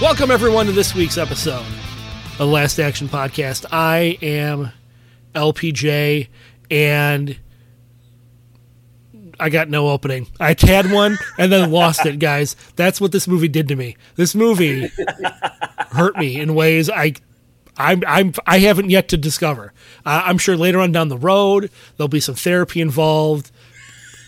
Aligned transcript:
Welcome, 0.00 0.30
everyone, 0.30 0.64
to 0.64 0.72
this 0.72 0.94
week's 0.94 1.18
episode 1.18 1.60
of 1.60 2.38
the 2.38 2.46
Last 2.46 2.78
Action 2.78 3.06
Podcast. 3.06 3.66
I 3.70 4.16
am 4.22 4.72
LPJ, 5.34 6.28
and 6.70 7.38
I 9.38 9.50
got 9.50 9.68
no 9.68 9.90
opening. 9.90 10.26
I 10.40 10.56
had 10.58 10.90
one 10.90 11.18
and 11.38 11.52
then 11.52 11.70
lost 11.70 12.06
it, 12.06 12.18
guys. 12.18 12.56
That's 12.76 12.98
what 12.98 13.12
this 13.12 13.28
movie 13.28 13.48
did 13.48 13.68
to 13.68 13.76
me. 13.76 13.98
This 14.16 14.34
movie 14.34 14.90
hurt 15.90 16.16
me 16.16 16.40
in 16.40 16.54
ways 16.54 16.88
I. 16.88 17.12
I'm, 17.76 18.02
I'm, 18.06 18.32
I 18.46 18.58
haven't 18.60 18.88
yet 18.88 19.08
to 19.08 19.18
discover. 19.18 19.74
Uh, 20.04 20.22
I'm 20.24 20.38
sure 20.38 20.56
later 20.56 20.80
on 20.80 20.92
down 20.92 21.08
the 21.08 21.18
road 21.18 21.70
there'll 21.96 22.08
be 22.08 22.20
some 22.20 22.34
therapy 22.34 22.80
involved, 22.80 23.50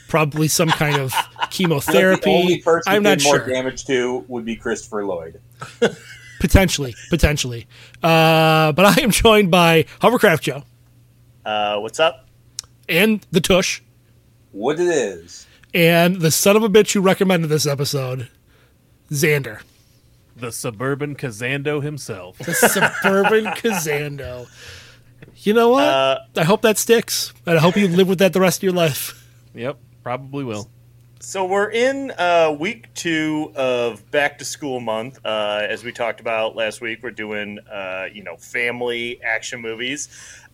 probably 0.09 0.49
some 0.49 0.69
kind 0.69 0.97
of 0.97 1.15
chemotherapy. 1.51 2.25
The 2.25 2.37
only 2.37 2.63
person 2.63 2.93
I'm 2.93 3.03
not 3.03 3.19
did 3.19 3.25
more 3.25 3.39
sure. 3.39 3.47
damage 3.49 3.85
to 3.87 4.25
would 4.29 4.45
be 4.45 4.57
Christopher 4.57 5.05
Lloyd. 5.05 5.41
Potentially, 6.41 6.95
potentially. 7.11 7.67
Uh, 8.03 8.73
but 8.73 8.85
I 8.85 9.01
am 9.03 9.11
joined 9.11 9.51
by 9.51 9.85
Hovercraft 10.01 10.43
Joe 10.43 10.65
Uh, 11.45 11.79
what's 11.79 12.01
up? 12.01 12.29
and 12.89 13.25
the 13.31 13.41
Tush 13.41 13.81
What 14.51 14.81
it 14.81 14.89
is. 14.89 15.47
and 15.73 16.17
the 16.21 16.31
son 16.33 16.57
of 16.57 16.63
a 16.65 16.69
bitch 16.69 16.95
who 16.95 17.01
recommended 17.01 17.47
this 17.49 17.65
episode, 17.67 18.29
Xander, 19.11 19.61
the 20.35 20.51
suburban 20.51 21.15
Kazando 21.15 21.83
himself. 21.83 22.39
the 22.39 22.55
suburban 22.55 23.45
Kazando. 23.55 24.49
You 25.37 25.55
know 25.55 25.69
what? 25.69 25.85
Uh, 25.85 26.19
I 26.37 26.43
hope 26.45 26.63
that 26.63 26.77
sticks, 26.79 27.33
and 27.47 27.57
I 27.57 27.61
hope 27.61 27.77
you 27.77 27.87
live 27.87 28.09
with 28.09 28.19
that 28.19 28.33
the 28.33 28.41
rest 28.41 28.59
of 28.59 28.63
your 28.65 28.73
life. 28.73 29.25
yep, 29.55 29.79
probably 30.03 30.43
will. 30.45 30.69
So 31.25 31.45
we're 31.45 31.71
in 31.71 32.11
uh, 32.19 32.57
week 32.59 32.93
two 32.95 33.53
of 33.55 34.11
back 34.11 34.39
to 34.39 34.45
school 34.45 34.81
month. 34.81 35.21
Uh, 35.25 35.65
as 35.71 35.85
we 35.85 35.93
talked 35.93 36.19
about 36.19 36.57
last 36.57 36.81
week, 36.81 36.99
we're 37.01 37.13
doing 37.13 37.61
uh, 37.71 38.09
you 38.13 38.25
know 38.25 38.37
family 38.37 39.23
action 39.23 39.61
movies, 39.61 40.09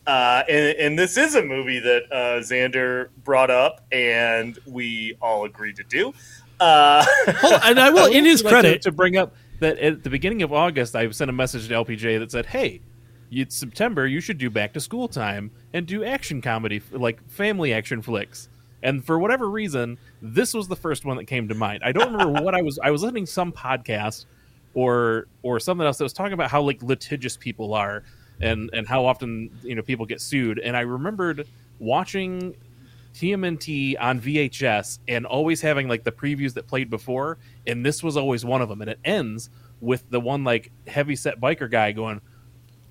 uh, 0.06 0.42
and, 0.46 0.76
and 0.76 0.98
this 0.98 1.16
is 1.16 1.34
a 1.34 1.42
movie 1.42 1.78
that 1.78 2.02
uh, 2.12 2.40
Xander 2.40 3.08
brought 3.24 3.50
up, 3.50 3.86
and 3.90 4.58
we 4.66 5.16
all 5.22 5.46
agreed 5.46 5.76
to 5.76 5.84
do. 5.84 6.12
Uh, 6.60 7.02
Hold 7.28 7.54
on, 7.54 7.60
and 7.64 7.80
I 7.80 7.88
will, 7.88 8.12
in 8.12 8.26
his 8.26 8.44
Like 8.44 8.50
to- 8.50 8.60
credit, 8.60 8.82
to, 8.82 8.92
bring 8.92 9.16
up 9.16 9.34
that 9.60 9.78
at 9.78 10.04
the 10.04 10.10
beginning 10.10 10.42
of 10.42 10.52
August, 10.52 10.94
I 10.94 11.08
sent 11.12 11.30
a 11.30 11.32
message 11.32 11.68
to 11.68 11.74
LPJ 11.74 12.18
that 12.18 12.30
said, 12.30 12.44
"Hey, 12.44 12.82
it's 13.32 13.56
September. 13.56 14.06
You 14.06 14.20
should 14.20 14.36
do 14.36 14.50
back 14.50 14.74
to 14.74 14.80
school 14.80 15.08
time 15.08 15.50
and 15.72 15.86
do 15.86 16.04
action 16.04 16.42
comedy, 16.42 16.82
like 16.92 17.26
family 17.26 17.72
action 17.72 18.02
flicks." 18.02 18.50
And 18.82 19.04
for 19.04 19.18
whatever 19.18 19.48
reason, 19.48 19.98
this 20.22 20.54
was 20.54 20.68
the 20.68 20.76
first 20.76 21.04
one 21.04 21.16
that 21.16 21.24
came 21.24 21.48
to 21.48 21.54
mind. 21.54 21.82
I 21.84 21.92
don't 21.92 22.12
remember 22.12 22.40
what 22.44 22.54
I 22.54 22.62
was. 22.62 22.78
I 22.78 22.90
was 22.90 23.02
listening 23.02 23.26
to 23.26 23.32
some 23.32 23.52
podcast 23.52 24.26
or 24.74 25.26
or 25.42 25.58
something 25.58 25.86
else 25.86 25.98
that 25.98 26.04
was 26.04 26.12
talking 26.12 26.34
about 26.34 26.50
how 26.50 26.62
like 26.62 26.82
litigious 26.82 27.36
people 27.36 27.74
are 27.74 28.04
and 28.40 28.70
and 28.72 28.86
how 28.86 29.04
often 29.04 29.50
you 29.62 29.74
know 29.74 29.82
people 29.82 30.06
get 30.06 30.20
sued. 30.20 30.58
And 30.58 30.76
I 30.76 30.80
remembered 30.80 31.48
watching 31.78 32.54
TMNT 33.14 33.96
on 33.98 34.20
VHS 34.20 35.00
and 35.08 35.26
always 35.26 35.60
having 35.60 35.88
like 35.88 36.04
the 36.04 36.12
previews 36.12 36.54
that 36.54 36.66
played 36.66 36.90
before, 36.90 37.38
and 37.66 37.84
this 37.84 38.02
was 38.02 38.16
always 38.16 38.44
one 38.44 38.62
of 38.62 38.68
them. 38.68 38.80
And 38.80 38.90
it 38.90 39.00
ends 39.04 39.50
with 39.80 40.08
the 40.10 40.20
one 40.20 40.44
like 40.44 40.70
heavy 40.86 41.16
set 41.16 41.40
biker 41.40 41.70
guy 41.70 41.92
going, 41.92 42.20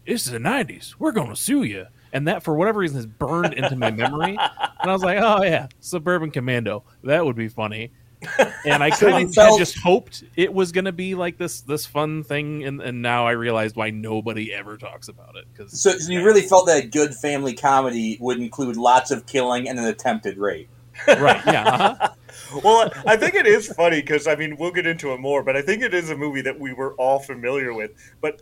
"This 0.06 0.26
is 0.26 0.32
the 0.32 0.40
'90s. 0.40 0.96
We're 1.00 1.12
going 1.12 1.30
to 1.30 1.36
sue 1.36 1.64
you." 1.64 1.88
And 2.14 2.28
that, 2.28 2.42
for 2.42 2.56
whatever 2.56 2.80
reason, 2.80 2.98
has 2.98 3.06
burned 3.06 3.54
into 3.54 3.76
my 3.76 3.92
memory. 3.92 4.38
And 4.82 4.90
I 4.90 4.94
was 4.94 5.04
like, 5.04 5.18
"Oh 5.22 5.44
yeah, 5.44 5.68
Suburban 5.80 6.32
Commando. 6.32 6.84
That 7.04 7.26
would 7.26 7.36
be 7.36 7.48
funny." 7.48 7.92
And 8.66 8.84
I 8.84 8.90
kind 8.90 9.28
of 9.28 9.34
felt- 9.34 9.60
just 9.60 9.78
hoped 9.78 10.24
it 10.36 10.52
was 10.52 10.72
going 10.72 10.86
to 10.86 10.92
be 10.92 11.16
like 11.16 11.38
this 11.38 11.62
this 11.62 11.86
fun 11.86 12.24
thing, 12.24 12.64
and, 12.66 12.82
and 12.82 13.02
now 13.02 13.26
I 13.28 13.32
realized 13.32 13.76
why 13.76 13.92
nobody 13.92 14.54
ever 14.54 14.76
talks 14.76 15.08
about 15.08 15.36
it. 15.36 15.46
Because 15.54 15.80
So, 15.80 15.92
so 15.92 16.12
you 16.12 16.26
really 16.26 16.42
felt 16.42 16.66
that 16.66 16.84
a 16.84 16.88
good 16.88 17.14
family 17.14 17.54
comedy 17.54 18.18
would 18.20 18.40
include 18.40 18.76
lots 18.76 19.12
of 19.12 19.26
killing 19.26 19.70
and 19.70 19.80
an 19.80 19.86
attempted 19.86 20.38
rape. 20.38 20.68
right, 21.08 21.42
yeah, 21.46 21.64
uh-huh. 21.68 22.10
well, 22.64 22.92
I 23.06 23.16
think 23.16 23.36
it 23.36 23.46
is 23.46 23.68
funny 23.74 24.02
because 24.02 24.28
I 24.28 24.36
mean 24.36 24.58
we'll 24.58 24.72
get 24.72 24.88
into 24.88 25.14
it 25.14 25.20
more, 25.20 25.44
but 25.44 25.56
I 25.56 25.62
think 25.62 25.84
it 25.84 25.94
is 25.94 26.10
a 26.10 26.18
movie 26.18 26.42
that 26.42 26.60
we 26.60 26.74
were 26.74 26.94
all 26.96 27.20
familiar 27.20 27.74
with, 27.74 27.92
but 28.20 28.42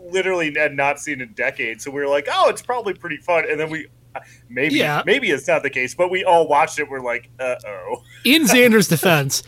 literally 0.00 0.52
had 0.56 0.74
not 0.74 0.98
seen 0.98 1.20
in 1.20 1.32
decades. 1.34 1.84
So 1.84 1.90
we 1.90 2.00
were 2.00 2.08
like, 2.08 2.28
oh, 2.32 2.48
it's 2.48 2.62
probably 2.62 2.94
pretty 2.94 3.18
fun, 3.18 3.44
and 3.48 3.60
then 3.60 3.70
we 3.70 3.88
maybe 4.48 4.76
Yeah. 4.76 5.02
maybe 5.06 5.30
it's 5.30 5.46
not 5.48 5.62
the 5.62 5.70
case, 5.70 5.94
but 5.94 6.10
we 6.10 6.24
all 6.24 6.48
watched 6.48 6.78
it. 6.78 6.88
We're 6.88 7.00
like, 7.00 7.30
uh 7.38 7.56
oh. 7.66 8.02
in 8.24 8.42
Xander's 8.46 8.88
defense, 8.88 9.42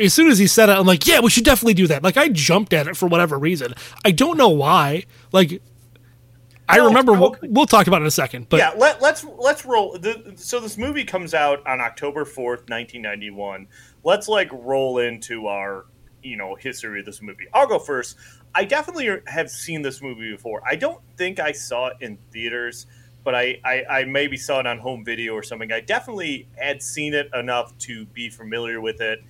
as 0.00 0.14
soon 0.14 0.30
as 0.30 0.38
he 0.38 0.46
said 0.46 0.68
it, 0.68 0.72
I'm 0.72 0.86
like, 0.86 1.06
yeah, 1.06 1.20
we 1.20 1.30
should 1.30 1.44
definitely 1.44 1.74
do 1.74 1.86
that. 1.88 2.02
Like, 2.02 2.16
I 2.16 2.28
jumped 2.28 2.72
at 2.72 2.86
it 2.86 2.96
for 2.96 3.06
whatever 3.08 3.38
reason. 3.38 3.74
I 4.04 4.10
don't 4.10 4.38
know 4.38 4.48
why. 4.48 5.04
Like, 5.32 5.60
I 6.68 6.76
remember. 6.76 7.12
We'll, 7.12 7.36
we'll 7.42 7.66
talk 7.66 7.86
about 7.86 8.00
it 8.00 8.04
in 8.04 8.08
a 8.08 8.12
second. 8.12 8.48
But 8.48 8.58
yeah, 8.58 8.72
let, 8.76 9.02
let's 9.02 9.24
let's 9.24 9.64
roll. 9.64 9.98
The, 9.98 10.32
so 10.36 10.60
this 10.60 10.78
movie 10.78 11.04
comes 11.04 11.34
out 11.34 11.66
on 11.66 11.80
October 11.80 12.24
fourth, 12.24 12.68
nineteen 12.68 13.02
ninety 13.02 13.30
one. 13.30 13.66
Let's 14.04 14.28
like 14.28 14.48
roll 14.52 14.98
into 14.98 15.48
our 15.48 15.86
you 16.22 16.36
know 16.36 16.54
history 16.54 17.00
of 17.00 17.06
this 17.06 17.20
movie. 17.20 17.46
I'll 17.52 17.66
go 17.66 17.78
first. 17.78 18.16
I 18.54 18.64
definitely 18.64 19.10
have 19.26 19.50
seen 19.50 19.82
this 19.82 20.00
movie 20.00 20.30
before. 20.30 20.62
I 20.66 20.76
don't 20.76 21.00
think 21.16 21.40
I 21.40 21.52
saw 21.52 21.88
it 21.88 21.96
in 22.00 22.16
theaters, 22.32 22.86
but 23.24 23.34
I, 23.34 23.60
I, 23.64 23.84
I 23.88 24.04
maybe 24.04 24.36
saw 24.36 24.60
it 24.60 24.66
on 24.66 24.78
home 24.78 25.04
video 25.04 25.34
or 25.34 25.42
something. 25.42 25.72
I 25.72 25.80
definitely 25.80 26.48
had 26.56 26.82
seen 26.82 27.14
it 27.14 27.28
enough 27.34 27.76
to 27.78 28.06
be 28.06 28.28
familiar 28.28 28.80
with 28.80 29.00
it. 29.00 29.20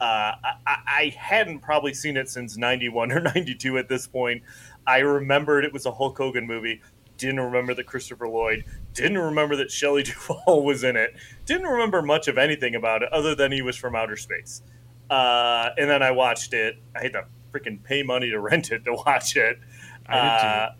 Uh, 0.00 0.32
I, 0.66 0.76
I 0.86 1.14
hadn't 1.16 1.60
probably 1.60 1.94
seen 1.94 2.16
it 2.16 2.28
since 2.28 2.56
91 2.56 3.12
or 3.12 3.20
92 3.34 3.78
at 3.78 3.88
this 3.88 4.06
point. 4.06 4.42
I 4.86 4.98
remembered 4.98 5.64
it 5.64 5.72
was 5.72 5.86
a 5.86 5.92
Hulk 5.92 6.18
Hogan 6.18 6.46
movie. 6.46 6.82
Didn't 7.16 7.40
remember 7.40 7.74
that 7.74 7.84
Christopher 7.84 8.28
Lloyd. 8.28 8.64
Didn't 8.92 9.18
remember 9.18 9.56
that 9.56 9.70
Shelley 9.70 10.02
Duvall 10.04 10.64
was 10.64 10.84
in 10.84 10.96
it. 10.96 11.14
Didn't 11.46 11.66
remember 11.66 12.02
much 12.02 12.28
of 12.28 12.38
anything 12.38 12.74
about 12.74 13.02
it 13.02 13.12
other 13.12 13.34
than 13.34 13.52
he 13.52 13.62
was 13.62 13.76
from 13.76 13.96
outer 13.96 14.16
space. 14.16 14.62
Uh, 15.08 15.70
and 15.78 15.88
then 15.88 16.02
I 16.02 16.10
watched 16.10 16.52
it. 16.52 16.76
I 16.94 17.02
had 17.04 17.12
to 17.12 17.26
freaking 17.52 17.82
pay 17.82 18.02
money 18.02 18.30
to 18.30 18.40
rent 18.40 18.70
it 18.70 18.84
to 18.84 18.92
watch 18.92 19.36
it. 19.36 19.58
I 20.06 20.14
did 20.14 20.40
too. 20.40 20.46
Uh, 20.46 20.70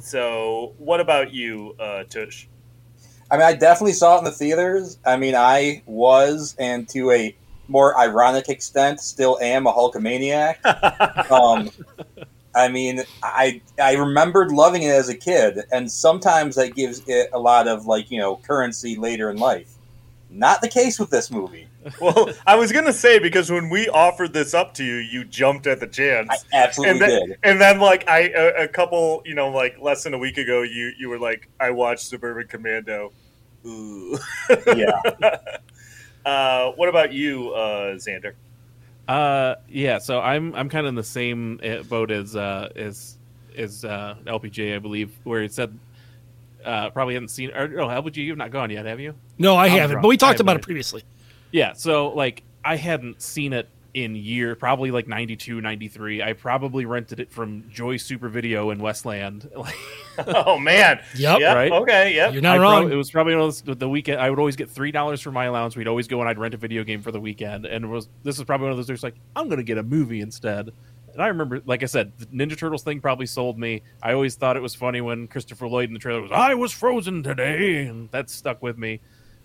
so, 0.00 0.74
what 0.78 1.00
about 1.00 1.32
you, 1.32 1.74
uh, 1.78 2.04
Tush? 2.04 2.46
I 3.30 3.36
mean, 3.36 3.46
I 3.46 3.54
definitely 3.54 3.92
saw 3.92 4.16
it 4.16 4.18
in 4.18 4.24
the 4.24 4.32
theaters. 4.32 4.98
I 5.04 5.16
mean, 5.16 5.34
I 5.34 5.82
was, 5.86 6.56
and 6.58 6.88
to 6.90 7.10
a 7.10 7.36
more 7.68 7.98
ironic 7.98 8.48
extent, 8.48 9.00
still 9.00 9.38
am 9.40 9.66
a 9.66 9.72
Hulkamaniac. 9.72 10.64
um, 11.30 11.70
I 12.54 12.68
mean, 12.68 13.02
I 13.22 13.60
I 13.80 13.94
remembered 13.94 14.50
loving 14.50 14.82
it 14.82 14.90
as 14.90 15.08
a 15.08 15.14
kid, 15.14 15.60
and 15.70 15.90
sometimes 15.90 16.56
that 16.56 16.74
gives 16.74 17.02
it 17.06 17.28
a 17.32 17.38
lot 17.38 17.68
of 17.68 17.86
like 17.86 18.10
you 18.10 18.18
know 18.18 18.36
currency 18.36 18.96
later 18.96 19.30
in 19.30 19.36
life. 19.36 19.74
Not 20.30 20.60
the 20.60 20.68
case 20.68 20.98
with 20.98 21.10
this 21.10 21.30
movie. 21.30 21.66
Well, 22.02 22.28
I 22.46 22.54
was 22.54 22.70
gonna 22.70 22.92
say 22.92 23.18
because 23.18 23.50
when 23.50 23.70
we 23.70 23.88
offered 23.88 24.34
this 24.34 24.52
up 24.52 24.74
to 24.74 24.84
you, 24.84 24.96
you 24.96 25.24
jumped 25.24 25.66
at 25.66 25.80
the 25.80 25.86
chance. 25.86 26.28
I 26.52 26.64
absolutely 26.64 26.90
and 26.90 27.00
then, 27.00 27.28
did. 27.28 27.38
and 27.44 27.60
then 27.60 27.80
like 27.80 28.06
I 28.06 28.28
a, 28.28 28.64
a 28.64 28.68
couple, 28.68 29.22
you 29.24 29.34
know, 29.34 29.48
like 29.48 29.80
less 29.80 30.04
than 30.04 30.12
a 30.12 30.18
week 30.18 30.36
ago, 30.36 30.60
you 30.60 30.92
you 30.98 31.08
were 31.08 31.18
like, 31.18 31.48
I 31.58 31.70
watched 31.70 32.02
Suburban 32.02 32.46
Commando. 32.46 33.12
Ooh. 33.64 34.18
Yeah. 34.76 35.00
uh, 36.26 36.72
what 36.72 36.90
about 36.90 37.12
you, 37.12 37.52
uh, 37.54 37.94
Xander? 37.94 38.34
Uh, 39.06 39.54
yeah. 39.68 39.98
So 39.98 40.20
I'm 40.20 40.54
I'm 40.54 40.68
kind 40.68 40.84
of 40.86 40.90
in 40.90 40.94
the 40.94 41.02
same 41.02 41.58
uh, 41.64 41.84
boat 41.84 42.10
as 42.10 42.36
uh, 42.36 42.68
as 42.76 43.16
as 43.56 43.84
uh, 43.84 44.16
LPJ, 44.26 44.76
I 44.76 44.78
believe, 44.78 45.16
where 45.24 45.42
it 45.42 45.54
said 45.54 45.78
uh, 46.64 46.90
probably 46.90 47.14
hadn't 47.14 47.28
seen. 47.28 47.50
Or 47.52 47.66
no, 47.66 47.86
LPJ, 47.86 48.16
you've 48.16 48.36
not 48.36 48.50
gone 48.50 48.68
yet, 48.70 48.84
have 48.84 49.00
you? 49.00 49.14
No, 49.38 49.56
I 49.56 49.68
haven't. 49.68 49.90
drunk. 49.90 50.02
But 50.02 50.08
we 50.08 50.16
talked 50.16 50.40
about 50.40 50.56
it 50.56 50.62
previously. 50.62 51.02
Yeah. 51.50 51.72
So 51.72 52.08
like 52.10 52.42
I 52.64 52.76
hadn't 52.76 53.22
seen 53.22 53.52
it 53.52 53.68
in 53.94 54.14
year 54.14 54.54
probably 54.54 54.90
like 54.90 55.08
92 55.08 55.62
93 55.62 56.22
i 56.22 56.34
probably 56.34 56.84
rented 56.84 57.18
it 57.20 57.32
from 57.32 57.64
joy 57.70 57.96
super 57.96 58.28
video 58.28 58.68
in 58.68 58.78
westland 58.78 59.48
oh 60.26 60.58
man. 60.58 61.00
Yep. 61.16 61.40
Yep. 61.40 61.54
Right? 61.56 61.72
Okay. 61.72 62.14
Yep. 62.14 62.32
You're 62.32 62.42
not 62.42 62.58
I 62.58 62.62
wrong. 62.62 62.82
prob- 62.82 62.92
it 62.92 62.96
was 62.96 63.10
probably 63.10 63.34
one 63.34 63.48
of 63.48 63.64
those, 63.64 63.78
the 63.78 63.88
weekend. 63.88 64.20
I 64.20 64.30
would 64.30 64.38
always 64.38 64.56
get 64.56 64.70
three 64.70 64.90
dollars 64.90 65.20
for 65.20 65.30
my 65.30 65.44
allowance. 65.44 65.76
We'd 65.76 65.88
always 65.88 66.08
go 66.08 66.20
and 66.20 66.28
I'd 66.28 66.38
rent 66.38 66.54
a 66.54 66.56
video 66.56 66.84
game 66.84 67.02
for 67.02 67.12
the 67.12 67.20
weekend. 67.20 67.66
And 67.66 67.84
it 67.84 67.88
was 67.88 68.08
this 68.22 68.38
is 68.38 68.44
probably 68.44 68.64
one 68.64 68.72
of 68.72 68.76
those. 68.78 68.86
There's 68.86 69.02
like 69.02 69.14
I'm 69.36 69.46
going 69.46 69.58
to 69.58 69.64
get 69.64 69.78
a 69.78 69.82
movie 69.82 70.20
instead. 70.20 70.70
And 71.12 71.22
I 71.22 71.28
remember, 71.28 71.62
like 71.64 71.82
I 71.82 71.86
said, 71.86 72.12
the 72.18 72.26
Ninja 72.26 72.56
Turtles 72.56 72.82
thing 72.82 73.00
probably 73.00 73.26
sold 73.26 73.58
me. 73.58 73.82
I 74.02 74.12
always 74.12 74.34
thought 74.36 74.56
it 74.56 74.62
was 74.62 74.74
funny 74.74 75.00
when 75.00 75.26
Christopher 75.26 75.66
Lloyd 75.66 75.88
in 75.88 75.94
the 75.94 75.98
trailer 76.00 76.22
was 76.22 76.30
"I 76.32 76.54
was 76.54 76.72
frozen 76.72 77.22
today," 77.22 77.86
and 77.86 78.10
that 78.10 78.30
stuck 78.30 78.62
with 78.62 78.78
me. 78.78 79.00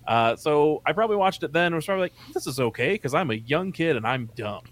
Uh, 0.07 0.35
so 0.35 0.81
I 0.85 0.93
probably 0.93 1.15
watched 1.15 1.43
it 1.43 1.53
then. 1.53 1.67
and 1.67 1.75
was 1.75 1.85
probably 1.85 2.03
like, 2.03 2.13
"This 2.33 2.47
is 2.47 2.59
okay" 2.59 2.93
because 2.93 3.13
I'm 3.13 3.31
a 3.31 3.35
young 3.35 3.71
kid 3.71 3.95
and 3.95 4.05
I'm 4.05 4.29
dumb. 4.35 4.63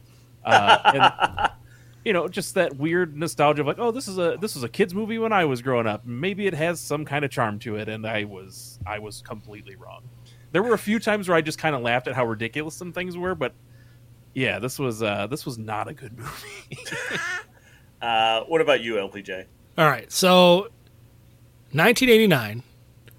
Uh, 0.44 0.78
and 0.94 1.52
you 2.06 2.14
know, 2.14 2.28
just 2.28 2.56
that 2.56 2.76
weird 2.78 3.16
nostalgia 3.16 3.62
of 3.62 3.68
like, 3.68 3.80
oh, 3.80 3.92
this 3.92 4.08
is 4.08 4.18
a 4.18 4.38
this 4.42 4.56
is 4.56 4.64
a 4.64 4.70
kids 4.70 4.94
movie 4.94 5.20
when 5.20 5.32
I 5.32 5.46
was 5.46 5.62
growing 5.62 5.88
up. 5.88 6.06
Maybe 6.06 6.48
it 6.48 6.54
has 6.54 6.80
some 6.80 7.06
kind 7.06 7.24
of 7.24 7.32
charm 7.32 7.60
to 7.60 7.76
it, 7.78 7.88
and 7.88 8.06
I 8.08 8.24
was 8.26 8.80
I 8.86 9.00
was 9.00 9.22
completely 9.22 9.76
wrong. 9.76 10.04
There 10.52 10.64
were 10.64 10.74
a 10.74 10.78
few 10.80 11.00
times 11.00 11.30
where 11.30 11.38
I 11.38 11.42
just 11.42 11.58
kind 11.60 11.76
of 11.76 11.82
laughed 11.82 12.08
at 12.08 12.16
how 12.16 12.26
ridiculous 12.26 12.76
some 12.76 12.92
things 12.92 13.16
were, 13.16 13.36
but 13.36 13.54
yeah, 14.34 14.60
this 14.60 14.80
was 14.80 15.02
uh, 15.04 15.28
this 15.28 15.46
was 15.46 15.58
not 15.58 15.88
a 15.88 15.94
good 15.94 16.18
movie. 16.18 16.78
Uh, 18.02 18.42
what 18.46 18.62
about 18.62 18.82
you, 18.82 18.96
LPJ? 18.96 19.46
All 19.78 19.86
right, 19.86 20.12
so 20.12 20.70
1989. 21.74 22.64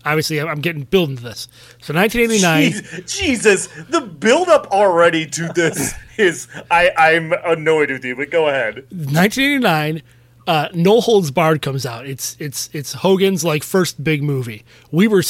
Obviously, 0.05 0.41
I'm 0.41 0.61
getting 0.61 0.83
built 0.85 1.11
into 1.11 1.23
this. 1.23 1.49
So 1.81 1.95
1989. 1.95 2.73
Jeez- 2.73 3.19
Jesus, 3.19 3.67
the 3.89 4.01
build 4.01 4.49
up 4.49 4.67
already 4.69 5.27
to 5.27 5.49
this 5.49 5.95
is 6.19 6.49
I 6.71 6.91
I'm 6.97 7.33
annoyed 7.45 7.91
with 7.91 8.05
you, 8.05 8.17
but 8.17 8.31
go 8.31 8.49
ahead. 8.49 8.87
1989 8.91 10.03
uh, 10.47 10.69
no 10.75 11.01
holds 11.01 11.31
barred 11.31 11.63
comes 11.63 11.87
out 11.87 12.07
it's 12.07 12.37
it's 12.41 12.69
it's 12.73 12.95
hogan's 12.95 13.45
like 13.45 13.63
first 13.63 14.03
big 14.03 14.23
movie 14.23 14.65
we 14.91 15.07
were 15.07 15.23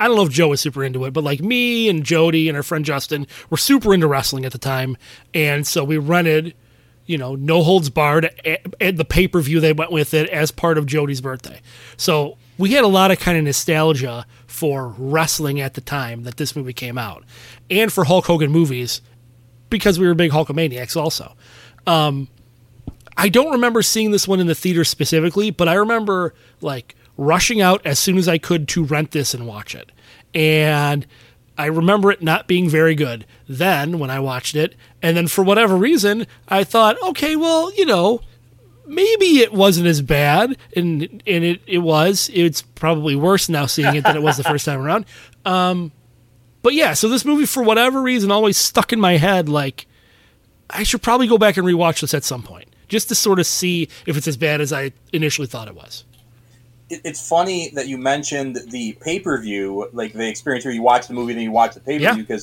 I 0.00 0.08
don't 0.08 0.16
know 0.16 0.24
if 0.24 0.30
joe 0.30 0.48
was 0.48 0.60
super 0.60 0.82
into 0.82 1.04
it 1.04 1.12
but 1.12 1.22
like 1.22 1.40
me 1.40 1.88
and 1.88 2.04
jody 2.04 2.48
and 2.48 2.56
our 2.56 2.62
friend 2.64 2.84
justin 2.84 3.26
were 3.50 3.56
super 3.56 3.94
into 3.94 4.08
wrestling 4.08 4.44
at 4.44 4.52
the 4.52 4.58
time 4.58 4.96
and 5.32 5.64
so 5.66 5.84
we 5.84 5.96
rented 5.96 6.54
you 7.06 7.16
know 7.18 7.36
no 7.36 7.62
holds 7.62 7.88
barred 7.88 8.30
at 8.80 8.96
the 8.96 9.04
pay-per-view 9.04 9.60
they 9.60 9.72
went 9.72 9.92
with 9.92 10.12
it 10.12 10.28
as 10.30 10.50
part 10.50 10.76
of 10.76 10.86
jody's 10.86 11.20
birthday 11.20 11.60
so 11.96 12.36
we 12.58 12.72
had 12.72 12.84
a 12.84 12.88
lot 12.88 13.10
of 13.10 13.18
kind 13.18 13.38
of 13.38 13.44
nostalgia 13.44 14.26
for 14.46 14.88
wrestling 14.98 15.60
at 15.60 15.74
the 15.74 15.80
time 15.80 16.24
that 16.24 16.36
this 16.36 16.54
movie 16.54 16.72
came 16.72 16.98
out 16.98 17.24
and 17.70 17.92
for 17.92 18.04
hulk 18.04 18.26
hogan 18.26 18.50
movies 18.50 19.00
because 19.70 19.98
we 19.98 20.06
were 20.06 20.14
big 20.14 20.32
hulkamaniacs 20.32 20.96
also 20.96 21.34
um, 21.86 22.28
I 23.16 23.28
don't 23.28 23.50
remember 23.50 23.82
seeing 23.82 24.12
this 24.12 24.28
one 24.28 24.38
in 24.38 24.46
the 24.46 24.54
theater 24.54 24.84
specifically, 24.84 25.50
but 25.50 25.66
I 25.66 25.74
remember 25.74 26.34
like 26.60 26.94
rushing 27.16 27.60
out 27.60 27.84
as 27.84 27.98
soon 27.98 28.16
as 28.16 28.28
I 28.28 28.38
could 28.38 28.68
to 28.68 28.84
rent 28.84 29.10
this 29.10 29.34
and 29.34 29.44
watch 29.44 29.74
it. 29.74 29.90
And 30.32 31.04
I 31.58 31.66
remember 31.66 32.12
it 32.12 32.22
not 32.22 32.46
being 32.46 32.68
very 32.68 32.94
good 32.94 33.26
then 33.48 33.98
when 33.98 34.08
I 34.08 34.20
watched 34.20 34.54
it. 34.54 34.76
And 35.02 35.16
then 35.16 35.26
for 35.26 35.42
whatever 35.42 35.76
reason, 35.76 36.28
I 36.46 36.62
thought, 36.62 37.02
okay, 37.02 37.34
well, 37.34 37.74
you 37.74 37.86
know, 37.86 38.20
maybe 38.88 39.38
it 39.40 39.52
wasn't 39.52 39.86
as 39.86 40.02
bad. 40.02 40.56
And 40.74 41.22
and 41.26 41.44
it, 41.44 41.60
it 41.66 41.78
was. 41.78 42.30
It's 42.32 42.62
probably 42.62 43.14
worse 43.14 43.48
now 43.48 43.66
seeing 43.66 43.94
it 43.94 44.04
than 44.04 44.16
it 44.16 44.22
was 44.22 44.36
the 44.36 44.44
first 44.44 44.64
time 44.64 44.80
around. 44.80 45.06
Um, 45.44 45.92
but 46.62 46.74
yeah, 46.74 46.94
so 46.94 47.08
this 47.08 47.24
movie, 47.24 47.46
for 47.46 47.62
whatever 47.62 48.02
reason, 48.02 48.30
always 48.30 48.56
stuck 48.56 48.92
in 48.92 49.00
my 49.00 49.16
head 49.16 49.48
like, 49.48 49.86
I 50.70 50.82
should 50.82 51.02
probably 51.02 51.28
go 51.28 51.38
back 51.38 51.56
and 51.56 51.66
rewatch 51.66 52.00
this 52.00 52.12
at 52.14 52.24
some 52.24 52.42
point 52.42 52.68
just 52.88 53.08
to 53.08 53.14
sort 53.14 53.38
of 53.38 53.46
see 53.46 53.88
if 54.06 54.16
it's 54.16 54.26
as 54.26 54.36
bad 54.36 54.60
as 54.60 54.72
I 54.72 54.92
initially 55.12 55.46
thought 55.46 55.68
it 55.68 55.74
was. 55.74 56.04
It's 56.90 57.26
funny 57.28 57.70
that 57.74 57.86
you 57.86 57.98
mentioned 57.98 58.58
the 58.70 58.96
pay 59.00 59.20
per 59.20 59.40
view, 59.40 59.88
like 59.92 60.14
the 60.14 60.26
experience 60.26 60.64
where 60.64 60.74
you 60.74 60.82
watch 60.82 61.06
the 61.06 61.14
movie 61.14 61.34
then 61.34 61.42
you 61.42 61.52
watch 61.52 61.74
the 61.74 61.80
pay 61.80 61.98
per 61.98 62.14
view 62.14 62.26
Yeah. 62.28 62.36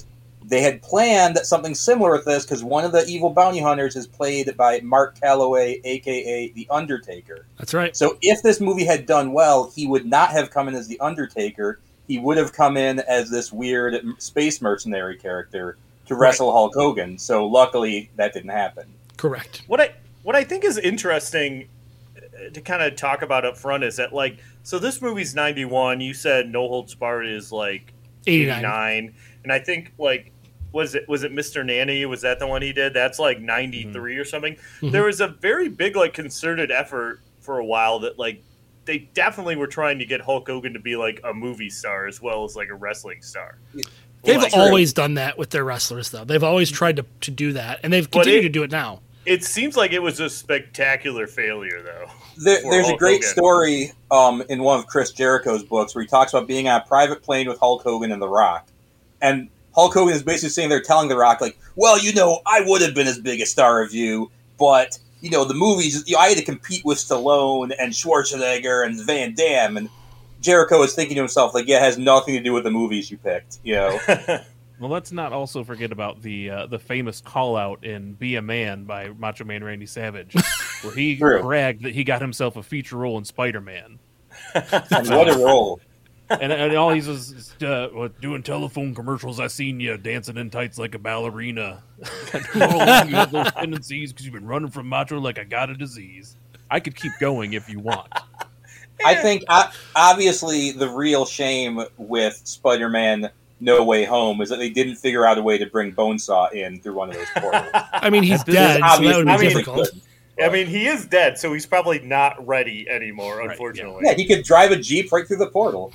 View, 0.46 0.50
because 0.50 0.50
they 0.50 0.62
had 0.62 0.82
planned 0.82 1.38
something 1.40 1.76
similar 1.76 2.12
with 2.12 2.26
this. 2.26 2.46
Because 2.46 2.64
one 2.64 2.86
of 2.86 2.92
the 2.92 3.06
evil 3.06 3.30
bounty 3.30 3.60
hunters 3.60 3.96
is 3.96 4.08
played 4.08 4.56
by 4.58 4.80
Mark 4.82 5.20
Calaway, 5.20 5.82
aka 5.84 6.52
the 6.52 6.68
Undertaker. 6.70 7.46
That's 7.58 7.74
right. 7.74 7.96
So 7.96 8.18
if 8.22 8.42
this 8.44 8.62
movie 8.62 8.86
had 8.86 9.06
done 9.06 9.34
well, 9.34 9.72
he 9.76 9.88
would 9.88 10.06
not 10.06 10.32
have 10.32 10.52
come 10.52 10.68
in 10.68 10.76
as 10.76 10.88
the 10.88 11.00
Undertaker. 11.00 11.80
He 12.08 12.20
would 12.20 12.38
have 12.38 12.54
come 12.54 12.78
in 12.78 13.00
as 13.00 13.30
this 13.30 13.52
weird 13.52 14.22
space 14.22 14.62
mercenary 14.62 15.18
character 15.18 15.78
to 16.06 16.16
wrestle 16.16 16.52
Hulk 16.52 16.74
Hogan. 16.76 17.18
So 17.18 17.48
luckily, 17.48 18.12
that 18.16 18.34
didn't 18.34 18.52
happen. 18.52 18.86
Correct. 19.18 19.64
What 19.68 19.82
I 19.82 19.94
what 20.24 20.36
I 20.36 20.44
think 20.44 20.64
is 20.64 20.78
interesting 20.78 21.68
uh, 22.18 22.50
to 22.54 22.62
kind 22.62 22.84
of 22.84 22.96
talk 22.96 23.22
about 23.22 23.46
up 23.46 23.58
front 23.58 23.84
is 23.84 23.96
that 23.98 24.14
like 24.14 24.38
so 24.64 24.80
this 24.80 25.02
movie's 25.02 25.36
91 25.36 26.02
you 26.02 26.14
said 26.14 26.50
no 26.50 26.68
holds 26.68 26.96
barred 26.96 27.28
is 27.28 27.52
like 27.52 27.94
89. 28.28 28.58
89 28.58 29.14
and 29.44 29.52
i 29.54 29.60
think 29.60 29.94
like 30.00 30.32
was 30.76 30.94
it 30.94 31.08
was 31.08 31.24
it 31.24 31.32
mr 31.32 31.66
nanny 31.66 32.06
was 32.06 32.22
that 32.22 32.38
the 32.38 32.46
one 32.46 32.62
he 32.62 32.72
did 32.74 32.94
that's 32.94 33.18
like 33.18 33.40
93 33.40 34.18
or 34.18 34.26
something 34.26 34.56
there 34.84 35.06
was 35.06 35.22
a 35.22 35.28
very 35.28 35.70
big 35.70 35.96
like 35.96 36.14
concerted 36.14 36.70
effort 36.70 37.20
for 37.40 37.58
a 37.58 37.66
while 37.66 38.00
that 38.00 38.20
like 38.20 38.44
they 38.86 39.00
definitely 39.16 39.56
were 39.56 39.66
trying 39.68 39.98
to 40.00 40.06
get 40.06 40.22
hulk 40.22 40.48
hogan 40.48 40.74
to 40.74 40.80
be 40.80 40.96
like 40.96 41.20
a 41.24 41.34
movie 41.34 41.70
star 41.72 42.06
as 42.06 42.22
well 42.22 42.44
as 42.44 42.56
like 42.56 42.70
a 42.70 42.76
wrestling 42.76 43.22
star 43.24 43.58
They've 44.24 44.38
Well, 44.38 44.50
always 44.56 44.92
done 44.92 45.14
that 45.16 45.38
with 45.38 45.52
their 45.52 45.64
wrestlers, 45.64 46.10
though. 46.10 46.24
They've 46.26 46.44
always 46.44 46.72
tried 46.72 46.96
to, 46.96 47.06
to 47.22 47.30
do 47.30 47.54
that, 47.54 47.82
and 47.84 47.94
they've 47.94 48.10
But 48.10 48.24
continued 48.24 48.46
it- 48.46 48.48
to 48.48 48.50
do 48.54 48.64
it 48.64 48.72
now. 48.72 49.02
it 49.24 49.44
seems 49.44 49.78
like 49.78 49.92
it 49.94 50.02
was 50.02 50.20
a 50.20 50.32
spectacular 50.32 51.28
failure 51.28 51.84
though 51.84 52.10
There, 52.44 52.60
for 52.62 52.72
there's 52.72 52.90
a 52.90 52.96
great 52.98 53.22
Hogan. 53.24 53.30
story 53.30 53.92
um, 54.10 54.42
in 54.50 54.64
one 54.64 54.80
of 54.80 54.88
Chris 54.88 55.12
Jericho's 55.12 55.64
books 55.64 55.94
where 55.94 56.02
he 56.04 56.08
talks 56.08 56.34
about 56.34 56.48
being 56.48 56.68
on 56.68 56.82
a 56.82 56.86
private 56.88 57.22
plane 57.22 57.48
with 57.48 57.60
Hulk 57.60 57.84
Hogan 57.84 58.12
and 58.12 58.20
The 58.20 58.28
Rock. 58.28 58.68
And 59.22 59.50
Hulk 59.76 59.94
Hogan 59.94 60.16
is 60.16 60.24
basically 60.24 60.50
sitting 60.50 60.70
there 60.70 60.82
telling 60.82 61.10
The 61.10 61.18
Rock, 61.18 61.42
like, 61.42 61.58
well, 61.76 62.00
you 62.00 62.14
know, 62.14 62.42
I 62.46 62.62
would 62.66 62.82
have 62.82 62.96
been 62.96 63.08
as 63.08 63.20
big 63.20 63.42
a 63.42 63.46
star 63.46 63.84
as 63.84 63.94
you, 63.94 64.32
but, 64.58 64.98
you 65.20 65.30
know, 65.30 65.44
the 65.44 65.54
movies, 65.54 66.04
you 66.08 66.16
know, 66.16 66.22
I 66.22 66.30
had 66.30 66.38
to 66.38 66.44
compete 66.46 66.86
with 66.86 66.98
Stallone 66.98 67.76
and 67.78 67.92
Schwarzenegger 67.92 68.86
and 68.86 69.00
Van 69.02 69.34
Damme. 69.36 69.76
And 69.78 69.90
Jericho 70.40 70.82
is 70.84 70.94
thinking 70.94 71.16
to 71.16 71.22
himself, 71.22 71.54
like, 71.54 71.68
yeah, 71.68 71.78
it 71.78 71.82
has 71.82 71.98
nothing 71.98 72.36
to 72.36 72.42
do 72.42 72.54
with 72.54 72.64
the 72.64 72.72
movies 72.72 73.12
you 73.12 73.18
picked, 73.18 73.60
you 73.64 73.76
know? 73.76 74.00
well, 74.80 74.90
let's 74.90 75.12
not 75.12 75.34
also 75.34 75.64
forget 75.64 75.92
about 75.92 76.22
the 76.22 76.50
uh, 76.50 76.66
the 76.68 76.80
famous 76.80 77.22
call 77.22 77.58
out 77.58 77.84
in 77.84 78.14
"Be 78.14 78.36
a 78.36 78.42
Man" 78.42 78.86
by 78.86 79.10
Macho 79.10 79.44
Man 79.44 79.64
Randy 79.64 79.86
Savage, 79.86 80.36
where 80.82 80.94
he 80.94 81.16
bragged 81.20 81.84
that 81.84 81.94
he 81.94 82.04
got 82.04 82.22
himself 82.22 82.56
a 82.56 82.64
feature 82.64 82.98
role 82.98 83.18
in 83.18 83.26
Spider 83.26 83.62
Man. 83.62 84.00
what 84.54 85.30
a 85.30 85.38
role. 85.38 85.80
And, 86.30 86.52
and 86.52 86.76
all 86.76 86.92
he's 86.92 87.08
is 87.08 87.54
uh, 87.62 88.10
doing 88.22 88.44
telephone 88.44 88.96
commercials. 88.96 89.40
I 89.40 89.48
seen 89.48 89.80
you 89.80 89.98
dancing 89.98 90.38
in 90.38 90.50
tights 90.50 90.78
like 90.78 90.96
a 90.96 91.00
ballerina. 91.00 91.84
you 92.56 92.62
have 92.62 93.32
those 93.32 93.52
tendencies 93.52 94.12
because 94.12 94.26
you've 94.26 94.34
been 94.34 94.48
running 94.48 94.70
from 94.72 94.88
macho 94.90 95.20
like 95.20 95.38
I 95.40 95.44
got 95.44 95.70
a 95.70 95.76
disease. 95.76 96.36
I 96.70 96.80
could 96.80 96.96
keep 96.96 97.12
going 97.20 97.54
if 97.54 97.70
you 97.70 97.80
want. 97.80 98.12
I 99.06 99.16
think 99.16 99.44
uh, 99.50 99.70
obviously 99.96 100.72
the 100.72 100.90
real 100.90 101.26
shame 101.26 101.82
with 101.98 102.42
Spider-Man 102.46 103.30
No 103.60 103.84
Way 103.84 104.06
Home 104.06 104.42
is 104.42 104.50
that 104.50 104.58
they 104.60 104.70
didn't 104.70 104.96
figure 104.96 105.26
out 105.26 105.38
a 105.38 105.42
way 105.44 105.58
to 105.58 105.66
bring 105.66 105.94
Bonesaw 105.94 106.54
in 106.54 106.80
through 106.80 106.94
one 106.96 107.10
of 107.10 107.16
those 107.16 107.28
portals. 107.38 107.70
I 107.74 108.10
mean, 108.10 108.24
he's 108.24 108.44
dead, 108.44 108.82
so 108.96 109.04
that 109.04 109.18
would 109.18 109.26
be 109.26 109.32
I 109.32 109.38
mean- 109.38 109.50
difficult. 109.50 109.90
I 110.44 110.50
mean, 110.50 110.68
he 110.68 110.88
is 110.88 111.06
dead, 111.06 111.38
so 111.38 111.54
he's 111.54 111.66
probably 111.66 112.00
not 112.00 112.46
ready 112.46 112.90
anymore, 112.90 113.38
Right, 113.38 113.46
yeah. 113.46 113.52
unfortunately. 113.52 114.02
yeah, 114.06 114.16
he 114.16 114.26
could 114.26 114.44
drive 114.44 114.72
a 114.72 114.76
jeep 114.76 115.10
right 115.14 115.26
through 115.26 115.38
the 115.38 115.48
portal. 115.48 115.94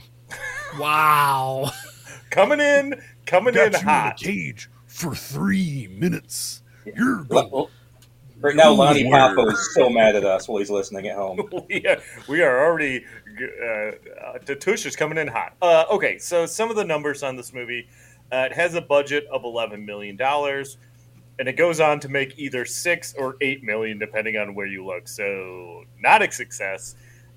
Wow. 0.79 1.71
Coming 2.31 2.61
in, 2.61 3.03
coming 3.27 3.57
in 3.57 3.73
hot. 3.73 4.17
cage 4.17 4.71
for 4.87 5.15
three 5.15 5.89
minutes. 5.89 6.63
You're 6.95 7.25
Well, 7.29 7.71
Right 8.41 8.57
now, 8.57 8.73
Lonnie 8.73 9.11
Papa 9.11 9.43
is 9.49 9.75
so 9.75 9.91
mad 9.91 10.17
at 10.17 10.25
us 10.25 10.49
while 10.49 10.59
he's 10.59 10.71
listening 10.71 11.09
at 11.09 11.17
home. 11.17 11.47
we, 11.69 11.87
are, 11.87 11.99
we 12.27 12.41
are 12.41 12.65
already. 12.65 13.05
Uh, 13.39 13.65
uh, 13.67 14.39
the 14.47 14.57
tush 14.57 14.87
is 14.87 14.97
coming 14.97 15.19
in 15.19 15.29
hot. 15.29 15.55
Uh, 15.61 15.85
okay, 15.91 16.17
so 16.17 16.47
some 16.47 16.71
of 16.71 16.77
the 16.77 16.85
numbers 16.85 17.23
on 17.23 17.37
this 17.37 17.53
movie. 17.53 17.87
Uh, 18.33 18.47
it 18.51 18.53
has 18.53 18.75
a 18.75 18.81
budget 18.81 19.27
of 19.31 19.45
eleven 19.45 19.85
million 19.85 20.17
dollars, 20.17 20.79
and 21.39 21.49
it 21.49 21.55
goes 21.55 21.81
on 21.81 22.01
to 22.01 22.09
make 22.09 22.39
either 22.39 22.65
six 22.65 23.13
or 23.19 23.37
eight 23.43 23.63
million, 23.63 23.99
depending 23.99 24.37
on 24.37 24.55
where 24.55 24.67
you 24.67 24.87
look. 24.87 25.07
So 25.07 25.85
not 26.01 26.23
a 26.23 26.33
success. 26.33 26.95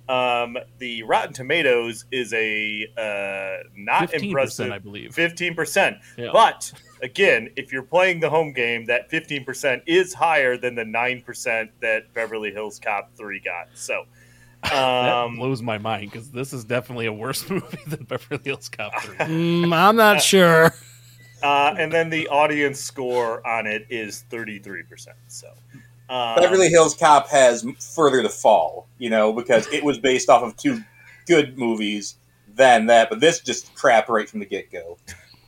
Um, 0.10 0.58
the 0.80 1.04
Rotten 1.04 1.34
Tomatoes 1.34 2.06
is 2.12 2.34
a 2.34 2.88
uh, 2.98 3.68
not 3.76 4.12
15%, 4.12 4.24
impressive. 4.24 4.72
I 4.72 4.80
believe. 4.80 5.14
Fifteen 5.14 5.56
percent. 5.56 5.98
Yeah. 6.18 6.30
But 6.34 6.74
again, 7.02 7.50
if 7.56 7.72
you're 7.72 7.84
playing 7.84 8.20
the 8.20 8.30
home 8.30 8.52
game, 8.52 8.86
that 8.86 9.10
fifteen 9.10 9.46
percent 9.46 9.84
is 9.86 10.14
higher 10.14 10.58
than 10.58 10.76
the 10.76 10.84
nine 10.86 11.22
percent 11.22 11.72
that 11.82 12.14
Beverly 12.14 12.52
Hills 12.52 12.80
Cop 12.80 13.12
Three 13.16 13.40
got. 13.40 13.68
So. 13.76 14.04
that 14.64 14.74
Um, 15.14 15.36
blows 15.36 15.62
my 15.62 15.78
mind 15.78 16.10
because 16.12 16.32
this 16.32 16.54
is 16.54 16.64
definitely 16.64 17.06
a 17.08 17.12
worse 17.14 17.50
movie 17.50 17.78
than 17.86 18.04
Beverly 18.06 18.42
Hills 18.46 18.70
Cop 18.70 18.94
3. 19.02 19.16
Mm, 19.20 19.74
I'm 19.76 19.98
not 19.98 20.22
sure. 20.22 20.74
Uh, 21.42 21.76
and 21.78 21.92
then 21.92 22.10
the 22.10 22.30
audience 22.30 22.80
score 22.80 23.46
on 23.46 23.68
it 23.68 23.86
is 23.90 24.24
33%. 24.32 25.08
So, 25.28 25.48
um, 26.10 26.36
Beverly 26.36 26.70
Hills 26.70 26.96
Cop 26.96 27.28
has 27.30 27.66
further 27.80 28.22
to 28.22 28.30
fall, 28.30 28.88
you 28.98 29.10
know, 29.10 29.34
because 29.34 29.68
it 29.68 29.84
was 29.84 29.98
based 29.98 30.30
off 30.30 30.44
of 30.44 30.56
two 30.58 30.84
good 31.28 31.58
movies 31.58 32.16
than 32.56 32.86
that, 32.88 33.10
but 33.10 33.20
this 33.20 33.40
just 33.40 33.74
crap 33.76 34.10
right 34.10 34.30
from 34.30 34.40
the 34.40 34.46
get 34.46 34.72
go. 34.72 34.98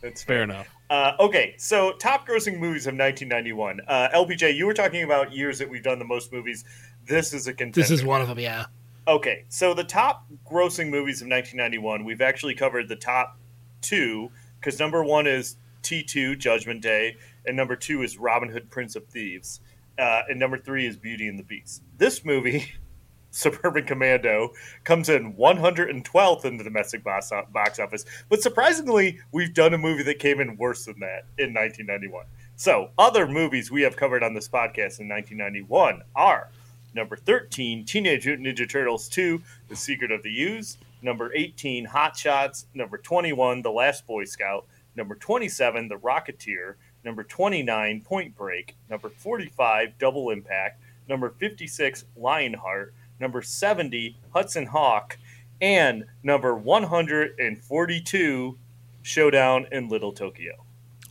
it's 0.01 0.24
Fair 0.24 0.43
enough. 0.43 0.67
Uh, 0.89 1.13
okay, 1.19 1.55
so 1.57 1.93
top 1.93 2.27
grossing 2.27 2.59
movies 2.59 2.85
of 2.85 2.93
1991. 2.93 3.81
Uh, 3.88 4.07
LPJ, 4.13 4.55
you 4.55 4.65
were 4.65 4.74
talking 4.74 5.03
about 5.03 5.33
years 5.33 5.57
that 5.57 5.69
we've 5.69 5.83
done 5.83 5.97
the 5.97 6.05
most 6.05 6.31
movies. 6.31 6.63
This 7.07 7.33
is 7.33 7.47
a 7.47 7.53
contender. 7.53 7.81
This 7.81 7.91
is 7.91 8.03
one 8.03 8.21
of 8.21 8.27
them. 8.27 8.39
Yeah. 8.39 8.65
Okay, 9.07 9.45
so 9.50 9.74
the 9.74 9.83
top 9.83 10.25
grossing 10.50 10.89
movies 10.89 11.21
of 11.21 11.27
1991, 11.27 12.03
we've 12.03 12.21
actually 12.21 12.55
covered 12.55 12.88
the 12.88 12.95
top 12.95 13.38
two 13.81 14.31
because 14.59 14.79
number 14.79 15.03
one 15.03 15.27
is 15.27 15.57
T2 15.83 16.39
Judgment 16.39 16.81
Day, 16.81 17.17
and 17.45 17.55
number 17.55 17.75
two 17.75 18.01
is 18.01 18.17
Robin 18.17 18.50
Hood 18.50 18.69
Prince 18.69 18.95
of 18.95 19.05
Thieves, 19.05 19.59
uh, 19.97 20.23
and 20.29 20.39
number 20.39 20.57
three 20.57 20.87
is 20.87 20.97
Beauty 20.97 21.27
and 21.27 21.37
the 21.37 21.43
Beast. 21.43 21.83
This 21.97 22.25
movie, 22.25 22.73
Suburban 23.31 23.85
Commando, 23.85 24.51
comes 24.83 25.09
in 25.09 25.33
112th 25.33 26.45
in 26.45 26.57
the 26.57 26.63
domestic 26.63 27.03
box, 27.03 27.31
office, 27.31 28.05
but 28.29 28.41
surprisingly, 28.41 29.19
we've 29.31 29.53
done 29.53 29.73
a 29.73 29.77
movie 29.77 30.03
that 30.03 30.19
came 30.19 30.39
in 30.39 30.57
worse 30.57 30.85
than 30.85 30.99
that 30.99 31.25
in 31.37 31.53
1991. 31.53 32.25
So, 32.55 32.91
other 32.97 33.27
movies 33.27 33.69
we 33.69 33.81
have 33.81 33.97
covered 33.97 34.23
on 34.23 34.33
this 34.33 34.47
podcast 34.47 34.99
in 34.99 35.09
1991 35.09 36.01
are 36.15 36.49
Number 36.95 37.17
13, 37.17 37.83
Teenage 37.83 38.25
Mutant 38.25 38.47
Ninja 38.47 38.67
Turtles 38.67 39.09
2, 39.09 39.41
The 39.67 39.75
Secret 39.75 40.11
of 40.11 40.23
the 40.23 40.29
Ooze. 40.43 40.77
Number 41.01 41.29
18, 41.35 41.83
Hot 41.85 42.15
Shots. 42.15 42.67
Number 42.73 42.97
21, 42.97 43.61
The 43.61 43.71
Last 43.71 44.07
Boy 44.07 44.23
Scout. 44.23 44.65
Number 44.95 45.15
27, 45.15 45.89
The 45.89 45.97
Rocketeer. 45.97 46.75
Number 47.05 47.24
29, 47.24 48.01
Point 48.01 48.35
Break. 48.35 48.75
Number 48.89 49.09
45, 49.09 50.00
Double 50.00 50.31
Impact. 50.31 50.81
Number 51.07 51.29
56, 51.29 52.05
Lionheart. 52.17 52.95
Number 53.19 53.43
70, 53.43 54.17
Hudson 54.33 54.65
Hawk. 54.65 55.19
And 55.62 56.05
number 56.24 56.55
142, 56.55 58.57
Showdown 59.03 59.67
in 59.71 59.88
Little 59.88 60.12
Tokyo. 60.12 60.65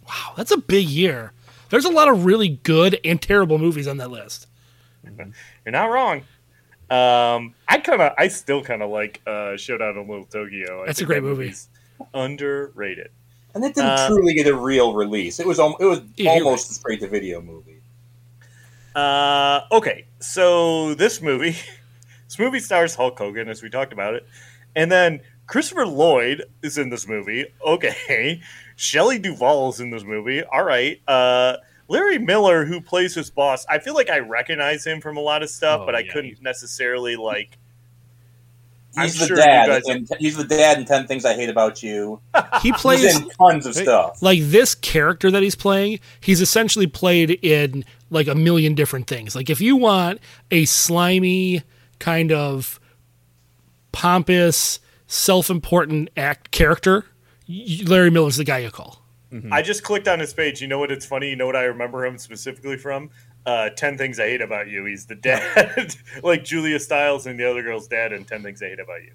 Wow, 0.06 0.32
that's 0.36 0.50
a 0.50 0.58
big 0.58 0.88
year. 0.88 1.32
There's 1.70 1.84
a 1.84 1.90
lot 1.90 2.08
of 2.08 2.24
really 2.24 2.48
good 2.48 2.98
and 3.04 3.22
terrible 3.22 3.58
movies 3.58 3.86
on 3.86 3.98
that 3.98 4.10
list. 4.10 4.48
You're 5.04 5.72
not 5.72 5.90
wrong. 5.90 6.22
Um, 6.90 7.54
I 7.68 7.78
kind 7.78 8.02
of, 8.02 8.12
I 8.18 8.26
still 8.28 8.62
kind 8.62 8.82
of 8.82 8.90
like 8.90 9.22
uh, 9.26 9.56
Showdown 9.56 9.96
in 9.96 10.08
Little 10.08 10.26
Tokyo. 10.26 10.82
I 10.82 10.86
That's 10.86 11.00
a 11.00 11.04
great 11.04 11.20
that 11.20 11.26
movie. 11.26 11.54
Underrated. 12.12 13.10
And 13.54 13.64
it 13.64 13.74
didn't 13.74 13.90
Uh, 13.90 14.08
truly 14.08 14.34
get 14.34 14.46
a 14.48 14.54
real 14.54 14.94
release. 14.94 15.38
It 15.40 15.46
was 15.46 15.60
al- 15.60 15.76
it 15.78 15.84
was 15.84 16.00
Yeah, 16.16 16.30
almost 16.30 16.66
right. 16.66 16.70
a 16.70 16.74
straight 16.74 17.00
to 17.00 17.08
video 17.08 17.40
movie. 17.40 17.80
Uh, 18.94 19.62
okay, 19.72 20.06
so 20.20 20.94
this 20.94 21.20
movie, 21.20 21.56
this 22.28 22.38
movie 22.38 22.60
stars 22.60 22.94
Hulk 22.94 23.18
Hogan, 23.18 23.48
as 23.48 23.62
we 23.62 23.70
talked 23.70 23.92
about 23.92 24.14
it, 24.14 24.26
and 24.76 24.90
then 24.90 25.20
Christopher 25.46 25.86
Lloyd 25.86 26.44
is 26.62 26.78
in 26.78 26.90
this 26.90 27.06
movie. 27.08 27.46
Okay, 27.64 28.40
Shelley 28.76 29.18
Duvall 29.18 29.70
is 29.70 29.80
in 29.80 29.90
this 29.90 30.04
movie. 30.04 30.42
All 30.44 30.64
right. 30.64 31.00
Uh, 31.08 31.56
Larry 31.86 32.18
Miller, 32.18 32.64
who 32.64 32.80
plays 32.80 33.14
his 33.14 33.30
boss, 33.30 33.66
I 33.68 33.78
feel 33.78 33.94
like 33.94 34.08
I 34.08 34.18
recognize 34.20 34.86
him 34.86 35.00
from 35.02 35.16
a 35.18 35.20
lot 35.20 35.42
of 35.42 35.50
stuff, 35.50 35.80
Oh, 35.82 35.86
but 35.86 35.94
I 35.94 35.98
yeah, 36.00 36.12
couldn't 36.12 36.30
he's- 36.30 36.40
necessarily 36.42 37.14
like. 37.16 37.58
I'm 38.96 39.04
He's 39.04 39.18
the 39.18 39.26
sure 39.26 39.36
dad, 39.36 39.66
guys- 39.68 39.82
and 39.86 40.08
he's 40.18 40.36
the 40.36 40.44
dad 40.44 40.78
in 40.78 40.84
Ten 40.84 41.06
Things 41.06 41.24
I 41.24 41.34
Hate 41.34 41.48
About 41.48 41.82
You. 41.82 42.20
He 42.62 42.70
He's 42.70 42.80
plays 42.80 43.16
in 43.20 43.28
tons 43.30 43.66
of 43.66 43.74
stuff. 43.74 44.22
like 44.22 44.38
this 44.42 44.74
character 44.74 45.30
that 45.30 45.42
he's 45.42 45.54
playing. 45.56 46.00
He's 46.20 46.40
essentially 46.40 46.86
played 46.86 47.30
in 47.42 47.84
like 48.10 48.26
a 48.28 48.34
million 48.34 48.74
different 48.74 49.06
things. 49.06 49.34
Like 49.34 49.50
if 49.50 49.60
you 49.60 49.76
want 49.76 50.20
a 50.50 50.64
slimy 50.64 51.62
kind 51.98 52.32
of 52.32 52.78
pompous, 53.92 54.80
self-important 55.06 56.10
act 56.16 56.50
character, 56.50 57.04
Larry 57.48 58.10
Miller's 58.10 58.36
the 58.36 58.44
guy 58.44 58.58
you 58.58 58.70
call. 58.70 59.03
I 59.52 59.62
just 59.62 59.82
clicked 59.82 60.06
on 60.08 60.20
his 60.20 60.32
page. 60.32 60.60
You 60.60 60.68
know 60.68 60.78
what? 60.78 60.92
It's 60.92 61.06
funny. 61.06 61.28
You 61.30 61.36
know 61.36 61.46
what 61.46 61.56
I 61.56 61.64
remember 61.64 62.04
him 62.06 62.18
specifically 62.18 62.76
from? 62.76 63.10
Uh, 63.46 63.70
Ten 63.70 63.98
Things 63.98 64.18
I 64.20 64.28
Hate 64.28 64.40
About 64.40 64.68
You. 64.68 64.84
He's 64.84 65.06
the 65.06 65.14
dad, 65.16 65.94
like 66.22 66.44
Julia 66.44 66.78
Stiles 66.80 67.26
and 67.26 67.38
the 67.38 67.50
other 67.50 67.62
girl's 67.62 67.88
dad 67.88 68.12
in 68.12 68.24
Ten 68.24 68.42
Things 68.42 68.62
I 68.62 68.66
Hate 68.68 68.80
About 68.80 69.02
You. 69.02 69.12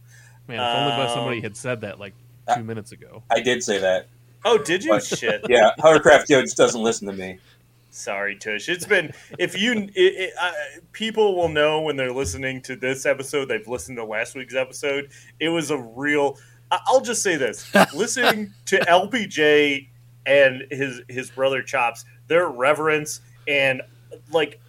Man, 0.48 0.60
if 0.60 0.76
only 0.78 0.92
by 0.92 1.06
Um, 1.06 1.14
somebody 1.16 1.42
had 1.42 1.56
said 1.58 1.82
that 1.82 2.00
like 2.00 2.14
two 2.56 2.64
minutes 2.64 2.92
ago. 2.92 3.24
I 3.32 3.40
did 3.40 3.64
say 3.64 3.80
that. 3.80 4.08
Oh, 4.46 4.58
did 4.58 4.84
you? 4.84 4.92
What? 4.92 5.04
Shit. 5.04 5.42
Yeah, 5.50 5.72
Hovercraft 5.80 6.28
Joe 6.28 6.42
just 6.42 6.58
doesn't 6.58 6.82
listen 6.82 7.08
to 7.08 7.14
me. 7.14 7.40
Sorry, 7.92 8.36
Tush. 8.36 8.70
It's 8.70 8.86
been 8.86 9.12
if 9.38 9.58
you 9.60 9.74
it, 9.74 9.92
it, 9.96 10.34
uh, 10.40 10.52
people 10.92 11.36
will 11.36 11.50
know 11.50 11.82
when 11.82 11.96
they're 11.98 12.14
listening 12.14 12.62
to 12.64 12.76
this 12.76 13.06
episode. 13.06 13.46
They've 13.50 13.68
listened 13.68 13.98
to 13.98 14.06
last 14.06 14.36
week's 14.36 14.56
episode. 14.56 15.10
It 15.40 15.50
was 15.50 15.72
a 15.72 15.78
real. 15.78 16.38
I- 16.72 16.80
I'll 16.88 17.02
just 17.02 17.22
say 17.24 17.36
this: 17.36 17.74
listening 17.96 18.54
to 18.68 18.78
LPJ 18.78 19.89
and 20.30 20.66
his 20.70 21.02
his 21.10 21.32
brother 21.32 21.62
Chops, 21.62 22.06
their 22.28 22.48
reverence 22.48 23.20
and 23.48 23.82
like 24.32 24.60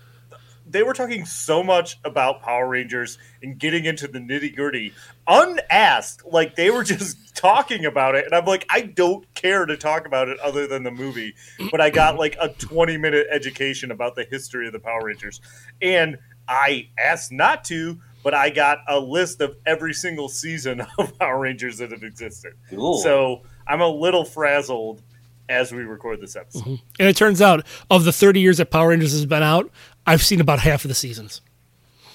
they 0.67 0.83
were 0.83 0.95
talking 0.95 1.25
so 1.25 1.62
much 1.62 1.99
about 2.05 2.43
Power 2.43 2.69
Rangers 2.69 3.19
and 3.43 3.59
getting 3.59 3.87
into 3.87 4.07
the 4.07 4.21
nitty 4.21 4.55
gritty, 4.55 4.93
unasked. 5.26 6.25
Like 6.25 6.55
they 6.55 6.71
were 6.71 6.85
just 6.85 7.37
talking 7.37 7.85
about 7.85 8.14
it, 8.14 8.25
and 8.25 8.35
I'm 8.35 8.47
like, 8.47 8.67
I 8.71 8.83
don't 8.83 9.33
care 9.35 9.67
to 9.67 9.76
talk 9.76 10.07
about 10.07 10.29
it 10.29 10.38
other 10.40 10.67
than 10.67 10.83
the 10.83 10.90
movie. 10.90 11.35
But 11.71 11.81
I 11.81 11.90
got 11.90 12.17
like 12.17 12.37
a 12.40 12.49
20 12.49 12.97
minute 12.97 13.26
education 13.31 13.90
about 13.90 14.17
the 14.17 14.25
history 14.25 14.67
of 14.67 14.73
the 14.73 14.81
Power 14.81 15.05
Rangers, 15.05 15.40
and 15.83 16.19
I 16.49 16.88
asked 16.99 17.33
not 17.33 17.64
to. 17.64 18.00
But 18.23 18.35
I 18.35 18.50
got 18.50 18.81
a 18.87 19.00
list 19.00 19.40
of 19.40 19.57
every 19.64 19.95
single 19.95 20.29
season 20.29 20.83
of 20.99 21.19
Power 21.19 21.40
Rangers 21.40 21.79
that 21.79 21.90
have 21.90 22.02
existed. 22.02 22.52
Cool. 22.69 22.99
So 22.99 23.43
I'm 23.67 23.81
a 23.81 23.88
little 23.88 24.26
frazzled 24.26 25.02
as 25.50 25.73
we 25.73 25.83
record 25.83 26.21
this 26.21 26.37
episode. 26.37 26.80
And 26.99 27.09
it 27.09 27.16
turns 27.16 27.42
out, 27.42 27.66
of 27.90 28.04
the 28.04 28.12
30 28.12 28.40
years 28.40 28.59
that 28.59 28.71
Power 28.71 28.88
Rangers 28.90 29.12
has 29.12 29.26
been 29.26 29.42
out, 29.42 29.71
I've 30.07 30.23
seen 30.23 30.40
about 30.40 30.61
half 30.61 30.85
of 30.85 30.88
the 30.88 30.95
seasons. 30.95 31.42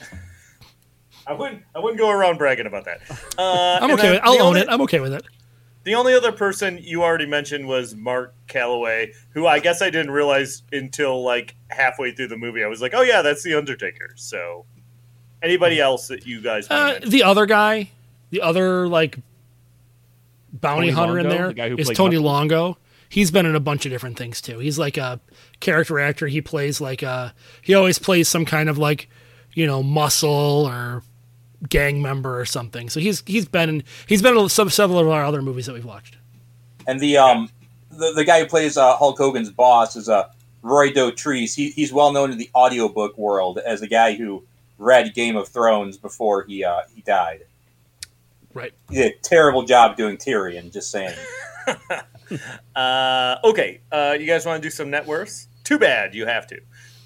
I 1.27 1.33
wouldn't. 1.33 1.63
I 1.75 1.79
wouldn't 1.79 1.99
go 1.99 2.09
around 2.09 2.37
bragging 2.37 2.65
about 2.65 2.85
that. 2.85 3.01
Uh, 3.37 3.79
I'm 3.81 3.91
okay 3.91 4.11
with 4.11 4.17
it. 4.17 4.21
I'll 4.23 4.33
own 4.35 4.41
only- 4.41 4.61
it. 4.61 4.67
I'm 4.69 4.81
okay 4.81 5.01
with 5.01 5.13
it. 5.13 5.23
The 5.83 5.93
only 5.93 6.15
other 6.15 6.31
person 6.31 6.79
you 6.81 7.03
already 7.03 7.27
mentioned 7.27 7.67
was 7.67 7.93
Mark 7.93 8.33
Calaway, 8.47 9.13
who 9.29 9.45
I 9.45 9.59
guess 9.59 9.83
I 9.83 9.91
didn't 9.91 10.09
realize 10.09 10.63
until 10.71 11.23
like 11.23 11.55
halfway 11.69 12.11
through 12.11 12.29
the 12.29 12.37
movie. 12.37 12.63
I 12.63 12.67
was 12.67 12.81
like, 12.81 12.95
"Oh 12.95 13.03
yeah, 13.03 13.21
that's 13.21 13.43
the 13.43 13.53
Undertaker." 13.53 14.13
So, 14.15 14.65
anybody 15.43 15.79
else 15.79 16.07
that 16.07 16.25
you 16.25 16.41
guys? 16.41 16.67
Uh, 16.71 16.99
the 17.05 17.21
other 17.21 17.45
guy, 17.45 17.91
the 18.31 18.41
other 18.41 18.87
like 18.87 19.19
bounty 20.53 20.87
Tony 20.87 20.91
hunter 20.91 21.19
in 21.19 21.25
Longo, 21.27 21.37
there 21.37 21.47
the 21.49 21.53
guy 21.53 21.69
who 21.69 21.77
is 21.77 21.89
Tony 21.89 22.15
Knuckles? 22.15 22.25
Longo. 22.25 22.77
He's 23.09 23.31
been 23.31 23.45
in 23.45 23.55
a 23.55 23.59
bunch 23.59 23.85
of 23.85 23.91
different 23.91 24.17
things 24.17 24.41
too. 24.41 24.59
He's 24.59 24.79
like 24.79 24.97
a 24.97 25.19
character 25.59 25.99
actor. 25.99 26.27
He 26.27 26.41
plays 26.41 26.81
like 26.81 27.01
a 27.01 27.33
he 27.61 27.73
always 27.73 27.99
plays 27.99 28.27
some 28.27 28.45
kind 28.45 28.69
of 28.69 28.77
like 28.77 29.09
you 29.53 29.65
know 29.65 29.83
muscle 29.83 30.65
or 30.67 31.03
gang 31.69 32.01
member 32.01 32.39
or 32.39 32.45
something. 32.45 32.89
So 32.89 32.99
he's 32.99 33.23
he's 33.25 33.45
been 33.45 33.69
in, 33.69 33.83
he's 34.07 34.21
been 34.21 34.37
in 34.37 34.49
some 34.49 34.69
several 34.69 34.99
of 34.99 35.07
our 35.07 35.23
other 35.23 35.41
movies 35.41 35.65
that 35.67 35.73
we've 35.73 35.85
watched. 35.85 36.17
And 36.87 36.99
the 36.99 37.17
um 37.17 37.49
the, 37.91 38.13
the 38.15 38.25
guy 38.25 38.39
who 38.39 38.45
plays 38.45 38.77
uh, 38.77 38.95
Hulk 38.95 39.17
Hogan's 39.17 39.49
boss 39.49 39.95
is 39.95 40.09
uh, 40.09 40.29
Roy 40.61 40.91
Dotrice. 40.91 41.55
He, 41.55 41.69
he's 41.69 41.93
well 41.93 42.11
known 42.11 42.31
in 42.31 42.37
the 42.37 42.49
audiobook 42.53 43.17
world 43.17 43.59
as 43.59 43.79
the 43.79 43.87
guy 43.87 44.13
who 44.15 44.43
read 44.77 45.13
Game 45.13 45.35
of 45.35 45.47
Thrones 45.47 45.97
before 45.97 46.43
he 46.43 46.63
uh, 46.63 46.81
he 46.93 47.01
died. 47.01 47.45
Right. 48.53 48.73
He 48.89 48.95
did 48.95 49.13
a 49.13 49.17
terrible 49.19 49.63
job 49.63 49.97
doing 49.97 50.17
Tyrion. 50.17 50.71
Just 50.71 50.91
saying. 50.91 51.15
Uh, 52.75 53.37
okay, 53.45 53.79
uh, 53.91 54.17
you 54.19 54.27
guys 54.27 54.45
want 54.45 54.61
to 54.61 54.65
do 54.65 54.69
some 54.69 54.89
net 54.89 55.05
worths? 55.05 55.47
Too 55.63 55.79
bad 55.79 56.13
you 56.13 56.25
have 56.25 56.45
to. 56.47 56.59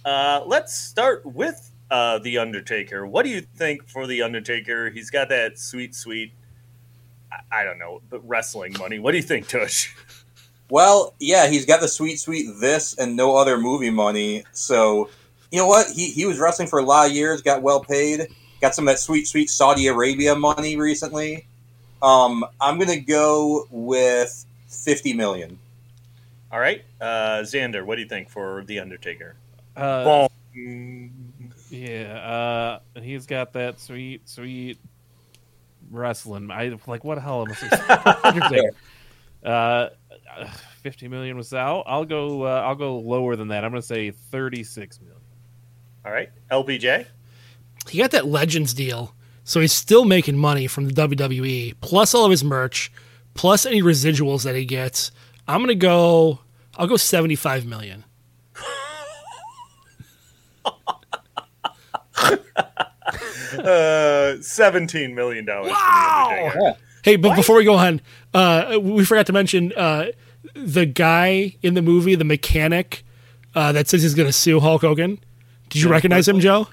Uh, 0.03 0.41
let's 0.45 0.75
start 0.75 1.23
with 1.25 1.71
uh, 1.91 2.17
the 2.19 2.39
Undertaker. 2.39 3.05
What 3.05 3.23
do 3.23 3.29
you 3.29 3.41
think 3.41 3.87
for 3.87 4.07
the 4.07 4.23
Undertaker? 4.23 4.89
He's 4.89 5.11
got 5.11 5.29
that 5.29 5.59
sweet, 5.59 5.93
sweet. 5.93 6.33
I, 7.31 7.61
I 7.61 7.63
don't 7.63 7.77
know, 7.77 8.01
but 8.09 8.27
wrestling 8.27 8.73
money. 8.79 8.97
What 8.97 9.11
do 9.11 9.17
you 9.17 9.23
think, 9.23 9.47
Tush? 9.47 9.93
Well, 10.69 11.15
yeah, 11.19 11.47
he's 11.47 11.65
got 11.65 11.81
the 11.81 11.87
sweet, 11.87 12.19
sweet 12.19 12.47
this 12.59 12.95
and 12.97 13.15
no 13.15 13.35
other 13.35 13.57
movie 13.57 13.89
money. 13.89 14.43
So, 14.51 15.09
you 15.51 15.57
know 15.57 15.67
what? 15.67 15.87
He, 15.89 16.11
he 16.11 16.25
was 16.25 16.39
wrestling 16.39 16.67
for 16.67 16.79
a 16.79 16.83
lot 16.83 17.07
of 17.07 17.15
years, 17.15 17.41
got 17.41 17.61
well 17.61 17.79
paid, 17.79 18.27
got 18.61 18.75
some 18.75 18.87
of 18.87 18.93
that 18.93 18.99
sweet, 18.99 19.27
sweet 19.27 19.49
Saudi 19.49 19.87
Arabia 19.87 20.35
money 20.35 20.77
recently. 20.77 21.47
Um, 22.01 22.45
I'm 22.61 22.77
going 22.77 22.89
to 22.89 22.99
go 22.99 23.67
with 23.71 24.45
50 24.69 25.13
million. 25.13 25.59
All 26.51 26.59
right, 26.59 26.83
uh, 26.99 27.41
Xander, 27.43 27.85
what 27.85 27.95
do 27.95 28.01
you 28.01 28.07
think 28.07 28.29
for 28.29 28.63
the 28.65 28.79
Undertaker? 28.79 29.35
Uh, 29.75 30.27
Boom. 30.53 31.11
yeah, 31.69 32.79
uh, 32.95 32.99
he's 32.99 33.27
got 33.27 33.53
that 33.53 33.79
sweet, 33.79 34.27
sweet 34.27 34.79
wrestling. 35.91 36.49
I 36.49 36.75
like 36.87 37.03
what 37.03 37.15
the 37.15 37.21
hell 37.21 37.43
am 37.43 37.51
I 37.51 37.53
supposed 37.53 38.41
to 38.41 38.49
say? 38.49 38.69
Uh, 39.41 39.89
uh, 40.37 40.49
fifty 40.81 41.07
million 41.07 41.37
was 41.37 41.53
out. 41.53 41.83
I'll 41.87 42.03
go. 42.03 42.43
Uh, 42.43 42.61
I'll 42.65 42.75
go 42.75 42.99
lower 42.99 43.37
than 43.37 43.47
that. 43.49 43.63
I'm 43.63 43.71
going 43.71 43.81
to 43.81 43.87
say 43.87 44.11
thirty-six 44.11 44.99
million. 44.99 45.21
All 46.05 46.11
right, 46.11 46.29
LPJ. 46.51 47.05
He 47.89 47.99
got 47.99 48.11
that 48.11 48.25
Legends 48.25 48.73
deal, 48.73 49.15
so 49.45 49.61
he's 49.61 49.71
still 49.71 50.03
making 50.03 50.37
money 50.37 50.67
from 50.67 50.87
the 50.89 50.93
WWE, 50.93 51.75
plus 51.79 52.13
all 52.13 52.25
of 52.25 52.31
his 52.31 52.43
merch, 52.43 52.91
plus 53.33 53.65
any 53.65 53.81
residuals 53.81 54.43
that 54.43 54.55
he 54.55 54.65
gets. 54.65 55.11
I'm 55.47 55.61
gonna 55.61 55.75
go. 55.75 56.39
I'll 56.77 56.87
go 56.87 56.97
75 56.97 57.65
million. 57.65 58.05
Uh, 63.57 64.41
seventeen 64.41 65.15
million 65.15 65.43
dollars. 65.43 65.71
Wow! 65.71 66.77
Hey, 67.03 67.15
but 67.15 67.35
before 67.35 67.57
we 67.57 67.65
go 67.65 67.75
on, 67.75 67.99
uh, 68.33 68.77
we 68.81 69.03
forgot 69.03 69.25
to 69.25 69.33
mention 69.33 69.73
uh, 69.75 70.11
the 70.53 70.85
guy 70.85 71.55
in 71.61 71.73
the 71.73 71.81
movie, 71.81 72.15
the 72.15 72.23
mechanic 72.23 73.03
uh, 73.55 73.71
that 73.71 73.87
says 73.87 74.03
he's 74.03 74.13
going 74.13 74.27
to 74.29 74.33
sue 74.33 74.59
Hulk 74.59 74.81
Hogan. 74.81 75.19
Did 75.69 75.81
you 75.81 75.89
recognize 75.89 76.27
him, 76.27 76.39
Joe? 76.39 76.67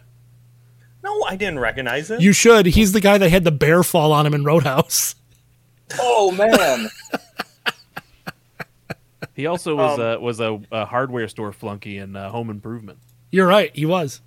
No, 1.03 1.23
I 1.25 1.37
didn't 1.37 1.59
recognize 1.61 2.11
him. 2.11 2.21
You 2.21 2.33
should. 2.33 2.67
He's 2.67 2.93
the 2.93 3.01
guy 3.01 3.19
that 3.19 3.31
had 3.31 3.45
the 3.45 3.53
bear 3.53 3.83
fall 3.83 4.13
on 4.13 4.27
him 4.27 4.35
in 4.35 4.45
Roadhouse. 4.45 5.15
Oh 5.99 6.31
man, 6.33 6.89
He 9.35 9.47
also 9.47 9.77
was 9.77 9.99
Um, 9.99 10.05
a 10.05 10.21
was 10.21 10.41
a, 10.41 10.61
a 10.73 10.85
hardware 10.87 11.29
store 11.29 11.53
flunky 11.53 11.99
in 11.99 12.17
uh, 12.17 12.31
Home 12.31 12.49
Improvement. 12.51 12.99
You're 13.31 13.47
right. 13.47 13.71
He 13.75 13.85
was. 13.85 14.21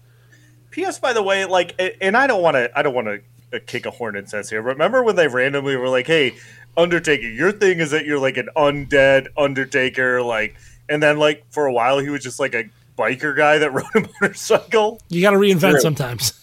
P.S. 0.72 1.00
By 1.00 1.14
the 1.14 1.24
way, 1.24 1.46
like, 1.46 1.74
and 2.00 2.16
I 2.16 2.28
don't 2.28 2.44
want 2.44 2.56
to, 2.56 2.70
I 2.78 2.84
don't 2.84 2.94
want 2.94 3.08
to 3.52 3.60
kick 3.62 3.88
a 3.88 3.92
hornet's 3.92 4.34
nest 4.34 4.52
here. 4.52 4.62
Remember 4.62 5.04
when 5.04 5.16
they 5.16 5.28
randomly 5.28 5.76
were 5.78 5.90
like, 5.90 6.06
"Hey, 6.06 6.36
Undertaker, 6.78 7.28
your 7.28 7.52
thing 7.52 7.80
is 7.80 7.90
that 7.92 8.06
you're 8.06 8.20
like 8.20 8.38
an 8.38 8.50
undead 8.56 9.28
Undertaker," 9.36 10.22
like, 10.22 10.56
and 10.88 11.02
then 11.02 11.18
like 11.18 11.44
for 11.50 11.66
a 11.66 11.74
while 11.74 11.98
he 11.98 12.10
was 12.10 12.22
just 12.22 12.40
like 12.40 12.54
a 12.54 12.70
biker 12.98 13.36
guy 13.36 13.58
that 13.58 13.74
rode 13.74 13.86
a 13.96 14.08
motorcycle. 14.22 15.02
You 15.10 15.22
got 15.22 15.32
to 15.32 15.38
reinvent 15.38 15.72
True. 15.72 15.82
sometimes. 15.82 16.34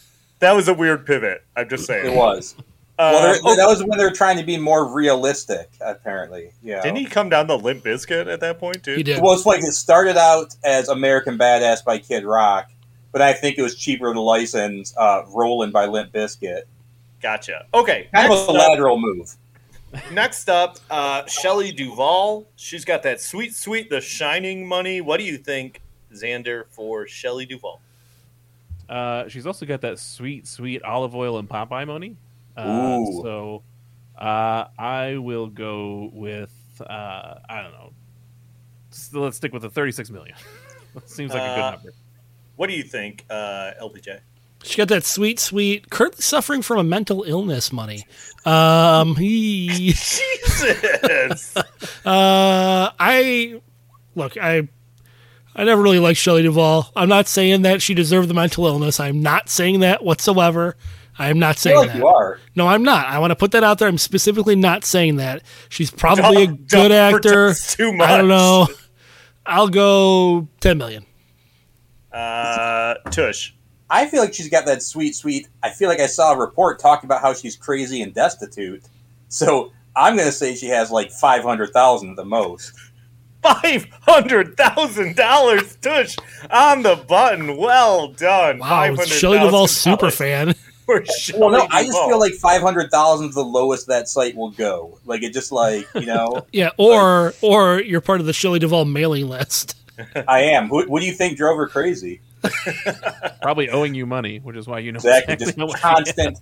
That 0.41 0.53
was 0.57 0.67
a 0.67 0.75
weird 0.75 1.07
pivot. 1.07 1.45
I'm 1.57 1.69
just 1.69 1.87
saying. 1.87 2.13
it 2.13 2.17
was. 2.17 2.57
Well, 2.99 3.23
they're- 3.23 3.41
oh, 3.45 3.57
that 3.57 3.67
was 3.67 3.83
when 3.85 3.99
they 3.99 4.05
were 4.05 4.11
trying 4.11 4.39
to 4.39 4.45
be 4.45 4.57
more 4.57 4.87
realistic. 4.93 5.71
Apparently, 5.81 6.53
yeah. 6.63 6.81
didn't 6.83 6.97
he 6.99 7.05
come 7.05 7.29
down 7.29 7.47
the 7.47 7.59
Limp 7.59 7.85
Bizkit 7.85 8.27
at 8.33 8.41
that 8.41 8.59
point 8.59 8.83
too? 8.83 8.95
He 8.95 9.03
did. 9.03 9.21
Well, 9.23 9.33
it's 9.35 9.45
like 9.47 9.63
it 9.63 9.73
started 9.73 10.17
out 10.17 10.55
as 10.65 10.89
American 10.89 11.37
Badass 11.39 11.85
by 11.85 11.99
Kid 11.99 12.25
Rock, 12.25 12.71
but 13.13 13.21
I 13.21 13.33
think 13.35 13.59
it 13.59 13.63
was 13.63 13.75
cheaper 13.75 14.13
to 14.13 14.21
license 14.21 14.95
uh, 14.97 15.23
Rollin' 15.29 15.73
by 15.73 15.87
Limp 15.87 16.13
Bizkit. 16.13 16.63
Gotcha. 17.21 17.67
Okay. 17.75 18.09
Kind 18.15 18.29
next 18.31 18.43
of 18.43 18.49
a 18.55 18.59
up- 18.59 18.69
lateral 18.69 18.99
move. 18.99 19.35
Next 20.13 20.51
up, 20.51 20.79
uh, 20.91 21.25
Shelley 21.27 21.73
Duvall. 21.73 22.47
She's 22.57 22.85
got 22.85 23.03
that 23.05 23.21
sweet, 23.21 23.55
sweet, 23.55 23.89
the 23.89 24.01
shining 24.01 24.67
money. 24.67 25.01
What 25.01 25.17
do 25.19 25.25
you 25.25 25.39
think, 25.39 25.81
Xander, 26.13 26.65
for 26.71 27.07
Shelley 27.07 27.47
Duvall? 27.47 27.81
Uh, 28.89 29.27
she's 29.29 29.47
also 29.47 29.65
got 29.67 29.81
that 29.81 29.99
sweet, 29.99 30.47
sweet 30.47 30.83
olive 30.83 31.15
oil 31.15 31.39
and 31.39 31.49
Popeye 31.49 31.87
money. 31.87 32.17
Uh, 32.57 33.05
So 33.23 33.63
uh, 34.19 34.65
I 34.79 35.17
will 35.19 35.47
go 35.49 36.11
with 36.13 36.53
uh, 36.81 37.35
I 37.49 37.63
don't 37.63 37.73
know. 37.73 37.93
S- 38.93 39.11
let's 39.13 39.37
stick 39.37 39.53
with 39.53 39.63
the 39.63 39.71
thirty-six 39.71 40.11
million. 40.11 40.37
Seems 41.07 41.33
like 41.33 41.43
a 41.43 41.55
good 41.55 41.61
Uh, 41.63 41.71
number. 41.73 41.93
What 42.57 42.69
do 42.69 42.73
you 42.75 42.83
think, 42.85 43.25
uh, 43.29 43.73
LPJ? 43.83 44.21
She 44.65 44.79
got 44.79 44.89
that 44.89 45.05
sweet, 45.05 45.39
sweet, 45.39 45.91
currently 45.91 46.23
suffering 46.23 46.63
from 46.63 46.79
a 46.79 46.83
mental 46.85 47.23
illness 47.25 47.71
money. 47.73 48.05
Um, 48.47 49.15
he, 49.17 49.69
Jesus. 49.93 51.55
uh, 51.57 51.63
I 52.99 53.61
look, 54.15 54.37
I, 54.39 54.67
I 55.55 55.65
never 55.65 55.83
really 55.83 55.99
liked 55.99 56.19
Shelley 56.19 56.43
Duvall. 56.43 56.91
I'm 56.97 57.09
not 57.11 57.29
saying 57.29 57.63
that 57.63 57.83
she 57.83 57.95
deserved 57.95 58.29
the 58.29 58.35
mental 58.35 58.67
illness. 58.67 58.99
I'm 58.99 59.21
not 59.23 59.49
saying 59.51 59.81
that 59.81 60.03
whatsoever. 60.03 60.77
I 61.19 61.29
am 61.31 61.39
not 61.39 61.51
I 61.51 61.53
feel 61.55 61.61
saying 61.61 61.77
like 61.79 61.89
that. 61.89 61.97
you 61.99 62.07
are. 62.07 62.39
No, 62.55 62.67
I'm 62.69 62.83
not. 62.83 63.07
I 63.07 63.19
want 63.19 63.31
to 63.31 63.37
put 63.37 63.53
that 63.53 63.65
out 63.65 63.79
there. 63.79 63.89
I'm 63.89 63.99
specifically 63.99 64.55
not 64.57 64.85
saying 64.85 65.17
that. 65.17 65.43
She's 65.69 65.91
probably 65.91 66.43
a 66.43 66.47
Don't- 66.49 66.67
good 66.69 66.93
actor. 66.93 67.55
too 67.55 67.93
much. 67.93 68.09
I 68.09 68.19
don't 68.19 68.29
know. 68.29 68.69
I'll 69.47 69.69
go 69.69 70.49
10 70.61 70.77
million. 70.79 71.07
Uh, 72.13 72.95
Tush. 73.11 73.53
I 73.89 74.07
feel 74.07 74.21
like 74.21 74.35
she's 74.35 74.49
got 74.49 74.67
that 74.67 74.83
sweet, 74.83 75.15
sweet. 75.15 75.49
I 75.63 75.71
feel 75.71 75.89
like 75.89 76.01
I 76.01 76.07
saw 76.07 76.33
a 76.33 76.39
report 76.39 76.81
talking 76.81 77.07
about 77.07 77.21
how 77.23 77.35
she's 77.35 77.57
crazy 77.57 78.03
and 78.03 78.13
destitute. 78.13 78.83
So 79.29 79.73
I'm 79.95 80.17
going 80.17 80.27
to 80.27 80.33
say 80.33 80.55
she 80.55 80.67
has 80.69 80.91
like 80.91 81.11
five 81.13 81.43
hundred 81.43 81.73
thousand 81.73 82.11
at 82.11 82.17
the 82.17 82.25
most. 82.25 82.73
Five 83.43 83.87
hundred 84.03 84.57
thousand 84.57 85.15
dollars, 85.15 85.77
Tush, 85.77 86.17
on 86.51 86.83
the 86.83 86.97
button. 86.97 87.57
Well 87.57 88.09
done. 88.09 88.59
Wow, 88.59 88.97
Shelley 89.05 89.39
Duvall 89.39 89.69
super 89.69 90.11
fan. 90.11 90.57
For 90.87 91.05
Shelley 91.05 91.41
Well, 91.41 91.51
no, 91.51 91.67
I 91.71 91.83
just 91.83 91.93
Duvall. 91.93 92.09
feel 92.09 92.21
like 92.21 92.35
five 92.35 92.63
hundred 92.63 92.91
thousand 92.91 93.29
is 93.31 93.35
the 93.35 93.45
lowest 93.45 93.89
that 93.89 94.09
site 94.09 94.37
will 94.37 94.53
go. 94.53 94.99
Like 95.05 95.23
it 95.25 95.33
just 95.33 95.51
like 95.53 95.87
you 95.95 96.07
know, 96.07 96.47
Yeah, 96.53 96.71
or 96.79 97.35
or 97.43 97.81
you're 97.83 98.01
part 98.01 98.21
of 98.21 98.27
the 98.27 98.33
Shelley 98.33 98.59
Duvall 98.61 98.85
mailing 98.85 99.29
list. 99.29 99.77
I 100.29 100.43
am. 100.43 100.69
What, 100.69 100.89
what 100.89 101.01
do 101.01 101.07
you 101.07 101.13
think 101.13 101.37
drove 101.37 101.57
her 101.59 101.67
crazy? 101.67 102.21
Probably 103.43 103.69
owing 103.71 103.95
you 103.95 104.07
money, 104.07 104.39
which 104.39 104.57
is 104.57 104.67
why 104.69 104.79
you 104.79 104.93
know 104.93 104.97
Exactly, 104.99 105.37
just 105.37 105.57
constant, 105.81 106.39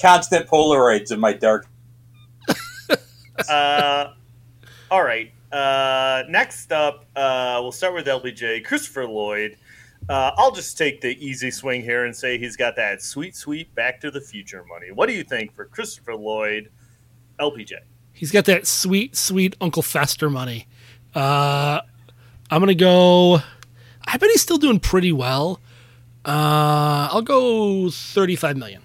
constant 0.00 0.46
Polaroids 0.46 1.10
of 1.10 1.18
my 1.18 1.32
dark. 1.34 1.66
uh, 3.48 4.12
all 4.90 5.02
right. 5.02 5.32
Uh, 5.52 6.22
next 6.28 6.72
up, 6.72 7.04
uh, 7.16 7.58
we'll 7.62 7.72
start 7.72 7.94
with 7.94 8.06
LPJ. 8.06 8.64
Christopher 8.64 9.06
Lloyd. 9.06 9.56
Uh, 10.08 10.32
I'll 10.36 10.52
just 10.52 10.76
take 10.76 11.00
the 11.00 11.16
easy 11.24 11.50
swing 11.50 11.82
here 11.82 12.04
and 12.04 12.14
say 12.14 12.38
he's 12.38 12.56
got 12.56 12.76
that 12.76 13.02
sweet, 13.02 13.34
sweet 13.34 13.74
Back 13.74 14.00
to 14.02 14.10
the 14.10 14.20
Future 14.20 14.64
money. 14.68 14.90
What 14.92 15.08
do 15.08 15.14
you 15.14 15.24
think 15.24 15.54
for 15.54 15.64
Christopher 15.64 16.14
Lloyd, 16.14 16.70
LPJ? 17.40 17.72
He's 18.12 18.30
got 18.30 18.44
that 18.44 18.66
sweet, 18.66 19.16
sweet 19.16 19.56
Uncle 19.60 19.82
Fester 19.82 20.28
money. 20.28 20.68
Uh, 21.14 21.80
I'm 22.50 22.60
gonna 22.60 22.74
go. 22.74 23.40
I 24.06 24.18
bet 24.18 24.30
he's 24.30 24.42
still 24.42 24.58
doing 24.58 24.78
pretty 24.78 25.12
well. 25.12 25.60
Uh, 26.24 27.08
I'll 27.10 27.22
go 27.22 27.90
35 27.90 28.56
million. 28.56 28.82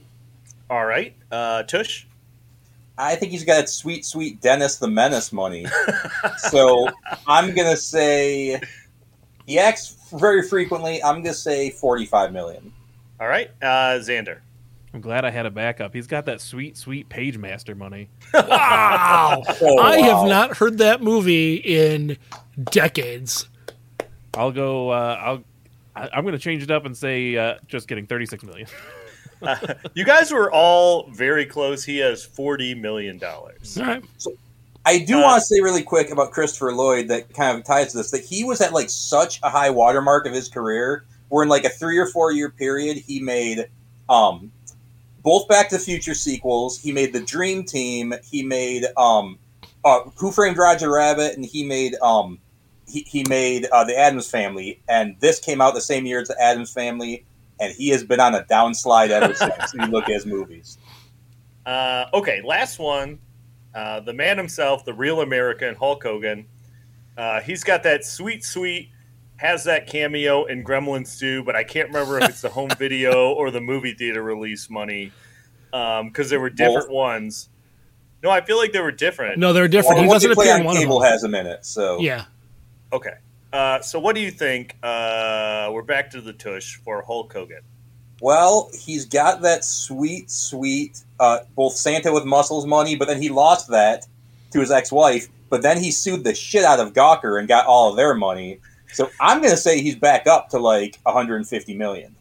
All 0.70 0.86
right. 0.86 1.16
Uh, 1.32 1.64
Tush? 1.64 2.06
I 2.98 3.16
think 3.16 3.32
he's 3.32 3.46
got 3.46 3.56
that 3.56 3.70
sweet, 3.70 4.06
sweet 4.06 4.42
Dennis 4.42 4.76
the 4.78 4.88
Menace 4.88 5.32
money. 5.32 5.66
so 6.38 6.90
I'm 7.28 7.56
gonna 7.56 7.78
say 7.78 8.60
he 9.46 9.58
acts 9.58 9.96
very 10.12 10.48
frequently. 10.48 11.04
I'm 11.04 11.22
gonna 11.22 11.34
say 11.34 11.70
forty-five 11.70 12.32
million. 12.34 12.72
All 13.20 13.28
right. 13.28 13.50
Uh, 13.62 14.00
Xander. 14.00 14.40
I'm 14.94 15.02
glad 15.02 15.24
I 15.24 15.30
had 15.30 15.46
a 15.46 15.52
backup. 15.52 15.94
He's 15.94 16.08
got 16.08 16.26
that 16.26 16.42
sweet, 16.42 16.76
sweet 16.76 17.10
Pagemaster 17.10 17.78
money. 17.78 18.10
Wow, 18.34 19.44
Oh, 19.62 19.78
I 19.78 19.98
have 20.00 20.28
not 20.28 20.58
heard 20.58 20.80
that 20.80 21.02
movie 21.04 21.56
in 21.56 22.18
decades. 22.72 23.48
I'll 24.36 24.52
go. 24.52 24.90
Uh, 24.90 25.18
I'll. 25.22 25.44
I, 25.96 26.10
I'm 26.14 26.24
going 26.24 26.34
to 26.34 26.40
change 26.40 26.64
it 26.64 26.72
up 26.72 26.86
and 26.86 26.96
say, 26.96 27.36
uh, 27.36 27.56
just 27.68 27.88
kidding, 27.88 28.08
36 28.08 28.44
million. 28.44 28.68
You 29.94 30.04
guys 30.04 30.34
were 30.34 30.52
all 30.52 31.10
very 31.12 31.46
close. 31.46 31.86
He 31.86 31.98
has 32.00 32.28
$40 32.28 32.78
million. 32.78 33.24
All 33.24 33.50
right, 33.78 34.04
I 34.86 35.00
do 35.00 35.20
Uh, 35.20 35.22
want 35.22 35.42
to 35.42 35.46
say 35.46 35.62
really 35.62 35.84
quick 35.84 36.10
about 36.10 36.32
Christopher 36.32 36.74
Lloyd 36.74 37.08
that 37.10 37.34
kind 37.34 37.58
of 37.58 37.64
ties 37.66 37.92
to 37.92 37.98
this 37.98 38.12
that 38.12 38.24
he 38.24 38.44
was 38.44 38.62
at 38.62 38.74
like 38.74 38.90
such 38.90 39.40
a 39.44 39.50
high 39.50 39.70
watermark 39.70 40.26
of 40.26 40.34
his 40.34 40.48
career 40.48 41.06
where 41.30 41.44
in 41.44 41.50
like 41.50 41.66
a 41.66 41.70
three 41.70 41.98
or 41.98 42.08
four 42.08 42.32
year 42.32 42.50
period 42.50 42.98
he 42.98 43.20
made 43.20 43.68
um 44.08 44.52
both 45.22 45.48
Back 45.50 45.68
to 45.70 45.78
the 45.78 45.84
Future 45.84 46.14
sequels, 46.16 46.80
he 46.80 46.94
made 46.94 47.12
the 47.12 47.20
Dream 47.20 47.66
Team, 47.66 48.14
he 48.24 48.42
made 48.42 48.86
um 48.98 49.38
uh, 49.86 50.02
Who 50.16 50.32
Framed 50.32 50.58
Roger 50.58 50.92
Rabbit, 50.92 51.36
and 51.36 51.46
he 51.46 51.66
made 51.66 51.96
um 52.02 52.40
he, 52.88 53.02
he 53.02 53.24
made 53.30 53.66
uh, 53.72 53.84
the 53.84 53.96
Addams 53.98 54.30
Family, 54.32 54.82
and 54.90 55.16
this 55.20 55.40
came 55.40 55.62
out 55.62 55.76
the 55.76 55.82
same 55.82 56.06
year 56.06 56.22
as 56.22 56.28
the 56.30 56.42
Addams 56.42 56.72
Family, 56.74 57.24
and 57.60 57.72
he 57.74 57.90
has 57.90 58.04
been 58.04 58.20
on 58.20 58.34
a 58.34 58.42
downslide 58.44 59.10
ever 59.10 59.34
since. 59.36 59.74
you 59.74 59.86
look 59.88 60.06
at 60.06 60.14
his 60.16 60.26
movies. 60.26 60.78
Uh, 61.68 62.06
okay, 62.16 62.42
last 62.44 62.80
one. 62.80 63.20
Uh, 63.74 64.00
the 64.00 64.14
man 64.14 64.38
himself, 64.38 64.84
the 64.86 64.94
real 64.94 65.22
American 65.22 65.76
Hulk 65.76 66.04
Hogan. 66.04 66.46
Uh, 67.18 67.42
he's 67.42 67.64
got 67.64 67.84
that 67.84 68.06
sweet, 68.06 68.44
sweet, 68.44 68.90
has 69.38 69.64
that 69.66 69.88
cameo 69.88 70.46
in 70.46 70.64
Gremlins 70.64 71.20
2, 71.20 71.44
but 71.44 71.56
I 71.56 71.64
can't 71.64 71.88
remember 71.90 72.18
if 72.20 72.30
it's 72.30 72.42
the 72.42 72.50
home 72.50 72.70
video 72.80 73.32
or 73.32 73.52
the 73.52 73.62
movie 73.62 73.94
theater 73.94 74.24
release 74.24 74.70
money 74.70 75.12
because 75.72 76.30
there 76.30 76.40
were 76.40 76.50
different 76.50 76.88
Both. 76.88 76.96
ones. 76.96 77.50
No, 78.24 78.30
I 78.32 78.42
feel 78.42 78.58
like 78.58 78.74
they 78.74 78.82
were 78.82 78.92
different. 78.92 79.38
no, 79.38 79.54
they're 79.54 79.68
different. 79.68 79.96
Well, 79.98 80.04
he 80.04 80.08
what 80.10 80.14
doesn't 80.16 80.34
play 80.34 80.46
appear 80.46 80.56
on 80.56 80.60
in 80.62 80.66
one 80.66 80.76
of 80.76 80.82
cable 80.82 81.00
them. 81.00 81.12
has 81.12 81.24
him 81.24 81.36
in 81.36 81.46
it, 81.48 81.66
so 81.66 82.00
Yeah, 82.00 82.26
Okay. 82.92 83.14
Uh, 83.54 83.80
so 83.82 84.00
what 84.00 84.14
do 84.16 84.22
you 84.22 84.30
think? 84.32 84.76
Uh, 84.84 85.70
we're 85.72 85.82
back 85.84 86.10
to 86.12 86.22
the 86.22 86.34
tush 86.34 86.76
for 86.76 87.02
Hulk 87.04 87.32
Hogan. 87.34 87.62
Well, 88.22 88.70
he's 88.74 89.06
got 89.06 89.42
that 89.44 89.64
sweet, 89.64 90.30
sweet, 90.30 91.04
uh, 91.20 91.40
both 91.56 91.74
Santa 91.76 92.12
with 92.12 92.26
muscles 92.26 92.66
money, 92.66 92.96
but 92.96 93.08
then 93.08 93.22
he 93.22 93.30
lost 93.30 93.70
that 93.70 94.06
to 94.52 94.60
his 94.60 94.72
ex-wife, 94.72 95.28
but 95.50 95.62
then 95.62 95.78
he 95.78 95.92
sued 95.92 96.24
the 96.24 96.34
shit 96.34 96.64
out 96.64 96.80
of 96.80 96.94
Gawker 96.94 97.40
and 97.40 97.48
got 97.48 97.66
all 97.66 97.90
of 97.92 97.96
their 97.98 98.16
money. 98.16 98.60
So 98.94 99.10
I'm 99.20 99.42
gonna 99.42 99.58
say 99.58 99.82
he's 99.82 99.96
back 99.96 100.26
up 100.28 100.50
to 100.50 100.60
like 100.60 100.98
150 101.04 101.76
million. 101.78 102.16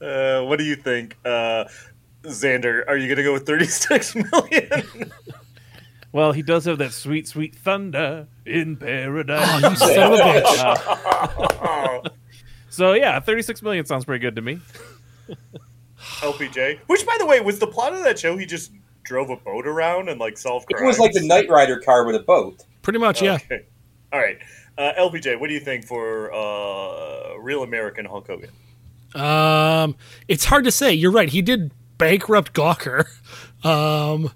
Uh, 0.00 0.42
what 0.42 0.58
do 0.58 0.64
you 0.64 0.74
think, 0.74 1.16
uh, 1.24 1.64
Xander? 2.24 2.82
Are 2.88 2.96
you 2.96 3.06
going 3.06 3.18
to 3.18 3.22
go 3.22 3.32
with 3.32 3.46
36 3.46 4.14
million? 4.32 5.12
Well, 6.10 6.32
he 6.32 6.42
does 6.42 6.64
have 6.64 6.78
that 6.78 6.92
sweet, 6.92 7.28
sweet 7.28 7.54
thunder 7.54 8.26
in 8.44 8.76
paradise. 8.76 9.62
Oh, 9.64 9.70
you 9.70 9.76
son 9.76 10.12
of 10.12 10.18
a 10.18 10.22
bitch. 10.22 12.04
Uh, 12.04 12.10
so 12.68 12.92
yeah, 12.94 13.20
36 13.20 13.62
million 13.62 13.86
sounds 13.86 14.04
pretty 14.04 14.20
good 14.20 14.36
to 14.36 14.42
me. 14.42 14.58
LPJ. 16.22 16.78
Which, 16.86 17.04
by 17.06 17.16
the 17.18 17.26
way, 17.26 17.40
was 17.40 17.58
the 17.58 17.66
plot 17.66 17.92
of 17.92 18.02
that 18.04 18.18
show. 18.18 18.36
He 18.36 18.46
just 18.46 18.72
drove 19.02 19.30
a 19.30 19.36
boat 19.36 19.66
around 19.66 20.08
and 20.08 20.20
like 20.20 20.38
solved 20.38 20.66
It 20.70 20.84
was 20.84 20.98
like 20.98 21.12
the 21.12 21.26
Knight 21.26 21.48
Rider 21.48 21.78
car 21.78 22.04
with 22.06 22.16
a 22.16 22.20
boat. 22.20 22.64
Pretty 22.82 22.98
much, 22.98 23.20
yeah. 23.22 23.34
Okay. 23.34 23.66
All 24.12 24.20
right, 24.20 24.38
uh, 24.78 24.92
LPJ. 24.98 25.38
What 25.40 25.48
do 25.48 25.54
you 25.54 25.60
think 25.60 25.86
for 25.86 26.32
uh, 26.32 27.36
real 27.38 27.62
American 27.62 28.04
Hulk 28.04 28.26
Hogan? 28.26 28.50
Um, 29.14 29.96
it's 30.28 30.44
hard 30.44 30.64
to 30.64 30.70
say. 30.70 30.92
You're 30.92 31.12
right. 31.12 31.28
He 31.28 31.42
did 31.42 31.72
bankrupt 31.98 32.52
Gawker. 32.52 33.06
Um, 33.64 34.32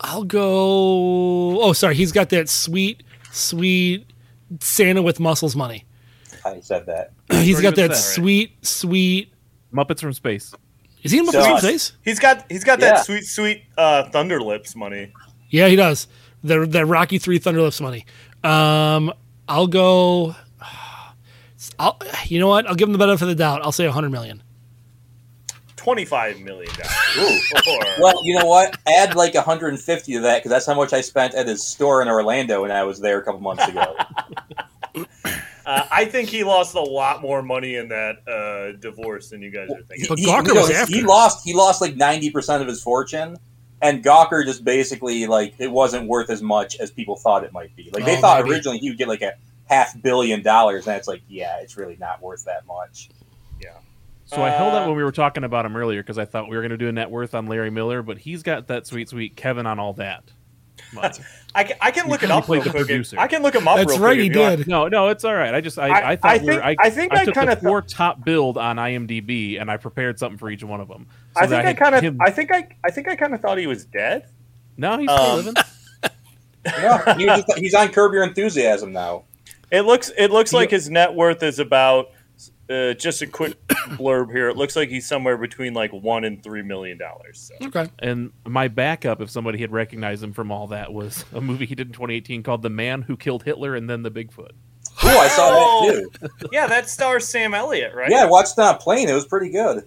I'll 0.00 0.24
go. 0.24 1.62
Oh, 1.62 1.72
sorry. 1.72 1.94
He's 1.94 2.10
got 2.10 2.30
that 2.30 2.48
sweet, 2.48 3.04
sweet 3.30 4.12
Santa 4.58 5.00
with 5.00 5.20
muscles 5.20 5.54
money. 5.54 5.84
I 6.44 6.58
said 6.58 6.86
that. 6.86 7.12
He's 7.30 7.60
got 7.60 7.76
that 7.76 7.82
that, 7.82 7.88
right? 7.90 7.96
sweet, 7.96 8.66
sweet. 8.66 9.32
Muppets 9.72 10.00
from 10.00 10.12
Space. 10.12 10.52
Is 11.06 11.12
he 11.12 11.18
in 11.18 11.26
So- 11.26 11.40
Muppets 11.40 11.60
Face? 11.60 11.92
He's 12.04 12.18
got 12.18 12.44
he's 12.50 12.64
got 12.64 12.78
Yeah. 12.80 12.94
that 12.96 13.06
sweet 13.06 13.24
sweet 13.24 13.64
uh, 13.78 14.04
Thunderlips 14.12 14.76
money. 14.76 15.12
Yeah, 15.50 15.68
he 15.68 15.76
does. 15.76 16.06
The 16.44 16.66
the 16.66 16.84
Rocky 16.84 17.18
Three 17.18 17.38
Thunderlips 17.40 17.80
money. 17.80 18.04
Um, 18.44 19.12
I'll 19.48 19.66
go. 19.66 20.34
I'll, 21.78 21.98
you 22.26 22.38
know 22.38 22.48
what? 22.48 22.66
I'll 22.66 22.74
give 22.74 22.88
him 22.88 22.92
the 22.92 22.98
benefit 22.98 23.22
of 23.22 23.28
the 23.28 23.34
doubt. 23.34 23.62
I'll 23.62 23.72
say 23.72 23.84
100 23.86 24.10
million. 24.10 24.42
Twenty-five 25.76 26.40
million 26.40 26.72
Ooh. 27.18 27.22
dollars. 27.64 27.86
Well, 28.00 28.24
you 28.24 28.36
know 28.38 28.46
what? 28.46 28.76
Add 28.88 29.14
like 29.14 29.34
150 29.34 30.12
to 30.14 30.20
that 30.20 30.38
because 30.38 30.50
that's 30.50 30.66
how 30.66 30.74
much 30.74 30.92
I 30.92 31.00
spent 31.00 31.34
at 31.36 31.46
his 31.46 31.64
store 31.66 32.02
in 32.02 32.08
Orlando 32.08 32.62
when 32.62 32.72
I 32.72 32.82
was 32.82 32.98
there 33.00 33.20
a 33.20 33.22
couple 33.24 33.40
months 33.40 33.66
ago. 33.68 33.94
Uh, 35.66 35.84
I 35.90 36.04
think 36.04 36.28
he 36.28 36.44
lost 36.44 36.74
a 36.76 36.80
lot 36.80 37.20
more 37.22 37.42
money 37.42 37.74
in 37.74 37.88
that 37.88 38.26
uh, 38.28 38.78
divorce 38.78 39.30
than 39.30 39.42
you 39.42 39.50
guys 39.50 39.68
are 39.70 39.82
thinking. 39.82 40.06
But 40.08 40.18
He- 40.20 40.26
Gawker 40.26 40.46
you 40.48 40.54
know, 40.54 40.60
was 40.62 40.88
he 40.88 41.02
lost. 41.02 41.44
He 41.44 41.54
lost 41.54 41.80
like 41.80 41.96
90 41.96 42.30
percent 42.30 42.62
of 42.62 42.68
his 42.68 42.80
fortune, 42.82 43.36
and 43.82 44.04
Gawker 44.04 44.44
just 44.44 44.64
basically 44.64 45.26
like 45.26 45.54
it 45.58 45.70
wasn't 45.70 46.06
worth 46.08 46.30
as 46.30 46.40
much 46.40 46.76
as 46.76 46.90
people 46.92 47.16
thought 47.16 47.42
it 47.42 47.52
might 47.52 47.74
be. 47.74 47.90
Like 47.92 48.04
they 48.04 48.16
Oh, 48.16 48.20
thought 48.20 48.44
maybe. 48.44 48.54
originally 48.54 48.78
he 48.78 48.90
would 48.90 48.98
get 48.98 49.08
like 49.08 49.22
a 49.22 49.32
half 49.64 50.00
billion 50.00 50.42
dollars, 50.42 50.86
and 50.86 50.96
it's 50.96 51.08
like, 51.08 51.22
yeah, 51.28 51.58
it's 51.60 51.76
really 51.76 51.96
not 51.98 52.22
worth 52.22 52.44
that 52.44 52.64
much. 52.68 53.10
Yeah. 53.60 53.70
So 54.26 54.42
I 54.42 54.50
held 54.50 54.72
Uh, 54.74 54.76
out 54.78 54.86
when 54.88 54.96
we 54.96 55.02
were 55.02 55.10
talking 55.12 55.42
about 55.42 55.66
him 55.66 55.76
earlier 55.76 56.00
because 56.02 56.18
I 56.18 56.24
thought 56.26 56.48
we 56.48 56.54
were 56.56 56.62
going 56.62 56.70
to 56.70 56.76
do 56.76 56.88
a 56.88 56.92
net 56.92 57.10
worth 57.10 57.34
on 57.34 57.46
Larry 57.46 57.70
Miller, 57.70 58.02
but 58.02 58.18
he's 58.18 58.44
got 58.44 58.68
that 58.68 58.86
sweet, 58.86 59.08
sweet 59.08 59.34
Kevin 59.36 59.66
on 59.66 59.80
all 59.80 59.94
that. 59.94 60.22
Money. 60.96 61.14
I 61.54 61.64
can, 61.64 61.76
I 61.80 61.90
can 61.90 62.08
look 62.08 62.22
it 62.22 62.30
up 62.30 62.48
real 62.48 62.60
the 62.62 62.70
quick. 62.70 62.86
producer. 62.86 63.18
I 63.18 63.28
can 63.28 63.42
look 63.42 63.54
him 63.54 63.66
up. 63.68 63.76
That's 63.76 63.92
real 63.92 64.00
right, 64.00 64.10
quick 64.16 64.20
he 64.20 64.26
if 64.28 64.50
you 64.50 64.56
did. 64.56 64.68
No, 64.68 64.88
no, 64.88 65.08
it's 65.08 65.24
all 65.24 65.34
right. 65.34 65.54
I 65.54 65.60
just 65.60 65.78
I, 65.78 65.88
I- 65.88 66.10
I, 66.12 66.16
thought 66.16 66.30
I 66.30 66.38
we 66.38 66.46
were, 66.46 66.52
think- 66.52 66.62
I, 66.64 66.76
I 66.80 66.90
think 66.90 67.12
I 67.12 67.24
took 67.24 67.34
kinda 67.34 67.54
the 67.54 67.60
four 67.62 67.80
top 67.82 68.24
build 68.24 68.58
on 68.58 68.76
IMDb 68.76 69.60
and 69.60 69.70
I 69.70 69.76
prepared 69.76 70.18
something 70.18 70.36
for 70.38 70.50
each 70.50 70.64
one 70.64 70.80
of 70.80 70.88
them. 70.88 71.06
So 71.36 71.42
I 71.42 71.46
think 71.46 71.64
I 71.64 71.66
had 71.68 71.76
kind 71.78 71.94
of 71.94 72.02
him- 72.02 72.18
I 72.20 72.30
think 72.30 72.50
I 72.52 72.68
I 72.84 72.90
think 72.90 73.08
I 73.08 73.14
kind 73.16 73.32
of 73.34 73.40
thought 73.40 73.56
he 73.58 73.66
was 73.66 73.84
dead. 73.86 74.26
no, 74.76 74.98
he's 74.98 75.08
still 75.10 75.22
um, 75.22 75.36
living. 75.36 75.54
No, 76.82 76.98
he 77.16 77.24
just- 77.26 77.58
he's 77.58 77.74
on 77.74 77.88
Curb 77.90 78.12
Your 78.12 78.24
Enthusiasm 78.24 78.92
now. 78.92 79.22
It 79.70 79.82
looks 79.82 80.10
it 80.18 80.30
looks 80.30 80.52
like 80.52 80.70
his 80.70 80.90
net 80.90 81.14
worth 81.14 81.42
is 81.42 81.58
about 81.58 82.10
uh, 82.68 82.94
just 82.94 83.22
a 83.22 83.26
quick 83.26 83.54
blurb 83.68 84.30
here. 84.32 84.48
It 84.48 84.56
looks 84.56 84.76
like 84.76 84.88
he's 84.88 85.06
somewhere 85.06 85.36
between 85.36 85.74
like 85.74 85.92
one 85.92 86.24
and 86.24 86.42
three 86.42 86.62
million 86.62 86.98
dollars. 86.98 87.50
So. 87.60 87.66
Okay. 87.68 87.88
And 87.98 88.32
my 88.44 88.68
backup, 88.68 89.20
if 89.20 89.30
somebody 89.30 89.58
had 89.58 89.72
recognized 89.72 90.22
him 90.22 90.32
from 90.32 90.50
all 90.50 90.66
that, 90.68 90.92
was 90.92 91.24
a 91.32 91.40
movie 91.40 91.66
he 91.66 91.74
did 91.74 91.88
in 91.88 91.92
2018 91.92 92.42
called 92.42 92.62
"The 92.62 92.70
Man 92.70 93.02
Who 93.02 93.16
Killed 93.16 93.42
Hitler 93.44 93.74
and 93.74 93.88
Then 93.88 94.02
the 94.02 94.10
Bigfoot." 94.10 94.50
Oh, 95.02 95.18
I 95.18 95.28
saw 95.28 95.50
that 95.50 96.18
too. 96.20 96.48
Yeah, 96.52 96.66
that 96.66 96.88
stars 96.88 97.26
Sam 97.28 97.54
Elliott, 97.54 97.94
right? 97.94 98.10
Yeah, 98.10 98.22
I 98.22 98.26
watched 98.26 98.52
it 98.58 98.62
on 98.62 98.78
plane. 98.78 99.08
It 99.08 99.14
was 99.14 99.26
pretty 99.26 99.50
good. 99.50 99.84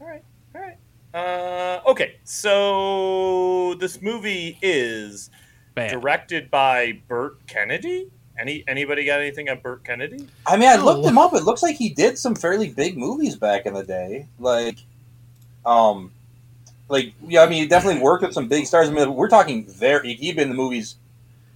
All 0.00 0.06
right, 0.06 0.24
all 0.54 0.60
right. 0.62 0.76
Uh, 1.12 1.80
okay, 1.90 2.16
so 2.24 3.74
this 3.74 4.00
movie 4.00 4.58
is 4.62 5.30
Bad. 5.74 5.90
directed 5.90 6.50
by 6.50 7.00
Burt 7.06 7.46
Kennedy. 7.46 8.10
Any 8.38 8.64
anybody 8.68 9.04
got 9.04 9.20
anything 9.20 9.48
on 9.48 9.60
Burt 9.60 9.82
Kennedy? 9.84 10.26
I 10.46 10.56
mean, 10.56 10.68
I 10.68 10.76
looked 10.76 11.06
him 11.06 11.18
up. 11.18 11.32
It 11.34 11.44
looks 11.44 11.62
like 11.62 11.76
he 11.76 11.88
did 11.90 12.18
some 12.18 12.34
fairly 12.34 12.68
big 12.70 12.96
movies 12.96 13.36
back 13.36 13.64
in 13.66 13.74
the 13.74 13.82
day. 13.84 14.26
Like, 14.38 14.78
um, 15.64 16.12
like 16.88 17.12
yeah, 17.26 17.42
I 17.42 17.48
mean, 17.48 17.62
he 17.62 17.68
definitely 17.68 18.02
worked 18.02 18.22
with 18.22 18.32
some 18.34 18.48
big 18.48 18.66
stars. 18.66 18.88
I 18.88 18.92
mean, 18.92 19.14
we're 19.14 19.28
talking 19.28 19.64
very. 19.66 20.14
He'd 20.14 20.36
been 20.36 20.44
in 20.44 20.48
the 20.50 20.54
movies 20.54 20.96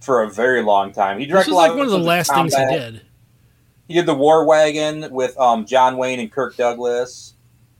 for 0.01 0.23
a 0.23 0.29
very 0.29 0.63
long 0.63 0.91
time. 0.91 1.19
He 1.19 1.25
This 1.25 1.31
directed 1.33 1.51
was 1.51 1.53
a 1.53 1.57
lot 1.57 1.69
like 1.69 1.77
one 1.77 1.85
of 1.85 1.91
the 1.91 1.97
episodes 1.97 2.29
last 2.29 2.51
things 2.51 2.55
he 2.55 2.75
did. 2.77 3.01
He 3.87 3.93
did 3.93 4.05
the 4.05 4.15
War 4.15 4.45
Wagon 4.45 5.11
with 5.11 5.37
um, 5.37 5.65
John 5.65 5.97
Wayne 5.97 6.19
and 6.19 6.31
Kirk 6.31 6.55
Douglas. 6.57 7.33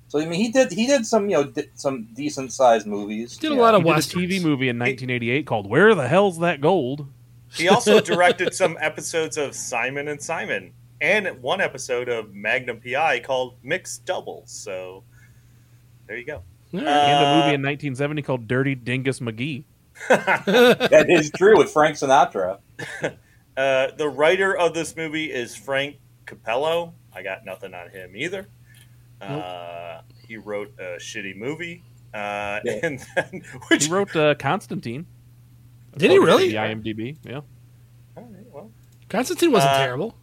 So 0.09 0.19
I 0.19 0.25
mean, 0.25 0.39
he 0.41 0.51
did 0.51 0.71
he 0.73 0.85
did 0.87 1.05
some 1.05 1.29
you 1.29 1.37
know 1.37 1.43
di- 1.45 1.69
some 1.75 2.09
decent 2.13 2.51
sized 2.51 2.85
movies. 2.85 3.35
He 3.35 3.39
Did 3.47 3.53
a 3.53 3.55
Yeah. 3.55 3.61
lot 3.61 3.75
of 3.75 3.83
He 3.83 3.89
did 3.89 3.97
a. 3.97 4.37
TV 4.37 4.43
movie 4.43 4.67
in 4.67 4.77
1988 4.77 5.45
called 5.45 5.69
"Where 5.69 5.95
the 5.95 6.07
Hell's 6.09 6.39
That 6.39 6.59
Gold?" 6.61 7.07
He 7.53 7.67
also 7.69 7.99
directed 7.99 8.53
some 8.53 8.77
episodes 8.79 9.37
of 9.37 9.55
Simon 9.55 10.07
and 10.07 10.21
Simon 10.21 10.73
and 11.01 11.41
one 11.41 11.61
episode 11.61 12.09
of 12.09 12.33
Magnum 12.33 12.79
PI 12.79 13.19
called 13.21 13.55
Mixed 13.63 14.05
Doubles. 14.05 14.51
So 14.51 15.03
there 16.07 16.17
you 16.17 16.25
go. 16.25 16.43
and 16.73 16.81
a 16.81 16.89
Uh, 16.91 17.35
movie 17.35 17.55
in 17.55 17.61
1970 17.61 18.21
called 18.21 18.47
"Dirty 18.47 18.75
Dingus 18.75 19.19
McGee." 19.19 19.63
That 20.09 21.07
is 21.09 21.31
true 21.31 21.57
with 21.57 21.71
Frank 21.71 21.97
Sinatra. 21.97 22.59
Uh, 23.57 23.91
the 23.97 24.07
writer 24.07 24.57
of 24.57 24.73
this 24.73 24.95
movie 24.95 25.25
is 25.29 25.53
Frank 25.53 25.97
Cappello. 26.25 26.93
I 27.13 27.21
got 27.21 27.43
nothing 27.43 27.73
on 27.73 27.89
him 27.89 28.15
either. 28.15 28.47
Uh, 29.19 30.01
he 30.25 30.37
wrote 30.37 30.71
a 30.79 30.95
shitty 30.97 31.35
movie. 31.35 31.83
Uh, 32.13 32.61
Yeah. 32.63 32.79
and 32.81 33.05
then, 33.13 33.43
which, 33.67 33.85
He 33.85 33.91
wrote 33.91 34.15
uh, 34.15 34.35
Constantine. 34.35 35.05
Did 35.97 36.11
he 36.11 36.17
really? 36.19 36.49
The 36.49 36.55
IMDb, 36.55 37.17
yeah. 37.23 37.41
All 38.17 38.23
right, 38.23 38.45
well, 38.51 38.71
Constantine 39.09 39.51
wasn't 39.51 39.73
Uh, 39.73 39.77
terrible. 39.79 40.15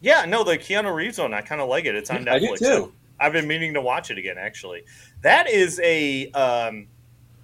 yeah, 0.00 0.24
no, 0.26 0.44
the 0.44 0.56
Keanu 0.58 0.94
Reeves 0.94 1.18
one, 1.18 1.34
I 1.34 1.40
kind 1.42 1.60
of 1.60 1.68
like 1.68 1.84
it. 1.84 1.94
It's 1.94 2.10
on 2.10 2.24
Netflix. 2.24 2.32
I 2.34 2.38
do 2.38 2.56
too. 2.56 2.92
I've 3.18 3.32
been 3.32 3.46
meaning 3.46 3.74
to 3.74 3.80
watch 3.82 4.10
it 4.10 4.16
again. 4.18 4.36
Actually, 4.38 4.84
that 5.22 5.48
is 5.50 5.78
a. 5.84 6.30
Um, 6.30 6.86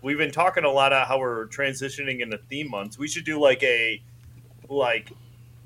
we've 0.02 0.16
been 0.18 0.30
talking 0.30 0.64
a 0.64 0.70
lot 0.70 0.92
about 0.92 1.06
how 1.09 1.18
we're 1.18 1.48
transitioning 1.48 2.20
into 2.20 2.38
theme 2.38 2.70
months. 2.70 2.98
We 2.98 3.09
should 3.09 3.24
do 3.26 3.38
like 3.38 3.62
a, 3.62 4.00
like, 4.70 5.12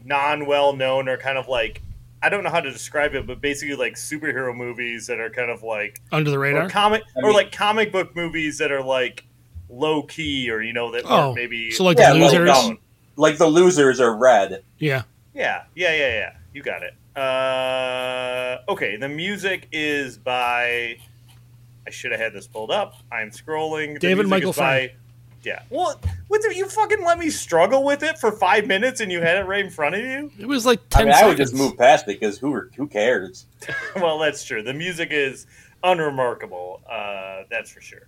non 0.04 0.46
well 0.46 0.74
known 0.74 1.08
or 1.08 1.16
kind 1.16 1.38
of 1.38 1.46
like 1.46 1.82
I 2.22 2.28
don't 2.28 2.42
know 2.42 2.50
how 2.50 2.60
to 2.60 2.70
describe 2.72 3.14
it, 3.14 3.26
but 3.26 3.40
basically 3.40 3.76
like 3.76 3.94
superhero 3.94 4.54
movies 4.54 5.06
that 5.06 5.20
are 5.20 5.30
kind 5.30 5.50
of 5.50 5.62
like 5.62 6.00
Under 6.10 6.30
the 6.30 6.36
or 6.36 6.40
radar. 6.40 6.68
comic 6.68 7.02
I 7.16 7.20
or 7.22 7.32
like 7.32 7.52
comic 7.52 7.92
book 7.92 8.16
movies 8.16 8.58
that 8.58 8.72
are 8.72 8.82
like 8.82 9.24
low 9.70 10.02
key 10.02 10.50
or 10.50 10.60
you 10.62 10.72
know 10.72 10.90
that 10.92 11.04
Oh, 11.04 11.08
aren't 11.08 11.36
maybe 11.36 11.70
so 11.70 11.84
like 11.84 11.98
Yeah, 11.98 12.12
the 12.12 12.18
like, 12.18 12.32
losers. 12.32 12.50
um, 12.50 12.78
Like 13.16 13.38
the 13.38 13.46
losers 13.46 14.00
are 14.00 14.14
red. 14.16 14.62
yeah. 14.78 15.02
Yeah, 15.34 15.62
yeah, 15.76 15.94
yeah, 15.94 16.08
yeah. 16.08 16.32
You 16.52 16.62
got 16.62 16.82
it. 16.82 16.94
Uh, 17.16 18.58
okay, 18.68 18.96
the 18.96 19.08
music 19.08 19.68
is 19.72 20.18
by. 20.18 20.96
I 21.86 21.90
should 21.90 22.10
have 22.10 22.20
had 22.20 22.32
this 22.32 22.46
pulled 22.46 22.70
up. 22.70 22.94
I'm 23.12 23.30
scrolling. 23.30 23.94
The 23.94 24.00
David 24.00 24.26
Michael 24.28 24.52
by- 24.52 24.92
Yeah. 25.44 25.62
Well, 25.70 26.00
what 26.28 26.42
the, 26.42 26.54
you 26.54 26.68
fucking 26.68 27.02
let 27.04 27.18
me 27.18 27.30
struggle 27.30 27.84
with 27.84 28.02
it 28.02 28.18
for 28.18 28.30
five 28.32 28.66
minutes 28.66 29.00
and 29.00 29.10
you 29.10 29.20
had 29.22 29.38
it 29.38 29.44
right 29.44 29.64
in 29.64 29.70
front 29.70 29.94
of 29.94 30.00
you? 30.04 30.30
It 30.38 30.46
was 30.46 30.66
like 30.66 30.80
I 30.94 30.98
ten 30.98 31.06
mean, 31.06 31.14
I 31.14 31.26
would 31.26 31.36
just 31.36 31.54
move 31.54 31.78
past 31.78 32.04
it 32.08 32.20
because 32.20 32.38
who 32.38 32.60
who 32.76 32.86
cares? 32.88 33.46
well, 33.96 34.18
that's 34.18 34.44
true. 34.44 34.62
The 34.62 34.74
music 34.74 35.08
is 35.12 35.46
unremarkable. 35.82 36.82
Uh, 36.90 37.44
that's 37.50 37.70
for 37.70 37.80
sure. 37.80 38.06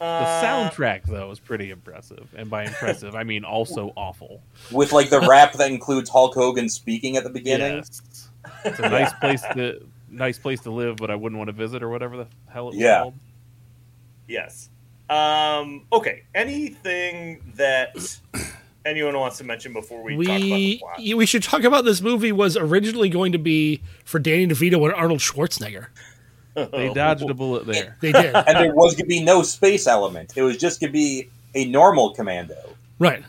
The 0.00 0.06
Uh, 0.06 0.42
soundtrack, 0.42 1.02
though, 1.04 1.30
is 1.30 1.38
pretty 1.38 1.70
impressive. 1.70 2.26
And 2.34 2.48
by 2.48 2.64
impressive, 2.64 3.14
I 3.14 3.22
mean 3.22 3.44
also 3.44 3.92
awful. 3.96 4.40
With 4.72 4.92
like 4.92 5.10
the 5.10 5.20
rap 5.20 5.52
that 5.54 5.70
includes 5.70 6.08
Hulk 6.08 6.34
Hogan 6.34 6.68
speaking 6.70 7.16
at 7.18 7.22
the 7.24 7.30
beginning. 7.30 7.76
Yes. 7.76 8.30
It's 8.64 8.78
a 8.78 8.88
nice 8.88 9.12
place 9.20 9.42
to 9.54 9.86
nice 10.10 10.38
place 10.38 10.60
to 10.62 10.70
live, 10.70 10.96
but 10.96 11.10
I 11.10 11.14
wouldn't 11.16 11.38
want 11.38 11.48
to 11.48 11.52
visit 11.52 11.82
or 11.82 11.90
whatever 11.90 12.16
the 12.16 12.26
hell 12.48 12.70
it's 12.70 12.78
Yeah. 12.78 13.00
called. 13.02 13.14
Yes. 14.26 14.70
Um, 15.10 15.82
okay. 15.92 16.22
Anything 16.34 17.52
that 17.56 17.94
anyone 18.86 19.18
wants 19.18 19.36
to 19.38 19.44
mention 19.44 19.72
before 19.74 20.02
we, 20.02 20.16
talk 20.16 20.24
about 20.24 20.40
the 20.40 20.50
we 20.52 20.78
plot? 20.78 21.18
we 21.18 21.26
should 21.26 21.42
talk 21.42 21.62
about 21.64 21.84
this 21.84 22.00
movie 22.00 22.32
was 22.32 22.56
originally 22.56 23.10
going 23.10 23.32
to 23.32 23.38
be 23.38 23.82
for 24.04 24.18
Danny 24.18 24.46
DeVito 24.46 24.82
and 24.84 24.94
Arnold 24.94 25.20
Schwarzenegger. 25.20 25.88
They 26.54 26.90
dodged 26.94 27.28
a 27.28 27.34
bullet 27.34 27.66
there. 27.66 27.96
They 28.00 28.12
did. 28.12 28.34
And 28.34 28.56
there 28.56 28.74
was 28.74 28.94
gonna 28.94 29.06
be 29.06 29.22
no 29.22 29.42
space 29.42 29.86
element. 29.86 30.32
It 30.36 30.42
was 30.42 30.56
just 30.56 30.80
gonna 30.80 30.92
be 30.92 31.28
a 31.54 31.64
normal 31.66 32.14
commando. 32.14 32.56
Right. 32.98 33.24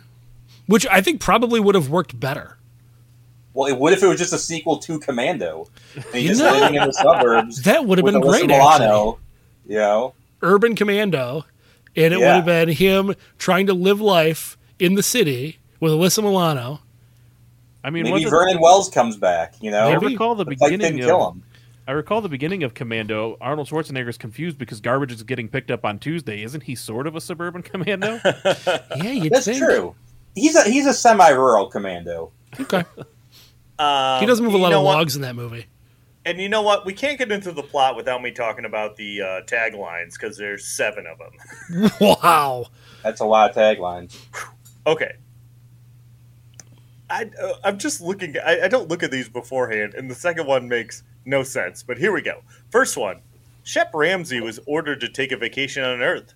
Which 0.68 0.86
I 0.88 1.02
think 1.02 1.20
probably 1.22 1.60
would 1.60 1.76
have 1.76 1.90
worked 1.90 2.20
better. 2.20 2.58
Well, 3.54 3.68
it 3.68 3.78
would 3.78 3.92
if 3.94 4.02
it 4.02 4.08
was 4.08 4.18
just 4.18 4.32
a 4.32 4.38
sequel 4.38 4.78
to 4.80 4.98
Commando. 5.00 5.68
And 5.96 6.06
he's 6.14 6.24
You 6.24 6.28
just 6.30 6.40
know, 6.42 6.52
living 6.54 6.76
in 6.76 6.88
the 6.88 6.94
suburbs. 6.94 7.62
that 7.64 7.86
would 7.86 7.98
have 7.98 8.06
been 8.06 8.22
great, 8.22 8.48
Milano, 8.48 9.20
you 9.68 9.76
know, 9.76 10.14
Urban 10.42 10.74
Commando, 10.76 11.44
and 11.96 12.14
it 12.14 12.18
would 12.18 12.26
have 12.26 12.46
been 12.46 12.70
him 12.70 13.14
trying 13.38 13.68
to 13.68 13.74
live 13.74 14.00
life 14.00 14.58
in 14.80 14.94
the 14.94 15.04
city 15.04 15.60
with 15.82 15.92
Alyssa 15.92 16.24
Milano. 16.24 16.80
I 17.84 17.90
mean, 17.90 18.04
maybe 18.04 18.14
wasn't- 18.14 18.32
Vernon 18.32 18.62
Wells 18.62 18.90
comes 18.90 19.18
back. 19.18 19.56
You 19.60 19.72
know, 19.72 19.90
I 19.90 19.96
recall 19.96 20.36
the 20.36 20.46
The 20.46 20.56
fight 20.56 20.72
beginning 20.72 20.98
didn't 20.98 21.10
kill 21.10 21.32
him. 21.32 21.44
I 21.88 21.94
recall 21.94 22.22
the 22.22 22.30
beginning 22.30 22.64
of 22.64 22.74
Commando. 22.74 23.38
Arnold 23.42 23.68
Schwarzenegger 23.68 24.10
is 24.10 24.18
confused 24.18 24.58
because 24.58 24.80
garbage 24.80 25.12
is 25.12 25.24
getting 25.24 25.50
picked 25.50 25.72
up 25.72 25.84
on 25.84 26.00
Tuesday. 26.00 26.44
Isn't 26.44 26.62
he 26.64 26.76
sort 26.76 27.08
of 27.08 27.16
a 27.16 27.22
suburban 27.22 27.62
commando? 27.64 28.20
Yeah, 28.98 29.12
you'd 29.12 29.34
That's 29.34 29.46
think. 29.46 29.58
true. 29.58 29.96
He's 30.36 30.56
a 30.56 30.64
he's 30.64 30.86
a 30.86 30.94
semi-rural 30.94 31.68
commando. 31.68 32.32
Okay. 32.60 32.84
Um, 33.80 34.20
He 34.20 34.28
doesn't 34.28 34.46
move 34.46 34.54
a 34.54 34.58
lot 34.60 34.70
know 34.70 34.82
of 34.82 34.86
what? 34.86 34.98
logs 34.98 35.16
in 35.16 35.24
that 35.24 35.36
movie. 35.36 35.66
And 36.24 36.40
you 36.40 36.50
know 36.50 36.62
what? 36.62 36.86
We 36.86 36.94
can't 36.94 37.18
get 37.18 37.32
into 37.32 37.52
the 37.52 37.64
plot 37.64 37.96
without 37.96 38.22
me 38.22 38.30
talking 38.30 38.64
about 38.66 38.96
the 38.96 39.22
uh, 39.24 39.26
taglines 39.48 40.12
because 40.14 40.38
there's 40.38 40.68
seven 40.68 41.06
of 41.08 41.18
them. 41.18 41.90
wow. 42.00 42.68
That's 43.02 43.22
a 43.22 43.26
lot 43.26 43.50
of 43.50 43.56
taglines. 43.56 44.16
Okay. 44.86 45.16
I, 47.10 47.32
uh, 47.42 47.54
I'm 47.64 47.80
just 47.80 48.02
looking. 48.02 48.36
I, 48.38 48.66
I 48.66 48.68
don't 48.68 48.88
look 48.88 49.02
at 49.02 49.10
these 49.10 49.28
beforehand, 49.28 49.96
and 49.96 50.12
the 50.12 50.16
second 50.16 50.46
one 50.46 50.68
makes 50.68 51.02
no 51.26 51.44
sense. 51.44 51.84
But 51.84 51.98
here 51.98 52.12
we 52.12 52.22
go. 52.22 52.42
First 52.70 52.98
one 52.98 53.22
Shep 53.64 53.92
Ramsey 53.94 54.42
was 54.42 54.60
ordered 54.66 55.00
to 55.02 55.10
take 55.10 55.32
a 55.32 55.38
vacation 55.38 55.84
on 55.84 56.02
Earth, 56.02 56.34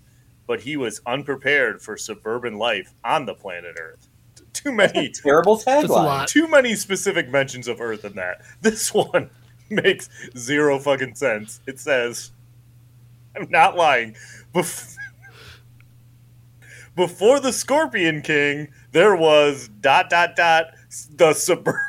but 0.47 0.61
he 0.61 0.77
was 0.77 1.01
unprepared 1.05 1.81
for 1.81 1.97
suburban 1.97 2.57
life 2.57 2.93
on 3.03 3.25
the 3.25 3.33
planet 3.33 3.77
Earth. 3.79 4.07
Too 4.53 4.71
many 4.71 5.09
Terrible 5.09 5.57
tagline. 5.65 6.27
too 6.27 6.47
many 6.47 6.75
specific 6.75 7.29
mentions 7.29 7.67
of 7.67 7.81
Earth 7.81 8.05
in 8.05 8.13
that. 8.15 8.41
This 8.61 8.93
one 8.93 9.29
makes 9.69 10.09
zero 10.37 10.79
fucking 10.79 11.15
sense. 11.15 11.59
It 11.67 11.79
says, 11.79 12.31
I'm 13.35 13.49
not 13.49 13.75
lying. 13.75 14.15
Bef- 14.53 14.95
Before 16.95 17.41
the 17.41 17.51
Scorpion 17.51 18.21
King, 18.21 18.69
there 18.93 19.15
was 19.15 19.69
dot 19.81 20.09
dot 20.09 20.35
dot 20.37 20.67
the 21.09 21.33
suburban 21.33 21.81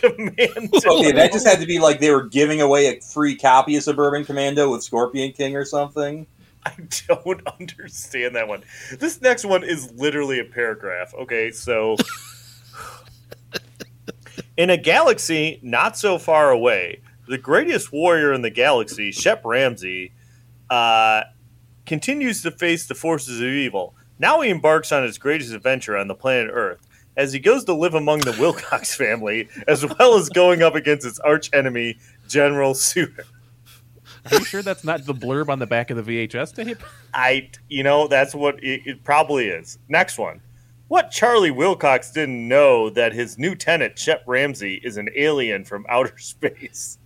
commando. 0.00 0.78
Okay, 0.86 1.12
that 1.12 1.32
just 1.32 1.46
had 1.46 1.60
to 1.60 1.66
be 1.66 1.78
like 1.78 2.00
they 2.00 2.10
were 2.10 2.24
giving 2.24 2.60
away 2.60 2.86
a 2.86 3.00
free 3.00 3.36
copy 3.36 3.76
of 3.76 3.82
Suburban 3.82 4.24
Commando 4.24 4.70
with 4.70 4.82
Scorpion 4.82 5.32
King 5.32 5.56
or 5.56 5.64
something. 5.64 6.26
I 6.64 6.72
don't 7.06 7.46
understand 7.60 8.36
that 8.36 8.48
one. 8.48 8.62
This 8.98 9.20
next 9.20 9.44
one 9.44 9.64
is 9.64 9.92
literally 9.92 10.40
a 10.40 10.44
paragraph. 10.44 11.14
Okay, 11.14 11.50
so 11.50 11.96
in 14.56 14.70
a 14.70 14.76
galaxy 14.76 15.58
not 15.62 15.96
so 15.96 16.18
far 16.18 16.50
away, 16.50 17.00
the 17.28 17.38
greatest 17.38 17.92
warrior 17.92 18.32
in 18.32 18.42
the 18.42 18.50
galaxy, 18.50 19.12
Shep 19.12 19.44
Ramsey, 19.44 20.12
uh, 20.68 21.22
continues 21.86 22.42
to 22.42 22.50
face 22.50 22.86
the 22.86 22.94
forces 22.94 23.40
of 23.40 23.46
evil. 23.46 23.94
Now 24.18 24.40
he 24.42 24.50
embarks 24.50 24.92
on 24.92 25.02
his 25.02 25.16
greatest 25.16 25.52
adventure 25.52 25.96
on 25.96 26.08
the 26.08 26.14
planet 26.14 26.50
Earth. 26.52 26.86
As 27.16 27.32
he 27.32 27.38
goes 27.38 27.64
to 27.64 27.74
live 27.74 27.94
among 27.94 28.20
the 28.20 28.36
Wilcox 28.38 28.94
family, 28.96 29.48
as 29.66 29.84
well 29.84 30.16
as 30.16 30.28
going 30.28 30.62
up 30.62 30.74
against 30.74 31.04
his 31.04 31.18
arch 31.20 31.50
enemy, 31.52 31.98
General 32.28 32.74
Suter. 32.74 33.24
Are 34.30 34.38
you 34.38 34.44
sure 34.44 34.62
that's 34.62 34.84
not 34.84 35.06
the 35.06 35.14
blurb 35.14 35.48
on 35.48 35.58
the 35.58 35.66
back 35.66 35.90
of 35.90 36.04
the 36.04 36.28
VHS 36.28 36.54
tape? 36.54 36.78
I, 37.14 37.50
you 37.68 37.82
know, 37.82 38.06
that's 38.06 38.34
what 38.34 38.62
it, 38.62 38.82
it 38.84 39.04
probably 39.04 39.48
is. 39.48 39.78
Next 39.88 40.18
one. 40.18 40.40
What 40.88 41.10
Charlie 41.10 41.52
Wilcox 41.52 42.10
didn't 42.10 42.48
know 42.48 42.90
that 42.90 43.12
his 43.12 43.38
new 43.38 43.54
tenant, 43.54 43.98
Shep 43.98 44.24
Ramsey, 44.26 44.80
is 44.82 44.96
an 44.96 45.08
alien 45.16 45.64
from 45.64 45.86
outer 45.88 46.18
space. 46.18 46.98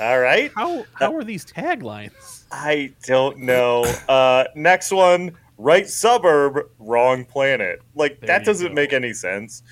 All 0.00 0.20
right. 0.20 0.50
How 0.54 0.86
how 0.94 1.14
are 1.16 1.24
these 1.24 1.44
taglines? 1.44 2.44
I 2.50 2.92
don't 3.04 3.38
know. 3.38 3.84
Uh, 4.08 4.44
next 4.54 4.90
one. 4.92 5.36
Right 5.56 5.88
suburb, 5.88 6.68
wrong 6.78 7.24
planet. 7.24 7.80
Like, 7.94 8.20
There 8.20 8.26
that 8.28 8.44
doesn't 8.44 8.68
go. 8.68 8.74
make 8.74 8.92
any 8.92 9.12
sense. 9.12 9.62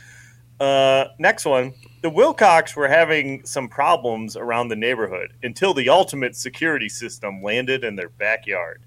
Uh, 0.61 1.07
next 1.18 1.45
one. 1.45 1.75
The 2.03 2.11
Wilcox 2.11 2.77
were 2.77 2.88
having 2.88 3.45
some 3.45 3.68
problems 3.68 4.37
around 4.37 4.68
the 4.68 4.77
neighborhood 4.77 5.33
until 5.42 5.75
the 5.75 5.88
ultimate 5.88 6.37
security 6.37 6.88
system 6.88 7.42
landed 7.42 7.85
in 7.85 7.97
their 7.97 8.09
backyard. 8.11 8.81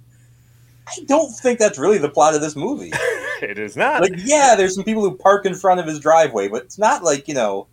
I 0.87 0.99
don't 1.05 1.31
think 1.31 1.59
that's 1.59 1.79
really 1.79 1.97
the 1.97 2.09
plot 2.09 2.35
of 2.35 2.41
this 2.41 2.55
movie. 2.55 2.91
It 3.41 3.59
is 3.59 3.75
not. 3.75 4.01
like, 4.01 4.13
yeah, 4.15 4.55
there's 4.55 4.75
some 4.75 4.85
people 4.85 5.01
who 5.01 5.17
park 5.17 5.45
in 5.45 5.53
front 5.55 5.81
of 5.81 5.85
his 5.85 5.99
driveway, 5.99 6.47
but 6.47 6.63
it's 6.63 6.77
not 6.77 7.03
like 7.03 7.27
you 7.27 7.33
know. 7.33 7.67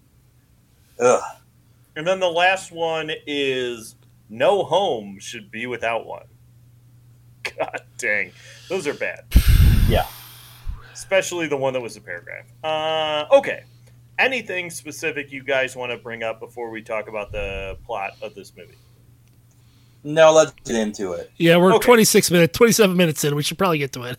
Ugh. 0.99 1.23
And 1.95 2.05
then 2.05 2.19
the 2.19 2.29
last 2.29 2.73
one 2.73 3.13
is 3.25 3.95
no 4.29 4.65
home 4.65 5.21
should 5.21 5.53
be 5.53 5.67
without 5.67 6.05
one. 6.05 6.27
God 7.45 7.81
dang. 7.97 8.33
Those 8.73 8.87
are 8.87 8.95
bad. 8.95 9.25
Yeah. 9.89 10.07
Especially 10.95 11.49
the 11.49 11.57
one 11.57 11.75
that 11.75 11.81
was 11.83 11.97
a 11.97 12.01
paragraph. 12.01 12.47
Uh, 12.65 13.27
okay. 13.31 13.65
Anything 14.19 14.71
specific 14.71 15.31
you 15.31 15.43
guys 15.43 15.77
want 15.77 15.93
to 15.93 15.99
bring 15.99 16.23
up 16.23 16.41
before 16.41 16.71
we 16.71 16.81
talk 16.81 17.09
about 17.09 17.33
the 17.33 17.77
plot 17.85 18.13
of 18.23 18.35
this 18.35 18.53
movie? 18.57 18.77
No, 20.05 20.33
let's 20.33 20.53
get 20.65 20.77
into 20.77 21.13
it. 21.13 21.31
Yeah, 21.37 21.59
we're 21.59 21.75
Okay. 21.75 21.85
26 21.85 22.31
minutes, 22.31 22.57
27 22.57 22.97
minutes 22.97 23.23
in. 23.25 23.35
We 23.35 23.43
should 23.43 23.59
probably 23.59 23.79
get 23.79 23.93
to 23.93 24.05
it. 24.05 24.19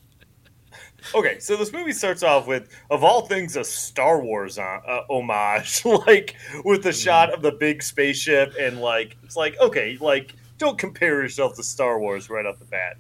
Okay, 1.16 1.40
so 1.40 1.56
this 1.56 1.74
movie 1.74 1.94
starts 1.94 2.22
off 2.22 2.46
with, 2.46 2.70
of 2.92 3.04
all 3.04 3.26
things, 3.26 3.56
a 3.56 3.64
Star 3.64 4.22
Wars 4.22 4.60
uh, 4.60 4.62
uh, 4.62 5.06
homage, 5.10 5.84
like 6.08 6.36
with 6.64 6.84
the 6.84 6.94
shot 6.94 7.34
of 7.34 7.42
the 7.42 7.54
big 7.54 7.82
spaceship, 7.82 8.54
and 8.60 8.80
like 8.80 9.18
it's 9.24 9.38
like 9.38 9.60
okay, 9.60 9.98
like 10.00 10.36
don't 10.60 10.78
compare 10.78 11.22
yourself 11.24 11.56
to 11.56 11.64
Star 11.64 12.00
Wars 12.00 12.30
right 12.30 12.46
off 12.46 12.60
the 12.60 12.66
bat. 12.66 12.98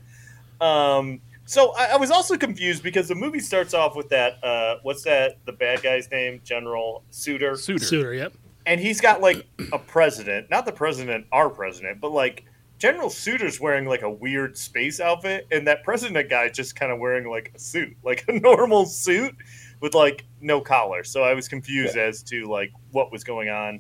Um, 0.66 1.20
so 1.54 1.72
I, 1.76 1.94
I 1.94 1.96
was 1.98 2.10
also 2.10 2.36
confused 2.36 2.82
because 2.82 3.08
the 3.08 3.16
movie 3.16 3.39
starts 3.39 3.76
off 3.76 3.96
with 3.96 4.10
that 4.10 4.44
uh, 4.44 4.78
what's 4.82 5.04
that 5.04 5.38
the 5.46 5.52
bad 5.52 5.84
guy's 5.84 6.10
name, 6.10 6.42
General 6.44 7.04
Suter, 7.12 7.56
Suitor. 7.56 7.86
Suitor, 7.86 8.13
yep. 8.13 8.34
and 8.66 8.82
he's 8.82 9.00
got 9.00 9.22
like 9.22 9.46
a 9.72 9.78
president, 9.78 10.50
not 10.50 10.66
the 10.66 10.72
president, 10.72 11.28
our 11.32 11.50
president, 11.50 12.02
but 12.02 12.12
like 12.12 12.46
General 12.80 13.12
Suter's 13.12 13.60
wearing 13.60 13.86
like 13.86 14.02
a 14.02 14.10
weird 14.10 14.58
space 14.58 15.00
outfit, 15.00 15.46
and 15.52 15.68
that 15.68 15.84
president 15.84 16.28
guy 16.28 16.50
just 16.50 16.76
kind 16.76 16.92
of 16.92 16.98
wearing 16.98 17.30
like 17.30 17.52
a 17.54 17.60
suit, 17.60 17.96
like 18.04 18.26
a 18.28 18.34
normal 18.34 18.88
suit 18.88 19.36
with 19.80 19.94
like 19.94 20.26
no 20.42 20.60
collar. 20.60 21.04
So 21.04 21.22
I 21.22 21.36
was 21.36 21.48
confused 21.48 21.98
as 21.98 22.24
to 22.24 22.46
like 22.46 22.72
what 22.92 23.12
was 23.12 23.24
going 23.24 23.50
on. 23.50 23.80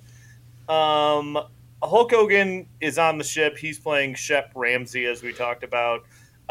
Um, 0.69 1.43
Hulk 1.81 2.11
Hogan 2.11 2.67
is 2.79 2.99
on 2.99 3.17
the 3.17 3.23
ship. 3.23 3.57
He's 3.57 3.79
playing 3.79 4.13
Shep 4.13 4.51
Ramsey, 4.55 5.05
as 5.05 5.23
we 5.23 5.33
talked 5.33 5.63
about. 5.63 6.03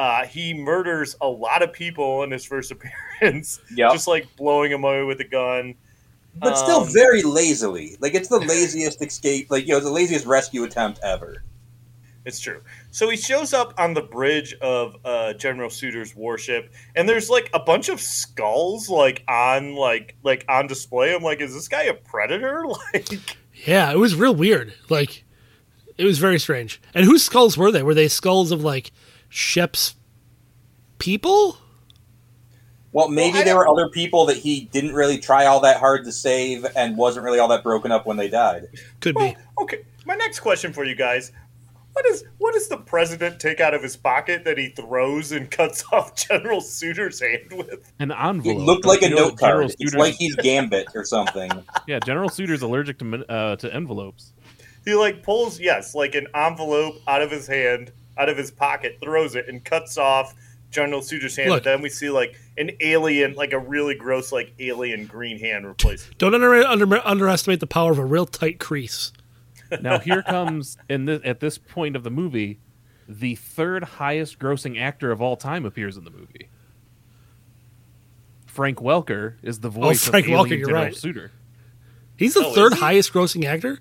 Uh, 0.02 0.26
he 0.26 0.52
murders 0.52 1.14
a 1.20 1.28
lot 1.28 1.62
of 1.62 1.72
people 1.72 2.24
in 2.24 2.30
his 2.32 2.44
first 2.44 2.72
appearance, 3.20 3.60
Yep. 3.76 3.92
just 3.92 4.08
like 4.08 4.26
blowing 4.36 4.70
them 4.72 4.82
away 4.82 5.04
with 5.04 5.20
a 5.20 5.24
gun. 5.24 5.74
But 6.34 6.54
still 6.56 6.80
Um, 6.80 6.92
very 6.92 7.22
lazily. 7.22 7.96
Like 8.00 8.14
it's 8.14 8.28
the 8.28 8.40
laziest 8.40 9.00
escape. 9.02 9.46
Like 9.50 9.64
you 9.66 9.70
know, 9.72 9.76
it's 9.76 9.86
the 9.86 9.92
laziest 9.92 10.26
rescue 10.26 10.64
attempt 10.64 10.98
ever. 11.04 11.44
It's 12.24 12.40
true. 12.40 12.62
So 12.90 13.08
he 13.10 13.16
shows 13.16 13.52
up 13.52 13.74
on 13.78 13.94
the 13.94 14.00
bridge 14.00 14.54
of 14.60 14.96
uh, 15.04 15.32
General 15.34 15.68
Suter's 15.70 16.14
warship, 16.16 16.72
and 16.96 17.08
there's 17.08 17.28
like 17.30 17.50
a 17.52 17.60
bunch 17.60 17.88
of 17.88 18.00
skulls 18.00 18.88
like 18.88 19.22
on 19.28 19.74
like 19.76 20.16
like 20.24 20.44
on 20.48 20.66
display. 20.68 21.14
I'm 21.14 21.22
like, 21.22 21.40
is 21.40 21.52
this 21.54 21.68
guy 21.68 21.82
a 21.84 21.94
predator? 21.94 22.64
Like, 22.94 23.36
Yeah, 23.66 23.92
it 23.92 23.98
was 23.98 24.14
real 24.14 24.34
weird. 24.34 24.72
Like, 24.88 25.24
it 25.98 26.04
was 26.06 26.18
very 26.18 26.38
strange. 26.40 26.80
And 26.94 27.04
whose 27.04 27.22
skulls 27.24 27.56
were 27.58 27.70
they? 27.70 27.82
Were 27.82 27.94
they 27.94 28.08
skulls 28.08 28.50
of 28.52 28.64
like 28.64 28.90
Shep's 29.34 29.94
people? 30.98 31.56
Well, 32.92 33.08
maybe 33.08 33.38
Well, 33.38 33.44
there 33.44 33.56
were 33.56 33.66
other 33.66 33.88
people 33.88 34.26
that 34.26 34.36
he 34.36 34.68
didn't 34.70 34.92
really 34.92 35.16
try 35.16 35.46
all 35.46 35.60
that 35.60 35.78
hard 35.78 36.04
to 36.04 36.12
save 36.12 36.66
and 36.76 36.98
wasn't 36.98 37.24
really 37.24 37.38
all 37.38 37.48
that 37.48 37.62
broken 37.62 37.90
up 37.90 38.04
when 38.04 38.18
they 38.18 38.28
died. 38.28 38.66
Could 39.00 39.14
well, 39.14 39.32
be. 39.32 39.62
okay. 39.62 39.86
My 40.04 40.16
next 40.16 40.40
question 40.40 40.74
for 40.74 40.84
you 40.84 40.94
guys: 40.94 41.32
What 41.94 42.04
is 42.04 42.24
what 42.36 42.52
does 42.52 42.68
the 42.68 42.76
president 42.76 43.40
take 43.40 43.58
out 43.58 43.72
of 43.72 43.82
his 43.82 43.96
pocket 43.96 44.44
that 44.44 44.58
he 44.58 44.68
throws 44.68 45.32
and 45.32 45.50
cuts 45.50 45.82
off 45.90 46.14
General 46.14 46.60
Suter's 46.60 47.18
hand 47.18 47.54
with? 47.54 47.90
An 48.00 48.12
envelope. 48.12 48.44
It 48.44 48.50
envelope. 48.50 48.66
looked 48.66 48.84
like 48.84 49.00
a 49.00 49.08
note 49.08 49.38
card. 49.38 49.52
General 49.52 49.70
It's 49.78 49.94
like 49.94 50.14
he's 50.14 50.36
Gambit 50.36 50.88
or 50.94 51.06
something. 51.06 51.50
yeah, 51.86 52.00
General 52.00 52.28
Suitor's 52.28 52.60
allergic 52.60 52.98
to 52.98 53.24
uh, 53.30 53.56
to 53.56 53.74
envelopes. 53.74 54.34
He 54.84 54.94
like 54.94 55.22
pulls 55.22 55.58
yes, 55.58 55.94
like 55.94 56.14
an 56.14 56.26
envelope 56.34 56.96
out 57.08 57.22
of 57.22 57.30
his 57.30 57.46
hand, 57.46 57.92
out 58.16 58.28
of 58.28 58.36
his 58.36 58.50
pocket, 58.50 58.98
throws 59.02 59.34
it, 59.34 59.48
and 59.48 59.64
cuts 59.64 59.96
off 59.98 60.34
General 60.70 61.02
Suter's 61.02 61.36
hand. 61.36 61.50
Look. 61.50 61.64
then 61.64 61.82
we 61.82 61.88
see 61.88 62.10
like 62.10 62.38
an 62.56 62.70
alien, 62.80 63.34
like 63.34 63.52
a 63.52 63.58
really 63.58 63.94
gross, 63.94 64.32
like 64.32 64.52
alien 64.58 65.06
green 65.06 65.38
hand 65.38 65.66
replace. 65.66 66.08
Don't 66.18 66.34
under, 66.34 66.54
under, 66.54 67.06
underestimate 67.06 67.60
the 67.60 67.66
power 67.66 67.92
of 67.92 67.98
a 67.98 68.04
real 68.04 68.26
tight 68.26 68.58
crease. 68.58 69.12
Now 69.80 69.98
here 69.98 70.22
comes 70.22 70.76
in 70.88 71.06
this, 71.06 71.20
at 71.24 71.40
this 71.40 71.56
point 71.58 71.96
of 71.96 72.04
the 72.04 72.10
movie, 72.10 72.60
the 73.08 73.34
third 73.34 73.84
highest 73.84 74.38
grossing 74.38 74.80
actor 74.80 75.10
of 75.10 75.20
all 75.22 75.36
time 75.36 75.64
appears 75.64 75.96
in 75.96 76.04
the 76.04 76.10
movie. 76.10 76.48
Frank 78.46 78.78
Welker 78.78 79.36
is 79.42 79.60
the 79.60 79.70
voice 79.70 80.06
oh, 80.06 80.10
Frank 80.10 80.26
of 80.26 80.32
Welker, 80.32 80.38
Alien 80.46 80.58
you're 80.58 80.68
General 80.68 80.84
right. 80.84 80.96
Suter. 80.96 81.32
He's 82.16 82.34
the 82.34 82.44
Oh, 82.44 82.52
third 82.54 82.74
he? 82.74 82.80
highest 82.80 83.12
grossing 83.12 83.44
actor. 83.46 83.78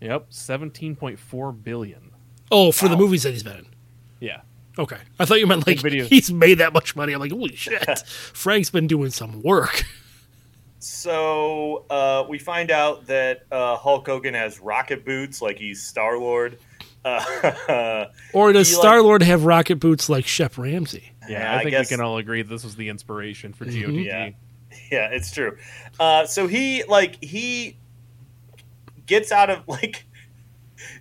Yep, 0.00 0.26
seventeen 0.30 0.96
point 0.96 1.18
four 1.18 1.52
billion. 1.52 2.07
Oh, 2.50 2.72
for 2.72 2.88
the 2.88 2.96
movies 2.96 3.22
that 3.24 3.32
he's 3.32 3.42
been 3.42 3.56
in. 3.58 3.66
Yeah, 4.20 4.40
Okay, 4.78 4.98
I 5.18 5.24
thought 5.24 5.40
you 5.40 5.46
meant 5.46 5.66
like 5.66 5.80
video. 5.80 6.04
he's 6.08 6.32
made 6.32 6.58
that 6.58 6.72
much 6.72 6.94
money. 6.96 7.12
I'm 7.12 7.20
like, 7.20 7.32
holy 7.32 7.54
shit, 7.56 7.98
Frank's 8.08 8.70
been 8.70 8.86
doing 8.86 9.10
some 9.10 9.42
work. 9.42 9.84
So 10.80 11.84
uh, 11.90 12.24
we 12.28 12.38
find 12.38 12.70
out 12.70 13.06
that 13.06 13.42
uh, 13.50 13.76
Hulk 13.76 14.06
Hogan 14.06 14.34
has 14.34 14.60
rocket 14.60 15.04
boots, 15.04 15.42
like 15.42 15.58
he's 15.58 15.82
Star 15.82 16.18
Lord. 16.18 16.58
Uh, 17.04 18.06
Or 18.34 18.52
does 18.52 18.74
Star 18.74 19.00
Lord 19.00 19.22
have 19.22 19.44
rocket 19.46 19.76
boots 19.76 20.10
like 20.10 20.26
Shep 20.26 20.58
Ramsey? 20.58 21.12
yeah. 21.22 21.40
Yeah, 21.40 21.52
I 21.52 21.54
I 21.54 21.58
think 21.60 21.70
guess- 21.70 21.90
we 21.90 21.96
can 21.96 22.04
all 22.04 22.18
agree 22.18 22.42
this 22.42 22.64
was 22.64 22.76
the 22.76 22.88
inspiration 22.90 23.54
for 23.54 23.64
Mm-hmm. 23.64 23.92
GOTG. 23.92 24.04
Yeah. 24.04 24.30
yeah, 24.90 25.08
it's 25.12 25.30
true. 25.30 25.56
Uh, 25.98 26.26
so 26.26 26.46
he 26.48 26.84
like 26.84 27.22
he 27.24 27.78
gets 29.06 29.32
out 29.32 29.48
of 29.48 29.66
like 29.68 30.04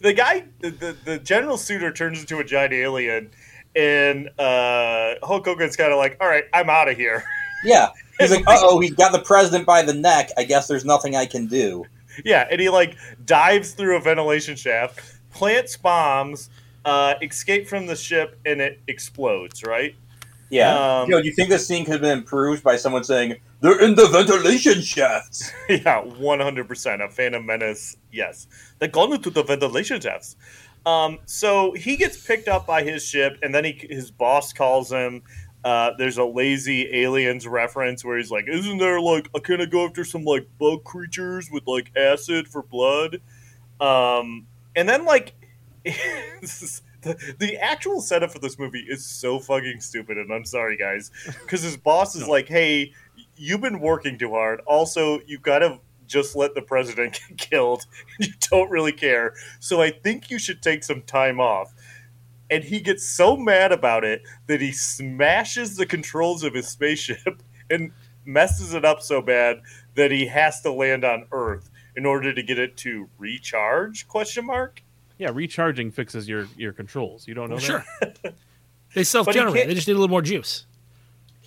the 0.02 0.14
guy, 0.14 0.46
the, 0.60 0.72
the, 0.72 0.98
the 1.06 1.20
General 1.20 1.58
Suitor 1.58 1.92
turns 1.92 2.20
into 2.20 2.40
a 2.40 2.44
giant 2.44 2.74
alien, 2.74 3.32
and 3.76 4.30
uh, 4.40 5.16
Hulk 5.24 5.46
Hogan's 5.46 5.76
kind 5.76 5.92
of 5.92 5.98
like, 5.98 6.18
"All 6.20 6.28
right, 6.28 6.46
I'm 6.54 6.70
out 6.70 6.90
of 6.90 6.98
here." 6.98 7.24
Yeah. 7.64 7.90
He's 8.20 8.32
like, 8.32 8.44
uh 8.48 8.58
oh, 8.62 8.80
he's 8.80 8.94
got 8.94 9.12
the 9.12 9.20
president 9.20 9.66
by 9.66 9.82
the 9.82 9.94
neck. 9.94 10.30
I 10.38 10.44
guess 10.44 10.68
there's 10.68 10.86
nothing 10.86 11.16
I 11.16 11.26
can 11.26 11.48
do. 11.48 11.86
Yeah, 12.26 12.48
and 12.50 12.60
he 12.60 12.70
like 12.70 12.98
dives 13.26 13.72
through 13.72 13.98
a 13.98 14.00
ventilation 14.00 14.56
shaft, 14.56 15.00
plants 15.32 15.78
bombs, 15.78 16.50
uh, 16.86 17.16
escape 17.22 17.68
from 17.68 17.86
the 17.86 17.96
ship, 17.96 18.40
and 18.46 18.60
it 18.60 18.80
explodes. 18.88 19.64
Right? 19.64 19.96
Yeah. 20.50 21.02
Um, 21.02 21.10
Yo, 21.10 21.22
do 21.22 21.28
you 21.28 21.34
think 21.34 21.50
this 21.50 21.68
scene 21.68 21.86
could 21.86 21.94
have 21.94 22.02
been 22.02 22.18
improved 22.18 22.64
by 22.64 22.78
someone 22.78 23.04
saying, 23.04 23.36
they're 23.62 23.82
in 23.82 23.96
the 23.96 24.08
ventilation 24.08 24.82
shafts? 24.82 25.52
yeah, 25.70 26.02
one 26.02 26.40
hundred 26.40 26.68
percent. 26.68 27.02
A 27.02 27.10
Phantom 27.10 27.46
Menace. 27.46 27.98
Yes, 28.12 28.48
they're 28.80 28.88
gone 28.90 29.14
into 29.14 29.30
the 29.30 29.44
ventilation 29.44 30.00
shafts. 30.00 30.36
Um, 30.86 31.20
so 31.26 31.74
he 31.74 31.98
gets 31.98 32.26
picked 32.26 32.48
up 32.48 32.66
by 32.66 32.84
his 32.84 33.04
ship, 33.06 33.38
and 33.44 33.54
then 33.54 33.66
he 33.66 33.88
his 33.90 34.12
boss 34.12 34.54
calls 34.54 34.92
him. 34.92 35.22
Uh, 35.64 35.92
there's 35.98 36.18
a 36.18 36.24
lazy 36.24 36.88
aliens 37.04 37.46
reference 37.46 38.06
where 38.06 38.18
he's 38.18 38.32
like, 38.32 38.48
"Isn't 38.48 38.78
there 38.78 39.02
like 39.02 39.30
I 39.36 39.40
can't 39.40 39.62
I 39.62 39.66
go 39.66 39.86
after 39.86 40.06
some 40.06 40.24
like 40.24 40.48
bug 40.60 40.84
creatures 40.84 41.50
with 41.52 41.64
like 41.68 41.92
acid 41.98 42.48
for 42.48 42.62
blood?" 42.64 43.20
Um, 43.82 44.48
and 44.76 44.88
then 44.88 45.04
like 45.06 45.34
is- 45.84 46.82
the, 47.02 47.36
the 47.38 47.58
actual 47.58 48.02
setup 48.02 48.32
for 48.32 48.40
this 48.40 48.58
movie 48.58 48.86
is 48.88 49.06
so 49.06 49.40
fucking 49.40 49.82
stupid, 49.82 50.18
and 50.18 50.32
I'm 50.32 50.46
sorry 50.46 50.78
guys, 50.78 51.12
because 51.42 51.62
his 51.62 51.78
boss 51.78 52.16
is 52.16 52.28
like, 52.28 52.48
"Hey, 52.48 52.94
you've 53.38 53.62
been 53.62 53.80
working 53.80 54.18
too 54.18 54.32
hard. 54.32 54.62
Also, 54.66 55.20
you 55.26 55.40
gotta 55.40 55.80
just 56.08 56.36
let 56.36 56.56
the 56.56 56.62
president 56.62 57.20
get 57.30 57.38
killed. 57.38 57.86
You 58.20 58.34
don't 58.50 58.70
really 58.70 58.92
care. 58.92 59.34
So 59.60 59.82
I 59.82 59.92
think 59.92 60.32
you 60.32 60.40
should 60.40 60.62
take 60.62 60.84
some 60.84 61.02
time 61.04 61.40
off. 61.40 61.74
And 62.50 62.64
he 62.64 62.80
gets 62.80 63.06
so 63.06 63.36
mad 63.36 63.74
about 63.74 64.06
it 64.06 64.24
that 64.48 64.62
he 64.62 64.72
smashes 64.72 65.76
the 65.76 65.86
controls 65.86 66.44
of 66.44 66.54
his 66.54 66.68
spaceship 66.70 67.44
and 67.70 67.92
messes 68.26 68.74
it 68.74 68.86
up 68.86 69.02
so 69.02 69.22
bad 69.22 69.62
that 69.96 70.12
he 70.12 70.28
has 70.28 70.62
to 70.62 70.72
land 70.72 71.04
on 71.04 71.28
Earth 71.32 71.70
in 71.96 72.06
order 72.06 72.34
to 72.34 72.44
get 72.44 72.60
it 72.60 72.78
to 72.78 73.10
recharge? 73.18 74.08
Question 74.08 74.46
mark. 74.46 74.82
Yeah, 75.18 75.32
recharging 75.34 75.92
fixes 75.92 76.30
your 76.30 76.48
your 76.56 76.72
controls. 76.72 77.28
You 77.28 77.34
don't 77.34 77.50
know 77.50 77.58
that? 77.58 77.64
Sure. 77.64 77.86
They 78.94 79.04
self-generate. 79.04 79.68
They 79.68 79.74
just 79.74 79.88
need 79.88 79.94
a 79.94 79.98
little 79.98 80.10
more 80.10 80.22
juice. 80.22 80.66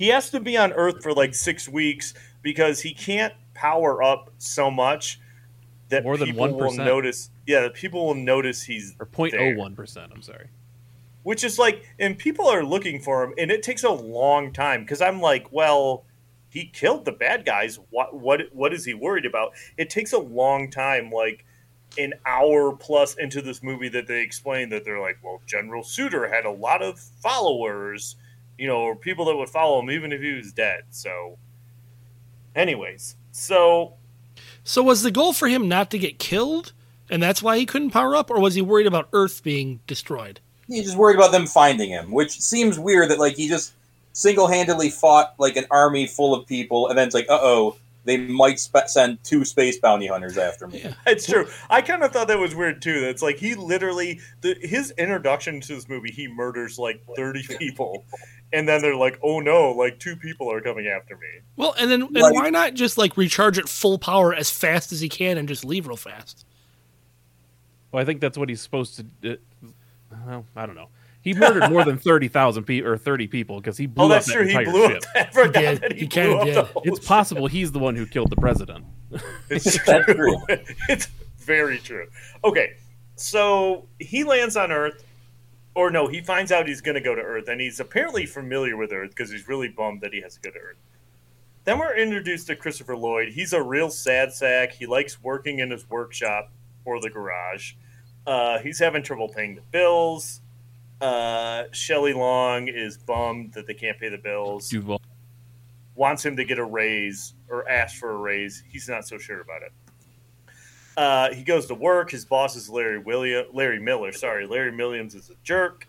He 0.01 0.09
has 0.09 0.31
to 0.31 0.41
be 0.41 0.57
on 0.57 0.73
Earth 0.73 1.03
for 1.03 1.13
like 1.13 1.35
six 1.35 1.69
weeks 1.69 2.15
because 2.41 2.81
he 2.81 2.95
can't 2.95 3.35
power 3.53 4.03
up 4.03 4.31
so 4.39 4.71
much 4.71 5.21
that 5.91 6.05
More 6.05 6.17
than 6.17 6.29
people 6.29 6.49
will 6.57 6.71
1%. 6.73 6.77
notice. 6.79 7.29
Yeah, 7.47 7.61
that 7.61 7.75
people 7.75 8.07
will 8.07 8.15
notice 8.15 8.63
he's 8.63 8.97
Or 8.99 9.05
0.01 9.05 9.77
percent. 9.77 10.11
I'm 10.15 10.23
sorry. 10.23 10.49
which 11.23 11.45
is 11.45 11.59
like, 11.59 11.85
and 11.99 12.17
people 12.17 12.47
are 12.49 12.65
looking 12.65 12.99
for 12.99 13.23
him, 13.25 13.35
and 13.37 13.51
it 13.51 13.63
takes 13.63 13.85
a 13.85 13.91
long 13.91 14.55
time 14.55 14.85
because 14.85 15.03
I'm 15.03 15.21
like, 15.21 15.53
well, 15.53 16.07
he 16.49 16.65
killed 16.65 17.05
the 17.05 17.13
bad 17.13 17.45
guys. 17.45 17.79
What 17.91 18.15
what 18.19 18.41
what 18.53 18.73
is 18.73 18.87
he 18.87 18.95
worried 18.95 19.27
about? 19.27 19.53
It 19.77 19.91
takes 19.91 20.15
a 20.15 20.19
long 20.19 20.71
time, 20.71 21.11
like 21.11 21.45
an 21.99 22.15
hour 22.25 22.73
plus 22.73 23.17
into 23.17 23.43
this 23.43 23.63
movie, 23.63 23.91
that 23.91 24.07
they 24.07 24.23
explain 24.23 24.71
that 24.71 24.87
they're 24.87 25.01
like, 25.01 25.19
well, 25.23 25.43
General 25.47 25.85
Suitor 25.85 26.27
had 26.33 26.47
a 26.47 26.51
lot 26.51 26.81
of 26.83 26.99
followers, 26.99 28.17
you 28.61 28.67
know, 28.67 28.77
or 28.77 28.95
people 28.95 29.25
that 29.25 29.37
would 29.37 29.49
follow 29.49 29.81
him 29.81 29.91
even 29.91 30.13
if 30.13 30.21
he 30.21 30.35
was 30.35 30.53
dead. 30.53 30.83
So, 30.91 31.39
anyways, 32.55 33.17
so 33.33 33.95
So 34.65 34.83
was 34.83 35.03
the 35.03 35.11
goal 35.11 35.33
for 35.33 35.49
him 35.49 35.67
not 35.67 35.91
to 35.93 35.99
get 35.99 36.19
killed, 36.19 36.75
and 37.09 37.23
that's 37.23 37.43
why 37.43 37.57
he 37.57 37.65
couldn't 37.65 37.91
power 37.91 38.15
up, 38.15 38.31
or 38.31 38.39
was 38.39 38.55
he 38.55 38.61
worried 38.61 38.87
about 38.87 39.09
Earth 39.15 39.43
being 39.43 39.81
destroyed? 39.87 40.41
He's 40.69 40.85
just 40.85 40.99
worried 40.99 41.17
about 41.17 41.33
them 41.33 41.47
finding 41.47 41.89
him, 41.89 42.13
which 42.13 42.39
seems 42.39 42.79
weird 42.79 43.11
that 43.11 43.19
like 43.19 43.37
he 43.37 43.49
just 43.49 43.73
single 44.13 44.47
handedly 44.47 44.91
fought 44.91 45.35
like 45.39 45.57
an 45.57 45.65
army 45.71 46.07
full 46.07 46.35
of 46.35 46.47
people, 46.47 46.89
and 46.89 46.99
then 46.99 47.07
it's 47.07 47.15
like, 47.15 47.31
uh 47.31 47.39
oh, 47.41 47.77
they 48.05 48.17
might 48.17 48.59
spe- 48.59 48.87
send 48.87 49.23
two 49.25 49.45
space 49.45 49.79
bounty 49.79 50.07
hunters 50.07 50.39
after 50.39 50.67
me. 50.67 50.81
Yeah. 50.83 50.95
It's 51.07 51.27
true. 51.27 51.47
I 51.69 51.83
kind 51.83 52.03
of 52.03 52.13
thought 52.13 52.29
that 52.29 52.39
was 52.39 52.55
weird 52.55 52.81
too. 52.83 53.01
That's 53.01 53.23
like 53.23 53.37
he 53.39 53.55
literally 53.55 54.21
the, 54.41 54.57
his 54.61 54.91
introduction 54.93 55.61
to 55.61 55.75
this 55.75 55.89
movie, 55.89 56.11
he 56.11 56.27
murders 56.29 56.79
like 56.79 57.03
thirty 57.17 57.43
people, 57.59 58.05
and 58.53 58.69
then 58.69 58.81
they're 58.83 58.97
like, 58.97 59.19
"Oh 59.23 59.41
no, 59.41 59.73
like 59.73 59.99
two 59.99 60.17
people 60.17 60.51
are 60.51 60.61
coming 60.61 60.87
after 60.87 61.17
me." 61.17 61.27
Well, 61.57 61.75
and 61.79 61.91
then 61.91 62.03
and 62.03 62.13
Like- 62.17 62.35
why 62.35 62.51
not 62.51 62.75
just 62.75 62.97
like 62.99 63.17
recharge 63.17 63.59
at 63.59 63.69
full 63.69 63.99
power 63.99 64.35
as 64.35 64.51
fast 64.51 64.93
as 64.93 65.01
he 65.01 65.09
can 65.09 65.37
and 65.39 65.47
just 65.49 65.65
leave 65.65 65.87
real 65.87 65.97
fast? 65.97 66.47
Well, 67.93 68.01
I 68.01 68.05
think 68.07 68.21
that's 68.21 68.39
what 68.39 68.49
he's 68.49 68.61
supposed 68.61 68.97
to. 68.97 69.03
do. 69.03 69.37
well, 70.27 70.47
I 70.57 70.65
don't 70.67 70.77
know. 70.77 70.89
He 71.23 71.35
murdered 71.35 71.71
more 71.71 71.85
than 71.85 71.99
thirty 71.99 72.29
thousand 72.29 72.65
people 72.65 72.91
or 72.91 72.97
thirty 72.97 73.27
people 73.27 73.57
because 73.61 73.77
he 73.77 73.87
blew 73.87 74.05
Oh, 74.05 74.07
up 74.07 74.13
that's 74.13 74.27
that 74.27 74.33
true. 74.33 74.45
He 74.47 74.51
entire 74.51 74.65
blew 74.65 74.89
ship. 74.89 75.03
up. 75.15 75.17
I 75.17 75.25
forgot 75.31 75.57
He 75.57 75.63
did. 75.69 75.81
that 75.83 75.93
he, 75.93 75.99
He 76.01 76.07
blew 76.07 76.37
up 76.39 76.45
did. 76.47 76.55
the 76.57 76.63
whole 76.65 76.83
It's 76.87 77.07
possible 77.07 77.47
he's 77.47 77.73
the 77.73 77.79
one 77.79 77.95
who 77.97 78.07
killed 78.07 78.31
the 78.31 78.37
president. 78.37 78.85
It's 79.51 79.77
true. 79.77 80.03
true. 80.05 80.37
it's 80.89 81.09
very 81.39 81.79
true. 81.79 82.07
Okay, 82.45 82.75
so 83.17 83.87
he 83.99 84.25
lands 84.25 84.57
on 84.57 84.71
Earth, 84.73 85.05
or 85.75 85.91
no, 85.91 86.07
he 86.07 86.21
finds 86.23 86.53
out 86.53 86.67
he's 86.69 86.81
going 86.81 86.95
to 86.95 87.01
go 87.01 87.15
to 87.15 87.21
Earth, 87.21 87.49
and 87.49 87.61
he's 87.61 87.81
apparently 87.81 88.25
familiar 88.25 88.77
with 88.77 88.93
Earth 88.93 89.11
because 89.11 89.31
he's 89.31 89.47
really 89.49 89.69
bummed 89.69 90.01
that 90.03 90.13
he 90.15 90.21
has 90.23 90.35
to 90.37 90.41
go 90.41 90.51
to 90.51 90.59
Earth. 90.59 90.77
Then 91.65 91.79
we're 91.79 91.95
introduced 91.97 92.47
to 92.47 92.57
Christopher 92.57 92.97
Lloyd. 92.97 93.29
He's 93.29 93.53
a 93.53 93.63
real 93.63 93.91
sad 93.91 94.33
sack. 94.33 94.73
He 94.73 94.87
likes 94.87 95.23
working 95.23 95.59
in 95.59 95.71
his 95.71 95.89
workshop 95.91 96.51
or 96.87 97.01
the 97.01 97.11
garage. 97.11 97.75
Uh, 98.27 98.59
he's 98.61 98.79
having 98.79 99.03
trouble 99.03 99.29
paying 99.29 99.57
the 99.57 99.61
bills. 99.71 100.41
Uh, 101.01 101.65
Shelley 101.73 102.13
Long 102.13 102.69
is 102.69 102.97
bummed 102.99 103.53
that 103.55 103.67
they 103.67 103.75
can't 103.75 103.99
pay 103.99 104.09
the 104.11 104.19
bills 104.19 104.69
Duvall. 104.69 105.01
wants 105.95 106.25
him 106.25 106.37
to 106.37 106.45
get 106.45 106.59
a 106.59 106.65
raise 106.65 107.35
or 107.49 107.69
ask 107.69 107.97
for 107.97 108.11
a 108.11 108.17
raise. 108.17 108.63
He's 108.71 108.89
not 108.89 109.07
so 109.07 109.17
sure 109.19 109.41
about 109.41 109.63
it. 109.63 109.73
Uh, 110.97 111.33
he 111.33 111.43
goes 111.43 111.67
to 111.67 111.75
work. 111.75 112.11
His 112.11 112.25
boss 112.25 112.57
is 112.57 112.69
Larry 112.69 112.99
William, 112.99 113.47
Larry 113.53 113.81
Miller. 113.81 114.13
Sorry, 114.13 114.47
Larry 114.47 114.75
Williams 114.77 115.15
is 115.15 115.31
a 115.31 115.35
jerk. 115.43 115.87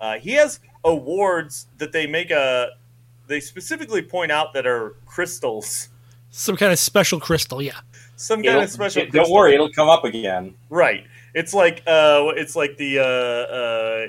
Uh, 0.00 0.18
he 0.18 0.32
has 0.32 0.60
awards 0.84 1.66
that 1.78 1.92
they 1.92 2.06
make 2.06 2.30
a. 2.30 2.70
They 3.26 3.40
specifically 3.40 4.02
point 4.02 4.30
out 4.30 4.52
that 4.54 4.66
are 4.66 4.96
crystals, 5.06 5.88
Some 6.30 6.56
kind 6.56 6.72
of 6.72 6.78
special 6.78 7.18
crystal, 7.18 7.62
yeah. 7.62 7.80
some 8.16 8.38
kind 8.38 8.48
It'll- 8.48 8.62
of 8.62 8.70
special. 8.70 9.06
don't 9.06 9.30
worry, 9.30 9.54
it'll 9.54 9.72
come 9.72 9.88
up 9.88 10.04
again. 10.04 10.54
Right. 10.70 11.06
It's 11.34 11.54
like 11.54 11.82
uh, 11.86 12.30
it's 12.36 12.54
like 12.54 12.76
the 12.76 12.98
uh, 12.98 13.02
uh, 13.04 14.06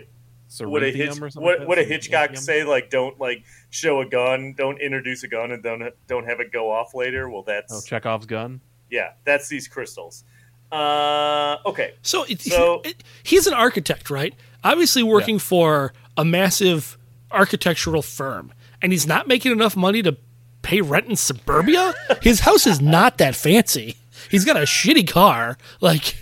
what 0.62 0.84
a 0.84 0.92
Hitch, 0.92 1.18
or 1.20 1.30
what 1.42 1.60
like 1.60 1.68
what 1.68 1.80
a? 1.80 1.84
Hitchcock 1.84 2.32
Cerinthium? 2.32 2.38
say 2.40 2.64
like 2.64 2.90
don't 2.90 3.20
like 3.20 3.44
show 3.70 4.02
a 4.02 4.06
gun, 4.06 4.54
don't 4.58 4.80
introduce 4.80 5.24
a 5.24 5.28
gun, 5.28 5.52
and 5.52 5.62
don't 5.64 5.84
don't 6.08 6.26
have 6.26 6.40
it 6.40 6.52
go 6.52 6.72
off 6.72 6.94
later. 6.94 7.30
Well, 7.30 7.44
that's 7.44 7.74
Oh, 7.74 7.82
Chekhov's 7.86 8.26
gun. 8.26 8.62
Yeah, 8.90 9.14
that's 9.26 9.48
these 9.48 9.68
crystals. 9.68 10.24
Uh, 10.72 11.58
okay. 11.66 11.94
So, 12.02 12.24
it, 12.24 12.42
So- 12.42 12.82
it- 12.84 13.04
he's 13.24 13.48
an 13.48 13.54
architect, 13.54 14.10
right? 14.10 14.34
Obviously 14.64 15.04
working 15.04 15.40
for 15.40 15.94
a 16.18 16.26
massive 16.26 16.98
architectural 17.32 18.02
firm, 18.02 18.54
and 18.82 18.92
he's 18.92 19.06
not 19.08 19.28
making 19.28 19.52
enough 19.52 19.76
money 19.76 20.02
to 20.04 20.18
pay 20.62 20.82
rent 20.82 21.08
in 21.08 21.16
suburbia. 21.16 21.94
His 22.22 22.42
house 22.42 22.66
is 22.66 22.80
not 22.82 23.18
that 23.18 23.36
fancy. 23.36 23.98
He's 24.32 24.46
got 24.46 24.56
a 24.56 24.62
shitty 24.62 25.08
car. 25.08 25.58
Like, 25.82 26.16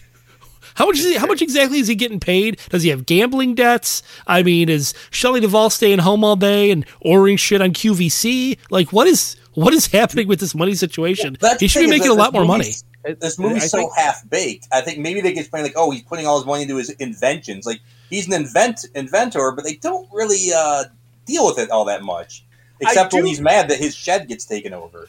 how 0.75 0.85
much 0.85 0.99
is 0.99 1.05
he, 1.05 1.15
how 1.15 1.25
much 1.27 1.41
exactly 1.41 1.79
is 1.79 1.87
he 1.87 1.95
getting 1.95 2.19
paid? 2.19 2.59
Does 2.69 2.83
he 2.83 2.89
have 2.89 3.05
gambling 3.05 3.55
debts? 3.55 4.03
I 4.27 4.43
mean, 4.43 4.69
is 4.69 4.93
Shelley 5.09 5.39
Duvall 5.41 5.69
staying 5.69 5.99
home 5.99 6.23
all 6.23 6.35
day 6.35 6.71
and 6.71 6.85
ordering 7.01 7.37
shit 7.37 7.61
on 7.61 7.71
QVC? 7.71 8.57
Like, 8.69 8.91
what 8.93 9.07
is 9.07 9.35
what 9.53 9.73
is 9.73 9.87
happening 9.87 10.27
with 10.27 10.39
this 10.39 10.55
money 10.55 10.75
situation? 10.75 11.37
That's 11.39 11.59
he 11.59 11.67
should 11.67 11.81
be 11.81 11.87
making 11.87 12.09
a 12.09 12.13
lot 12.13 12.33
more 12.33 12.45
money. 12.45 12.65
movie's- 12.65 12.83
This 13.19 13.39
I 13.39 13.43
movie's 13.43 13.69
so 13.71 13.89
half 13.97 14.27
baked. 14.29 14.67
I 14.71 14.81
think 14.81 14.99
maybe 14.99 15.21
they 15.21 15.33
get 15.33 15.41
explain 15.41 15.63
like, 15.63 15.73
oh, 15.75 15.91
he's 15.91 16.03
putting 16.03 16.25
all 16.27 16.37
his 16.37 16.45
money 16.45 16.61
into 16.63 16.77
his 16.77 16.89
inventions. 16.91 17.65
Like 17.65 17.79
he's 18.09 18.27
an 18.27 18.33
invent 18.33 18.85
inventor, 18.95 19.51
but 19.51 19.65
they 19.65 19.75
don't 19.75 20.07
really 20.13 20.51
uh, 20.55 20.83
deal 21.25 21.45
with 21.47 21.57
it 21.59 21.69
all 21.71 21.85
that 21.85 22.03
much. 22.03 22.45
Except 22.79 23.13
when 23.13 23.25
he's 23.25 23.41
mad 23.41 23.69
that 23.69 23.77
his 23.77 23.95
shed 23.95 24.27
gets 24.27 24.45
taken 24.45 24.73
over. 24.73 25.07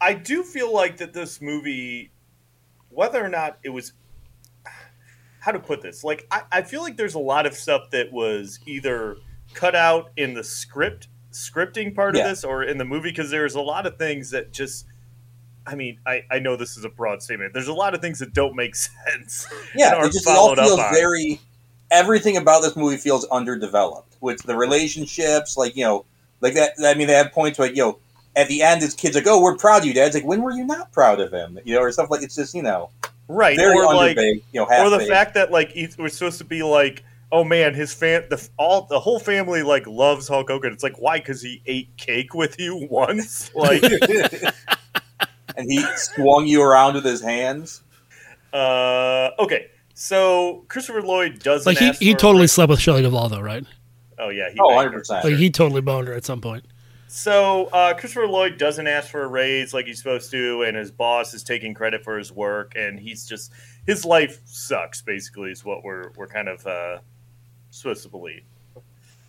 I 0.00 0.12
do 0.14 0.42
feel 0.42 0.72
like 0.74 0.98
that 0.98 1.14
this 1.14 1.40
movie, 1.40 2.10
whether 2.90 3.24
or 3.24 3.28
not 3.30 3.58
it 3.62 3.70
was, 3.70 3.92
how 5.44 5.52
to 5.52 5.58
put 5.58 5.82
this, 5.82 6.02
like 6.02 6.26
I, 6.30 6.42
I 6.50 6.62
feel 6.62 6.80
like 6.82 6.96
there's 6.96 7.14
a 7.14 7.18
lot 7.18 7.44
of 7.46 7.54
stuff 7.54 7.90
that 7.90 8.10
was 8.12 8.58
either 8.66 9.16
cut 9.52 9.74
out 9.74 10.10
in 10.16 10.32
the 10.32 10.42
script, 10.42 11.08
scripting 11.32 11.94
part 11.94 12.16
Yeah. 12.16 12.22
of 12.22 12.28
this, 12.30 12.44
or 12.44 12.62
in 12.64 12.78
the 12.78 12.84
movie 12.84 13.10
because 13.10 13.30
there's 13.30 13.54
a 13.54 13.60
lot 13.60 13.86
of 13.86 13.98
things 13.98 14.30
that 14.30 14.52
just. 14.52 14.86
I 15.66 15.74
mean, 15.76 15.98
I, 16.06 16.24
I 16.30 16.40
know 16.40 16.56
this 16.56 16.76
is 16.76 16.84
a 16.84 16.90
broad 16.90 17.22
statement. 17.22 17.54
There's 17.54 17.68
a 17.68 17.72
lot 17.72 17.94
of 17.94 18.02
things 18.02 18.18
that 18.18 18.34
don't 18.34 18.54
make 18.54 18.74
sense. 19.14 19.46
and 19.50 19.80
Yeah, 19.80 20.04
it 20.04 20.12
just 20.12 20.26
all 20.28 20.54
feels 20.54 20.80
very. 20.92 21.40
Everything 21.90 22.36
about 22.36 22.60
this 22.62 22.76
movie 22.76 22.96
feels 22.96 23.24
underdeveloped. 23.26 24.16
With 24.20 24.42
the 24.42 24.56
relationships, 24.56 25.56
like 25.56 25.76
you 25.76 25.84
know, 25.84 26.04
like 26.40 26.54
that. 26.54 26.72
I 26.82 26.94
mean, 26.94 27.06
they 27.06 27.14
have 27.14 27.32
points 27.32 27.58
like 27.58 27.72
you 27.76 27.82
know, 27.82 27.98
at 28.36 28.48
the 28.48 28.62
end, 28.62 28.80
his 28.82 28.94
kids 28.94 29.14
like, 29.14 29.26
"Oh, 29.26 29.40
we're 29.42 29.56
proud 29.56 29.82
of 29.82 29.84
you, 29.86 29.94
Dad." 29.94 30.06
It's 30.06 30.14
like, 30.14 30.24
when 30.24 30.42
were 30.42 30.52
you 30.52 30.64
not 30.64 30.92
proud 30.92 31.20
of 31.20 31.32
him? 31.32 31.58
You 31.64 31.74
know, 31.74 31.80
or 31.80 31.92
stuff 31.92 32.10
like 32.10 32.22
it's 32.22 32.34
just 32.34 32.54
you 32.54 32.62
know, 32.62 32.90
right, 33.28 33.56
very 33.56 33.76
or 33.76 33.94
like. 33.94 34.16
You 34.16 34.42
know, 34.54 34.62
or 34.64 34.66
the 34.66 34.74
half-baked. 34.98 35.10
fact 35.10 35.34
that 35.34 35.50
like 35.50 35.72
it 35.76 35.96
was 35.98 36.14
supposed 36.16 36.38
to 36.38 36.44
be 36.44 36.62
like 36.62 37.04
oh 37.32 37.42
man 37.42 37.74
his 37.74 37.92
fan 37.92 38.22
the 38.30 38.48
all 38.58 38.82
the 38.82 39.00
whole 39.00 39.18
family 39.18 39.62
like 39.62 39.86
loves 39.88 40.28
hulk 40.28 40.48
hogan 40.50 40.72
it's 40.72 40.84
like 40.84 41.00
why 41.00 41.18
because 41.18 41.42
he 41.42 41.60
ate 41.66 41.88
cake 41.96 42.32
with 42.34 42.60
you 42.60 42.76
once 42.90 43.52
like 43.54 43.82
and 45.56 45.70
he 45.70 45.82
swung 45.96 46.46
you 46.46 46.62
around 46.62 46.94
with 46.94 47.04
his 47.04 47.20
hands. 47.20 47.82
uh 48.52 49.30
okay 49.38 49.68
so 49.94 50.64
christopher 50.68 51.02
lloyd 51.02 51.38
doesn't 51.40 51.66
Like 51.66 51.78
he, 51.98 52.06
he 52.10 52.14
totally 52.14 52.46
slept 52.46 52.70
with 52.70 52.78
Shelley 52.80 53.02
Duvall 53.02 53.28
though, 53.28 53.40
right? 53.40 53.64
oh 54.18 54.28
yeah 54.28 54.50
he 54.52 54.58
Oh, 54.60 54.66
100 54.74 54.92
percent. 54.98 55.24
Like 55.24 55.34
he 55.34 55.50
totally 55.50 55.80
boned 55.80 56.06
her 56.08 56.14
at 56.14 56.24
some 56.24 56.40
point. 56.40 56.64
So 57.16 57.66
uh, 57.66 57.94
Christopher 57.94 58.26
Lloyd 58.26 58.58
doesn't 58.58 58.88
ask 58.88 59.08
for 59.08 59.22
a 59.22 59.28
raise 59.28 59.72
like 59.72 59.86
he's 59.86 59.98
supposed 59.98 60.32
to, 60.32 60.64
and 60.64 60.76
his 60.76 60.90
boss 60.90 61.32
is 61.32 61.44
taking 61.44 61.72
credit 61.72 62.02
for 62.02 62.18
his 62.18 62.32
work, 62.32 62.72
and 62.74 62.98
he's 62.98 63.24
just 63.24 63.52
his 63.86 64.04
life 64.04 64.40
sucks. 64.46 65.00
Basically, 65.00 65.52
is 65.52 65.64
what 65.64 65.84
we're 65.84 66.10
we're 66.16 66.26
kind 66.26 66.48
of 66.48 66.66
uh, 66.66 66.98
supposed 67.70 68.02
to 68.02 68.08
believe. 68.08 68.42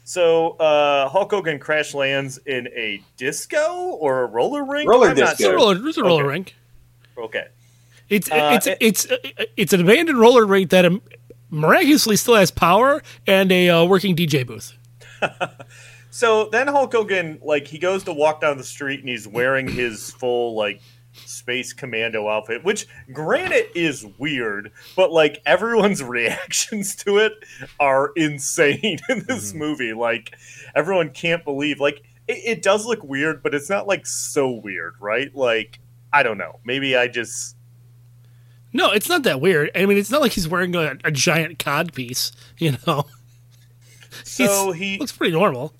So 0.03 0.53
uh, 0.53 1.09
Hulk 1.09 1.29
Hogan 1.29 1.59
crash 1.59 1.93
lands 1.93 2.39
in 2.47 2.67
a 2.69 3.03
disco 3.17 3.91
or 3.99 4.23
a 4.23 4.25
roller 4.25 4.65
rink. 4.65 4.89
Roller 4.89 5.09
I'm 5.09 5.17
not 5.17 5.33
It's 5.33 5.37
disco. 5.37 5.43
a 5.43 5.51
sure. 5.51 5.55
roller, 5.55 5.87
it's 5.87 5.97
a 5.99 6.03
roller 6.03 6.23
Okay. 6.23 6.31
rink. 6.31 6.55
Okay. 7.19 7.47
It's 8.09 8.31
Uh, 8.31 8.51
it's 8.55 8.65
it- 8.65 8.77
it's 8.81 9.07
it's 9.57 9.73
an 9.73 9.81
abandoned 9.81 10.19
roller 10.19 10.47
rink 10.47 10.71
that 10.71 10.85
um, 10.85 11.03
miraculously 11.51 12.15
still 12.15 12.33
has 12.35 12.49
power 12.49 13.03
and 13.27 13.51
a 13.51 13.69
uh, 13.69 13.85
working 13.85 14.15
DJ 14.15 14.43
booth. 14.43 14.73
So 16.15 16.47
then 16.49 16.67
Hulk 16.67 16.93
Hogan, 16.93 17.39
like, 17.43 17.67
he 17.67 17.77
goes 17.77 18.05
to 18.05 18.13
walk 18.13 18.39
down 18.39 18.57
the 18.57 18.63
street 18.63 19.01
and 19.01 19.09
he's 19.09 19.27
wearing 19.27 19.67
his 19.67 20.11
full, 20.11 20.55
like, 20.55 20.79
space 21.11 21.73
commando 21.73 22.29
outfit, 22.29 22.63
which, 22.63 22.87
granted, 23.11 23.65
is 23.75 24.05
weird, 24.17 24.71
but, 24.95 25.11
like, 25.11 25.41
everyone's 25.45 26.01
reactions 26.05 26.95
to 26.95 27.17
it 27.17 27.33
are 27.81 28.13
insane 28.15 28.99
in 29.09 29.25
this 29.27 29.49
mm-hmm. 29.49 29.59
movie. 29.59 29.91
Like, 29.91 30.37
everyone 30.73 31.09
can't 31.09 31.43
believe, 31.43 31.81
like, 31.81 32.01
it, 32.29 32.37
it 32.45 32.61
does 32.61 32.85
look 32.85 33.03
weird, 33.03 33.43
but 33.43 33.53
it's 33.53 33.69
not, 33.69 33.85
like, 33.85 34.05
so 34.05 34.49
weird, 34.49 34.93
right? 35.01 35.35
Like, 35.35 35.81
I 36.13 36.23
don't 36.23 36.37
know. 36.37 36.61
Maybe 36.63 36.95
I 36.95 37.09
just. 37.09 37.57
No, 38.71 38.91
it's 38.91 39.09
not 39.09 39.23
that 39.23 39.41
weird. 39.41 39.69
I 39.75 39.85
mean, 39.85 39.97
it's 39.97 40.11
not 40.11 40.21
like 40.21 40.31
he's 40.31 40.47
wearing 40.47 40.77
a, 40.77 40.95
a 41.03 41.11
giant 41.11 41.59
cod 41.59 41.91
piece. 41.91 42.31
You 42.57 42.77
know, 42.87 43.05
So 44.23 44.71
he 44.71 44.97
looks 44.97 45.11
pretty 45.11 45.33
normal. 45.33 45.73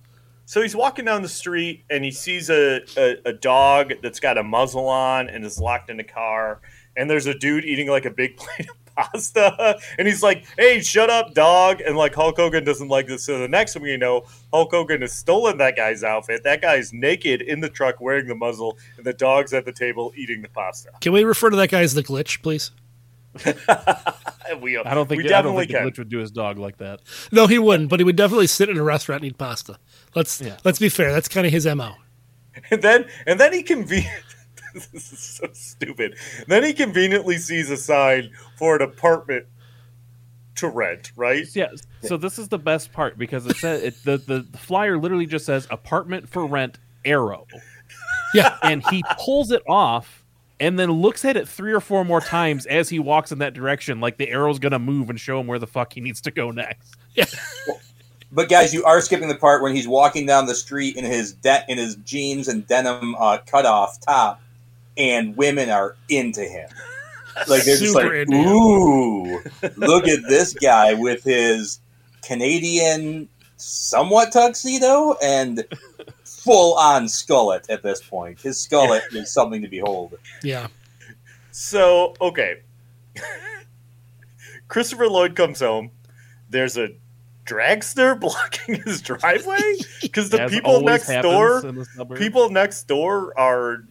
So 0.46 0.62
he's 0.62 0.76
walking 0.76 1.06
down 1.06 1.24
the 1.24 1.30
street 1.30 1.84
and 1.90 2.04
he 2.04 2.12
sees 2.12 2.50
a, 2.52 2.82
a, 2.98 3.18
a 3.26 3.34
dog 3.34 3.94
that's 4.04 4.20
got 4.20 4.38
a 4.38 4.44
muzzle 4.44 4.88
on 4.88 5.28
and 5.28 5.44
is 5.44 5.60
locked 5.60 5.90
in 5.90 6.00
a 6.00 6.04
car. 6.04 6.62
And 6.96 7.10
there's 7.10 7.26
a 7.26 7.34
dude 7.34 7.66
eating 7.66 7.90
like 7.90 8.06
a 8.06 8.12
big 8.12 8.38
plate 8.38 8.70
of 8.70 8.96
pasta. 8.96 9.80
And 9.98 10.08
he's 10.08 10.22
like, 10.22 10.46
hey, 10.58 10.82
shut 10.82 11.10
up, 11.10 11.34
dog. 11.34 11.82
And 11.82 11.98
like 11.98 12.14
Hulk 12.14 12.38
Hogan 12.38 12.64
doesn't 12.64 12.88
like 12.90 13.08
this. 13.08 13.26
So 13.26 13.40
the 13.40 13.48
next 13.48 13.74
thing 13.74 13.84
you 13.86 13.98
know, 13.98 14.26
Hulk 14.54 14.70
Hogan 14.72 15.02
has 15.02 15.14
stolen 15.14 15.58
that 15.58 15.76
guy's 15.76 16.04
outfit. 16.04 16.44
That 16.44 16.62
guy's 16.62 16.94
naked 16.94 17.42
in 17.42 17.60
the 17.60 17.70
truck 17.70 18.00
wearing 18.00 18.28
the 18.28 18.36
muzzle. 18.36 18.78
And 18.98 19.06
the 19.06 19.14
dog's 19.14 19.52
at 19.52 19.66
the 19.66 19.74
table 19.74 20.14
eating 20.16 20.44
the 20.44 20.50
pasta. 20.50 20.92
Can 21.02 21.12
we 21.12 21.24
refer 21.24 21.50
to 21.50 21.56
that 21.56 21.72
guy 21.72 21.82
as 21.82 21.96
the 21.96 22.04
glitch, 22.04 22.42
please? 22.44 22.70
We, 24.62 24.78
I 24.78 24.94
don't 24.94 25.10
think 25.10 25.24
we 25.24 25.26
I 25.26 25.42
don't 25.42 25.56
definitely 25.56 25.66
think 25.66 25.72
the 25.72 25.78
can. 25.80 25.90
glitch 25.90 25.98
would 25.98 26.10
do 26.10 26.20
his 26.20 26.30
dog 26.32 26.60
like 26.60 26.78
that. 26.78 27.02
No, 27.32 27.48
he 27.48 27.58
wouldn't. 27.58 27.90
But 27.90 28.00
he 28.00 28.04
would 28.04 28.16
definitely 28.16 28.46
sit 28.48 28.70
in 28.70 28.78
a 28.78 28.84
restaurant 28.84 29.24
and 29.24 29.32
eat 29.32 29.38
pasta. 29.38 29.78
Let's 30.16 30.40
Yeah. 30.42 30.58
let's 30.64 30.80
be 30.80 30.90
fair. 30.90 31.12
That's 31.14 31.28
kind 31.28 31.46
of 31.46 31.52
his 31.54 31.66
mo. 31.66 31.96
And 32.72 32.82
then 32.82 33.06
and 33.26 33.40
then 33.40 33.52
he 33.54 33.64
conven 33.64 34.06
this 34.74 35.12
is 35.14 35.20
so 35.20 35.48
stupid. 35.54 36.16
Then 36.48 36.64
he 36.64 36.74
conveniently 36.74 37.38
sees 37.38 37.70
a 37.70 37.78
sign 37.78 38.32
for 38.58 38.76
an 38.76 38.82
apartment 38.82 39.46
to 40.56 40.70
rent, 40.70 41.12
right? 41.18 41.46
Yeah. 41.54 41.68
So 42.02 42.16
this 42.18 42.40
is 42.40 42.48
the 42.48 42.58
best 42.60 42.94
part 42.94 43.18
because 43.18 43.46
it 43.46 43.58
says 43.58 43.84
it, 43.84 44.04
the, 44.06 44.18
the 44.18 44.48
the 44.50 44.58
flyer 44.58 44.98
literally 44.98 45.26
just 45.26 45.46
says 45.46 45.68
apartment 45.70 46.30
for 46.30 46.46
rent 46.46 46.80
arrow, 47.04 47.46
Yeah, 48.34 48.58
and 48.64 48.82
he 48.88 49.04
pulls 49.20 49.52
it 49.52 49.62
off 49.68 50.24
and 50.60 50.80
then 50.80 50.90
looks 50.92 51.26
at 51.26 51.36
it 51.36 51.48
three 51.50 51.74
or 51.74 51.82
four 51.82 52.06
more 52.06 52.22
times 52.22 52.66
as 52.66 52.88
he 52.88 52.98
walks 53.00 53.32
in 53.34 53.40
that 53.40 53.54
direction, 53.54 54.00
like 54.00 54.18
the 54.18 54.30
arrow's 54.30 54.60
gonna 54.60 54.80
move 54.80 55.10
and 55.10 55.20
show 55.20 55.40
him 55.42 55.48
where 55.48 55.60
the 55.60 55.68
fuck 55.68 55.92
he 55.94 56.00
needs 56.02 56.22
to 56.22 56.32
go 56.32 56.52
next. 56.52 56.96
yeah. 57.16 57.26
But 58.36 58.50
guys, 58.50 58.74
you 58.74 58.84
are 58.84 59.00
skipping 59.00 59.30
the 59.30 59.36
part 59.36 59.64
when 59.64 59.74
he's 59.74 59.88
walking 59.88 60.26
down 60.26 60.46
the 60.46 60.56
street 60.56 60.98
in 60.98 61.06
his 61.06 61.32
de- 61.32 61.64
in 61.70 61.78
his 61.78 61.96
jeans 61.96 62.50
and 62.50 62.68
denim 62.68 63.16
uh, 63.16 63.38
cutoff 63.48 64.02
top, 64.02 64.42
and 64.98 65.38
women 65.38 65.70
are 65.70 65.96
into 66.10 66.42
him. 66.42 66.70
Like 67.48 67.64
they're 67.64 67.78
just 67.78 67.96
like, 67.96 68.12
into 68.12 68.36
him. 68.36 68.46
"Ooh, 68.46 69.42
look 69.78 70.10
at 70.10 70.20
this 70.28 70.54
guy 70.54 70.94
with 70.94 71.24
his 71.24 71.80
Canadian 72.24 73.30
somewhat 73.56 74.34
tuxedo 74.34 75.16
and 75.24 75.66
full 76.26 76.76
on 76.76 77.06
skullet." 77.06 77.70
At 77.70 77.84
this 77.84 78.02
point, 78.02 78.42
his 78.42 78.58
skullet 78.58 79.02
is 79.14 79.32
something 79.32 79.62
to 79.62 79.70
behold. 79.70 80.18
yeah. 80.44 80.68
So, 81.52 82.16
okay. 82.20 82.64
Christopher 84.68 85.08
Lloyd 85.08 85.38
comes 85.38 85.62
home. 85.62 85.92
There's 86.50 86.78
a 86.78 86.90
dragster 87.46 88.20
blocking 88.20 88.82
his 88.86 89.02
driveway 89.02 89.60
because 90.02 90.30
the 90.30 90.42
As 90.42 90.52
people 90.52 90.82
next 90.82 91.08
door, 91.22 91.66
in 91.66 91.76
the 91.76 91.86
suburbs. 91.86 92.20
people 92.20 92.50
next 92.50 92.84
door 92.88 93.38
are 93.40 93.84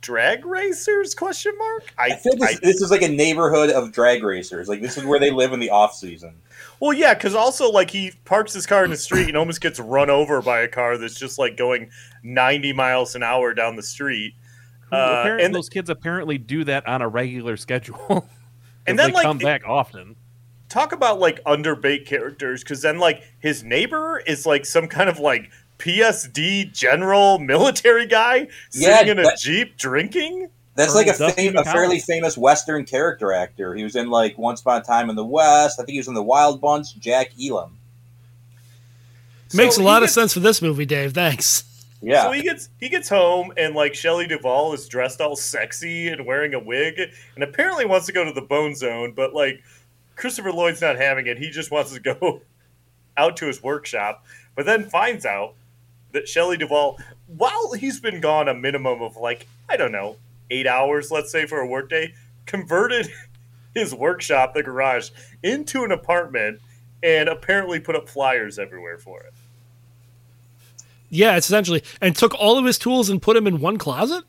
drag 0.00 0.44
racers? 0.46 1.14
Question 1.14 1.52
mark. 1.58 1.92
I, 1.98 2.06
I 2.06 2.16
feel 2.16 2.36
this, 2.36 2.56
I- 2.56 2.60
this 2.62 2.80
is 2.82 2.90
like 2.90 3.02
a 3.02 3.08
neighborhood 3.08 3.70
of 3.70 3.92
drag 3.92 4.22
racers. 4.22 4.68
Like 4.68 4.80
this 4.82 4.96
is 4.96 5.04
where 5.04 5.18
they 5.18 5.30
live 5.30 5.52
in 5.52 5.60
the 5.60 5.70
off 5.70 5.94
season. 5.94 6.34
well, 6.80 6.92
yeah, 6.92 7.14
because 7.14 7.34
also 7.34 7.70
like 7.70 7.90
he 7.90 8.12
parks 8.24 8.52
his 8.52 8.66
car 8.66 8.84
in 8.84 8.90
the 8.90 8.96
street 8.96 9.28
and 9.28 9.36
almost 9.36 9.60
gets 9.60 9.80
run 9.80 10.10
over 10.10 10.40
by 10.42 10.60
a 10.60 10.68
car 10.68 10.96
that's 10.98 11.18
just 11.18 11.38
like 11.38 11.56
going 11.56 11.90
90 12.22 12.72
miles 12.74 13.14
an 13.14 13.22
hour 13.22 13.54
down 13.54 13.76
the 13.76 13.82
street. 13.82 14.34
Uh, 14.90 15.36
and 15.40 15.54
those 15.54 15.68
kids 15.68 15.90
apparently 15.90 16.38
do 16.38 16.64
that 16.64 16.86
on 16.86 17.02
a 17.02 17.08
regular 17.08 17.56
schedule. 17.58 18.26
and 18.86 18.98
then, 18.98 19.08
they 19.08 19.14
like, 19.14 19.22
come 19.24 19.38
it- 19.40 19.44
back 19.44 19.62
often. 19.66 20.16
Talk 20.68 20.92
about 20.92 21.18
like 21.18 21.42
underbaked 21.44 22.06
characters 22.06 22.62
because 22.62 22.82
then 22.82 22.98
like 22.98 23.22
his 23.40 23.62
neighbor 23.64 24.20
is 24.26 24.44
like 24.46 24.66
some 24.66 24.86
kind 24.88 25.08
of 25.08 25.18
like 25.18 25.50
PSD 25.78 26.72
general 26.72 27.38
military 27.40 28.06
guy 28.06 28.48
Yeah, 28.72 28.98
sitting 28.98 29.12
in 29.12 29.18
a 29.18 29.22
that- 29.22 29.38
jeep 29.38 29.76
drinking. 29.76 30.48
That's 30.74 30.94
like 30.94 31.08
a, 31.08 31.14
fam- 31.14 31.56
a 31.56 31.64
fairly 31.64 31.98
famous 31.98 32.38
Western 32.38 32.84
character 32.84 33.32
actor. 33.32 33.74
He 33.74 33.82
was 33.82 33.96
in 33.96 34.10
like 34.10 34.38
Once 34.38 34.60
Upon 34.60 34.80
a 34.80 34.84
Time 34.84 35.10
in 35.10 35.16
the 35.16 35.24
West. 35.24 35.80
I 35.80 35.82
think 35.82 35.94
he 35.94 35.98
was 35.98 36.06
in 36.06 36.14
the 36.14 36.22
Wild 36.22 36.60
Bunch. 36.60 36.96
Jack 37.00 37.32
Elam. 37.44 37.76
Makes 39.52 39.76
So 39.76 39.82
a 39.82 39.84
lot 39.84 40.02
he 40.02 40.04
of 40.04 40.10
sense 40.10 40.32
for 40.34 40.38
this 40.40 40.62
movie, 40.62 40.86
Dave. 40.86 41.14
Thanks. 41.14 41.64
Yeah, 42.00 42.22
So 42.22 42.30
he 42.30 42.42
gets 42.42 42.68
he 42.78 42.88
gets 42.88 43.08
home 43.08 43.52
and 43.56 43.74
like 43.74 43.92
Shelley 43.96 44.28
Duvall 44.28 44.72
is 44.72 44.86
dressed 44.86 45.20
all 45.20 45.34
sexy 45.34 46.06
and 46.08 46.24
wearing 46.24 46.54
a 46.54 46.60
wig 46.60 47.00
and 47.34 47.42
apparently 47.42 47.84
wants 47.86 48.06
to 48.06 48.12
go 48.12 48.24
to 48.24 48.30
the 48.32 48.42
Bone 48.42 48.76
Zone, 48.76 49.14
but 49.16 49.34
like 49.34 49.60
Christopher 50.18 50.52
Lloyd's 50.52 50.80
not 50.80 50.96
having 50.96 51.26
it. 51.26 51.38
He 51.38 51.48
just 51.50 51.70
wants 51.70 51.92
to 51.92 52.00
go 52.00 52.42
out 53.16 53.36
to 53.38 53.46
his 53.46 53.62
workshop, 53.62 54.26
but 54.54 54.66
then 54.66 54.90
finds 54.90 55.24
out 55.24 55.54
that 56.12 56.28
Shelley 56.28 56.56
Duvall, 56.56 56.98
while 57.26 57.72
he's 57.72 58.00
been 58.00 58.20
gone 58.20 58.48
a 58.48 58.54
minimum 58.54 59.00
of 59.00 59.16
like 59.16 59.46
I 59.68 59.76
don't 59.76 59.92
know 59.92 60.16
eight 60.50 60.66
hours, 60.66 61.10
let's 61.10 61.30
say 61.30 61.46
for 61.46 61.60
a 61.60 61.66
workday, 61.66 62.14
converted 62.46 63.08
his 63.74 63.94
workshop, 63.94 64.54
the 64.54 64.62
garage, 64.62 65.10
into 65.42 65.84
an 65.84 65.92
apartment 65.92 66.60
and 67.02 67.28
apparently 67.28 67.78
put 67.78 67.94
up 67.94 68.08
flyers 68.08 68.58
everywhere 68.58 68.98
for 68.98 69.20
it. 69.22 69.32
Yeah, 71.10 71.36
it's 71.36 71.46
essentially 71.46 71.82
and 72.00 72.14
took 72.16 72.34
all 72.34 72.58
of 72.58 72.64
his 72.64 72.78
tools 72.78 73.08
and 73.08 73.22
put 73.22 73.34
them 73.34 73.46
in 73.46 73.60
one 73.60 73.78
closet. 73.78 74.24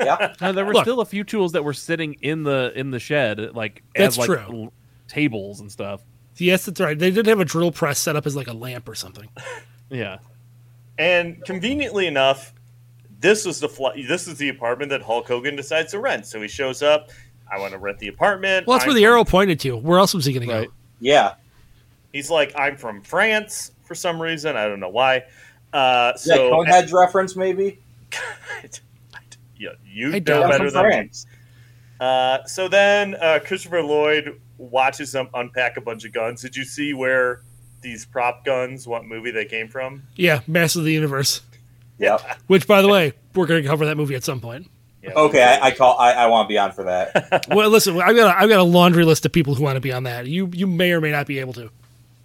yeah. 0.00 0.34
Now, 0.40 0.52
there 0.52 0.64
were 0.64 0.74
Look. 0.74 0.84
still 0.84 1.00
a 1.00 1.04
few 1.06 1.24
tools 1.24 1.52
that 1.52 1.64
were 1.64 1.74
sitting 1.74 2.14
in 2.22 2.44
the 2.44 2.72
in 2.76 2.90
the 2.90 3.00
shed, 3.00 3.54
like 3.54 3.82
That's 3.94 4.18
as 4.18 4.28
like 4.28 4.46
true. 4.46 4.70
L- 5.08 5.14
tables 5.14 5.60
and 5.60 5.70
stuff. 5.70 6.02
Yes, 6.36 6.66
that's 6.66 6.80
right. 6.80 6.98
They 6.98 7.10
did 7.10 7.26
have 7.26 7.40
a 7.40 7.44
drill 7.44 7.72
press 7.72 7.98
set 7.98 8.14
up 8.16 8.26
as 8.26 8.36
like 8.36 8.46
a 8.48 8.52
lamp 8.52 8.88
or 8.88 8.94
something. 8.94 9.28
Yeah, 9.90 10.18
And 10.98 11.42
conveniently 11.44 12.06
enough, 12.06 12.52
this 13.20 13.46
was 13.46 13.60
the 13.60 13.68
fl- 13.68 13.88
this 14.06 14.28
is 14.28 14.36
the 14.36 14.48
apartment 14.50 14.90
that 14.90 15.00
Hulk 15.02 15.26
Hogan 15.28 15.56
decides 15.56 15.92
to 15.92 16.00
rent. 16.00 16.26
So 16.26 16.40
he 16.42 16.48
shows 16.48 16.82
up. 16.82 17.10
I 17.50 17.58
want 17.58 17.72
to 17.72 17.78
rent 17.78 17.98
the 18.00 18.08
apartment. 18.08 18.66
Well, 18.66 18.76
that's 18.76 18.84
I'm 18.84 18.88
where 18.88 18.94
the 18.96 19.02
from- 19.06 19.12
arrow 19.14 19.24
pointed 19.24 19.60
to. 19.60 19.76
Where 19.76 19.98
else 19.98 20.12
was 20.12 20.24
he 20.26 20.32
going 20.32 20.46
to 20.48 20.66
go? 20.66 20.72
Yeah. 21.00 21.34
He's 22.12 22.30
like, 22.30 22.52
I'm 22.58 22.76
from 22.76 23.02
France 23.02 23.70
for 23.84 23.94
some 23.94 24.20
reason. 24.20 24.56
I 24.56 24.66
don't 24.66 24.80
know 24.80 24.88
why. 24.88 25.22
Uh, 25.72 26.12
Is 26.16 26.24
that 26.24 26.36
so 26.36 26.50
Coneheads 26.52 26.92
reference, 26.92 27.36
maybe? 27.36 27.78
yeah, 29.58 29.70
you 29.84 30.08
I 30.08 30.18
know 30.18 30.48
better 30.48 30.64
from 30.70 30.72
than 30.72 30.84
me. 30.84 30.90
France. 30.90 31.26
Uh, 32.00 32.44
so 32.44 32.68
then 32.68 33.14
uh, 33.14 33.38
Christopher 33.44 33.82
Lloyd 33.82 34.40
watches 34.58 35.12
them 35.12 35.28
unpack 35.34 35.76
a 35.76 35.80
bunch 35.80 36.04
of 36.04 36.12
guns. 36.12 36.42
Did 36.42 36.56
you 36.56 36.64
see 36.64 36.94
where 36.94 37.42
these 37.82 38.04
prop 38.06 38.44
guns, 38.44 38.86
what 38.86 39.04
movie 39.04 39.30
they 39.30 39.44
came 39.44 39.68
from? 39.68 40.02
Yeah, 40.16 40.40
Master 40.46 40.78
of 40.80 40.84
the 40.84 40.92
Universe. 40.92 41.42
Yeah. 41.98 42.18
Which, 42.46 42.66
by 42.66 42.82
the 42.82 42.88
way, 42.88 43.12
we're 43.34 43.46
going 43.46 43.62
to 43.62 43.68
cover 43.68 43.86
that 43.86 43.96
movie 43.96 44.14
at 44.14 44.24
some 44.24 44.40
point. 44.40 44.68
Yeah, 45.02 45.12
Okay, 45.14 45.42
I, 45.42 45.66
I 45.66 45.70
call. 45.70 45.96
I, 45.98 46.12
I 46.12 46.26
want 46.26 46.46
to 46.46 46.52
be 46.52 46.58
on 46.58 46.72
for 46.72 46.82
that. 46.84 47.46
Well, 47.54 47.70
listen, 47.70 48.00
I've 48.00 48.16
got 48.16 48.34
a, 48.34 48.38
I've 48.42 48.48
got 48.48 48.58
a 48.58 48.64
laundry 48.64 49.04
list 49.04 49.24
of 49.24 49.32
people 49.32 49.54
who 49.54 49.62
want 49.62 49.76
to 49.76 49.80
be 49.80 49.92
on 49.92 50.02
that. 50.04 50.26
You 50.26 50.50
you 50.52 50.66
may 50.66 50.92
or 50.92 51.00
may 51.00 51.10
not 51.12 51.26
be 51.26 51.38
able 51.38 51.52
to. 51.54 51.70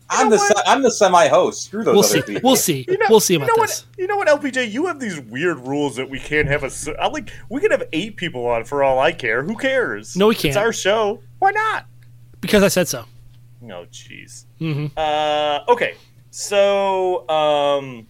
I'm 0.09 0.29
the 0.29 0.37
se- 0.39 0.61
I'm 0.65 0.81
the 0.81 0.91
semi-host. 0.91 1.63
Screw 1.65 1.83
those 1.85 1.93
We'll 1.93 2.03
other 2.03 2.07
see. 2.15 2.21
people. 2.33 2.41
We'll 2.49 2.55
see. 2.57 2.85
You 2.87 2.97
know- 2.97 3.05
we'll 3.09 3.19
see 3.21 3.33
you 3.35 3.39
about 3.39 3.55
know 3.55 3.61
this. 3.63 3.85
What, 3.85 3.99
you 3.99 4.07
know 4.07 4.17
what, 4.17 4.27
LPJ? 4.27 4.69
You 4.71 4.87
have 4.87 4.99
these 4.99 5.19
weird 5.19 5.59
rules 5.59 5.95
that 5.97 6.09
we 6.09 6.19
can't 6.19 6.47
have 6.49 6.63
a. 6.63 6.67
s- 6.67 6.89
I 6.99 7.07
like 7.07 7.31
we 7.49 7.61
can 7.61 7.71
have 7.71 7.83
eight 7.93 8.17
people 8.17 8.45
on 8.47 8.65
for 8.65 8.83
all 8.83 8.99
I 8.99 9.11
care. 9.13 9.43
Who 9.43 9.55
cares? 9.55 10.17
No, 10.17 10.27
we 10.27 10.35
can't. 10.35 10.45
It's 10.47 10.57
our 10.57 10.73
show. 10.73 11.21
Why 11.39 11.51
not? 11.51 11.85
Because 12.41 12.63
I 12.63 12.67
said 12.67 12.87
so. 12.87 13.05
No, 13.61 13.85
jeez. 13.91 14.45
hmm 14.59 14.87
Uh, 14.97 15.59
okay, 15.69 15.93
so 16.31 17.29
um, 17.29 18.07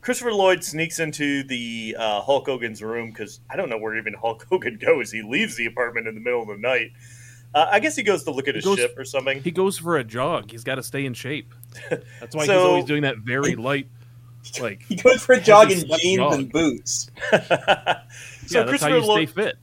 Christopher 0.00 0.32
Lloyd 0.32 0.62
sneaks 0.64 0.98
into 0.98 1.42
the 1.44 1.96
uh, 1.98 2.20
Hulk 2.22 2.46
Hogan's 2.46 2.82
room 2.82 3.10
because 3.10 3.40
I 3.48 3.56
don't 3.56 3.68
know 3.68 3.78
where 3.78 3.96
even 3.96 4.14
Hulk 4.14 4.46
Hogan 4.50 4.78
goes. 4.78 5.10
He 5.12 5.22
leaves 5.22 5.56
the 5.56 5.66
apartment 5.66 6.08
in 6.08 6.14
the 6.14 6.20
middle 6.20 6.42
of 6.42 6.48
the 6.48 6.56
night. 6.58 6.90
Uh, 7.54 7.68
I 7.70 7.78
guess 7.80 7.96
he 7.96 8.02
goes 8.02 8.24
to 8.24 8.32
look 8.32 8.48
at 8.48 8.54
his 8.56 8.64
goes- 8.64 8.78
ship 8.78 8.94
or 8.98 9.04
something. 9.04 9.40
He 9.42 9.50
goes 9.52 9.78
for 9.78 9.96
a 9.96 10.04
jog. 10.04 10.50
He's 10.50 10.64
got 10.64 10.74
to 10.74 10.82
stay 10.82 11.06
in 11.06 11.14
shape. 11.14 11.54
That's 12.20 12.34
why 12.34 12.42
he's 12.42 12.50
always 12.50 12.84
doing 12.84 13.02
that 13.02 13.18
very 13.18 13.54
light, 13.56 13.88
like 14.60 14.82
He 14.82 14.96
goes 14.96 15.22
for 15.22 15.34
a 15.34 15.40
jog 15.40 15.70
in 15.70 15.84
jeans 16.00 16.16
jog. 16.18 16.32
and 16.34 16.52
boots. 16.52 17.10
so 17.30 17.36
yeah, 17.40 17.46
that's 17.48 18.52
how 18.54 18.64
Christopher 18.66 18.96
you 18.98 19.04
stay 19.04 19.26
fit. 19.26 19.56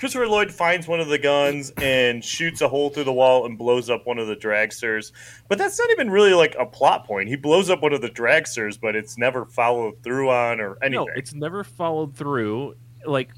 Christopher 0.00 0.28
Lloyd 0.28 0.50
finds 0.50 0.88
one 0.88 0.98
of 0.98 1.08
the 1.08 1.18
guns 1.18 1.74
and 1.76 2.24
shoots 2.24 2.62
a 2.62 2.68
hole 2.68 2.88
through 2.88 3.04
the 3.04 3.12
wall 3.12 3.44
and 3.44 3.58
blows 3.58 3.90
up 3.90 4.06
one 4.06 4.18
of 4.18 4.28
the 4.28 4.34
dragsters. 4.34 5.12
But 5.46 5.58
that's 5.58 5.78
not 5.78 5.90
even 5.90 6.08
really 6.08 6.32
like 6.32 6.56
a 6.58 6.64
plot 6.64 7.06
point. 7.06 7.28
He 7.28 7.36
blows 7.36 7.68
up 7.68 7.82
one 7.82 7.92
of 7.92 8.00
the 8.00 8.08
dragsters, 8.08 8.80
but 8.80 8.96
it's 8.96 9.18
never 9.18 9.44
followed 9.44 10.02
through 10.02 10.30
on 10.30 10.58
or 10.58 10.78
anything. 10.82 11.04
No, 11.04 11.12
it's 11.14 11.34
never 11.34 11.62
followed 11.64 12.16
through. 12.16 12.76
Like 13.04 13.28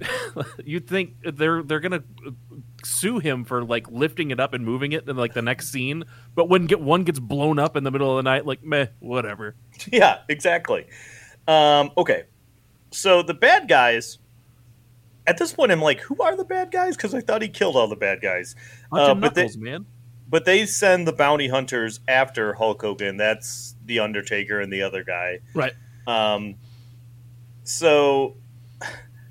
you'd 0.64 0.86
think 0.86 1.14
they're 1.24 1.60
they're 1.64 1.80
gonna 1.80 2.04
sue 2.84 3.18
him 3.18 3.44
for 3.44 3.64
like 3.64 3.90
lifting 3.90 4.30
it 4.30 4.38
up 4.38 4.54
and 4.54 4.64
moving 4.64 4.92
it 4.92 5.08
in 5.08 5.16
like 5.16 5.34
the 5.34 5.42
next 5.42 5.70
scene, 5.72 6.04
but 6.36 6.48
when 6.48 6.66
get 6.66 6.80
one 6.80 7.02
gets 7.02 7.18
blown 7.18 7.58
up 7.58 7.76
in 7.76 7.82
the 7.82 7.90
middle 7.90 8.16
of 8.16 8.24
the 8.24 8.30
night, 8.30 8.46
like 8.46 8.62
meh, 8.62 8.86
whatever. 9.00 9.56
Yeah, 9.90 10.18
exactly. 10.28 10.86
Um, 11.48 11.90
okay, 11.96 12.26
so 12.92 13.24
the 13.24 13.34
bad 13.34 13.66
guys. 13.66 14.18
At 15.26 15.38
this 15.38 15.52
point, 15.52 15.70
I'm 15.70 15.80
like, 15.80 16.00
who 16.00 16.16
are 16.20 16.36
the 16.36 16.44
bad 16.44 16.70
guys? 16.72 16.96
Because 16.96 17.14
I 17.14 17.20
thought 17.20 17.42
he 17.42 17.48
killed 17.48 17.76
all 17.76 17.86
the 17.88 17.96
bad 17.96 18.20
guys. 18.20 18.56
Uh, 18.92 19.12
of 19.12 19.20
but 19.20 19.34
they, 19.34 19.48
man. 19.56 19.86
but 20.28 20.44
they 20.44 20.66
send 20.66 21.06
the 21.06 21.12
bounty 21.12 21.48
hunters 21.48 22.00
after 22.08 22.54
Hulk 22.54 22.82
Hogan. 22.82 23.16
That's 23.16 23.76
the 23.84 24.00
Undertaker 24.00 24.60
and 24.60 24.72
the 24.72 24.82
other 24.82 25.04
guy. 25.04 25.38
Right. 25.54 25.72
Um, 26.06 26.56
so 27.64 28.36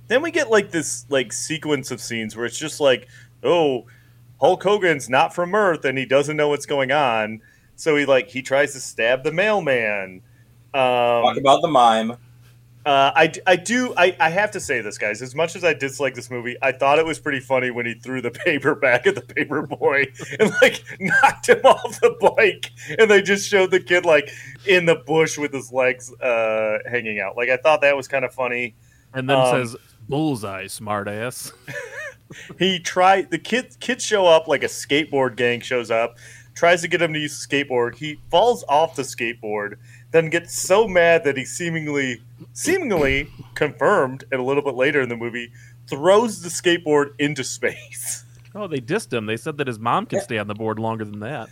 then 0.07 0.21
we 0.21 0.31
get 0.31 0.49
like 0.49 0.71
this 0.71 1.05
like 1.09 1.33
sequence 1.33 1.91
of 1.91 1.99
scenes 2.01 2.35
where 2.35 2.45
it's 2.45 2.57
just 2.57 2.79
like, 2.79 3.07
oh, 3.43 3.85
Hulk 4.39 4.63
Hogan's 4.63 5.09
not 5.09 5.35
from 5.35 5.53
Earth 5.53 5.85
and 5.85 5.97
he 5.97 6.05
doesn't 6.05 6.37
know 6.37 6.49
what's 6.49 6.65
going 6.65 6.91
on. 6.91 7.41
So 7.75 7.95
he 7.95 8.05
like 8.05 8.29
he 8.29 8.41
tries 8.41 8.73
to 8.73 8.79
stab 8.79 9.23
the 9.23 9.31
mailman. 9.31 10.21
Talk 10.73 11.25
Um, 11.25 11.37
about 11.37 11.61
the 11.61 11.67
mime. 11.67 12.13
Uh, 12.85 13.11
I, 13.15 13.31
I 13.45 13.55
do 13.55 13.93
I, 13.95 14.15
I 14.19 14.29
have 14.29 14.51
to 14.51 14.59
say 14.59 14.81
this 14.81 14.97
guys. 14.97 15.21
As 15.21 15.35
much 15.35 15.55
as 15.55 15.63
I 15.63 15.73
dislike 15.73 16.15
this 16.15 16.31
movie 16.31 16.57
I 16.61 16.71
thought 16.71 16.97
it 16.99 17.05
was 17.05 17.19
pretty 17.19 17.39
funny 17.39 17.69
when 17.69 17.85
he 17.85 17.93
threw 17.93 18.21
the 18.21 18.31
paper 18.45 18.75
back 18.75 19.05
at 19.05 19.15
the 19.15 19.21
paper 19.21 19.61
boy 19.61 20.05
and 20.39 20.51
like 20.61 20.83
knocked 20.99 21.49
him 21.49 21.61
off 21.63 21.99
the 22.01 22.15
bike. 22.19 22.71
And 22.97 23.09
they 23.09 23.21
just 23.21 23.47
showed 23.47 23.71
the 23.71 23.79
kid 23.79 24.05
like 24.05 24.31
in 24.65 24.85
the 24.85 24.95
bush 24.95 25.37
with 25.37 25.53
his 25.53 25.71
legs 25.71 26.11
uh, 26.21 26.79
hanging 26.89 27.19
out. 27.19 27.37
Like 27.37 27.49
I 27.49 27.57
thought 27.57 27.81
that 27.81 27.95
was 27.95 28.07
kind 28.07 28.25
of 28.25 28.33
funny. 28.33 28.75
And 29.13 29.29
then 29.29 29.37
um, 29.37 29.51
says 29.51 29.75
bullseye, 30.09 30.65
smartass. 30.65 31.51
he 32.57 32.79
tried 32.79 33.29
the 33.29 33.39
kid 33.39 33.75
kids 33.79 34.03
show 34.03 34.25
up 34.25 34.47
like 34.47 34.63
a 34.63 34.67
skateboard 34.67 35.35
gang 35.35 35.59
shows 35.59 35.91
up 35.91 36.17
tries 36.53 36.81
to 36.81 36.87
get 36.87 37.01
him 37.01 37.13
to 37.13 37.19
use 37.19 37.45
the 37.45 37.55
skateboard. 37.55 37.95
He 37.95 38.19
falls 38.29 38.63
off 38.67 38.95
the 38.95 39.03
skateboard 39.03 39.75
then 40.11 40.29
gets 40.29 40.59
so 40.61 40.87
mad 40.87 41.23
that 41.23 41.37
he 41.37 41.45
seemingly 41.45 42.21
seemingly 42.53 43.27
confirmed 43.55 44.23
and 44.31 44.39
a 44.39 44.43
little 44.43 44.63
bit 44.63 44.75
later 44.75 45.01
in 45.01 45.09
the 45.09 45.15
movie 45.15 45.51
throws 45.87 46.41
the 46.41 46.49
skateboard 46.49 47.11
into 47.19 47.43
space 47.43 48.25
Oh, 48.53 48.67
they 48.67 48.81
dissed 48.81 49.13
him. 49.13 49.27
They 49.27 49.37
said 49.37 49.57
that 49.59 49.67
his 49.67 49.79
mom 49.79 50.05
can 50.05 50.19
stay 50.19 50.37
on 50.37 50.47
the 50.47 50.53
board 50.53 50.77
longer 50.77 51.05
than 51.05 51.19
that. 51.21 51.47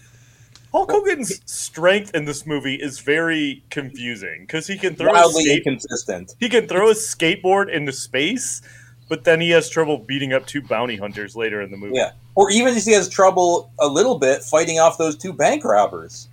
Hulk 0.73 0.91
Hogan's 0.91 1.39
strength 1.49 2.13
in 2.13 2.25
this 2.25 2.45
movie 2.45 2.75
is 2.75 2.99
very 2.99 3.63
confusing 3.69 4.41
because 4.41 4.67
he 4.67 4.77
can 4.77 4.95
throw 4.95 5.07
a 5.09 5.13
Wildly 5.13 5.43
skate- 5.45 5.57
inconsistent. 5.65 6.35
he 6.41 6.49
can 6.49 6.67
throw 6.67 6.89
a 6.89 6.93
skateboard 6.93 7.69
into 7.73 7.93
space, 7.93 8.61
but 9.07 9.23
then 9.23 9.39
he 9.39 9.49
has 9.51 9.69
trouble 9.69 9.97
beating 9.97 10.33
up 10.33 10.45
two 10.45 10.61
bounty 10.61 10.97
hunters 10.97 11.37
later 11.37 11.61
in 11.61 11.71
the 11.71 11.77
movie. 11.77 11.95
Yeah. 11.95 12.11
Or 12.35 12.51
even 12.51 12.73
just 12.73 12.85
he 12.85 12.93
has 12.93 13.07
trouble 13.07 13.71
a 13.79 13.87
little 13.87 14.19
bit 14.19 14.43
fighting 14.43 14.77
off 14.79 14.97
those 14.97 15.15
two 15.15 15.31
bank 15.31 15.63
robbers. 15.63 16.27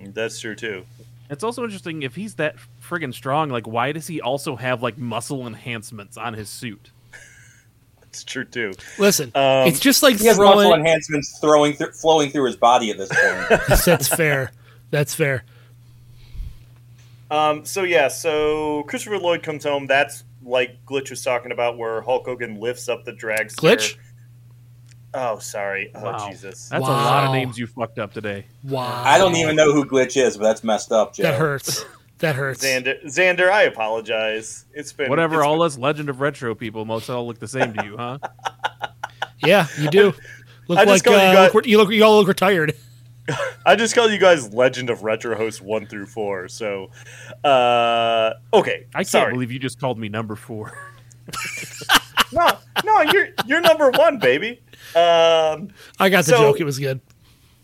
That's 0.00 0.38
true 0.38 0.54
too. 0.54 0.84
It's 1.32 1.42
also 1.42 1.64
interesting 1.64 2.02
if 2.02 2.14
he's 2.14 2.34
that 2.34 2.56
friggin' 2.80 3.14
strong. 3.14 3.48
Like, 3.48 3.66
why 3.66 3.92
does 3.92 4.06
he 4.06 4.20
also 4.20 4.54
have 4.56 4.82
like 4.82 4.98
muscle 4.98 5.46
enhancements 5.46 6.16
on 6.18 6.34
his 6.34 6.50
suit? 6.50 6.90
It's 8.02 8.22
true 8.22 8.44
too. 8.44 8.74
Listen, 8.98 9.32
Um, 9.34 9.66
it's 9.66 9.80
just 9.80 10.02
like 10.02 10.18
He 10.18 10.26
has 10.26 10.38
muscle 10.38 10.74
enhancements 10.74 11.38
throwing 11.40 11.72
th- 11.74 11.92
flowing 11.92 12.30
through 12.30 12.44
his 12.44 12.56
body 12.56 12.90
at 12.90 12.98
this 12.98 13.08
point. 13.08 13.60
That's 13.86 14.08
fair. 14.08 14.52
That's 14.90 15.14
fair. 15.14 15.44
Um, 17.30 17.64
so 17.64 17.82
yeah, 17.84 18.08
so 18.08 18.82
Christopher 18.82 19.18
Lloyd 19.18 19.42
comes 19.42 19.64
home. 19.64 19.86
That's 19.86 20.24
like 20.44 20.84
Glitch 20.84 21.08
was 21.08 21.24
talking 21.24 21.50
about, 21.50 21.78
where 21.78 22.02
Hulk 22.02 22.26
Hogan 22.26 22.60
lifts 22.60 22.90
up 22.90 23.06
the 23.06 23.12
dragster. 23.12 23.54
Glitch? 23.56 23.96
Oh, 25.14 25.38
sorry. 25.38 25.90
Oh, 25.94 26.02
Wow. 26.04 26.28
Jesus. 26.28 26.68
That's 26.68 26.84
a 26.84 26.88
lot 26.88 27.24
of 27.26 27.32
names 27.32 27.58
you 27.58 27.66
fucked 27.66 27.98
up 27.98 28.12
today. 28.14 28.46
Wow. 28.64 29.02
I 29.04 29.18
don't 29.18 29.36
even 29.36 29.56
know 29.56 29.72
who 29.72 29.84
Glitch 29.84 30.16
is, 30.20 30.36
but 30.36 30.44
that's 30.44 30.64
messed 30.64 30.90
up, 30.92 31.14
Joe. 31.14 31.24
That 31.24 31.38
hurts. 31.38 31.84
That 32.18 32.34
hurts. 32.36 32.64
Xander, 32.64 33.04
Xander, 33.04 33.50
I 33.50 33.62
apologize. 33.64 34.64
It's 34.72 34.92
been 34.92 35.10
Whatever, 35.10 35.36
it's 35.40 35.44
all 35.44 35.60
us 35.62 35.76
Legend 35.76 36.08
of 36.08 36.20
Retro 36.20 36.54
people 36.54 36.84
most 36.84 37.10
all 37.10 37.26
look 37.26 37.40
the 37.40 37.48
same 37.48 37.72
to 37.74 37.84
you, 37.84 37.96
huh? 37.96 38.18
Yeah, 39.44 39.66
you 39.76 39.90
do. 39.90 40.14
Look 40.68 40.78
I 40.78 40.84
just 40.84 40.88
like 40.88 41.02
call 41.04 41.14
you 41.14 41.18
uh, 41.18 41.32
guys- 41.46 41.54
look, 41.54 41.66
you 41.66 41.76
look. 41.78 41.90
You 41.90 42.04
all 42.04 42.18
look 42.18 42.28
retired. 42.28 42.74
I 43.66 43.74
just 43.74 43.92
call 43.96 44.08
you 44.08 44.18
guys 44.18 44.54
Legend 44.54 44.88
of 44.88 45.02
Retro 45.02 45.36
Host 45.36 45.60
one 45.60 45.86
through 45.86 46.06
four. 46.06 46.46
So, 46.46 46.90
uh, 47.42 48.34
okay. 48.54 48.86
I 48.94 48.98
can't 48.98 49.08
sorry. 49.08 49.32
believe 49.32 49.50
you 49.50 49.58
just 49.58 49.80
called 49.80 49.98
me 49.98 50.08
number 50.08 50.36
four. 50.36 50.72
no, 52.32 52.48
no, 52.84 53.00
you're 53.12 53.28
you're 53.46 53.60
number 53.60 53.90
one, 53.90 54.18
baby. 54.20 54.60
Um, 54.96 55.68
I 55.98 56.08
got 56.08 56.24
the 56.24 56.32
So- 56.32 56.38
joke. 56.38 56.60
It 56.60 56.64
was 56.64 56.78
good. 56.78 57.00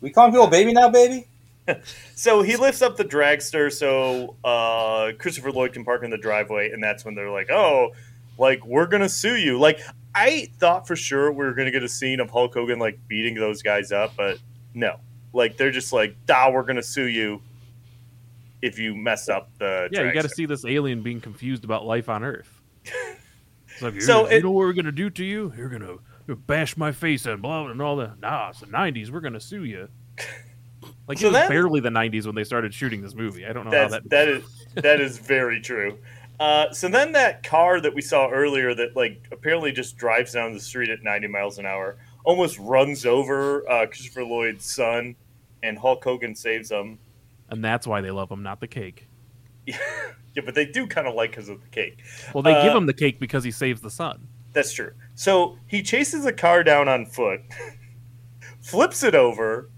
We 0.01 0.11
call 0.11 0.31
people 0.31 0.47
baby 0.47 0.73
now, 0.73 0.89
baby? 0.91 1.27
so 2.15 2.41
he 2.43 2.57
lifts 2.57 2.81
up 2.83 2.97
the 2.97 3.05
dragster 3.05 3.71
so 3.73 4.37
uh, 4.45 5.13
Christopher 5.19 5.51
Lloyd 5.53 5.73
can 5.73 5.85
park 5.85 6.03
in 6.03 6.11
the 6.11 6.17
driveway, 6.17 6.71
and 6.71 6.83
that's 6.83 7.05
when 7.05 7.15
they're 7.15 7.31
like, 7.31 7.51
"Oh, 7.51 7.93
like 8.39 8.65
we're 8.65 8.87
gonna 8.87 9.09
sue 9.09 9.37
you." 9.37 9.59
Like 9.59 9.81
I 10.15 10.49
thought 10.59 10.87
for 10.87 10.97
sure 10.97 11.31
we 11.31 11.45
were 11.45 11.53
gonna 11.53 11.71
get 11.71 11.83
a 11.83 11.89
scene 11.89 12.21
of 12.21 12.31
Hulk 12.31 12.55
Hogan 12.55 12.79
like 12.79 12.99
beating 13.09 13.35
those 13.35 13.61
guys 13.63 13.93
up, 13.93 14.15
but 14.17 14.39
no. 14.73 14.97
Like 15.35 15.57
they're 15.59 15.71
just 15.71 15.93
like, 15.93 16.17
"Da, 16.27 16.49
we're 16.51 16.63
gonna 16.63 16.83
sue 16.83 17.05
you 17.07 17.43
if 18.63 18.79
you 18.79 18.95
mess 18.95 19.29
up 19.29 19.51
the." 19.59 19.89
Yeah, 19.93 20.05
you 20.05 20.13
got 20.15 20.23
to 20.23 20.29
see 20.31 20.47
this 20.47 20.65
alien 20.65 21.03
being 21.03 21.21
confused 21.21 21.65
about 21.65 21.85
life 21.85 22.09
on 22.09 22.25
Earth. 22.25 22.61
It's 23.71 23.83
like, 23.83 24.01
So 24.03 24.29
you 24.29 24.43
know 24.43 24.51
what 24.51 24.61
we're 24.67 24.73
gonna 24.73 24.91
do 24.91 25.09
to 25.11 25.25
you? 25.25 25.53
You're 25.57 25.69
gonna 25.69 25.87
you're 25.87 25.99
bash 26.35 26.77
my 26.77 26.93
face 26.93 27.27
and 27.27 27.41
blah 27.43 27.67
and 27.69 27.81
all 27.83 27.97
the 27.97 28.13
nah. 28.21 28.51
It's 28.51 28.61
the 28.61 28.67
'90s. 28.67 29.11
We're 29.11 29.21
gonna 29.21 29.41
sue 29.41 29.65
you. 29.65 29.89
Like 31.07 31.19
So 31.19 31.27
it 31.27 31.31
was 31.31 31.33
then- 31.41 31.49
barely 31.49 31.81
the 31.81 31.89
'90s 31.91 32.27
when 32.27 32.35
they 32.35 32.45
started 32.45 32.73
shooting 32.75 33.01
this 33.03 33.15
movie. 33.15 33.47
I 33.47 33.53
don't 33.53 33.65
know 33.65 33.71
That's, 33.71 33.95
how 33.95 34.01
that. 34.01 34.11
that 34.11 34.29
is 34.29 34.45
that 34.77 35.01
is 35.01 35.19
very 35.19 35.61
true. 35.61 35.99
Uh, 36.39 36.71
so 36.73 36.89
then 36.89 37.13
that 37.13 37.43
car 37.43 37.81
that 37.81 37.93
we 37.95 38.01
saw 38.01 38.29
earlier 38.31 38.73
that 38.75 38.95
like 38.95 39.27
apparently 39.33 39.73
just 39.73 39.97
drives 39.97 40.33
down 40.33 40.53
the 40.53 40.61
street 40.61 40.89
at 40.89 41.03
90 41.03 41.27
miles 41.27 41.59
an 41.59 41.67
hour 41.67 41.97
almost 42.25 42.59
runs 42.61 43.05
over 43.07 43.69
uh, 43.69 43.87
Christopher 43.87 44.23
Lloyd's 44.25 44.65
son 44.65 45.17
and 45.65 45.77
Hulk 45.77 46.05
Hogan 46.05 46.37
saves 46.37 46.71
him. 46.71 46.99
and 47.51 47.65
that's 47.65 47.87
why 47.89 48.01
they 48.03 48.11
love 48.13 48.31
him, 48.31 48.43
not 48.43 48.61
the 48.61 48.69
cake. 48.69 49.09
Yeah, 50.37 50.43
but 50.45 50.55
they 50.55 50.67
do 50.67 50.87
kind 50.87 51.09
of 51.09 51.15
like 51.15 51.31
because 51.31 51.49
of 51.49 51.61
the 51.61 51.67
cake. 51.69 51.99
Well, 52.33 52.43
they 52.45 52.53
give 52.63 52.73
Uh, 52.73 52.77
him 52.77 52.87
the 52.87 52.93
cake 52.95 53.19
because 53.19 53.43
he 53.43 53.51
saves 53.51 53.81
the 53.81 53.91
son. 53.91 54.29
That's 54.53 54.73
true. 54.73 54.93
So 55.19 55.59
he 55.67 55.83
chases 55.83 56.25
a 56.27 56.33
car 56.33 56.63
down 56.63 56.89
on 56.89 57.05
foot, 57.05 57.41
flips 58.61 59.03
it 59.03 59.17
over, 59.17 59.69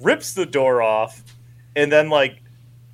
rips 0.00 0.34
the 0.34 0.44
door 0.44 0.82
off, 0.82 1.22
and 1.76 1.92
then 1.92 2.08
like 2.10 2.42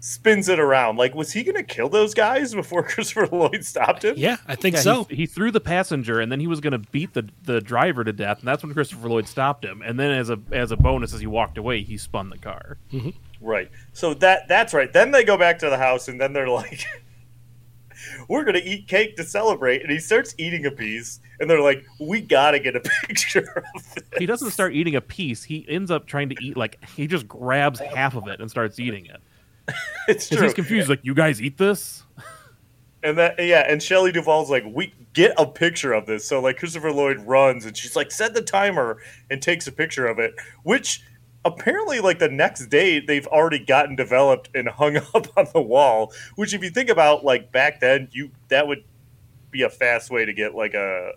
spins 0.00 0.50
it 0.50 0.58
around. 0.60 0.96
Like, 0.98 1.14
was 1.14 1.32
he 1.32 1.42
going 1.42 1.56
to 1.56 1.62
kill 1.62 1.88
those 1.88 2.12
guys 2.12 2.54
before 2.54 2.82
Christopher 2.86 3.26
Lloyd 3.34 3.64
stopped 3.64 4.04
him? 4.04 4.12
Yeah, 4.18 4.36
I 4.46 4.56
think 4.56 4.76
Yeah, 4.76 4.82
so. 4.82 5.04
he, 5.04 5.16
he 5.16 5.26
threw 5.26 5.50
the 5.50 5.58
passenger, 5.58 6.20
and 6.20 6.30
then 6.30 6.38
he 6.38 6.46
was 6.46 6.60
going 6.60 6.72
to 6.72 6.90
beat 6.90 7.14
the 7.14 7.30
the 7.44 7.62
driver 7.62 8.04
to 8.04 8.12
death, 8.12 8.40
and 8.40 8.46
that's 8.48 8.62
when 8.62 8.74
Christopher 8.74 9.08
Lloyd 9.08 9.26
stopped 9.26 9.64
him. 9.64 9.80
And 9.80 9.98
then, 9.98 10.10
as 10.10 10.28
a 10.28 10.38
as 10.52 10.72
a 10.72 10.76
bonus, 10.76 11.14
as 11.14 11.20
he 11.20 11.26
walked 11.26 11.56
away, 11.56 11.82
he 11.82 11.96
spun 11.96 12.28
the 12.28 12.36
car. 12.36 12.76
Mm-hmm. 12.92 13.10
Right. 13.40 13.70
So 13.94 14.12
that 14.12 14.48
that's 14.48 14.74
right. 14.74 14.92
Then 14.92 15.12
they 15.12 15.24
go 15.24 15.38
back 15.38 15.60
to 15.60 15.70
the 15.70 15.78
house, 15.78 16.08
and 16.08 16.20
then 16.20 16.34
they're 16.34 16.48
like. 16.50 16.84
We're 18.28 18.44
gonna 18.44 18.60
eat 18.62 18.88
cake 18.88 19.16
to 19.16 19.24
celebrate, 19.24 19.82
and 19.82 19.90
he 19.90 19.98
starts 19.98 20.34
eating 20.38 20.66
a 20.66 20.70
piece, 20.70 21.20
and 21.40 21.48
they're 21.48 21.60
like, 21.60 21.84
"We 22.00 22.20
gotta 22.20 22.58
get 22.58 22.76
a 22.76 22.80
picture 23.06 23.64
of 23.74 23.94
this." 23.94 24.04
He 24.18 24.26
doesn't 24.26 24.50
start 24.50 24.74
eating 24.74 24.96
a 24.96 25.00
piece; 25.00 25.42
he 25.42 25.64
ends 25.68 25.90
up 25.90 26.06
trying 26.06 26.28
to 26.30 26.36
eat 26.42 26.56
like 26.56 26.84
he 26.96 27.06
just 27.06 27.28
grabs 27.28 27.80
half 27.80 28.16
of 28.16 28.28
it 28.28 28.40
and 28.40 28.50
starts 28.50 28.78
eating 28.78 29.06
it. 29.06 29.20
it's 30.08 30.28
true. 30.28 30.42
He's 30.42 30.54
confused, 30.54 30.88
like, 30.88 31.00
"You 31.02 31.14
guys 31.14 31.40
eat 31.40 31.58
this?" 31.58 32.04
And 33.02 33.18
that 33.18 33.38
yeah, 33.38 33.64
and 33.68 33.80
Shelley 33.80 34.10
Duvall's 34.10 34.50
like, 34.50 34.64
we 34.66 34.92
get 35.12 35.32
a 35.38 35.46
picture 35.46 35.92
of 35.92 36.06
this. 36.06 36.26
So 36.26 36.40
like 36.40 36.58
Christopher 36.58 36.90
Lloyd 36.90 37.18
runs 37.20 37.64
and 37.64 37.76
she's 37.76 37.94
like, 37.94 38.10
set 38.10 38.34
the 38.34 38.42
timer 38.42 38.98
and 39.30 39.40
takes 39.40 39.68
a 39.68 39.72
picture 39.72 40.08
of 40.08 40.18
it, 40.18 40.34
which 40.64 41.04
apparently 41.46 42.00
like 42.00 42.18
the 42.18 42.28
next 42.28 42.66
day 42.66 43.00
they've 43.00 43.26
already 43.26 43.58
gotten 43.58 43.96
developed 43.96 44.50
and 44.54 44.68
hung 44.68 44.96
up 45.14 45.26
on 45.36 45.46
the 45.54 45.60
wall. 45.62 46.12
Which 46.34 46.52
if 46.54 46.62
you 46.62 46.70
think 46.70 46.90
about 46.90 47.24
like 47.24 47.52
back 47.52 47.80
then, 47.80 48.08
you 48.12 48.30
that 48.48 48.66
would 48.68 48.84
be 49.50 49.62
a 49.62 49.70
fast 49.70 50.10
way 50.10 50.24
to 50.24 50.32
get 50.32 50.54
like 50.54 50.74
a 50.74 51.12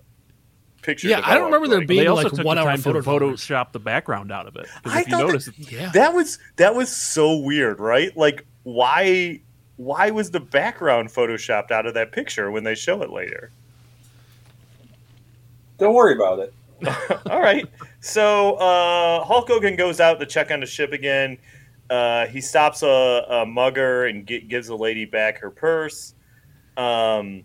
picture. 0.81 1.07
Yeah, 1.09 1.21
I 1.23 1.33
don't 1.35 1.45
remember 1.45 1.67
there 1.67 1.79
like- 1.79 1.87
being 1.87 2.01
they 2.01 2.07
also 2.07 2.23
like 2.23 2.33
took 2.33 2.45
one 2.45 2.55
the 2.57 2.61
hour 2.63 2.69
time 2.69 2.81
photo 2.81 2.99
to 3.01 3.03
drawings. 3.17 3.41
Photoshop 3.45 3.71
the 3.73 3.79
background 3.79 4.31
out 4.31 4.47
of 4.47 4.55
it. 4.55 4.67
'Cause 4.83 4.93
I 4.93 5.01
if 5.01 5.07
you 5.07 5.11
thought 5.11 5.17
that- 5.19 5.27
notice, 5.27 5.49
Yeah. 5.71 5.91
That 5.93 6.13
was 6.13 6.39
that 6.57 6.75
was 6.75 6.89
so 6.95 7.37
weird, 7.37 7.79
right? 7.79 8.15
Like 8.15 8.45
why 8.63 9.41
why 9.77 10.11
was 10.11 10.31
the 10.31 10.39
background 10.41 11.09
photoshopped 11.09 11.71
out 11.71 11.85
of 11.85 11.93
that 11.95 12.11
picture 12.11 12.51
when 12.51 12.63
they 12.65 12.75
show 12.75 13.01
it 13.01 13.09
later? 13.11 13.49
Don't 15.77 15.93
worry 15.93 16.13
about 16.15 16.39
it. 16.39 16.53
All 17.29 17.39
right. 17.41 17.65
So 17.99 18.53
uh, 18.55 19.23
Hulk 19.23 19.47
Hogan 19.47 19.75
goes 19.75 19.99
out 19.99 20.19
to 20.19 20.25
check 20.25 20.51
on 20.51 20.59
the 20.59 20.65
ship 20.65 20.91
again. 20.93 21.37
Uh, 21.89 22.27
he 22.27 22.39
stops 22.41 22.83
a, 22.83 23.25
a 23.29 23.45
mugger 23.45 24.05
and 24.05 24.27
gi- 24.27 24.41
gives 24.41 24.67
the 24.67 24.77
lady 24.77 25.05
back 25.05 25.39
her 25.39 25.49
purse. 25.49 26.13
Um, 26.77 27.43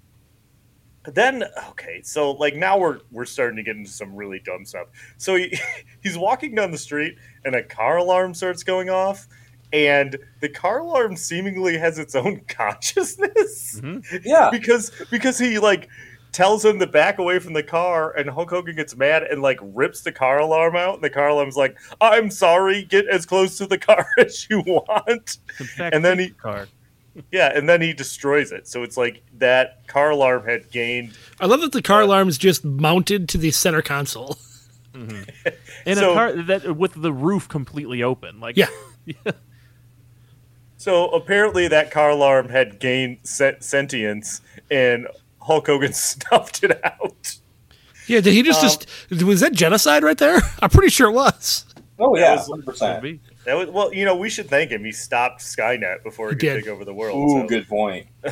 then 1.07 1.45
okay, 1.71 2.01
so 2.03 2.33
like 2.33 2.55
now 2.57 2.79
we're 2.79 3.01
we're 3.11 3.25
starting 3.27 3.57
to 3.57 3.63
get 3.63 3.77
into 3.77 3.91
some 3.91 4.15
really 4.15 4.41
dumb 4.41 4.65
stuff. 4.65 4.87
So 5.19 5.35
he, 5.37 5.59
he's 6.03 6.17
walking 6.17 6.55
down 6.55 6.71
the 6.71 6.79
street 6.79 7.17
and 7.45 7.55
a 7.55 7.63
car 7.63 7.99
alarm 7.99 8.33
starts 8.35 8.63
going 8.63 8.89
off, 8.91 9.27
and 9.73 10.17
the 10.41 10.49
car 10.49 10.79
alarm 10.81 11.17
seemingly 11.17 11.77
has 11.77 11.99
its 11.99 12.15
own 12.15 12.41
consciousness 12.49 13.81
Yeah. 14.25 14.49
because 14.51 14.93
because 15.11 15.39
he 15.39 15.59
like 15.59 15.89
tells 16.35 16.63
him 16.65 16.79
to 16.81 16.87
back 16.87 17.19
away 17.19 17.39
from 17.39 17.53
the 17.55 17.63
car 17.63 18.11
and 18.17 18.29
Hulk 18.29 18.51
Hogan 18.51 18.77
gets 18.77 18.95
mad 18.97 19.23
and 19.23 19.41
like 19.41 19.59
rips 19.63 20.03
the 20.03 20.13
car 20.13 20.39
alarm 20.41 20.77
out 20.77 20.95
and 20.97 21.03
the 21.05 21.09
car 21.09 21.29
alarm's 21.29 21.57
like 21.57 21.79
I'm 22.01 22.31
sorry 22.31 22.85
get 22.85 23.07
as 23.09 23.25
close 23.25 23.57
to 23.59 23.67
the 23.67 23.79
car 23.89 24.05
as 24.19 24.47
you 24.51 24.61
want 24.63 25.39
and 25.79 26.05
then 26.05 26.19
he 26.19 26.31
car. 26.31 26.67
yeah 27.33 27.57
and 27.57 27.69
then 27.69 27.81
he 27.81 27.93
destroys 27.95 28.53
it 28.53 28.67
so 28.69 28.83
it's 28.83 28.97
like 28.97 29.23
that 29.39 29.87
car 29.87 30.11
alarm 30.11 30.45
had 30.45 30.71
gained 30.71 31.17
I 31.41 31.47
love 31.47 31.61
that 31.63 31.73
the 31.73 31.81
car 31.83 32.03
uh, 32.03 32.07
alarm 32.07 32.29
is 32.29 32.37
just 32.37 32.65
mounted 32.65 33.29
to 33.31 33.39
the 33.39 33.51
center 33.51 33.81
console. 33.83 34.37
Mm-hmm. 34.95 35.49
and 35.87 35.99
So- 35.99 36.13
a 36.13 36.15
car 36.15 36.33
that 36.45 36.77
with 36.77 36.93
the 36.95 37.13
roof 37.13 37.49
completely 37.49 38.05
open. 38.05 38.39
Like, 38.39 38.57
Yeah. 38.57 38.69
so 40.77 41.09
apparently 41.09 41.67
that 41.69 41.91
car 41.91 42.11
alarm 42.11 42.49
had 42.49 42.79
gained 42.79 43.19
sen- 43.25 43.61
sentience 43.61 44.41
and 44.71 45.09
Hulk 45.45 45.67
Hogan 45.67 45.93
snuffed 45.95 46.65
it 46.65 46.83
out 46.85 47.39
Yeah, 48.07 48.21
did 48.21 48.33
he 48.33 48.43
just 48.43 48.61
just 49.11 49.23
was 49.23 49.41
that 49.41 49.53
genocide 49.53 50.03
right 50.03 50.19
there? 50.19 50.39
I'm 50.61 50.71
pretty 50.71 50.91
sure 50.91 51.09
it 51.09 51.13
was. 51.13 51.65
Oh 51.99 52.17
yeah, 52.17 52.37
hundred 52.43 52.67
percent. 52.67 53.21
that 53.47 53.55
was 53.57 53.69
well 53.69 53.95
you 53.95 54.05
know 54.05 54.17
we 54.17 54.29
should 54.29 54.49
thank 54.51 54.71
him 54.71 54.85
he 54.85 54.91
stopped 54.93 55.41
Skynet 55.43 56.03
before 56.03 56.29
he, 56.31 56.35
He 56.35 56.39
could 56.41 56.47
did. 56.47 56.65
take 56.65 56.69
over 56.69 56.85
the 56.85 56.93
world 56.95 57.17
Ooh, 57.31 57.43
so- 57.43 57.47
good 57.47 57.69
point. 57.69 58.07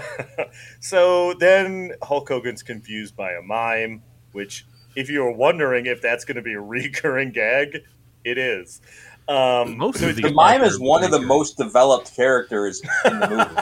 So 0.80 1.34
then 1.34 1.92
Hulk 2.02 2.28
Hogan's 2.28 2.62
confused 2.62 3.16
by 3.16 3.32
a 3.32 3.42
mime, 3.42 4.02
which, 4.32 4.66
if 4.96 5.08
you 5.08 5.20
were 5.20 5.32
wondering 5.32 5.86
if 5.86 6.02
that's 6.02 6.24
going 6.24 6.36
to 6.36 6.42
be 6.42 6.54
a 6.54 6.60
recurring 6.60 7.30
gag, 7.30 7.78
it 8.24 8.36
is. 8.38 8.80
Um, 9.28 9.78
Most 9.78 10.00
so 10.00 10.08
of 10.08 10.16
The 10.16 10.32
mime 10.32 10.62
is 10.64 10.78
one 10.80 11.04
of 11.04 11.10
the 11.12 11.20
most 11.20 11.56
developed 11.56 12.14
characters 12.14 12.82
in 13.04 13.20
the 13.20 13.28
movie. 13.28 13.60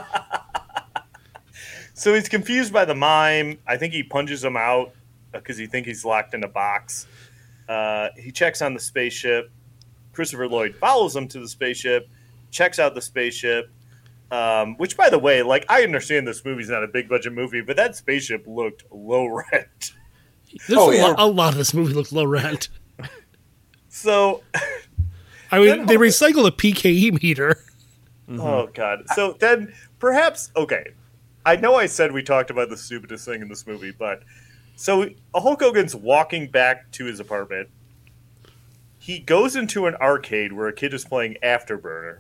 So 2.01 2.15
he's 2.15 2.29
confused 2.29 2.73
by 2.73 2.85
the 2.85 2.95
mime. 2.95 3.59
I 3.67 3.77
think 3.77 3.93
he 3.93 4.03
punches 4.03 4.43
him 4.45 4.57
out 4.57 4.93
because 5.33 5.57
he 5.57 5.67
thinks 5.67 5.87
he's 5.89 6.05
locked 6.05 6.35
in 6.35 6.43
a 6.45 6.49
box. 6.49 7.07
Uh, 7.69 8.09
he 8.19 8.31
checks 8.33 8.63
on 8.63 8.75
the 8.75 8.81
spaceship. 8.81 9.51
Christopher 10.13 10.49
Lloyd 10.49 10.75
follows 10.75 11.15
him 11.15 11.29
to 11.29 11.39
the 11.41 11.49
spaceship, 11.49 12.09
checks 12.51 12.79
out 12.79 12.95
the 12.95 13.01
spaceship. 13.03 13.71
Um, 14.33 14.77
which, 14.77 14.97
by 14.97 15.11
the 15.11 15.19
way, 15.19 15.43
like 15.43 15.65
I 15.69 15.83
understand 15.83 16.27
this 16.27 16.45
movie's 16.45 16.69
not 16.69 16.85
a 16.85 16.89
big 16.89 17.09
budget 17.09 17.33
movie, 17.33 17.61
but 17.63 17.77
that 17.77 17.97
spaceship 17.97 18.45
looked 18.47 18.85
low 18.93 19.27
rent. 19.27 19.93
There's 20.69 20.79
Oh, 20.81 20.91
a, 20.91 20.95
yeah. 20.97 21.07
lo- 21.09 21.15
a 21.19 21.27
lot 21.27 21.53
of 21.53 21.59
this 21.59 21.75
movie 21.75 21.95
looks 21.95 22.13
low 22.13 22.25
rent. 22.25 22.69
So 23.89 24.43
I 25.51 25.59
mean, 25.59 25.87
they 25.87 25.95
Hulk- 25.95 26.07
recycle 26.07 26.47
a 26.47 26.53
PKE 26.53 27.21
meter. 27.23 27.57
Oh 28.33 28.69
God! 28.73 29.03
So 29.17 29.37
then 29.41 29.73
perhaps 29.99 30.53
okay. 30.57 30.85
I 31.51 31.57
know 31.57 31.75
I 31.75 31.87
said 31.87 32.13
we 32.13 32.23
talked 32.23 32.51
about 32.51 32.69
the 32.69 32.77
stupidest 32.77 33.25
thing 33.25 33.43
in 33.43 33.49
this 33.49 33.67
movie, 33.67 33.91
but 33.91 34.23
so 34.77 35.09
Hulk 35.35 35.61
Hogan's 35.61 35.97
walking 35.97 36.49
back 36.49 36.89
to 36.93 37.07
his 37.07 37.19
apartment. 37.19 37.69
He 39.01 39.19
goes 39.19 39.57
into 39.57 39.87
an 39.87 39.97
arcade 39.97 40.53
where 40.53 40.69
a 40.69 40.73
kid 40.73 40.95
is 40.95 41.05
playing 41.05 41.39
Afterburner, 41.43 42.19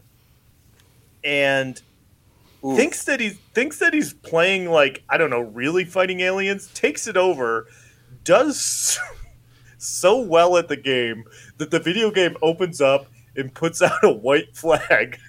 and 1.22 1.81
Ooh. 2.64 2.74
thinks 2.74 3.05
that 3.05 3.20
he 3.20 3.28
thinks 3.55 3.78
that 3.78 3.95
he's 3.95 4.12
playing 4.14 4.68
like 4.68 5.05
I 5.09 5.16
don't 5.16 5.31
know, 5.31 5.43
really 5.43 5.85
fighting 5.85 6.18
aliens. 6.18 6.68
Takes 6.74 7.07
it 7.07 7.16
over, 7.16 7.68
does 8.24 8.99
so 9.78 10.20
well 10.20 10.57
at 10.57 10.66
the 10.66 10.76
game 10.76 11.22
that 11.59 11.70
the 11.70 11.78
video 11.78 12.11
game 12.11 12.37
opens 12.43 12.81
up 12.81 13.07
and 13.37 13.55
puts 13.55 13.81
out 13.81 14.03
a 14.03 14.12
white 14.12 14.57
flag 14.57 15.20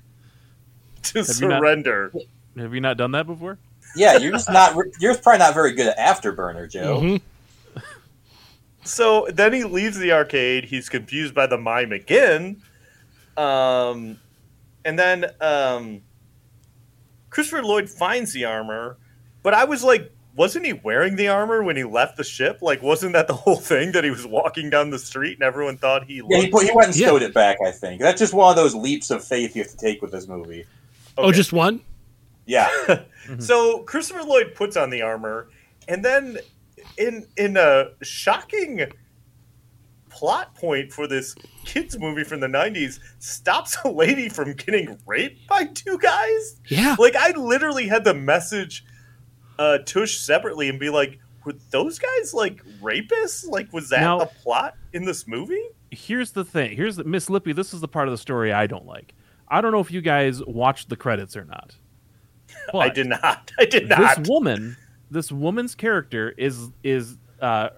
to 1.03 1.19
Have 1.19 1.39
you 1.39 1.47
not- 1.49 1.59
surrender. 1.59 2.11
Have 2.57 2.73
you 2.73 2.81
not 2.81 2.97
done 2.97 3.11
that 3.11 3.27
before? 3.27 3.59
Yeah, 3.95 4.17
you're 4.17 4.31
just 4.31 4.49
not. 4.49 4.75
You're 4.99 5.15
probably 5.17 5.39
not 5.39 5.53
very 5.53 5.73
good 5.73 5.87
at 5.87 5.97
Afterburner, 5.97 6.69
Joe. 6.69 6.99
Mhm. 7.01 7.21
So 8.83 9.27
then 9.31 9.53
he 9.53 9.63
leaves 9.63 9.97
the 9.97 10.11
arcade. 10.11 10.65
He's 10.65 10.89
confused 10.89 11.35
by 11.35 11.45
the 11.47 11.57
mime 11.57 11.91
again. 11.91 12.61
Um, 13.37 14.17
and 14.83 14.97
then 14.97 15.25
um, 15.39 16.01
Christopher 17.29 17.63
Lloyd 17.63 17.89
finds 17.89 18.33
the 18.33 18.45
armor, 18.45 18.97
but 19.43 19.53
I 19.53 19.65
was 19.65 19.83
like, 19.83 20.11
wasn't 20.35 20.65
he 20.65 20.73
wearing 20.73 21.15
the 21.15 21.27
armor 21.27 21.61
when 21.61 21.75
he 21.75 21.83
left 21.83 22.17
the 22.17 22.23
ship? 22.23 22.59
Like, 22.61 22.81
wasn't 22.81 23.13
that 23.13 23.27
the 23.27 23.33
whole 23.33 23.55
thing 23.57 23.91
that 23.91 24.03
he 24.03 24.09
was 24.09 24.25
walking 24.25 24.69
down 24.69 24.89
the 24.89 24.99
street 24.99 25.33
and 25.33 25.43
everyone 25.43 25.77
thought 25.77 26.05
he 26.05 26.21
looked? 26.21 26.33
Yeah, 26.33 26.39
he, 26.41 26.49
put, 26.49 26.63
he 26.63 26.71
went 26.73 26.87
and 26.87 26.95
Yeah. 26.95 27.07
stowed 27.07 27.21
it 27.21 27.33
back. 27.33 27.57
I 27.65 27.71
think 27.71 28.01
that's 28.01 28.19
just 28.19 28.33
one 28.33 28.49
of 28.49 28.55
those 28.55 28.73
leaps 28.73 29.11
of 29.11 29.23
faith 29.23 29.55
you 29.55 29.61
have 29.61 29.71
to 29.71 29.77
take 29.77 30.01
with 30.01 30.11
this 30.11 30.27
movie. 30.27 30.65
Oh, 31.17 31.31
just 31.31 31.53
one? 31.53 31.81
Yeah, 32.47 32.69
So 33.39 33.83
Christopher 33.83 34.23
Lloyd 34.23 34.53
puts 34.55 34.75
on 34.77 34.89
the 34.89 35.01
armor, 35.01 35.49
and 35.87 36.03
then 36.03 36.37
in 36.97 37.27
in 37.37 37.57
a 37.57 37.91
shocking 38.01 38.85
plot 40.09 40.53
point 40.55 40.91
for 40.91 41.07
this 41.07 41.35
kids 41.65 41.97
movie 41.97 42.23
from 42.23 42.39
the 42.41 42.47
'90s, 42.47 42.99
stops 43.19 43.77
a 43.85 43.89
lady 43.89 44.29
from 44.29 44.53
getting 44.53 44.97
raped 45.05 45.47
by 45.47 45.65
two 45.65 45.97
guys. 45.97 46.59
Yeah. 46.67 46.95
Like 46.99 47.15
I 47.15 47.31
literally 47.31 47.87
had 47.87 48.03
the 48.03 48.13
message 48.13 48.83
uh, 49.59 49.79
tush 49.79 50.17
separately 50.17 50.69
and 50.69 50.79
be 50.79 50.89
like, 50.89 51.19
"Were 51.45 51.53
those 51.71 51.99
guys 51.99 52.33
like 52.33 52.63
rapists? 52.81 53.47
Like, 53.47 53.71
was 53.73 53.89
that 53.89 54.01
Now- 54.01 54.19
the 54.19 54.25
plot 54.25 54.75
in 54.93 55.05
this 55.05 55.27
movie?" 55.27 55.63
Here's 55.93 56.31
the 56.31 56.45
thing. 56.45 56.77
Here's 56.77 56.95
the, 56.95 57.03
Miss 57.03 57.29
Lippy. 57.29 57.51
This 57.51 57.73
is 57.73 57.81
the 57.81 57.87
part 57.87 58.07
of 58.07 58.13
the 58.13 58.17
story 58.17 58.53
I 58.53 58.65
don't 58.65 58.85
like. 58.85 59.13
I 59.49 59.59
don't 59.59 59.73
know 59.73 59.81
if 59.81 59.91
you 59.91 59.99
guys 59.99 60.41
watched 60.45 60.87
the 60.87 60.95
credits 60.95 61.35
or 61.35 61.43
not. 61.43 61.75
I 62.79 62.89
did 62.89 63.07
not. 63.07 63.51
I 63.59 63.65
did 63.65 63.89
not. 63.89 64.17
This 64.17 64.27
woman, 64.29 64.77
this 65.09 65.31
woman's 65.31 65.75
character 65.75 66.33
is 66.37 66.69
is 66.83 67.17
uh, 67.41 67.69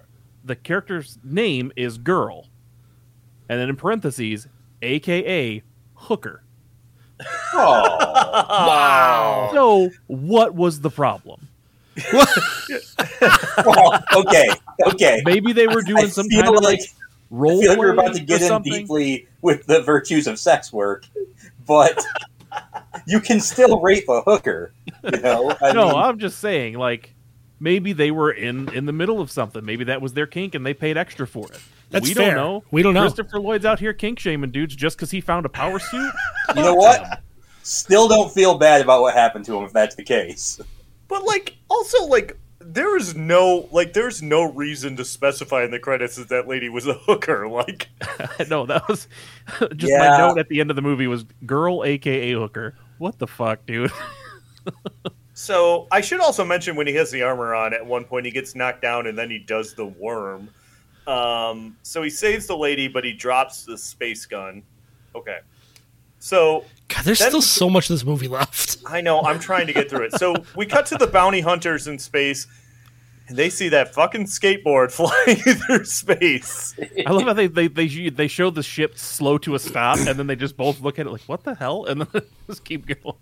the 0.43 0.55
character's 0.55 1.17
name 1.23 1.71
is 1.75 1.97
girl, 1.97 2.47
and 3.49 3.59
then 3.59 3.69
in 3.69 3.75
parentheses, 3.75 4.47
AKA 4.81 5.63
hooker. 5.95 6.43
Oh, 7.53 7.97
Wow. 8.33 9.49
So, 9.53 9.89
what 10.07 10.53
was 10.55 10.81
the 10.81 10.89
problem? 10.89 11.47
well, 13.65 14.03
okay, 14.15 14.47
okay. 14.87 15.21
Maybe 15.25 15.53
they 15.53 15.67
were 15.67 15.83
doing 15.83 16.05
I 16.05 16.07
some 16.07 16.27
feel 16.27 16.41
kind 16.43 16.55
of 16.57 16.63
like 16.63 16.79
like 16.79 16.79
I 16.81 16.85
role. 17.29 17.61
feel 17.61 17.69
like 17.71 17.79
we're 17.79 17.93
about 17.93 18.05
to 18.07 18.11
playing 18.13 18.25
get 18.25 18.41
in 18.41 18.47
something. 18.47 18.73
deeply 18.73 19.27
with 19.41 19.65
the 19.67 19.81
virtues 19.83 20.25
of 20.27 20.39
sex 20.39 20.73
work, 20.73 21.05
but 21.67 22.03
you 23.05 23.19
can 23.19 23.39
still 23.39 23.79
rape 23.81 24.07
a 24.09 24.21
hooker. 24.21 24.73
You 25.03 25.19
know, 25.19 25.55
I 25.61 25.73
no, 25.73 25.87
mean, 25.87 25.95
I'm 25.95 26.19
just 26.19 26.39
saying, 26.39 26.77
like 26.77 27.13
maybe 27.59 27.93
they 27.93 28.11
were 28.11 28.31
in 28.31 28.73
in 28.73 28.85
the 28.85 28.93
middle 28.93 29.21
of 29.21 29.31
something. 29.31 29.63
Maybe 29.65 29.85
that 29.85 30.01
was 30.01 30.13
their 30.13 30.27
kink, 30.27 30.55
and 30.55 30.65
they 30.65 30.73
paid 30.73 30.97
extra 30.97 31.25
for 31.27 31.51
it. 31.51 31.59
That's 31.89 32.07
we 32.07 32.13
fair. 32.13 32.33
don't 32.33 32.35
know. 32.35 32.63
We 32.71 32.81
don't 32.83 32.93
know. 32.93 33.01
Christopher 33.01 33.39
Lloyd's 33.39 33.65
out 33.65 33.79
here 33.79 33.93
kink 33.93 34.19
shaming 34.19 34.51
dudes 34.51 34.75
just 34.75 34.97
because 34.97 35.11
he 35.11 35.21
found 35.21 35.45
a 35.45 35.49
power 35.49 35.79
suit. 35.79 36.13
you 36.55 36.61
know 36.61 36.75
what? 36.75 37.21
Still 37.63 38.07
don't 38.07 38.31
feel 38.31 38.57
bad 38.57 38.81
about 38.81 39.01
what 39.01 39.13
happened 39.13 39.45
to 39.45 39.57
him 39.57 39.63
if 39.63 39.73
that's 39.73 39.95
the 39.95 40.03
case. 40.03 40.59
But 41.07 41.23
like, 41.23 41.55
also 41.69 42.05
like, 42.05 42.37
there 42.66 42.97
is 42.97 43.16
no 43.16 43.68
like, 43.72 43.93
there's 43.93 44.22
no 44.22 44.43
reason 44.43 44.95
to 44.97 45.05
specify 45.05 45.64
in 45.64 45.72
the 45.72 45.80
credits 45.80 46.16
that 46.16 46.30
that 46.30 46.47
lady 46.47 46.70
was 46.70 46.88
a 46.88 46.93
hooker. 46.93 47.47
Like, 47.47 47.89
no, 48.49 48.66
that 48.66 48.88
was 48.88 49.07
just 49.76 49.91
Yeah. 49.91 49.99
my 49.99 50.18
note 50.18 50.38
at 50.39 50.47
the 50.49 50.59
end 50.59 50.70
of 50.70 50.76
the 50.76 50.82
movie 50.82 51.07
was 51.07 51.24
girl, 51.45 51.84
aka 51.84 52.32
hooker. 52.34 52.76
What 52.97 53.20
the 53.20 53.28
fuck, 53.28 53.66
dude? 53.66 53.91
so 55.34 55.88
I 55.91 56.01
should 56.01 56.20
also 56.22 56.45
mention 56.45 56.76
when 56.76 56.88
he 56.88 56.93
has 56.95 57.11
the 57.11 57.24
armor 57.24 57.53
on, 57.53 57.74
at 57.74 57.86
one 57.86 58.05
point 58.05 58.26
he 58.26 58.32
gets 58.32 58.55
knocked 58.55 58.82
down 58.82 59.07
and 59.07 59.18
then 59.18 59.30
he 59.30 59.39
does 59.39 59.74
the 59.74 59.86
worm. 59.86 60.49
Um, 61.07 61.76
so 61.84 62.01
he 62.01 62.09
saves 62.09 62.47
the 62.47 62.55
lady, 62.57 62.88
but 62.88 63.03
he 63.03 63.11
drops 63.14 63.66
the 63.66 63.78
space 63.78 64.26
gun. 64.26 64.64
Okay. 65.16 65.39
So 66.24 66.63
God, 66.88 67.03
there's 67.03 67.19
Then 67.19 67.32
still 67.32 67.39
we- 67.39 67.43
so 67.45 67.69
much 67.69 67.89
of 67.89 67.95
this 67.95 68.05
movie 68.05 68.30
left. 68.30 68.78
I 68.86 69.01
know. 69.01 69.21
I'm 69.24 69.39
trying 69.39 69.67
to 69.67 69.74
get 69.74 69.89
through 69.89 70.05
it. 70.05 70.13
So 70.13 70.34
we 70.55 70.65
cut 70.65 70.86
to 70.88 70.95
the 70.97 71.05
bounty 71.05 71.41
hunters 71.41 71.86
in 71.86 71.99
space, 71.99 72.47
and 73.28 73.36
they 73.36 73.49
see 73.49 73.67
that 73.69 73.93
fucking 73.93 74.28
skateboard 74.28 74.89
flying 74.99 75.36
through 75.36 75.84
space. 75.84 76.76
I 77.05 77.11
love 77.11 77.24
how 77.24 77.34
they 77.34 77.47
they 77.47 77.67
they 77.67 78.07
they 78.09 78.28
show 78.30 78.49
the 78.51 78.63
ship 78.63 78.97
slow 78.97 79.38
to 79.39 79.55
a 79.55 79.59
stop, 79.59 79.97
and 79.97 80.17
then 80.17 80.28
they 80.28 80.38
just 80.38 80.55
both 80.55 80.80
look 80.80 80.97
at 80.97 81.07
it 81.07 81.09
like, 81.11 81.24
"What 81.24 81.43
the 81.43 81.55
hell?" 81.55 81.84
and 81.86 82.03
then 82.03 82.21
just 82.47 82.63
keep 82.63 82.86
going. 82.88 83.17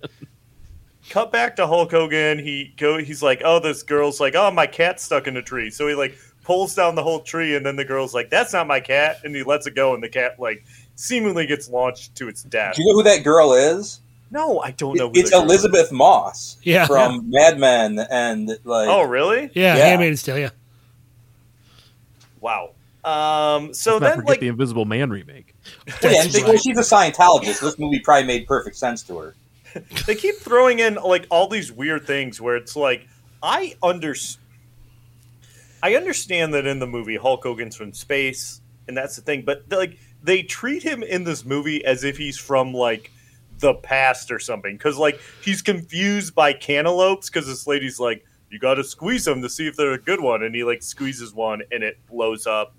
Cut 1.10 1.32
back 1.32 1.56
to 1.56 1.66
Hulk 1.66 1.90
Hogan. 1.90 2.38
He 2.38 2.72
go. 2.78 3.00
He's 3.00 3.24
like, 3.24 3.42
"Oh, 3.44 3.60
this 3.60 3.82
girl's 3.82 4.20
like, 4.20 4.36
oh, 4.36 4.52
my 4.52 4.68
cat's 4.68 5.04
stuck 5.04 5.26
in 5.26 5.36
a 5.38 5.42
tree." 5.42 5.72
So 5.72 5.88
he 5.88 5.96
like 5.96 6.16
pulls 6.44 6.76
down 6.76 6.94
the 6.94 7.04
whole 7.04 7.22
tree, 7.22 7.56
and 7.56 7.66
then 7.66 7.78
the 7.78 7.86
girl's 7.86 8.14
like, 8.14 8.30
"That's 8.30 8.54
not 8.54 8.68
my 8.68 8.80
cat," 8.80 9.18
and 9.24 9.36
he 9.36 9.42
lets 9.42 9.66
it 9.66 9.74
go, 9.74 9.96
and 9.96 10.04
the 10.04 10.10
cat 10.10 10.40
like 10.40 10.64
seemingly 11.02 11.48
gets 11.48 11.68
launched 11.70 12.16
to 12.16 12.28
its 12.30 12.44
death. 12.44 12.76
Do 12.76 12.84
you 12.84 12.88
know 12.90 12.94
who 13.00 13.04
that 13.04 13.24
girl 13.24 13.54
is? 13.54 14.00
No, 14.30 14.60
I 14.60 14.72
don't 14.72 14.96
know. 14.96 15.10
who 15.10 15.20
It's 15.20 15.32
the 15.32 15.38
is. 15.38 15.44
Elisabeth 15.44 15.92
Moss 15.92 16.58
Yeah. 16.64 16.86
from 16.86 17.30
Mad 17.30 17.58
Men 17.60 18.00
and 18.12 18.50
like. 18.64 18.88
Oh, 18.88 19.04
really? 19.04 19.50
Yeah, 19.54 19.76
Yeah. 19.76 19.86
Handmaid's 19.88 20.24
Tale. 20.24 20.38
Yeah. 20.38 20.50
Wow. 22.40 22.72
Um. 23.04 23.74
So 23.74 23.94
Let's 23.94 24.02
then, 24.04 24.16
forget 24.18 24.30
like, 24.30 24.40
the 24.42 24.48
Invisible 24.48 24.86
Man 24.86 25.10
remake. 25.10 25.56
yeah, 25.88 25.94
and 26.04 26.30
That's 26.32 26.40
well, 26.44 26.52
right. 26.52 26.62
she's 26.62 26.78
a 26.78 26.82
Scientologist. 26.82 27.60
This 27.62 27.80
movie 27.80 28.00
probably 28.00 28.28
made 28.28 28.46
perfect 28.48 28.76
sense 28.76 29.02
to 29.04 29.18
her. 29.18 29.36
they 30.06 30.14
keep 30.16 30.36
throwing 30.36 30.80
in 30.80 30.96
like 30.96 31.26
all 31.32 31.48
these 31.48 31.72
weird 31.72 32.06
things 32.06 32.40
where 32.40 32.56
it's 32.56 32.76
like 32.76 33.08
I 33.42 33.76
under 33.82 34.14
I 35.82 35.96
understand 35.96 36.54
that 36.54 36.68
in 36.68 36.78
the 36.78 36.86
movie 36.88 37.18
Hulk 37.18 37.42
Hogan's 37.44 37.76
from 37.76 37.92
space 37.94 38.62
and 38.88 38.96
that's 38.96 39.16
the 39.16 39.22
thing, 39.24 39.44
but 39.44 39.64
like 39.72 39.98
they 40.24 40.44
treat 40.44 40.84
him 40.84 41.04
in 41.04 41.24
this 41.24 41.46
movie 41.46 41.84
as 41.86 42.04
if 42.04 42.18
he's 42.18 42.38
from 42.38 42.74
like 42.74 43.12
the 43.60 43.74
past 43.76 44.32
or 44.32 44.40
something 44.40 44.76
because 44.76 44.98
like 44.98 45.20
he's 45.44 45.62
confused 45.62 46.34
by 46.36 46.52
cantaloupes 46.54 47.30
because 47.30 47.46
this 47.48 47.68
lady's 47.68 48.00
like 48.00 48.26
you 48.50 48.58
got 48.60 48.76
to 48.76 48.84
squeeze 48.84 49.24
them 49.26 49.42
to 49.42 49.50
see 49.50 49.68
if 49.68 49.76
they're 49.76 49.94
a 49.94 49.98
good 50.02 50.20
one 50.20 50.44
and 50.44 50.54
he 50.56 50.64
like 50.64 50.82
squeezes 50.84 51.34
one 51.34 51.62
and 51.72 51.84
it 51.84 51.98
blows 52.08 52.48
up 52.48 52.74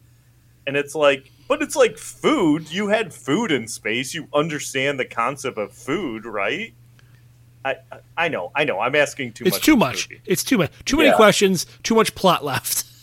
and 0.67 0.77
it's 0.77 0.95
like 0.95 1.31
but 1.49 1.63
it's 1.63 1.77
like 1.77 1.97
food 1.97 2.71
you 2.73 2.89
had 2.89 3.15
food 3.15 3.53
in 3.53 3.69
space 3.69 4.13
you 4.13 4.27
understand 4.35 4.99
the 4.99 5.05
concept 5.05 5.57
of 5.59 5.73
food 5.73 6.25
right 6.27 6.75
I, 7.65 7.77
I- 7.93 7.99
I 8.25 8.29
know, 8.29 8.51
I 8.57 8.65
know. 8.65 8.81
I'm 8.81 8.97
asking 8.97 9.35
too 9.35 9.45
It's 9.45 9.55
much. 9.57 9.63
too 9.65 9.77
much. 9.77 10.09
It's 10.27 10.43
too 10.43 10.59
much. 10.59 10.73
Too 10.85 10.97
many 10.97 11.11
Yeah. 11.11 11.15
questions. 11.17 11.65
Too 11.85 11.95
much 11.95 12.13
plot 12.17 12.45
left. 12.45 12.85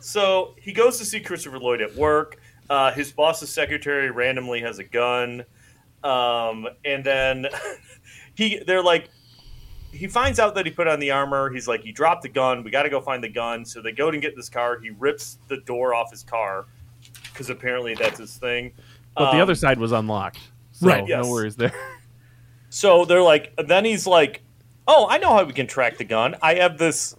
So 0.00 0.56
he 0.60 0.72
goes 0.72 0.98
to 0.98 1.04
see 1.04 1.20
Christopher 1.20 1.60
Lloyd 1.60 1.80
at 1.80 1.94
work. 1.94 2.40
Uh, 2.72 2.90
his 2.92 3.12
boss's 3.12 3.50
secretary 3.50 4.10
randomly 4.10 4.62
has 4.62 4.78
a 4.78 4.84
gun, 4.84 5.44
um, 6.02 6.66
and 6.86 7.04
then 7.04 7.46
he 8.34 8.60
they're 8.66 8.82
like 8.82 9.10
he 9.90 10.06
finds 10.06 10.40
out 10.40 10.54
that 10.54 10.64
he 10.64 10.72
put 10.72 10.88
on 10.88 10.98
the 10.98 11.10
armor. 11.10 11.50
He's 11.50 11.68
like, 11.68 11.82
he 11.82 11.92
dropped 11.92 12.22
the 12.22 12.30
gun. 12.30 12.64
We 12.64 12.70
got 12.70 12.84
to 12.84 12.88
go 12.88 12.98
find 12.98 13.22
the 13.22 13.28
gun. 13.28 13.66
So 13.66 13.82
they 13.82 13.92
go 13.92 14.10
to 14.10 14.18
get 14.18 14.34
this 14.34 14.48
car. 14.48 14.80
He 14.80 14.88
rips 14.88 15.36
the 15.48 15.58
door 15.58 15.92
off 15.94 16.10
his 16.10 16.22
car 16.22 16.64
because 17.24 17.50
apparently 17.50 17.94
that's 17.94 18.18
his 18.18 18.38
thing. 18.38 18.72
But 19.14 19.32
the 19.32 19.36
Um, 19.36 19.42
other 19.42 19.54
side 19.54 19.78
was 19.78 19.92
unlocked, 19.92 20.40
so 20.70 20.86
Right, 20.88 21.06
yes. 21.06 21.22
no 21.22 21.30
worries 21.30 21.56
there. 21.56 21.74
So 22.70 23.04
they're 23.04 23.20
like, 23.22 23.52
then 23.68 23.84
he's 23.84 24.06
like, 24.06 24.40
oh, 24.88 25.06
I 25.10 25.18
know 25.18 25.28
how 25.34 25.44
we 25.44 25.52
can 25.52 25.66
track 25.66 25.98
the 25.98 26.04
gun. 26.04 26.36
I 26.40 26.54
have 26.54 26.78
this 26.78 27.14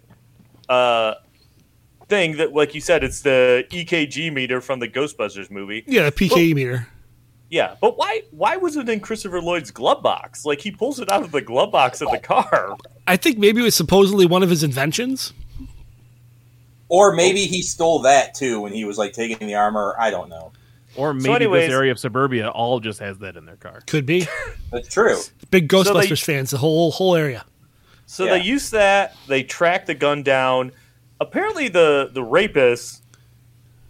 uh, 0.67 1.13
thing 2.13 2.37
that, 2.37 2.53
like 2.53 2.75
you 2.75 2.81
said, 2.81 3.03
it's 3.03 3.21
the 3.21 3.65
EKG 3.71 4.31
meter 4.31 4.61
from 4.61 4.79
the 4.79 4.87
Ghostbusters 4.87 5.49
movie. 5.49 5.83
Yeah, 5.87 6.03
the 6.03 6.11
PKE 6.11 6.53
meter. 6.53 6.87
Yeah, 7.49 7.75
but 7.81 7.97
why? 7.97 8.21
Why 8.31 8.55
was 8.57 8.75
it 8.77 8.87
in 8.87 8.99
Christopher 8.99 9.41
Lloyd's 9.41 9.71
glove 9.71 10.03
box? 10.03 10.45
Like 10.45 10.59
he 10.61 10.69
pulls 10.71 10.99
it 10.99 11.09
out 11.09 11.23
of 11.23 11.31
the 11.31 11.41
glove 11.41 11.71
box 11.71 12.01
of 12.01 12.11
the 12.11 12.19
car. 12.19 12.77
I 13.07 13.17
think 13.17 13.37
maybe 13.39 13.61
it 13.61 13.63
was 13.63 13.75
supposedly 13.75 14.25
one 14.27 14.43
of 14.43 14.49
his 14.49 14.63
inventions. 14.63 15.33
Or 16.87 17.13
maybe 17.13 17.45
he 17.45 17.61
stole 17.63 17.99
that 18.03 18.35
too 18.35 18.61
when 18.61 18.71
he 18.73 18.85
was 18.85 18.97
like 18.99 19.13
taking 19.13 19.47
the 19.47 19.55
armor. 19.55 19.95
I 19.99 20.11
don't 20.11 20.29
know. 20.29 20.51
Or 20.95 21.13
maybe 21.13 21.33
anyways- 21.33 21.67
this 21.67 21.73
area 21.73 21.91
of 21.91 21.97
suburbia 21.99 22.49
all 22.49 22.79
just 22.79 22.99
has 22.99 23.17
that 23.19 23.35
in 23.35 23.45
their 23.45 23.55
car. 23.55 23.81
Could 23.87 24.05
be. 24.05 24.27
That's 24.71 24.87
true. 24.93 25.17
Big 25.49 25.67
they- 25.67 25.77
Ghostbusters 25.77 26.23
fans. 26.23 26.51
The 26.51 26.57
whole 26.59 26.91
whole 26.91 27.15
area. 27.15 27.45
So 28.05 28.25
Yeah. 28.25 28.37
they 28.37 28.43
use 28.43 28.69
that. 28.69 29.15
They 29.27 29.41
track 29.43 29.87
the 29.87 29.95
gun 29.95 30.21
down. 30.21 30.71
Apparently, 31.19 31.67
the 31.69 32.09
the 32.13 32.23
rapist 32.23 33.03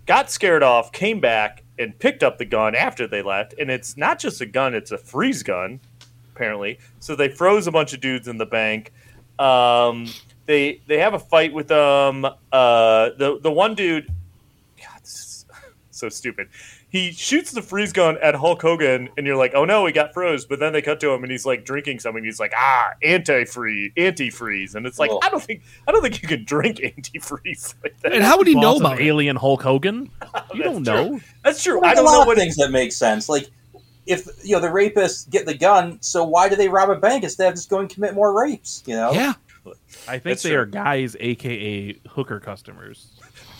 got 0.06 0.30
scared 0.30 0.64
off, 0.64 0.92
came 0.92 1.20
back, 1.20 1.64
and 1.80 1.98
picked 1.98 2.24
up 2.24 2.38
the 2.38 2.46
gun 2.46 2.76
after 2.76 3.08
they 3.08 3.22
left. 3.22 3.54
And 3.60 3.72
it's 3.72 3.98
not 3.98 4.20
just 4.20 4.42
a 4.42 4.46
gun; 4.46 4.74
it's 4.74 4.92
a 4.92 4.98
freeze 4.98 5.44
gun. 5.44 5.80
Apparently, 6.36 6.80
so 7.00 7.16
they 7.16 7.30
froze 7.30 7.68
a 7.68 7.72
bunch 7.72 7.94
of 7.94 8.02
dudes 8.02 8.28
in 8.28 8.38
the 8.38 8.46
bank. 8.46 8.92
Um, 9.40 10.08
they 10.46 10.82
they 10.88 11.00
have 11.00 11.14
a 11.14 11.20
fight 11.20 11.54
with 11.54 11.72
um 11.72 12.26
uh 12.26 13.10
the 13.18 13.40
the 13.42 13.52
one 13.52 13.76
dude. 13.76 14.08
God, 14.78 15.00
this 15.02 15.14
is 15.14 15.46
so 15.92 16.10
stupid. 16.10 16.50
He 16.94 17.12
shoots 17.12 17.50
the 17.52 17.64
freeze 17.64 17.92
gun 17.92 18.20
at 18.22 18.36
Hulk 18.36 18.62
Hogan, 18.62 19.10
and 19.18 19.26
you're 19.26 19.36
like, 19.36 19.54
"Oh 19.56 19.66
no, 19.66 19.84
he 19.88 19.92
got 19.92 20.14
froze." 20.14 20.46
But 20.46 20.60
then 20.60 20.74
they 20.74 20.82
cut 20.84 21.00
to 21.00 21.10
him, 21.12 21.24
and 21.24 21.32
he's 21.32 21.44
like 21.44 21.66
drinking 21.66 22.00
something. 22.00 22.24
He's 22.24 22.40
like, 22.40 22.54
"Ah, 22.56 22.92
anti-freeze, 23.02 23.94
antifreeze," 23.98 24.76
and 24.76 24.86
it's 24.86 25.00
like, 25.00 25.10
Ugh. 25.12 25.18
I 25.24 25.30
don't 25.30 25.42
think, 25.42 25.64
I 25.88 25.92
don't 25.92 26.04
think 26.04 26.22
you 26.22 26.28
can 26.28 26.46
drink 26.46 26.78
antifreeze 26.78 27.74
like 27.84 28.00
that. 28.02 28.14
And 28.14 28.24
how 28.24 28.38
would 28.38 28.46
he 28.46 28.54
know 28.54 28.78
about 28.78 29.02
alien 29.02 29.36
Hulk 29.36 29.64
Hogan? 29.64 30.12
You 30.54 30.62
don't 30.62 30.86
true. 30.86 30.94
know. 30.94 31.20
That's 31.44 31.64
true. 31.64 31.80
There's 31.82 31.90
I 31.90 31.92
a 31.94 31.96
don't 31.96 32.06
lot 32.06 32.12
know 32.14 32.22
of 32.22 32.28
what. 32.28 32.38
things 32.38 32.56
that 32.58 32.70
make 32.70 32.92
sense. 32.92 33.28
Like 33.28 33.50
if 34.06 34.28
you 34.44 34.52
know 34.56 34.60
the 34.62 34.68
rapists 34.68 35.28
get 35.28 35.48
the 35.48 35.56
gun, 35.58 35.98
so 36.00 36.24
why 36.24 36.48
do 36.48 36.56
they 36.56 36.70
rob 36.70 36.92
a 36.92 36.96
bank 36.96 37.24
instead 37.24 37.48
of 37.50 37.56
just 37.56 37.72
going 37.72 37.88
commit 37.88 38.14
more 38.14 38.40
rapes? 38.40 38.84
You 38.86 38.96
know? 38.98 39.12
Yeah. 39.14 39.34
I 40.08 40.12
think 40.20 40.24
That's 40.26 40.44
they 40.44 40.50
true. 40.52 40.60
are 40.60 40.66
guys, 40.68 41.16
aka 41.20 41.98
hooker 42.08 42.40
customers. 42.40 43.08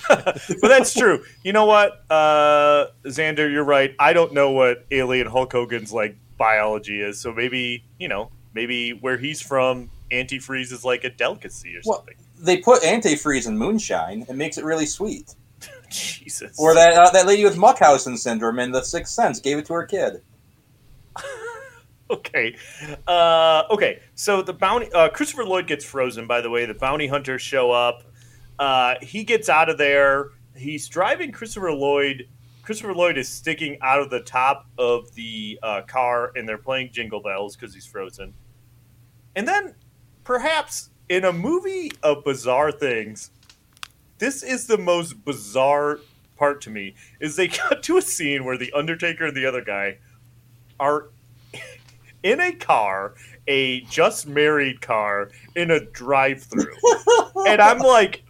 but 0.10 0.62
that's 0.62 0.94
true. 0.94 1.24
You 1.44 1.54
know 1.54 1.66
what, 1.66 2.04
uh, 2.10 2.88
Xander, 3.06 3.52
you're 3.52 3.64
right. 3.64 3.96
I 4.00 4.14
don't 4.14 4.34
know 4.34 4.52
what 4.52 4.86
alien 4.92 5.28
Hulk 5.28 5.52
Hogan's 5.52 5.94
like 5.94 6.18
biology 6.38 7.02
is, 7.02 7.20
so 7.20 7.32
maybe 7.34 7.84
you 8.00 8.08
know, 8.08 8.32
maybe 8.54 8.92
where 8.92 9.18
he's 9.18 9.42
from, 9.42 9.90
antifreeze 10.12 10.72
is 10.72 10.84
like 10.84 11.04
a 11.04 11.10
delicacy 11.10 11.76
or 11.76 11.82
Well- 11.86 11.98
something. 12.00 12.16
They 12.40 12.58
put 12.58 12.82
antifreeze 12.82 13.48
in 13.48 13.58
moonshine. 13.58 14.26
It 14.28 14.36
makes 14.36 14.58
it 14.58 14.66
really 14.66 14.86
sweet. 14.86 15.34
Jesus. 15.90 16.58
Or 16.60 16.74
that 16.74 16.94
uh, 16.94 17.10
that 17.12 17.26
lady 17.26 17.46
with 17.46 17.58
Munchausen 17.58 18.18
syndrome 18.18 18.60
in 18.60 18.72
The 18.72 18.82
Sixth 18.84 19.14
Sense 19.14 19.40
gave 19.40 19.58
it 19.60 19.66
to 19.68 19.74
her 19.74 19.86
kid. 19.86 20.22
okay 22.12 22.56
uh, 23.08 23.64
okay 23.72 24.00
so 24.14 24.42
the 24.42 24.52
bounty 24.54 24.92
uh, 24.94 25.10
christopher 25.10 25.46
lloyd 25.46 25.68
gets 25.68 25.86
frozen 25.86 26.28
by 26.28 26.42
the 26.42 26.50
way 26.50 26.66
the 26.66 26.74
bounty 26.74 27.08
hunters 27.08 27.42
show 27.42 27.72
up 27.72 28.04
uh, 28.60 28.96
he 29.02 29.24
gets 29.24 29.50
out 29.50 29.70
of 29.70 29.78
there. 29.78 30.30
He's 30.56 30.88
driving 30.88 31.32
christopher 31.32 31.72
lloyd. 31.72 32.28
Christopher 32.62 32.94
lloyd 32.94 33.18
is 33.18 33.28
sticking 33.28 33.78
out 33.82 34.00
of 34.00 34.10
the 34.10 34.22
top 34.22 34.68
of 34.78 35.14
the 35.16 35.60
uh, 35.62 35.82
car 35.82 36.32
and 36.36 36.48
they're 36.48 36.58
playing 36.58 36.92
jingle 36.92 37.22
bells 37.22 37.56
because 37.56 37.74
he's 37.74 37.86
frozen. 37.86 38.34
And 39.36 39.48
then 39.48 39.76
perhaps 40.24 40.90
in 41.10 41.26
a 41.26 41.34
movie 41.34 41.92
of 42.02 42.24
bizarre 42.24 42.72
things 42.72 43.32
this 44.24 44.42
is 44.42 44.68
the 44.68 44.78
most 44.78 45.26
bizarre 45.26 46.00
part 46.38 46.62
to 46.62 46.70
me 46.70 46.96
is 47.20 47.36
they 47.36 47.48
cut 47.50 47.84
to 47.84 47.98
a 47.98 48.02
scene 48.02 48.46
where 48.46 48.58
the 48.58 48.72
undertaker 48.72 49.26
and 49.26 49.36
the 49.36 49.46
other 49.46 49.62
guy 49.62 49.98
are 50.80 51.10
in 52.24 52.40
a 52.40 52.54
car, 52.54 53.16
a 53.48 53.82
just 53.82 54.26
married 54.26 54.80
car 54.80 55.30
in 55.58 55.72
a 55.72 55.80
drive-through, 55.80 56.76
and 57.48 57.62
I'm 57.62 57.80
like, 57.80 58.24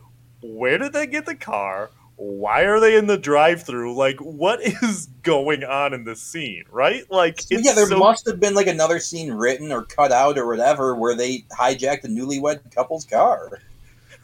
where 0.43 0.77
did 0.77 0.93
they 0.93 1.07
get 1.07 1.25
the 1.25 1.35
car? 1.35 1.89
Why 2.15 2.61
are 2.61 2.79
they 2.79 2.95
in 2.95 3.07
the 3.07 3.17
drive-through? 3.17 3.95
Like, 3.95 4.17
what 4.19 4.59
is 4.83 5.07
going 5.23 5.63
on 5.63 5.93
in 5.93 6.03
this 6.03 6.21
scene? 6.21 6.63
Right? 6.71 7.09
Like, 7.09 7.39
it's 7.49 7.65
yeah, 7.65 7.73
there 7.73 7.87
so- 7.87 7.97
must 7.97 8.27
have 8.27 8.39
been 8.39 8.53
like 8.53 8.67
another 8.67 8.99
scene 8.99 9.31
written 9.31 9.71
or 9.71 9.83
cut 9.83 10.11
out 10.11 10.37
or 10.37 10.45
whatever 10.47 10.95
where 10.95 11.15
they 11.15 11.39
hijacked 11.57 12.03
a 12.03 12.07
newlywed 12.07 12.73
couple's 12.73 13.05
car. 13.05 13.59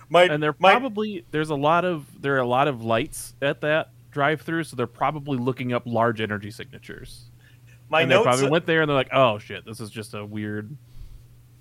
my 0.10 0.24
and 0.24 0.42
they're 0.42 0.56
my 0.60 0.72
probably 0.72 1.26
there's 1.32 1.50
a 1.50 1.56
lot 1.56 1.84
of 1.86 2.06
there 2.22 2.36
are 2.36 2.40
a 2.40 2.48
lot 2.48 2.68
of 2.68 2.84
lights 2.84 3.34
at 3.42 3.62
that 3.62 3.90
drive-through, 4.12 4.64
so 4.66 4.76
they're 4.76 4.88
probably 4.88 5.38
looking 5.38 5.74
up 5.74 5.84
large 5.86 6.22
energy 6.22 6.52
signatures. 6.52 7.24
my 7.90 8.02
and 8.02 8.12
they 8.12 8.16
notes. 8.16 8.26
probably 8.26 8.50
went 8.50 8.66
there 8.68 8.82
and 8.82 8.90
they're 8.90 8.96
like, 8.96 9.14
"Oh 9.14 9.40
shit, 9.40 9.66
this 9.66 9.80
is 9.80 9.90
just 9.90 10.14
a 10.14 10.24
weird." 10.26 10.76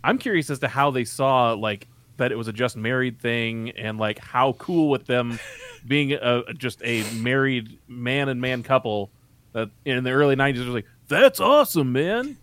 I'm 0.04 0.18
curious 0.18 0.48
as 0.50 0.59
to 0.61 0.68
how 0.68 0.90
they 0.90 1.04
saw 1.04 1.52
like 1.54 1.88
that 2.19 2.31
it 2.31 2.37
was 2.37 2.49
a 2.49 2.53
just 2.53 2.77
married 2.77 3.21
thing 3.21 3.71
and 3.71 3.99
like 3.99 4.19
how 4.19 4.53
cool 4.55 4.91
with 4.91 5.07
them 5.07 5.39
being 5.87 6.12
a, 6.12 6.43
just 6.55 6.81
a 6.85 7.03
married 7.14 7.79
man 7.89 8.29
and 8.29 8.41
man 8.41 8.62
couple 8.62 9.11
that 9.53 9.71
in 9.85 10.05
the 10.05 10.11
early 10.11 10.37
90s 10.37 10.59
was 10.59 10.69
like, 10.69 10.87
"That's 11.09 11.41
awesome, 11.41 11.93
man." 11.93 12.37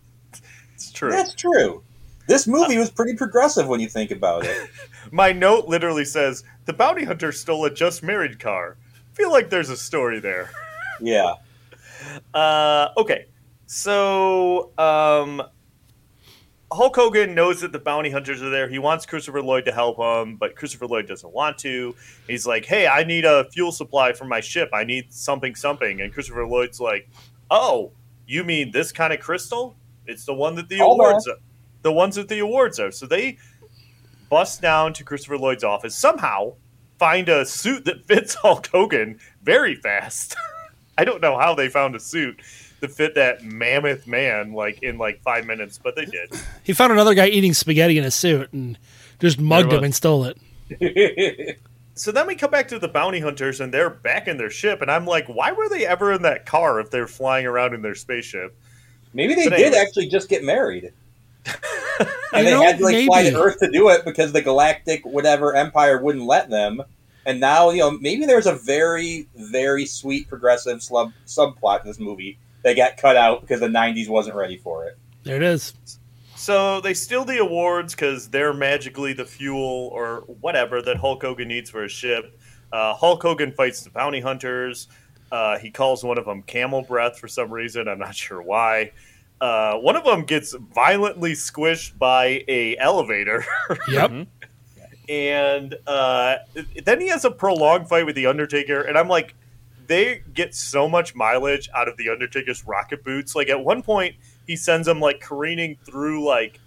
it's 0.74 0.92
true. 0.92 1.10
That's 1.10 1.34
true. 1.34 1.82
This 2.28 2.46
movie 2.46 2.76
was 2.76 2.90
pretty 2.90 3.14
progressive 3.14 3.68
when 3.68 3.80
you 3.80 3.88
think 3.88 4.10
about 4.10 4.44
it. 4.44 4.70
My 5.12 5.32
note 5.32 5.68
literally 5.68 6.04
says 6.04 6.44
the 6.64 6.72
bounty 6.72 7.04
hunter 7.04 7.32
stole 7.32 7.64
a 7.64 7.70
just 7.70 8.02
married 8.02 8.40
car. 8.40 8.76
Feel 9.14 9.30
like 9.30 9.48
there's 9.48 9.70
a 9.70 9.76
story 9.76 10.20
there. 10.20 10.50
Yeah. 11.00 11.34
Uh, 12.34 12.90
okay, 12.96 13.26
so 13.66 14.70
um, 14.78 15.42
Hulk 16.72 16.96
Hogan 16.96 17.34
knows 17.34 17.60
that 17.60 17.70
the 17.70 17.78
bounty 17.78 18.10
hunters 18.10 18.42
are 18.42 18.50
there. 18.50 18.68
He 18.68 18.80
wants 18.80 19.06
Christopher 19.06 19.40
Lloyd 19.40 19.64
to 19.66 19.72
help 19.72 19.98
him, 19.98 20.36
but 20.36 20.56
Christopher 20.56 20.86
Lloyd 20.86 21.06
doesn't 21.06 21.32
want 21.32 21.58
to. 21.58 21.94
He's 22.26 22.46
like, 22.46 22.64
"Hey, 22.64 22.88
I 22.88 23.04
need 23.04 23.24
a 23.24 23.44
fuel 23.50 23.70
supply 23.70 24.12
for 24.12 24.24
my 24.24 24.40
ship. 24.40 24.70
I 24.72 24.82
need 24.82 25.12
something, 25.12 25.54
something." 25.54 26.00
And 26.00 26.12
Christopher 26.12 26.44
Lloyd's 26.44 26.80
like, 26.80 27.08
"Oh, 27.50 27.92
you 28.26 28.42
mean 28.42 28.72
this 28.72 28.90
kind 28.90 29.12
of 29.12 29.20
crystal? 29.20 29.76
It's 30.06 30.24
the 30.24 30.34
one 30.34 30.56
that 30.56 30.68
the 30.68 30.80
awards, 30.80 31.28
are. 31.28 31.36
the 31.82 31.92
ones 31.92 32.16
that 32.16 32.28
the 32.28 32.40
awards 32.40 32.80
are." 32.80 32.90
So 32.90 33.06
they 33.06 33.38
bust 34.28 34.60
down 34.60 34.92
to 34.94 35.04
Christopher 35.04 35.38
Lloyd's 35.38 35.64
office 35.64 35.96
somehow. 35.96 36.54
Find 36.98 37.28
a 37.28 37.46
suit 37.46 37.84
that 37.84 38.04
fits 38.08 38.34
Hulk 38.34 38.66
Hogan 38.72 39.20
very 39.40 39.76
fast. 39.76 40.34
I 40.98 41.04
don't 41.04 41.20
know 41.20 41.38
how 41.38 41.54
they 41.54 41.68
found 41.68 41.94
a 41.94 42.00
suit 42.00 42.40
that 42.80 42.90
fit 42.92 43.14
that 43.14 43.42
mammoth 43.44 44.06
man 44.06 44.52
like 44.52 44.82
in 44.82 44.98
like 44.98 45.20
five 45.22 45.46
minutes, 45.46 45.78
but 45.82 45.96
they 45.96 46.04
did. 46.04 46.30
He 46.62 46.72
found 46.72 46.92
another 46.92 47.14
guy 47.14 47.26
eating 47.28 47.54
spaghetti 47.54 47.98
in 47.98 48.04
a 48.04 48.10
suit 48.10 48.52
and 48.52 48.78
just 49.18 49.40
mugged 49.40 49.72
him 49.72 49.84
and 49.84 49.94
stole 49.94 50.24
it. 50.24 51.56
So 51.98 52.12
then 52.12 52.26
we 52.26 52.34
come 52.34 52.50
back 52.50 52.68
to 52.68 52.78
the 52.78 52.88
bounty 52.88 53.20
hunters 53.20 53.58
and 53.62 53.72
they're 53.72 53.88
back 53.88 54.28
in 54.28 54.36
their 54.36 54.50
ship, 54.50 54.82
and 54.82 54.90
I'm 54.90 55.06
like, 55.06 55.26
why 55.28 55.52
were 55.52 55.70
they 55.70 55.86
ever 55.86 56.12
in 56.12 56.20
that 56.22 56.44
car 56.44 56.78
if 56.78 56.90
they're 56.90 57.06
flying 57.06 57.46
around 57.46 57.72
in 57.72 57.80
their 57.80 57.94
spaceship? 57.94 58.54
Maybe 59.14 59.34
they 59.34 59.48
But 59.48 59.56
did 59.56 59.68
anyways. 59.68 59.80
actually 59.88 60.08
just 60.10 60.28
get 60.28 60.44
married. 60.44 60.92
You 61.98 62.06
And 62.40 62.46
they 62.46 62.50
know, 62.50 62.60
had 62.62 62.76
to 62.76 62.84
like 62.84 63.06
fly 63.06 63.30
to. 63.30 63.40
Earth 63.40 63.58
to 63.60 63.70
do 63.70 63.88
it 63.88 64.04
because 64.04 64.30
the 64.32 64.42
galactic 64.42 65.06
whatever 65.06 65.54
empire 65.56 65.98
wouldn't 66.02 66.26
let 66.26 66.50
them. 66.50 66.82
And 67.24 67.40
now, 67.40 67.70
you 67.70 67.78
know, 67.78 67.92
maybe 67.92 68.26
there's 68.26 68.46
a 68.46 68.52
very, 68.54 69.26
very 69.34 69.86
sweet 69.86 70.28
progressive 70.28 70.80
slub, 70.80 71.14
subplot 71.26 71.80
in 71.80 71.86
this 71.86 71.98
movie 71.98 72.36
that 72.66 72.74
got 72.74 72.96
cut 72.96 73.16
out 73.16 73.42
because 73.42 73.60
the 73.60 73.68
90s 73.68 74.08
wasn't 74.08 74.34
ready 74.34 74.56
for 74.56 74.86
it. 74.86 74.98
There 75.22 75.36
it 75.36 75.42
is. 75.44 75.72
So 76.34 76.80
they 76.80 76.94
steal 76.94 77.24
the 77.24 77.38
awards 77.38 77.94
because 77.94 78.28
they're 78.28 78.52
magically 78.52 79.12
the 79.12 79.24
fuel 79.24 79.88
or 79.92 80.24
whatever 80.40 80.82
that 80.82 80.96
Hulk 80.96 81.22
Hogan 81.22 81.46
needs 81.46 81.70
for 81.70 81.84
his 81.84 81.92
ship. 81.92 82.36
Uh, 82.72 82.92
Hulk 82.92 83.22
Hogan 83.22 83.52
fights 83.52 83.82
the 83.82 83.90
bounty 83.90 84.20
hunters. 84.20 84.88
Uh, 85.30 85.58
he 85.58 85.70
calls 85.70 86.02
one 86.02 86.18
of 86.18 86.24
them 86.24 86.42
Camel 86.42 86.82
Breath 86.82 87.20
for 87.20 87.28
some 87.28 87.52
reason. 87.52 87.86
I'm 87.86 88.00
not 88.00 88.16
sure 88.16 88.42
why. 88.42 88.90
Uh, 89.40 89.76
one 89.76 89.94
of 89.94 90.02
them 90.04 90.24
gets 90.24 90.52
violently 90.52 91.34
squished 91.34 91.96
by 91.98 92.42
a 92.48 92.76
elevator. 92.78 93.44
Yep. 93.88 94.26
and 95.08 95.76
uh, 95.86 96.38
then 96.84 97.00
he 97.00 97.06
has 97.08 97.24
a 97.24 97.30
prolonged 97.30 97.88
fight 97.88 98.06
with 98.06 98.16
the 98.16 98.26
Undertaker, 98.26 98.80
and 98.80 98.98
I'm 98.98 99.08
like, 99.08 99.36
they 99.88 100.22
get 100.34 100.54
so 100.54 100.88
much 100.88 101.14
mileage 101.14 101.68
out 101.74 101.88
of 101.88 101.96
the 101.96 102.08
Undertaker's 102.08 102.66
rocket 102.66 103.04
boots. 103.04 103.34
Like 103.34 103.48
at 103.48 103.62
one 103.62 103.82
point, 103.82 104.16
he 104.46 104.56
sends 104.56 104.88
him 104.88 105.00
like 105.00 105.20
careening 105.20 105.76
through 105.84 106.26
like 106.26 106.60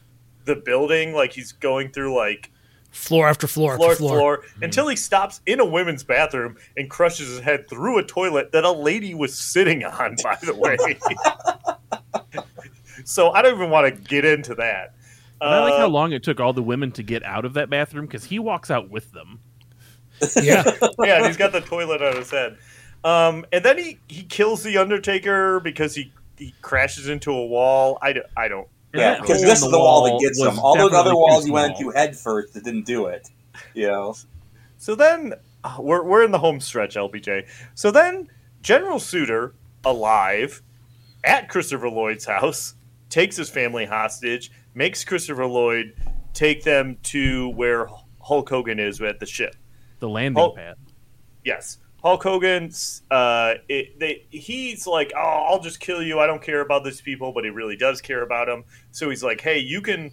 the 0.46 0.56
building, 0.56 1.14
like 1.14 1.34
he's 1.34 1.52
going 1.52 1.92
through 1.92 2.16
like 2.16 2.52
Floor 2.92 3.28
after 3.28 3.46
floor 3.46 3.78
floor 3.78 3.92
after 3.92 4.02
to 4.04 4.08
floor. 4.08 4.18
floor 4.18 4.44
until 4.64 4.88
he 4.88 4.96
stops 4.96 5.42
in 5.46 5.60
a 5.60 5.66
women's 5.66 6.04
bathroom 6.04 6.58
and 6.76 6.90
crushes 6.90 7.30
his 7.30 7.40
head 7.40 7.70
through 7.70 8.00
a 8.00 8.04
toilet 8.04 8.52
that 8.52 8.64
a 8.64 8.72
lady 8.72 9.14
was 9.14 9.38
sitting 9.38 9.84
on. 9.84 10.16
By 10.24 10.38
the 10.42 10.56
way, 10.56 10.76
so 13.06 13.30
I 13.30 13.44
don't 13.44 13.54
even 13.56 13.70
want 13.70 13.94
to 13.94 14.02
get 14.02 14.26
into 14.26 14.56
that. 14.56 14.96
And 15.40 15.52
I 15.54 15.64
like 15.64 15.74
Uh, 15.74 15.78
how 15.80 15.88
long 15.88 16.14
it 16.14 16.24
took 16.24 16.40
all 16.40 16.52
the 16.52 16.64
women 16.64 16.92
to 16.94 17.04
get 17.04 17.24
out 17.24 17.46
of 17.46 17.54
that 17.54 17.70
bathroom 17.70 18.08
because 18.08 18.26
he 18.26 18.40
walks 18.40 18.72
out 18.72 18.90
with 18.90 19.12
them. 19.12 19.40
Yeah. 20.42 20.64
yeah, 21.00 21.18
and 21.18 21.28
he's 21.28 21.38
got 21.38 21.52
the 21.52 21.62
toilet 21.62 22.02
on 22.02 22.16
his 22.16 22.32
head. 22.32 22.58
Um, 23.04 23.46
and 23.52 23.64
then 23.64 23.78
he, 23.78 24.00
he 24.08 24.24
kills 24.24 24.64
the 24.64 24.78
Undertaker 24.78 25.60
because 25.60 25.96
he, 25.96 26.12
he 26.38 26.54
crashes 26.62 27.08
into 27.08 27.32
a 27.32 27.46
wall. 27.46 27.98
I, 28.02 28.14
do, 28.14 28.24
I 28.36 28.48
don't. 28.48 28.68
Yeah, 28.94 29.20
because 29.22 29.42
this 29.42 29.62
is 29.62 29.70
the 29.70 29.78
wall 29.78 30.04
that 30.06 30.20
gets 30.20 30.40
him. 30.42 30.58
All 30.60 30.76
those 30.76 30.94
other 30.94 31.16
walls 31.16 31.44
too 31.44 31.50
you 31.50 31.54
went 31.54 31.78
small. 31.78 31.90
into 31.90 31.98
head 31.98 32.18
first 32.18 32.54
that 32.56 32.64
didn't 32.64 32.86
do 32.86 33.06
it. 33.06 33.30
You 33.74 33.88
know? 33.88 34.16
So 34.78 34.96
then 34.96 35.34
uh, 35.64 35.78
we're, 35.80 36.04
we're 36.04 36.24
in 36.24 36.32
the 36.32 36.40
home 36.40 36.60
stretch, 36.60 36.96
LPJ. 36.96 37.48
So 37.76 37.92
then 37.92 38.30
General 38.64 39.00
Suitor, 39.00 39.54
alive, 39.86 40.62
at 41.24 41.50
Christopher 41.50 41.90
Lloyd's 41.90 42.26
house, 42.26 42.74
takes 43.10 43.38
his 43.38 43.50
family 43.50 43.86
hostage, 43.86 44.52
makes 44.74 45.04
Christopher 45.04 45.46
Lloyd 45.46 45.94
take 46.34 46.64
them 46.64 46.98
to 47.04 47.50
where 47.50 47.88
Hulk 48.22 48.50
Hogan 48.50 48.80
is 48.80 49.00
at 49.02 49.20
the 49.20 49.26
ship. 49.26 49.56
The 50.00 50.10
landing 50.10 50.44
Oh. 50.44 50.52
pad. 50.52 50.76
Yes. 51.44 51.78
Hulk 52.02 52.24
Hogan's 52.24 53.02
uh 53.12 53.56
it, 53.68 54.00
they, 54.00 54.26
he's 54.30 54.88
like, 54.88 55.12
"Oh, 55.16 55.46
I'll 55.50 55.60
just 55.60 55.80
kill 55.80 56.02
you. 56.02 56.20
I 56.20 56.28
don't 56.28 56.42
care 56.42 56.62
about 56.62 56.84
these 56.84 57.02
people," 57.02 57.32
but 57.32 57.44
he 57.44 57.50
really 57.50 57.76
does 57.76 58.02
care 58.02 58.24
about 58.24 58.48
them. 58.48 58.64
So 58.92 59.10
he's 59.10 59.24
like, 59.24 59.42
"Hey, 59.42 59.60
you 59.60 59.82
can 59.82 60.12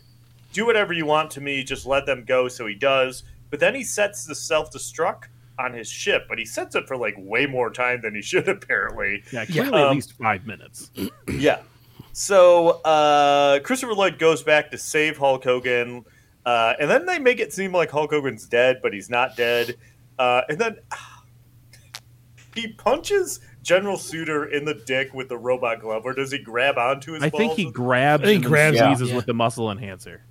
do 0.52 0.66
whatever 0.66 0.92
you 0.92 1.06
want 1.06 1.30
to 1.32 1.40
me, 1.40 1.62
just 1.62 1.86
let 1.86 2.06
them 2.06 2.24
go." 2.24 2.48
So 2.48 2.66
he 2.66 2.74
does. 2.74 3.22
But 3.50 3.60
then 3.60 3.74
he 3.74 3.84
sets 3.84 4.24
the 4.24 4.34
self-destruct 4.34 5.24
on 5.58 5.72
his 5.72 5.88
ship, 5.88 6.26
but 6.28 6.38
he 6.38 6.44
sets 6.44 6.74
it 6.74 6.86
for 6.88 6.96
like 6.96 7.14
way 7.16 7.46
more 7.46 7.70
time 7.70 8.00
than 8.02 8.14
he 8.14 8.22
should 8.22 8.48
apparently. 8.56 9.22
Yeah, 9.32 9.44
clearly 9.44 9.68
Um, 9.80 9.88
at 9.90 9.90
least 9.92 10.12
five 10.14 10.46
minutes. 10.46 10.90
Yeah. 11.28 11.60
So 12.12 12.80
uh, 12.82 13.60
Christopher 13.60 13.92
Lloyd 13.92 14.18
goes 14.18 14.42
back 14.42 14.70
to 14.70 14.78
save 14.78 15.18
Hulk 15.18 15.44
Hogan, 15.44 16.04
uh, 16.46 16.72
and 16.80 16.90
then 16.90 17.04
they 17.04 17.18
make 17.18 17.40
it 17.40 17.52
seem 17.52 17.72
like 17.72 17.90
Hulk 17.90 18.10
Hogan's 18.10 18.46
dead, 18.46 18.80
but 18.82 18.94
he's 18.94 19.10
not 19.10 19.36
dead. 19.36 19.76
Uh, 20.18 20.40
and 20.48 20.58
then 20.58 20.78
he 22.56 22.68
punches 22.68 23.40
General 23.62 23.96
Suitor 23.96 24.46
in 24.46 24.64
the 24.64 24.74
dick 24.74 25.12
with 25.14 25.28
the 25.28 25.36
robot 25.36 25.80
glove, 25.80 26.04
or 26.04 26.12
does 26.14 26.32
he 26.32 26.38
grab 26.38 26.78
onto 26.78 27.12
his? 27.12 27.22
I 27.22 27.30
think 27.30 27.54
he 27.54 27.70
grabs 27.70 28.22
I 28.22 28.26
think 28.26 28.44
and 28.44 28.52
grabs, 28.52 28.78
squeezes 28.78 29.10
yeah. 29.10 29.16
with 29.16 29.26
the 29.26 29.34
muscle 29.34 29.70
enhancer. 29.70 30.22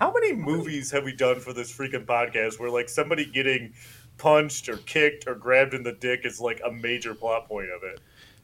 How 0.00 0.12
many 0.12 0.32
movies 0.32 0.90
have 0.90 1.04
we 1.04 1.14
done 1.14 1.38
for 1.38 1.52
this 1.52 1.72
freaking 1.72 2.04
podcast 2.04 2.58
where 2.58 2.70
like 2.70 2.88
somebody 2.88 3.24
getting 3.24 3.72
punched 4.18 4.68
or 4.68 4.78
kicked 4.78 5.28
or 5.28 5.34
grabbed 5.34 5.74
in 5.74 5.82
the 5.82 5.92
dick 5.92 6.22
is 6.24 6.40
like 6.40 6.60
a 6.64 6.72
major 6.72 7.14
plot 7.14 7.46
point 7.48 7.70
of 7.70 7.82
it? 7.84 8.00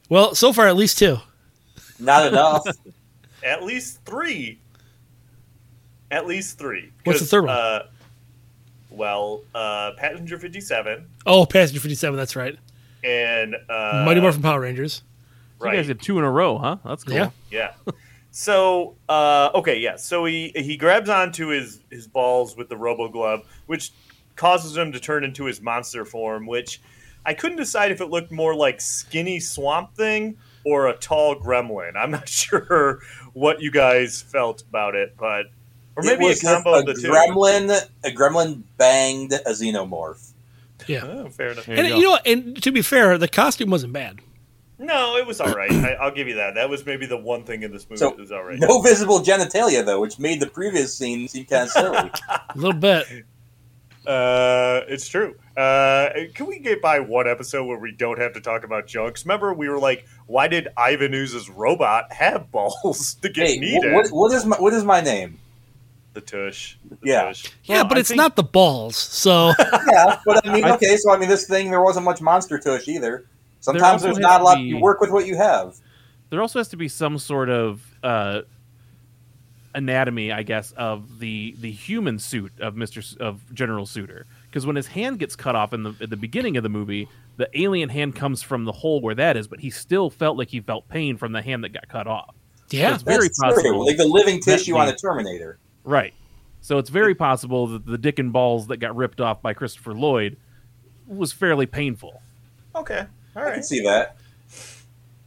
Well, 0.07 0.33
so 0.35 0.53
far 0.53 0.67
at 0.67 0.75
least 0.75 0.97
two. 0.97 1.17
Not 1.99 2.27
enough. 2.27 2.63
At 3.43 3.63
least 3.63 4.03
three. 4.05 4.59
At 6.11 6.27
least 6.27 6.57
three. 6.57 6.91
What's 7.03 7.19
the 7.19 7.23
'Cause, 7.23 7.31
third 7.31 7.45
one? 7.45 7.55
Uh, 7.55 7.87
well, 8.89 9.43
uh, 9.53 9.91
Passenger 9.97 10.37
57 10.39 11.05
Oh, 11.25 11.45
Passenger 11.45 11.79
57, 11.79 12.17
that's 12.17 12.35
right. 12.35 12.57
And 13.03 13.55
uh, 13.69 14.03
Mighty 14.05 14.21
Morphin 14.21 14.41
Power 14.41 14.59
Rangers. 14.61 15.01
So 15.59 15.65
You 15.65 15.71
guys 15.71 15.87
Right. 15.87 15.97
did 15.97 16.01
two 16.01 16.17
in 16.19 16.23
a 16.23 16.31
row, 16.31 16.57
huh? 16.57 16.77
That's 16.85 17.03
cool. 17.03 17.15
Yeah. 17.15 17.29
Yeah. 17.51 17.71
So 18.31 18.95
uh, 19.09 19.49
okay, 19.55 19.79
yeah. 19.79 19.95
So 19.97 20.25
he 20.25 20.51
he 20.55 20.77
grabs 20.77 21.09
onto 21.09 21.47
his 21.47 21.81
his 21.89 22.07
balls 22.07 22.55
with 22.55 22.69
the 22.69 22.77
Robo 22.77 23.09
Glove, 23.09 23.43
which 23.65 23.91
causes 24.35 24.77
him 24.77 24.91
to 24.91 24.99
turn 24.99 25.23
into 25.23 25.45
his 25.45 25.61
monster 25.61 26.05
form. 26.05 26.45
Which 26.45 26.79
I 27.25 27.33
couldn't 27.33 27.57
decide 27.57 27.91
if 27.91 28.01
it 28.01 28.05
looked 28.09 28.31
more 28.31 28.55
like 28.55 28.79
skinny 28.81 29.39
Swamp 29.39 29.95
Thing 29.95 30.37
or 30.63 30.87
a 30.87 30.93
tall 30.95 31.35
Gremlin. 31.35 31.95
I'm 31.97 32.11
not 32.11 32.29
sure 32.29 32.99
what 33.33 33.61
you 33.61 33.71
guys 33.71 34.21
felt 34.21 34.61
about 34.61 34.95
it, 34.95 35.15
but 35.17 35.47
or 35.95 36.03
maybe 36.03 36.25
it 36.25 36.41
a 36.41 36.45
combo 36.45 36.75
a 36.75 36.79
of 36.79 36.85
the 36.85 36.93
two. 36.93 37.09
gremlin. 37.09 37.71
A 38.05 38.11
gremlin 38.11 38.61
banged 38.77 39.33
a 39.33 39.49
xenomorph. 39.49 40.31
Yeah. 40.89 41.05
Oh, 41.05 41.29
fair 41.29 41.49
enough. 41.51 41.65
There 41.65 41.77
And 41.77 41.87
you 41.87 41.95
you, 41.95 42.03
go. 42.03 42.13
know, 42.15 42.19
and 42.25 42.63
to 42.63 42.71
be 42.71 42.81
fair, 42.81 43.17
the 43.17 43.27
costume 43.27 43.69
wasn't 43.69 43.93
bad. 43.93 44.19
No, 44.79 45.17
it 45.17 45.27
was 45.27 45.39
all 45.41 45.53
right. 45.53 45.71
I, 45.71 45.93
I'll 45.95 46.11
give 46.11 46.27
you 46.27 46.35
that. 46.35 46.55
That 46.55 46.69
was 46.69 46.85
maybe 46.85 47.05
the 47.05 47.17
one 47.17 47.43
thing 47.43 47.63
in 47.63 47.71
this 47.71 47.83
movie 47.89 47.97
So, 47.99 48.09
that 48.11 48.17
was 48.19 48.31
all 48.31 48.43
right. 48.43 48.57
No 48.57 48.81
visible 48.81 49.19
genitalia 49.19 49.85
though, 49.85 49.99
which 50.01 50.17
made 50.19 50.39
the 50.39 50.47
previous 50.47 50.97
scene 50.97 51.27
seem 51.27 51.45
kind 51.45 51.63
of 51.63 51.69
silly. 51.69 51.97
A 52.29 52.41
little 52.55 52.79
bit. 52.79 53.05
Uh, 54.07 54.81
it's 54.87 55.07
true. 55.07 55.35
Uh, 55.55 56.09
can 56.33 56.47
we 56.47 56.57
get 56.59 56.81
by 56.81 56.99
one 56.99 57.27
episode 57.27 57.65
where 57.65 57.77
we 57.77 57.91
don't 57.91 58.17
have 58.17 58.33
to 58.33 58.41
talk 58.41 58.63
about 58.63 58.87
junks? 58.87 59.25
Remember, 59.25 59.53
we 59.53 59.69
were 59.69 59.77
like, 59.79 60.05
why 60.25 60.47
did 60.47 60.69
Ivan 60.77 61.13
Ooze's 61.13 61.49
robot 61.49 62.11
have 62.13 62.49
balls 62.51 63.13
to 63.21 63.29
get 63.29 63.47
hey, 63.47 63.57
needed? 63.59 63.93
what, 63.93 64.07
what 64.09 64.33
is 64.33 64.45
my 64.45 64.57
what 64.57 64.73
is 64.73 64.83
my 64.83 65.01
name? 65.01 65.37
The 66.13 66.21
tush. 66.21 66.77
The 66.89 66.97
Yeah. 67.03 67.21
tush. 67.23 67.51
Yeah, 67.63 67.75
Well, 67.77 67.85
but 67.89 67.97
I 67.97 67.99
it's 68.01 68.09
think- 68.09 68.17
not 68.17 68.35
the 68.35 68.43
balls. 68.43 68.95
So 68.97 69.53
Yeah, 69.91 70.19
but 70.25 70.47
I 70.47 70.53
mean, 70.53 70.65
okay, 70.65 70.97
so 70.97 71.11
I 71.11 71.17
mean, 71.17 71.29
this 71.29 71.47
thing 71.47 71.69
there 71.71 71.81
wasn't 71.81 72.05
much 72.05 72.21
monster 72.21 72.57
tush 72.59 72.87
either. 72.87 73.25
Sometimes 73.61 74.03
also 74.03 74.05
there's 74.07 74.17
not 74.19 74.41
a 74.41 74.43
lot. 74.43 74.55
be- 74.57 74.63
You 74.63 74.77
work 74.79 75.01
with 75.01 75.11
what 75.11 75.25
you 75.27 75.35
have. 75.37 75.75
there 76.29 76.41
also 76.41 76.59
has 76.59 76.67
to 76.69 76.77
be 76.77 76.87
some 76.87 77.17
sort 77.19 77.49
of 77.49 77.81
uh, 78.03 78.41
anatomy, 79.75 80.31
I 80.31 80.43
guess, 80.43 80.71
of 80.73 81.19
the 81.19 81.55
the 81.59 81.71
human 81.71 82.19
suit 82.19 82.51
of 82.59 82.75
Mister 82.75 83.01
S- 83.01 83.15
of 83.19 83.41
General 83.53 83.85
Suitor. 83.85 84.25
Because 84.47 84.65
when 84.65 84.75
his 84.75 84.87
hand 84.87 85.19
gets 85.19 85.35
cut 85.35 85.55
off 85.55 85.73
in 85.73 85.83
the 85.83 85.93
at 86.01 86.09
the 86.09 86.17
beginning 86.17 86.57
of 86.57 86.63
the 86.63 86.69
movie, 86.69 87.07
the 87.37 87.47
alien 87.59 87.89
hand 87.89 88.15
comes 88.15 88.41
from 88.41 88.65
the 88.65 88.71
hole 88.71 88.99
where 89.01 89.15
that 89.15 89.37
is, 89.37 89.47
but 89.47 89.59
he 89.59 89.69
still 89.69 90.09
felt 90.09 90.37
like 90.37 90.49
he 90.49 90.59
felt 90.61 90.87
pain 90.89 91.17
from 91.17 91.31
the 91.33 91.41
hand 91.41 91.63
that 91.63 91.69
got 91.73 91.87
cut 91.87 92.07
off. 92.07 92.33
yeah, 92.71 92.93
It's 92.93 93.03
very 93.03 93.27
That's 93.27 93.39
possible. 93.39 93.61
true. 93.61 93.85
Like 93.87 93.97
the 93.97 94.05
living 94.07 94.39
tissue 94.41 94.75
on 94.77 94.87
the- 94.87 94.93
a 94.93 94.95
Terminator. 94.97 95.59
Right. 95.83 96.13
So 96.61 96.77
it's 96.77 96.89
very 96.89 97.15
possible 97.15 97.67
that 97.67 97.85
the 97.85 97.97
dick 97.97 98.19
and 98.19 98.33
balls 98.33 98.67
that 98.67 98.77
got 98.77 98.95
ripped 98.95 99.21
off 99.21 99.41
by 99.41 99.53
Christopher 99.53 99.93
Lloyd 99.93 100.37
was 101.07 101.31
fairly 101.31 101.65
painful. 101.65 102.21
Okay. 102.75 103.05
All 103.35 103.43
right. 103.43 103.51
I 103.51 103.53
can 103.55 103.63
see 103.63 103.81
that. 103.81 104.17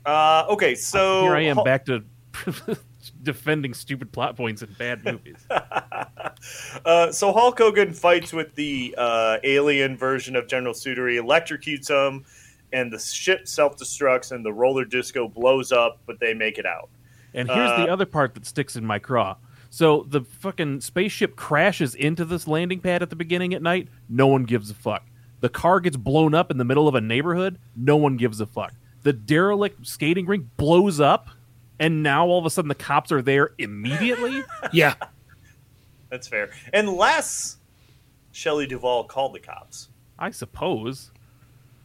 Uh, 0.04 0.46
okay, 0.50 0.74
so 0.74 1.22
Here 1.22 1.34
I 1.36 1.42
am 1.42 1.56
Hul- 1.56 1.64
back 1.64 1.84
to 1.86 2.02
defending 3.22 3.72
stupid 3.74 4.12
plot 4.12 4.36
points 4.36 4.62
in 4.62 4.72
bad 4.78 5.04
movies. 5.04 5.36
Uh, 6.84 7.12
so 7.12 7.32
Hulk 7.32 7.56
Hogan 7.58 7.92
fights 7.92 8.32
with 8.32 8.52
the 8.56 8.94
uh, 8.98 9.36
alien 9.44 9.96
version 9.96 10.34
of 10.34 10.48
General 10.48 10.74
Suitor. 10.74 11.06
He 11.06 11.16
electrocutes 11.16 11.88
him, 11.88 12.24
and 12.72 12.92
the 12.92 12.98
ship 12.98 13.46
self 13.46 13.76
destructs, 13.76 14.32
and 14.32 14.44
the 14.44 14.52
roller 14.52 14.84
disco 14.84 15.28
blows 15.28 15.70
up, 15.70 16.00
but 16.04 16.18
they 16.18 16.34
make 16.34 16.58
it 16.58 16.66
out. 16.66 16.88
And 17.32 17.48
here's 17.48 17.70
Uh, 17.70 17.84
the 17.86 17.92
other 17.92 18.06
part 18.06 18.34
that 18.34 18.44
sticks 18.44 18.74
in 18.74 18.84
my 18.84 18.98
craw. 18.98 19.36
So 19.72 20.04
the 20.06 20.20
fucking 20.20 20.82
spaceship 20.82 21.34
crashes 21.34 21.94
into 21.94 22.26
this 22.26 22.46
landing 22.46 22.80
pad 22.80 23.00
at 23.02 23.08
the 23.08 23.16
beginning 23.16 23.54
at 23.54 23.62
night. 23.62 23.88
No 24.06 24.26
one 24.26 24.44
gives 24.44 24.70
a 24.70 24.74
fuck. 24.74 25.02
The 25.40 25.48
car 25.48 25.80
gets 25.80 25.96
blown 25.96 26.34
up 26.34 26.50
in 26.50 26.58
the 26.58 26.64
middle 26.64 26.88
of 26.88 26.94
a 26.94 27.00
neighborhood. 27.00 27.58
No 27.74 27.96
one 27.96 28.18
gives 28.18 28.38
a 28.42 28.46
fuck. 28.46 28.74
The 29.02 29.14
derelict 29.14 29.86
skating 29.86 30.26
rink 30.26 30.44
blows 30.58 31.00
up, 31.00 31.28
and 31.78 32.02
now 32.02 32.26
all 32.26 32.38
of 32.38 32.44
a 32.44 32.50
sudden 32.50 32.68
the 32.68 32.74
cops 32.74 33.10
are 33.10 33.22
there 33.22 33.54
immediately. 33.56 34.44
yeah. 34.74 34.94
That's 36.10 36.28
fair. 36.28 36.50
Unless 36.74 37.56
Shelley 38.32 38.66
Duvall 38.66 39.04
called 39.04 39.34
the 39.34 39.40
cops. 39.40 39.88
I 40.18 40.32
suppose. 40.32 41.12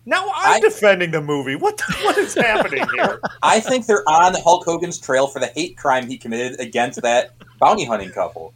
Now 0.05 0.29
I'm 0.35 0.57
I- 0.57 0.59
defending 0.59 1.11
the 1.11 1.21
movie. 1.21 1.55
What 1.55 1.77
the, 1.77 1.95
what 2.03 2.17
is 2.17 2.33
happening 2.33 2.85
here? 2.93 3.21
I 3.41 3.61
think 3.61 3.85
they're 3.85 4.03
on 4.09 4.33
Hulk 4.33 4.65
Hogan's 4.65 4.99
trail 4.99 5.27
for 5.27 5.39
the 5.39 5.47
hate 5.47 5.77
crime 5.77 6.09
he 6.09 6.17
committed 6.17 6.59
against 6.59 7.01
that 7.03 7.31
bounty 7.59 7.85
hunting 7.85 8.11
couple. 8.11 8.53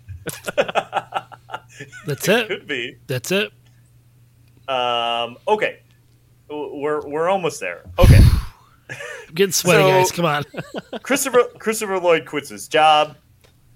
That's 2.05 2.27
it. 2.27 2.47
Could 2.47 2.67
be. 2.67 2.97
That's 3.07 3.31
it. 3.31 3.51
Um, 4.67 5.37
okay, 5.47 5.79
we're 6.49 7.05
we're 7.07 7.29
almost 7.29 7.59
there. 7.59 7.83
Okay. 7.99 8.19
I'm 8.89 9.35
getting 9.35 9.51
sweaty, 9.51 9.81
So- 9.83 9.89
guys. 9.89 10.11
Come 10.11 10.25
on. 10.25 10.43
Christopher 11.03 11.43
Christopher 11.59 11.99
Lloyd 11.99 12.25
quits 12.25 12.49
his 12.49 12.67
job. 12.67 13.17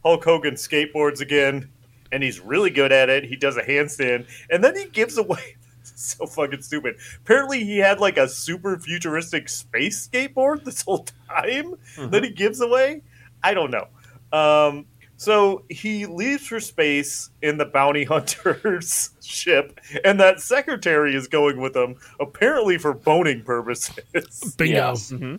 Hulk 0.03 0.23
Hogan 0.23 0.53
skateboards 0.53 1.19
again, 1.19 1.69
and 2.11 2.21
he's 2.21 2.39
really 2.39 2.69
good 2.69 2.91
at 2.91 3.09
it. 3.09 3.23
He 3.23 3.36
does 3.36 3.57
a 3.57 3.63
handstand, 3.63 4.28
and 4.51 4.63
then 4.63 4.76
he 4.76 4.86
gives 4.86 5.17
away. 5.17 5.55
so 5.84 6.28
fucking 6.28 6.61
stupid. 6.61 6.97
Apparently, 7.23 7.63
he 7.63 7.78
had 7.80 7.99
like 7.99 8.17
a 8.17 8.28
super 8.30 8.78
futuristic 8.78 9.49
space 9.49 10.07
skateboard 10.07 10.63
this 10.63 10.84
whole 10.84 11.07
time 11.28 11.76
that 11.97 12.23
he 12.23 12.30
gives 12.30 12.61
away. 12.61 13.01
I 13.43 13.53
don't 13.55 13.71
know. 13.71 13.88
Um, 14.32 14.86
so 15.18 15.63
he 15.70 16.05
leaves 16.05 16.47
for 16.47 16.59
space 16.59 17.30
in 17.41 17.57
the 17.57 17.66
bounty 17.66 18.03
hunter's 18.05 19.11
ship, 19.24 19.80
and 20.03 20.20
that 20.20 20.39
secretary 20.41 21.16
is 21.16 21.28
going 21.28 21.59
with 21.61 21.76
him, 21.76 21.95
apparently 22.20 22.78
for 22.78 22.93
boning 22.93 23.43
purposes. 23.43 23.95
Bingo. 24.57 24.76
Yes. 24.76 25.11
Mm-hmm. 25.11 25.24
Mm-hmm. 25.26 25.36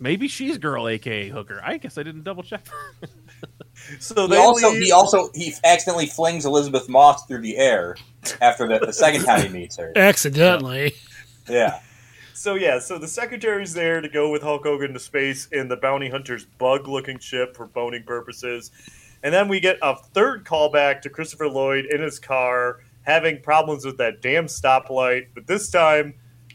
Maybe 0.00 0.28
she's 0.28 0.58
girl, 0.58 0.88
aka 0.88 1.28
hooker. 1.28 1.60
I 1.64 1.78
guess 1.78 1.96
I 1.98 2.02
didn't 2.02 2.24
double 2.24 2.42
check. 2.42 2.66
So 3.98 4.22
He 4.22 4.28
they 4.28 4.36
also 4.38 4.70
leave- 4.70 4.82
he 4.84 4.92
also 4.92 5.30
he 5.34 5.52
accidentally 5.62 6.06
flings 6.06 6.46
Elisabeth 6.46 6.88
Moss 6.88 7.26
through 7.26 7.42
the 7.42 7.56
air 7.58 7.96
after 8.40 8.66
the, 8.66 8.78
the 8.78 8.92
second 8.92 9.24
time 9.24 9.42
he 9.42 9.48
meets 9.48 9.76
her. 9.76 9.92
Accidentally. 9.94 10.94
Yeah. 11.48 11.80
So 12.34 12.56
yeah, 12.56 12.80
so 12.80 12.98
the 12.98 13.06
secretary's 13.08 13.72
there 13.72 14.00
to 14.00 14.08
go 14.08 14.30
with 14.30 14.42
Hulk 14.42 14.64
Hogan 14.64 14.92
to 14.92 14.98
space 14.98 15.46
in 15.52 15.68
the 15.68 15.76
bounty 15.76 16.08
hunter's 16.10 16.44
bug-looking 16.44 17.20
ship 17.20 17.56
for 17.56 17.66
boning 17.66 18.02
purposes, 18.02 18.72
and 19.22 19.32
then 19.32 19.48
we 19.48 19.60
get 19.60 19.78
a 19.82 19.96
third 19.96 20.44
callback 20.44 21.00
to 21.02 21.10
Christopher 21.10 21.48
Lloyd 21.48 21.86
in 21.86 22.02
his 22.02 22.18
car 22.18 22.80
having 23.02 23.40
problems 23.40 23.84
with 23.84 23.98
that 23.98 24.20
damn 24.20 24.46
stoplight, 24.46 25.28
but 25.34 25.46
this 25.46 25.70
time 25.70 26.14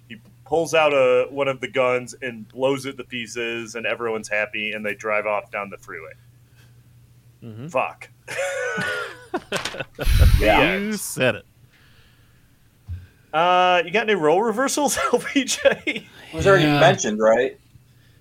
he 0.09 0.17
pulls 0.45 0.73
out 0.73 0.93
a 0.93 1.27
one 1.29 1.47
of 1.47 1.61
the 1.61 1.67
guns 1.67 2.13
and 2.21 2.47
blows 2.49 2.85
it 2.85 2.97
to 2.97 3.03
pieces, 3.05 3.75
and 3.75 3.85
everyone's 3.85 4.27
happy, 4.27 4.73
and 4.73 4.85
they 4.85 4.95
drive 4.95 5.25
off 5.25 5.49
down 5.49 5.69
the 5.69 5.77
freeway. 5.77 6.11
Mm-hmm. 7.43 7.67
Fuck. 7.67 8.09
Yeah. 10.39 10.77
You 10.77 10.93
said 10.93 11.35
it. 11.35 11.45
Uh, 13.33 13.81
you 13.85 13.91
got 13.91 14.03
any 14.09 14.15
role 14.15 14.41
reversals, 14.41 14.95
LPJ? 15.11 15.87
It 15.87 16.03
was 16.33 16.47
already 16.47 16.63
Yeah. 16.65 16.79
mentioned, 16.79 17.19
right? 17.19 17.59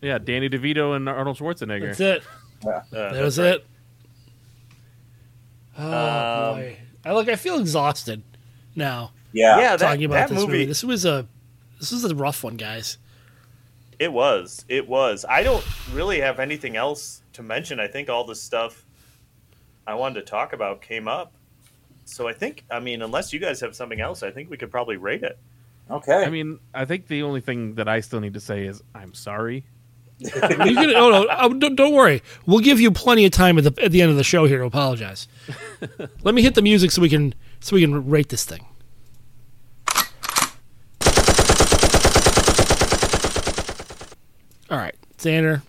Yeah, 0.02 0.18
Danny 0.18 0.48
DeVito 0.48 0.94
and 0.94 1.08
Arnold 1.08 1.38
Schwarzenegger. 1.38 1.86
That's 1.96 2.00
it. 2.00 2.22
Yeah. 2.64 2.70
Uh, 2.92 3.12
That 3.12 3.22
was 3.22 3.38
it. 3.38 3.64
Oh 5.78 6.54
boy. 6.54 6.76
I 7.04 7.12
look. 7.12 7.28
I 7.28 7.36
feel 7.36 7.58
exhausted 7.60 8.22
now 8.74 9.12
Yeah. 9.32 9.58
yeah, 9.58 9.76
that, 9.76 9.86
talking 9.86 10.04
about 10.04 10.28
that 10.28 10.34
this 10.34 10.38
movie. 10.40 10.52
movie. 10.52 10.64
This 10.66 10.82
was 10.84 11.04
a. 11.04 11.26
This 11.78 11.92
was 11.92 12.04
a 12.04 12.14
rough 12.14 12.42
one, 12.42 12.56
guys. 12.56 12.98
It 14.00 14.12
was. 14.12 14.64
It 14.68 14.88
was. 14.88 15.24
I 15.28 15.42
don't 15.44 15.64
really 15.92 16.20
have 16.20 16.40
anything 16.40 16.76
else 16.76 17.22
to 17.34 17.42
mention. 17.42 17.78
I 17.78 17.86
think 17.86 18.08
all 18.08 18.24
the 18.24 18.34
stuff 18.34 18.84
I 19.86 19.94
wanted 19.94 20.20
to 20.20 20.26
talk 20.26 20.52
about 20.52 20.82
came 20.82 21.06
up. 21.06 21.32
So 22.08 22.26
I 22.26 22.32
think, 22.32 22.64
I 22.70 22.80
mean, 22.80 23.02
unless 23.02 23.34
you 23.34 23.38
guys 23.38 23.60
have 23.60 23.76
something 23.76 24.00
else, 24.00 24.22
I 24.22 24.30
think 24.30 24.48
we 24.48 24.56
could 24.56 24.70
probably 24.70 24.96
rate 24.96 25.22
it. 25.22 25.38
Okay. 25.90 26.24
I 26.24 26.30
mean, 26.30 26.58
I 26.74 26.86
think 26.86 27.06
the 27.06 27.22
only 27.22 27.42
thing 27.42 27.74
that 27.74 27.86
I 27.86 28.00
still 28.00 28.20
need 28.20 28.34
to 28.34 28.40
say 28.40 28.64
is 28.64 28.82
I'm 28.94 29.14
sorry. 29.14 29.64
You 30.20 30.30
can, 30.30 30.90
oh 30.96 31.10
no! 31.10 31.26
Oh, 31.30 31.54
don't, 31.54 31.76
don't 31.76 31.94
worry. 31.94 32.24
We'll 32.44 32.58
give 32.58 32.80
you 32.80 32.90
plenty 32.90 33.24
of 33.24 33.30
time 33.30 33.56
at 33.56 33.62
the 33.62 33.84
at 33.84 33.92
the 33.92 34.02
end 34.02 34.10
of 34.10 34.16
the 34.16 34.24
show 34.24 34.46
here 34.46 34.58
to 34.58 34.64
apologize. 34.64 35.28
Let 36.24 36.34
me 36.34 36.42
hit 36.42 36.56
the 36.56 36.62
music 36.62 36.90
so 36.90 37.00
we 37.00 37.08
can 37.08 37.36
so 37.60 37.76
we 37.76 37.82
can 37.82 38.10
rate 38.10 38.28
this 38.28 38.44
thing. 38.44 38.66
All 44.68 44.78
right, 44.78 44.96
Xander. 45.18 45.62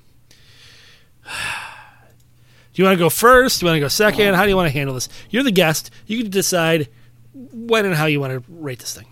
Do 2.80 2.84
you 2.84 2.88
want 2.88 2.98
to 2.98 3.04
go 3.04 3.10
first? 3.10 3.60
Do 3.60 3.66
you 3.66 3.72
want 3.72 3.76
to 3.76 3.82
go 3.82 3.88
second? 3.90 4.36
How 4.36 4.44
do 4.44 4.50
you 4.50 4.56
want 4.56 4.68
to 4.68 4.72
handle 4.72 4.96
this? 4.96 5.10
You're 5.30 5.44
the 5.44 5.52
guest. 5.52 5.92
You 6.08 6.18
can 6.22 6.32
decide 6.32 6.88
when 7.34 7.86
and 7.86 7.94
how 7.94 8.06
you 8.06 8.22
want 8.22 8.32
to 8.32 8.42
rate 8.48 8.80
this 8.80 8.96
thing. 8.96 9.08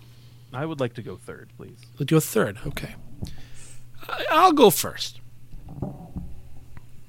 I 0.54 0.64
would 0.64 0.80
like 0.80 0.94
to 0.94 1.02
go 1.02 1.16
third, 1.16 1.50
please. 1.58 1.76
We'll 1.98 2.06
do 2.06 2.16
a 2.16 2.20
third. 2.22 2.56
Okay. 2.66 2.94
I- 4.08 4.24
I'll 4.30 4.52
go 4.52 4.70
first. 4.70 5.20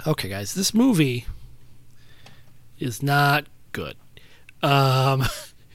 Okay, 0.05 0.27
guys, 0.27 0.53
this 0.53 0.73
movie 0.73 1.27
is 2.77 3.01
not 3.01 3.45
good. 3.71 3.95
Um, 4.61 5.23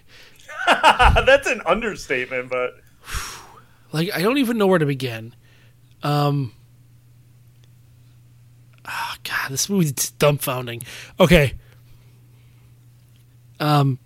That's 0.66 1.48
an 1.48 1.62
understatement, 1.64 2.50
but 2.50 2.74
like 3.94 4.10
I 4.14 4.20
don't 4.20 4.36
even 4.36 4.58
know 4.58 4.66
where 4.66 4.78
to 4.78 4.84
begin. 4.84 5.34
Um, 6.02 6.52
oh 8.86 9.14
God, 9.24 9.50
this 9.50 9.68
movie's 9.68 9.92
dumbfounding. 9.92 10.82
Okay. 11.18 11.54
Um, 13.60 13.98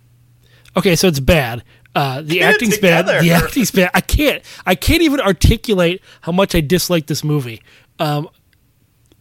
okay, 0.77 0.95
so 0.95 1.07
it's 1.07 1.19
bad. 1.19 1.63
Uh, 1.95 2.21
the 2.21 2.35
Get 2.35 2.53
acting's 2.53 2.77
bad. 2.77 3.07
The 3.07 3.31
acting's 3.31 3.71
bad. 3.71 3.91
I 3.93 4.01
can't. 4.01 4.43
I 4.65 4.75
can't 4.75 5.01
even 5.01 5.19
articulate 5.19 6.01
how 6.21 6.31
much 6.31 6.53
I 6.55 6.61
dislike 6.61 7.07
this 7.07 7.23
movie. 7.23 7.61
Um, 7.97 8.29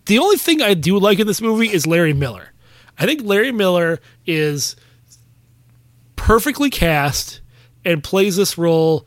the 0.07 0.19
only 0.19 0.37
thing 0.37 0.63
I 0.63 0.75
do 0.75 0.99
like 0.99 1.19
in 1.19 1.27
this 1.27 1.41
movie 1.41 1.71
is 1.71 1.87
Larry 1.87 2.13
Miller. 2.13 2.53
I 2.99 3.07
think 3.07 3.23
Larry 3.23 3.53
Miller 3.53 4.01
is 4.27 4.77
perfectly 6.17 6.71
cast 6.71 7.41
and 7.85 8.03
plays 8.03 8.37
this 8.37 8.59
role 8.59 9.07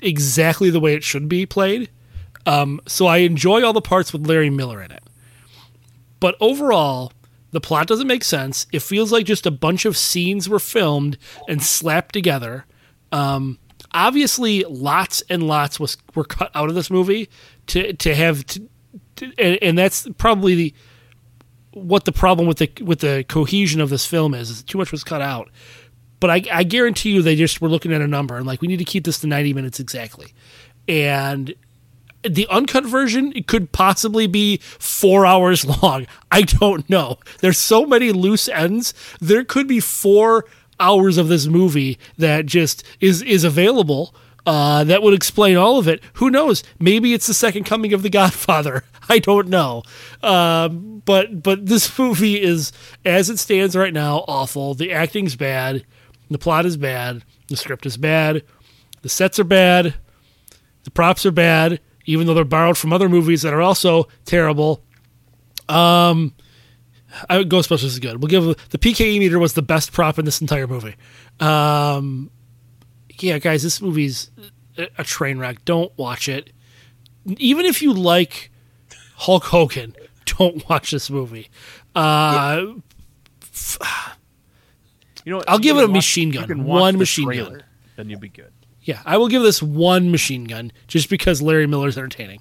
exactly 0.00 0.70
the 0.70 0.80
way 0.80 0.94
it 0.94 1.04
should 1.04 1.28
be 1.28 1.46
played. 1.46 1.90
Um, 2.46 2.80
so 2.86 3.06
I 3.06 3.18
enjoy 3.18 3.62
all 3.62 3.72
the 3.72 3.80
parts 3.80 4.12
with 4.12 4.26
Larry 4.26 4.50
Miller 4.50 4.82
in 4.82 4.90
it. 4.90 5.01
But 6.22 6.36
overall, 6.38 7.12
the 7.50 7.60
plot 7.60 7.88
doesn't 7.88 8.06
make 8.06 8.22
sense. 8.22 8.68
It 8.70 8.80
feels 8.82 9.10
like 9.10 9.26
just 9.26 9.44
a 9.44 9.50
bunch 9.50 9.84
of 9.84 9.96
scenes 9.96 10.48
were 10.48 10.60
filmed 10.60 11.18
and 11.48 11.60
slapped 11.60 12.12
together. 12.12 12.64
Um, 13.10 13.58
obviously, 13.90 14.62
lots 14.62 15.24
and 15.28 15.42
lots 15.42 15.80
was 15.80 15.96
were 16.14 16.22
cut 16.22 16.52
out 16.54 16.68
of 16.68 16.76
this 16.76 16.92
movie 16.92 17.28
to 17.66 17.92
to 17.94 18.14
have, 18.14 18.46
to, 18.46 18.68
to, 19.16 19.32
and, 19.36 19.58
and 19.60 19.76
that's 19.76 20.06
probably 20.16 20.54
the 20.54 20.74
what 21.72 22.04
the 22.04 22.12
problem 22.12 22.46
with 22.46 22.58
the 22.58 22.70
with 22.84 23.00
the 23.00 23.24
cohesion 23.28 23.80
of 23.80 23.90
this 23.90 24.06
film 24.06 24.32
is. 24.32 24.48
is 24.48 24.62
too 24.62 24.78
much 24.78 24.92
was 24.92 25.02
cut 25.02 25.22
out. 25.22 25.50
But 26.20 26.30
I, 26.30 26.44
I 26.52 26.62
guarantee 26.62 27.10
you, 27.10 27.22
they 27.22 27.34
just 27.34 27.60
were 27.60 27.68
looking 27.68 27.92
at 27.92 28.00
a 28.00 28.06
number 28.06 28.36
and 28.36 28.46
like 28.46 28.60
we 28.60 28.68
need 28.68 28.78
to 28.78 28.84
keep 28.84 29.02
this 29.02 29.18
to 29.22 29.26
ninety 29.26 29.52
minutes 29.52 29.80
exactly, 29.80 30.32
and 30.86 31.52
the 32.28 32.46
uncut 32.48 32.84
version 32.84 33.32
could 33.44 33.72
possibly 33.72 34.26
be 34.26 34.58
four 34.58 35.26
hours 35.26 35.64
long. 35.82 36.06
I 36.30 36.42
don't 36.42 36.88
know. 36.88 37.18
There's 37.40 37.58
so 37.58 37.86
many 37.86 38.12
loose 38.12 38.48
ends. 38.48 38.94
There 39.20 39.44
could 39.44 39.66
be 39.66 39.80
four 39.80 40.44
hours 40.80 41.18
of 41.18 41.28
this 41.28 41.46
movie 41.46 41.98
that 42.18 42.46
just 42.46 42.84
is 43.00 43.22
is 43.22 43.44
available. 43.44 44.14
Uh, 44.44 44.82
that 44.82 45.02
would 45.02 45.14
explain 45.14 45.56
all 45.56 45.78
of 45.78 45.86
it. 45.86 46.02
Who 46.14 46.28
knows? 46.28 46.64
Maybe 46.80 47.14
it's 47.14 47.28
the 47.28 47.34
second 47.34 47.62
coming 47.62 47.92
of 47.92 48.02
the 48.02 48.10
Godfather. 48.10 48.82
I 49.08 49.20
don't 49.20 49.48
know. 49.48 49.84
Um, 50.22 51.00
but 51.04 51.42
but 51.42 51.66
this 51.66 51.96
movie 51.98 52.42
is, 52.42 52.72
as 53.04 53.30
it 53.30 53.38
stands 53.38 53.76
right 53.76 53.92
now, 53.92 54.24
awful. 54.26 54.74
The 54.74 54.92
acting's 54.92 55.36
bad. 55.36 55.84
The 56.30 56.38
plot 56.38 56.66
is 56.66 56.76
bad. 56.76 57.22
The 57.48 57.56
script 57.56 57.86
is 57.86 57.96
bad. 57.96 58.42
The 59.02 59.08
sets 59.08 59.38
are 59.38 59.44
bad. 59.44 59.94
The 60.84 60.90
props 60.90 61.24
are 61.26 61.32
bad 61.32 61.80
even 62.04 62.26
though 62.26 62.34
they're 62.34 62.44
borrowed 62.44 62.76
from 62.78 62.92
other 62.92 63.08
movies 63.08 63.42
that 63.42 63.52
are 63.54 63.62
also 63.62 64.08
terrible. 64.24 64.82
Um, 65.68 66.34
I, 67.28 67.38
Ghostbusters 67.44 67.84
is 67.84 67.98
good. 67.98 68.22
We'll 68.22 68.28
give 68.28 68.44
the 68.70 68.78
PKE 68.78 69.18
meter 69.18 69.38
was 69.38 69.52
the 69.54 69.62
best 69.62 69.92
prop 69.92 70.18
in 70.18 70.24
this 70.24 70.40
entire 70.40 70.66
movie. 70.66 70.94
Um, 71.40 72.30
yeah, 73.18 73.38
guys, 73.38 73.62
this 73.62 73.80
movie's 73.80 74.30
a, 74.76 75.04
train 75.04 75.38
wreck. 75.38 75.64
Don't 75.64 75.96
watch 75.98 76.28
it. 76.28 76.52
Even 77.38 77.66
if 77.66 77.82
you 77.82 77.92
like 77.92 78.50
Hulk 79.16 79.44
Hogan, 79.44 79.94
don't 80.24 80.68
watch 80.68 80.90
this 80.90 81.10
movie. 81.10 81.48
Uh, 81.94 82.64
You 85.24 85.32
know. 85.34 85.42
I'll 85.46 85.58
give 85.58 85.76
it 85.76 85.84
a 85.84 85.86
watch- 85.86 85.92
machine 85.94 86.30
gun. 86.30 86.64
One 86.64 86.98
machine 86.98 87.26
trailer, 87.26 87.50
gun. 87.58 87.62
Then 87.96 88.10
you'll 88.10 88.18
be 88.20 88.28
good. 88.28 88.52
Yeah, 88.82 89.00
I 89.04 89.16
will 89.16 89.28
give 89.28 89.42
this 89.42 89.62
one 89.62 90.10
machine 90.10 90.44
gun 90.44 90.72
just 90.86 91.08
because 91.08 91.40
Larry 91.40 91.66
Miller's 91.66 91.96
entertaining. 91.96 92.40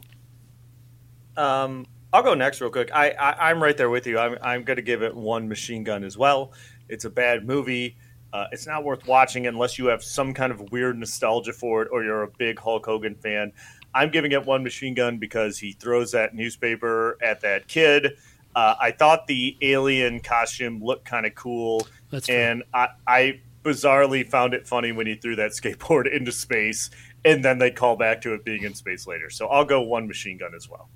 Um, 1.38 1.86
I'll 2.12 2.24
go 2.24 2.34
next 2.34 2.60
real 2.62 2.70
quick. 2.72 2.92
I, 2.94 3.12
I 3.12 3.50
I'm 3.50 3.62
right 3.62 3.78
there 3.78 3.89
with 3.89 4.08
you. 4.08 4.20
I'm 4.20 4.38
I'm 4.42 4.64
going 4.64 4.78
to 4.78 4.84
give 4.84 5.02
it 5.04 5.16
one 5.16 5.48
machine 5.48 5.84
gun 5.84 6.04
as 6.04 6.18
well. 6.18 6.54
It's 6.89 7.06
a 7.06 7.10
bad 7.10 7.46
movie. 7.46 7.96
Uh, 8.34 8.48
it's 8.52 8.66
not 8.66 8.84
worth 8.84 9.08
watching 9.08 9.48
unless 9.48 9.78
you 9.78 9.88
have 9.88 10.04
some 10.04 10.34
kind 10.34 10.52
of 10.52 10.72
weird 10.72 10.98
nostalgia 10.98 11.54
for 11.54 11.82
it 11.82 11.89
or 11.92 12.04
you're 12.04 12.24
a 12.24 12.30
big 12.38 12.60
Hulk 12.60 12.86
Hogan 12.86 13.16
fan. 13.16 13.52
I'm 13.94 14.10
giving 14.10 14.32
it 14.32 14.46
one 14.46 14.64
machine 14.64 14.94
gun 14.94 15.18
because 15.18 15.58
he 15.58 15.74
throws 15.74 16.14
that 16.14 16.34
newspaper 16.34 17.18
at 17.22 17.42
that 17.42 17.68
kid. 17.68 18.18
Uh, 18.56 18.76
I 18.80 18.92
thought 18.92 19.28
the 19.28 19.58
alien 19.62 20.22
costume 20.22 20.82
looked 20.82 21.06
kind 21.06 21.26
of 21.26 21.36
cool, 21.36 21.88
That's 22.10 22.30
and 22.30 22.64
I, 22.74 22.89
I 23.06 23.42
bizarrely 23.64 24.28
found 24.28 24.53
it 24.53 24.68
funny 24.68 24.91
when 24.91 25.07
he 25.07 25.16
threw 25.16 25.36
that 25.36 25.51
skateboard 25.62 26.12
into 26.12 26.32
space, 26.32 26.89
and 27.24 27.43
then 27.43 27.59
they 27.59 27.72
call 27.72 27.95
back 27.95 28.22
to 28.22 28.34
it 28.34 28.43
being 28.43 28.64
in 28.64 28.74
space 28.74 29.07
later. 29.07 29.30
So 29.30 29.47
I'll 29.47 29.66
go 29.66 29.82
one 29.82 30.07
machine 30.07 30.38
gun 30.38 30.53
as 30.55 30.70
well. 30.70 30.89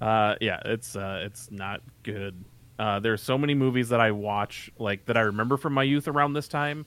Uh, 0.00 0.34
yeah, 0.40 0.60
it's 0.64 0.96
uh, 0.96 1.22
it's 1.24 1.50
not 1.50 1.80
good. 2.02 2.44
Uh, 2.78 2.98
there's 3.00 3.22
so 3.22 3.38
many 3.38 3.54
movies 3.54 3.88
that 3.90 4.00
I 4.00 4.10
watch 4.10 4.70
like 4.78 5.06
that 5.06 5.16
I 5.16 5.20
remember 5.20 5.56
from 5.56 5.72
my 5.72 5.84
youth 5.84 6.08
around 6.08 6.32
this 6.32 6.48
time 6.48 6.84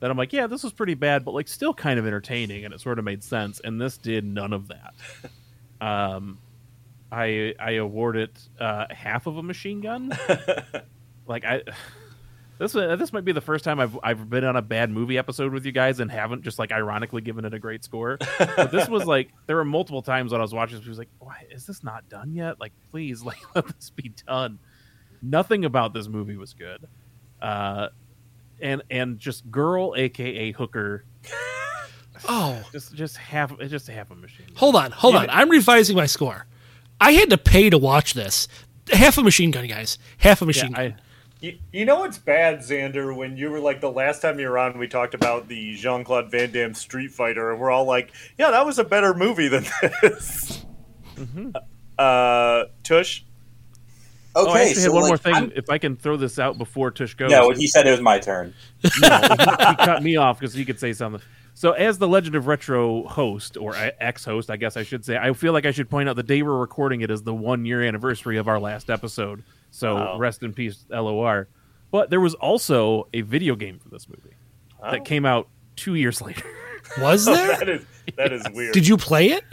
that 0.00 0.10
I'm 0.10 0.16
like, 0.16 0.32
yeah, 0.32 0.46
this 0.46 0.62
was 0.62 0.72
pretty 0.72 0.94
bad, 0.94 1.24
but 1.24 1.34
like 1.34 1.48
still 1.48 1.74
kind 1.74 1.98
of 1.98 2.06
entertaining, 2.06 2.64
and 2.64 2.72
it 2.72 2.80
sort 2.80 2.98
of 2.98 3.04
made 3.04 3.22
sense. 3.22 3.60
And 3.62 3.80
this 3.80 3.98
did 3.98 4.24
none 4.24 4.52
of 4.52 4.68
that. 4.68 4.94
um, 5.86 6.38
I 7.12 7.54
I 7.60 7.72
award 7.72 8.16
it 8.16 8.38
uh, 8.58 8.86
half 8.90 9.26
of 9.26 9.36
a 9.36 9.42
machine 9.42 9.80
gun. 9.80 10.16
like 11.26 11.44
I. 11.44 11.62
This, 12.58 12.74
uh, 12.74 12.96
this 12.96 13.12
might 13.12 13.24
be 13.24 13.30
the 13.32 13.40
first 13.40 13.64
time 13.64 13.78
I've 13.78 13.96
I've 14.02 14.28
been 14.28 14.44
on 14.44 14.56
a 14.56 14.62
bad 14.62 14.90
movie 14.90 15.16
episode 15.16 15.52
with 15.52 15.64
you 15.64 15.70
guys 15.72 16.00
and 16.00 16.10
haven't 16.10 16.42
just 16.42 16.58
like 16.58 16.72
ironically 16.72 17.20
given 17.22 17.44
it 17.44 17.54
a 17.54 17.58
great 17.58 17.84
score. 17.84 18.18
But 18.38 18.72
this 18.72 18.88
was 18.88 19.04
like 19.06 19.30
there 19.46 19.54
were 19.56 19.64
multiple 19.64 20.02
times 20.02 20.32
when 20.32 20.40
I 20.40 20.42
was 20.42 20.52
watching 20.52 20.78
this, 20.78 20.86
I 20.86 20.90
was 20.90 20.98
like, 20.98 21.10
"Why 21.20 21.46
is 21.50 21.66
this 21.66 21.84
not 21.84 22.08
done 22.08 22.32
yet? 22.34 22.58
Like, 22.60 22.72
please, 22.90 23.22
like 23.24 23.38
let 23.54 23.66
this 23.68 23.90
be 23.90 24.12
done." 24.26 24.58
Nothing 25.22 25.64
about 25.64 25.94
this 25.94 26.08
movie 26.08 26.36
was 26.36 26.52
good, 26.54 26.86
uh, 27.40 27.88
and 28.60 28.82
and 28.90 29.18
just 29.18 29.48
girl, 29.50 29.94
aka 29.96 30.50
hooker, 30.52 31.04
Oh, 32.28 32.60
just 32.72 32.94
just 32.94 33.16
half 33.16 33.56
just 33.60 33.86
half 33.86 34.10
a 34.10 34.14
machine. 34.16 34.46
hold 34.56 34.74
on, 34.74 34.90
hold 34.90 35.14
on. 35.14 35.30
I'm 35.30 35.48
revising 35.50 35.96
my 35.96 36.06
score. 36.06 36.46
I 37.00 37.12
had 37.12 37.30
to 37.30 37.38
pay 37.38 37.70
to 37.70 37.78
watch 37.78 38.14
this. 38.14 38.48
Half 38.92 39.18
a 39.18 39.22
machine 39.22 39.50
gun, 39.52 39.66
guys. 39.68 39.98
Half 40.18 40.42
a 40.42 40.44
Yeah, 40.44 40.46
machine 40.46 40.72
gun. 40.72 40.80
I, 40.84 40.96
You, 41.40 41.56
you 41.72 41.84
know 41.84 42.00
what's 42.00 42.18
bad, 42.18 42.58
Xander? 42.60 43.14
When 43.14 43.36
you 43.36 43.50
were 43.50 43.60
like 43.60 43.80
the 43.80 43.90
last 43.90 44.22
time 44.22 44.40
you 44.40 44.48
were 44.48 44.58
on, 44.58 44.76
we 44.78 44.88
talked 44.88 45.14
about 45.14 45.46
the 45.48 45.74
Jean 45.76 46.02
Claude 46.02 46.30
Van 46.30 46.50
Damme 46.50 46.74
Street 46.74 47.12
Fighter, 47.12 47.52
and 47.52 47.60
we're 47.60 47.70
all 47.70 47.84
like, 47.84 48.10
"Yeah, 48.36 48.50
that 48.50 48.66
was 48.66 48.78
a 48.80 48.84
better 48.84 49.14
movie 49.14 49.46
than 49.48 49.64
this." 50.02 50.64
Uh, 51.98 52.64
Tush, 52.82 53.22
Okay, 54.36 54.50
oh, 54.50 54.52
I 54.52 54.60
actually 54.60 54.74
so 54.74 54.82
had 54.82 54.92
one 54.92 55.02
like, 55.02 55.10
more 55.10 55.16
thing. 55.18 55.34
I'm- 55.34 55.52
If 55.56 55.70
I 55.70 55.78
can 55.78 55.96
throw 55.96 56.16
this 56.16 56.38
out 56.38 56.58
before 56.58 56.90
Tush 56.90 57.14
goes. 57.14 57.30
no, 57.30 57.50
he 57.50 57.66
said 57.66 57.86
it 57.86 57.90
was 57.92 58.00
my 58.00 58.18
turn. 58.18 58.54
he 58.82 58.90
cut 59.00 60.02
me 60.02 60.16
off 60.16 60.38
because 60.38 60.54
he 60.54 60.64
could 60.64 60.78
say 60.78 60.92
something. 60.92 61.20
So, 61.54 61.72
as 61.72 61.98
the 61.98 62.06
Legend 62.06 62.36
of 62.36 62.46
Retro 62.46 63.02
host 63.08 63.56
or 63.56 63.74
ex 63.76 64.24
host, 64.24 64.48
I 64.48 64.56
guess 64.56 64.76
I 64.76 64.84
should 64.84 65.04
say, 65.04 65.16
I 65.16 65.32
feel 65.32 65.52
like 65.52 65.66
I 65.66 65.72
should 65.72 65.90
point 65.90 66.08
out 66.08 66.14
the 66.14 66.22
day 66.22 66.42
we're 66.42 66.56
recording 66.56 67.00
it 67.00 67.10
is 67.10 67.22
the 67.22 67.34
one 67.34 67.64
year 67.64 67.82
anniversary 67.82 68.36
of 68.36 68.46
our 68.46 68.60
last 68.60 68.90
episode. 68.90 69.42
So, 69.70 69.94
Wow. 69.96 70.18
rest 70.18 70.42
in 70.42 70.52
peace, 70.52 70.84
LOR. 70.90 71.48
But 71.90 72.10
there 72.10 72.20
was 72.20 72.34
also 72.34 73.08
a 73.14 73.22
video 73.22 73.54
game 73.56 73.78
for 73.78 73.88
this 73.88 74.08
movie 74.08 74.36
that 74.82 75.04
came 75.04 75.24
out 75.24 75.48
two 75.76 75.94
years 75.94 76.20
later. 76.22 76.44
Was 76.98 77.24
there? 77.24 77.56
that 77.58 77.68
is 77.68 77.84
that 78.16 78.32
is 78.32 78.42
weird. 78.52 78.74
Did 78.74 78.86
you 78.86 78.96
play 78.96 79.28
it? 79.30 79.44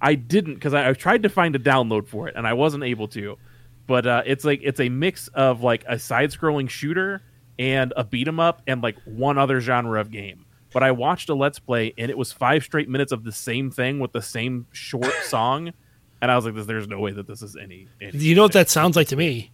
I 0.00 0.14
didn't 0.14 0.54
because 0.54 0.74
I, 0.74 0.88
I 0.90 0.92
tried 0.92 1.22
to 1.22 1.28
find 1.28 1.54
a 1.56 1.58
download 1.58 2.06
for 2.06 2.28
it 2.28 2.34
and 2.36 2.46
I 2.46 2.52
wasn't 2.52 2.84
able 2.84 3.08
to. 3.08 3.38
But 3.86 4.06
uh, 4.06 4.22
it's 4.26 4.44
like 4.44 4.60
it's 4.62 4.80
a 4.80 4.88
mix 4.88 5.28
of 5.28 5.62
like 5.62 5.84
a 5.88 5.98
side-scrolling 5.98 6.68
shooter 6.68 7.22
and 7.58 7.92
a 7.96 8.04
beat 8.04 8.26
'em 8.28 8.40
up 8.40 8.62
and 8.66 8.82
like 8.82 8.96
one 9.04 9.38
other 9.38 9.60
genre 9.60 10.00
of 10.00 10.10
game. 10.10 10.44
But 10.72 10.82
I 10.82 10.90
watched 10.90 11.28
a 11.28 11.34
let's 11.34 11.58
play 11.60 11.94
and 11.96 12.10
it 12.10 12.18
was 12.18 12.32
five 12.32 12.64
straight 12.64 12.88
minutes 12.88 13.12
of 13.12 13.22
the 13.24 13.32
same 13.32 13.70
thing 13.70 13.98
with 14.00 14.12
the 14.12 14.20
same 14.22 14.66
short 14.72 15.14
song, 15.24 15.72
and 16.20 16.30
I 16.30 16.36
was 16.36 16.44
like, 16.46 16.54
there's 16.66 16.88
no 16.88 16.98
way 16.98 17.12
that 17.12 17.26
this 17.26 17.42
is 17.42 17.56
any." 17.56 17.88
any 18.02 18.18
You 18.18 18.34
know 18.34 18.42
what 18.42 18.52
that 18.52 18.68
sounds 18.68 18.96
like 18.96 19.08
to 19.08 19.16
me? 19.16 19.50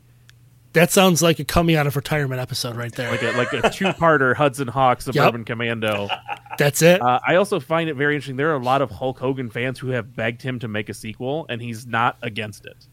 That 0.73 0.91
sounds 0.91 1.21
like 1.23 1.39
a 1.39 1.45
coming 1.45 1.77
out 1.77 1.87
of 1.87 1.97
retirement 1.97 2.41
episode 2.41 2.77
right 2.77 2.93
there. 2.93 3.11
like 3.11 3.23
a, 3.23 3.33
like 3.33 3.53
a 3.53 3.69
two-parter 3.71 4.35
Hudson 4.35 4.69
Hawk 4.69 5.03
Suburban 5.03 5.45
Commando. 5.45 6.09
That's 6.57 6.81
it. 6.81 7.03
Uh, 7.03 7.21
I 7.27 7.35
also 7.35 7.61
find 7.61 7.91
it 7.91 7.95
very 7.95 8.15
interesting. 8.15 8.37
There 8.37 8.51
are 8.53 8.57
a 8.57 8.63
lot 8.63 8.81
of 8.81 8.91
Hulk 8.91 9.19
Hogan 9.19 9.51
fans 9.51 9.79
who 9.79 9.89
have 9.89 10.17
begged 10.17 10.41
him 10.41 10.59
to 10.61 10.69
make 10.69 10.89
a 10.89 10.95
sequel, 10.95 11.45
and 11.51 11.61
he's 11.61 11.87
not 11.87 12.17
against 12.23 12.65
it. 12.65 12.87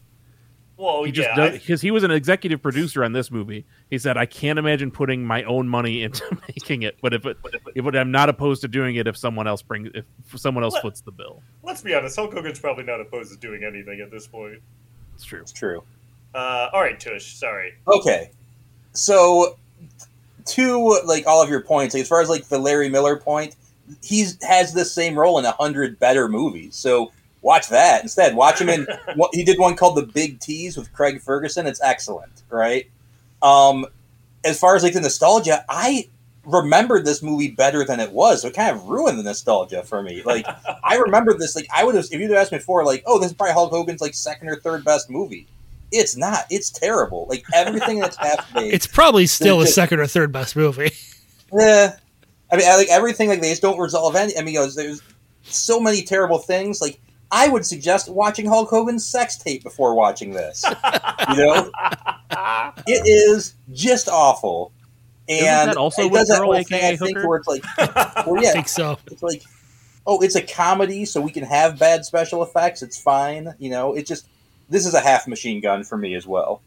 well, 0.76 1.04
He 1.04 1.12
just 1.12 1.28
yeah, 1.30 1.36
does 1.36 1.52
because 1.58 1.80
he 1.80 1.90
was 1.90 2.04
an 2.04 2.10
executive 2.10 2.60
producer 2.62 3.02
on 3.02 3.12
this 3.14 3.30
movie. 3.30 3.64
He 3.88 3.96
said, 3.98 4.18
"I 4.18 4.26
can't 4.26 4.58
imagine 4.58 4.90
putting 4.90 5.24
my 5.24 5.42
own 5.44 5.66
money 5.68 6.02
into 6.02 6.22
making 6.48 6.82
it, 6.82 6.98
but 7.00 7.14
if 7.14 7.24
it, 7.24 7.38
if 7.74 7.86
it, 7.86 7.96
I'm 7.96 8.10
not 8.10 8.28
opposed 8.28 8.60
to 8.60 8.68
doing 8.68 8.96
it 8.96 9.06
if 9.06 9.16
someone 9.16 9.46
else 9.46 9.62
brings 9.62 9.88
if 9.94 10.04
someone 10.38 10.64
else 10.64 10.74
Let- 10.74 10.82
foots 10.82 11.00
the 11.00 11.12
bill." 11.12 11.42
let's 11.62 11.80
be 11.80 11.94
honest. 11.94 12.16
Hulk 12.16 12.34
Hogan's 12.34 12.58
probably 12.60 12.84
not 12.84 13.00
opposed 13.00 13.32
to 13.32 13.38
doing 13.38 13.64
anything 13.64 14.00
at 14.00 14.10
this 14.10 14.26
point. 14.26 14.58
It's 15.14 15.24
true. 15.24 15.40
It's 15.40 15.52
true. 15.52 15.82
Uh, 16.34 16.68
all 16.72 16.80
right, 16.80 16.98
Tush. 16.98 17.34
Sorry. 17.34 17.74
Okay, 17.88 18.30
so 18.92 19.56
to 20.46 21.00
like 21.04 21.26
all 21.26 21.42
of 21.42 21.48
your 21.48 21.62
points, 21.62 21.94
like, 21.94 22.02
as 22.02 22.08
far 22.08 22.20
as 22.20 22.28
like 22.28 22.46
the 22.48 22.58
Larry 22.58 22.88
Miller 22.88 23.16
point, 23.16 23.56
he's 24.02 24.42
has 24.44 24.72
the 24.72 24.84
same 24.84 25.18
role 25.18 25.38
in 25.38 25.44
a 25.44 25.52
hundred 25.52 25.98
better 25.98 26.28
movies. 26.28 26.76
So 26.76 27.12
watch 27.42 27.68
that 27.68 28.02
instead. 28.02 28.34
Watch 28.34 28.60
him 28.60 28.68
in. 28.68 28.86
what 29.16 29.34
he 29.34 29.44
did 29.44 29.58
one 29.58 29.76
called 29.76 29.96
The 29.96 30.06
Big 30.06 30.40
Tease 30.40 30.76
with 30.76 30.92
Craig 30.92 31.20
Ferguson. 31.20 31.66
It's 31.66 31.80
excellent, 31.82 32.42
right? 32.48 32.88
Um, 33.42 33.86
as 34.44 34.58
far 34.58 34.76
as 34.76 34.82
like 34.82 34.94
the 34.94 35.00
nostalgia, 35.00 35.64
I 35.68 36.08
remembered 36.44 37.04
this 37.04 37.22
movie 37.22 37.50
better 37.50 37.84
than 37.84 38.00
it 38.00 38.12
was. 38.12 38.42
So 38.42 38.48
it 38.48 38.54
kind 38.54 38.74
of 38.74 38.84
ruined 38.86 39.18
the 39.18 39.22
nostalgia 39.22 39.82
for 39.82 40.02
me. 40.02 40.22
Like 40.22 40.46
I 40.84 40.96
remember 41.04 41.36
this. 41.36 41.54
Like 41.56 41.68
I 41.74 41.84
would 41.84 41.94
have 41.94 42.06
if 42.10 42.20
you'd 42.20 42.32
asked 42.32 42.52
me 42.52 42.58
before, 42.58 42.84
like, 42.84 43.02
oh, 43.06 43.18
this 43.18 43.30
is 43.30 43.36
probably 43.36 43.54
Hulk 43.54 43.70
Hogan's 43.70 44.00
like 44.00 44.14
second 44.14 44.48
or 44.48 44.56
third 44.56 44.84
best 44.84 45.10
movie. 45.10 45.46
It's 45.92 46.16
not. 46.16 46.44
It's 46.50 46.70
terrible. 46.70 47.26
Like 47.28 47.44
everything 47.54 47.98
that's 47.98 48.16
half 48.18 48.52
baked. 48.54 48.74
it's 48.74 48.86
probably 48.86 49.26
still 49.26 49.56
a 49.56 49.64
There's- 49.64 49.74
second 49.74 50.00
or 50.00 50.06
third 50.06 50.32
best 50.32 50.56
movie. 50.56 50.92
Yeah. 51.52 51.96
I 52.52 52.56
mean, 52.56 52.66
I, 52.68 52.76
like 52.76 52.88
everything, 52.90 53.28
like 53.28 53.40
they 53.40 53.50
just 53.50 53.60
don't 53.60 53.78
resolve 53.78 54.14
any. 54.14 54.38
I 54.38 54.42
mean, 54.42 54.54
you 54.54 54.70
there's 54.70 55.02
so 55.42 55.80
many 55.80 56.02
terrible 56.02 56.38
things. 56.38 56.80
Like 56.80 57.00
I 57.32 57.48
would 57.48 57.66
suggest 57.66 58.08
watching 58.08 58.46
Hulk 58.46 58.70
Hogan's 58.70 59.04
sex 59.04 59.36
tape 59.36 59.64
before 59.64 59.94
watching 59.96 60.30
this. 60.32 60.64
you 60.64 61.36
know, 61.36 61.70
it 62.86 63.02
is 63.04 63.54
just 63.72 64.08
awful. 64.08 64.70
Isn't 65.26 65.44
And 65.46 65.70
that 65.70 65.76
also 65.76 66.02
it 66.02 66.12
with 66.12 66.20
does 66.20 66.28
that 66.28 66.38
Girl, 66.38 66.52
whole 66.52 66.62
thing, 66.62 66.84
I 66.84 66.96
think, 66.96 67.16
Hooker? 67.16 67.28
where 67.28 67.38
it's 67.38 67.48
like, 67.48 67.64
well, 68.26 68.38
I 68.38 68.52
think 68.52 68.68
so. 68.68 68.96
it's 69.10 69.22
like, 69.24 69.42
oh, 70.06 70.20
it's 70.20 70.36
a 70.36 70.42
comedy, 70.42 71.04
so 71.04 71.20
we 71.20 71.30
can 71.32 71.44
have 71.44 71.78
bad 71.80 72.04
special 72.04 72.42
effects. 72.44 72.82
It's 72.82 73.00
fine. 73.00 73.54
You 73.58 73.70
know, 73.70 73.94
it 73.94 74.06
just 74.06 74.26
this 74.70 74.86
is 74.86 74.94
a 74.94 75.00
half 75.00 75.28
machine 75.28 75.60
gun 75.60 75.84
for 75.84 75.98
me 75.98 76.14
as 76.14 76.26
well. 76.26 76.62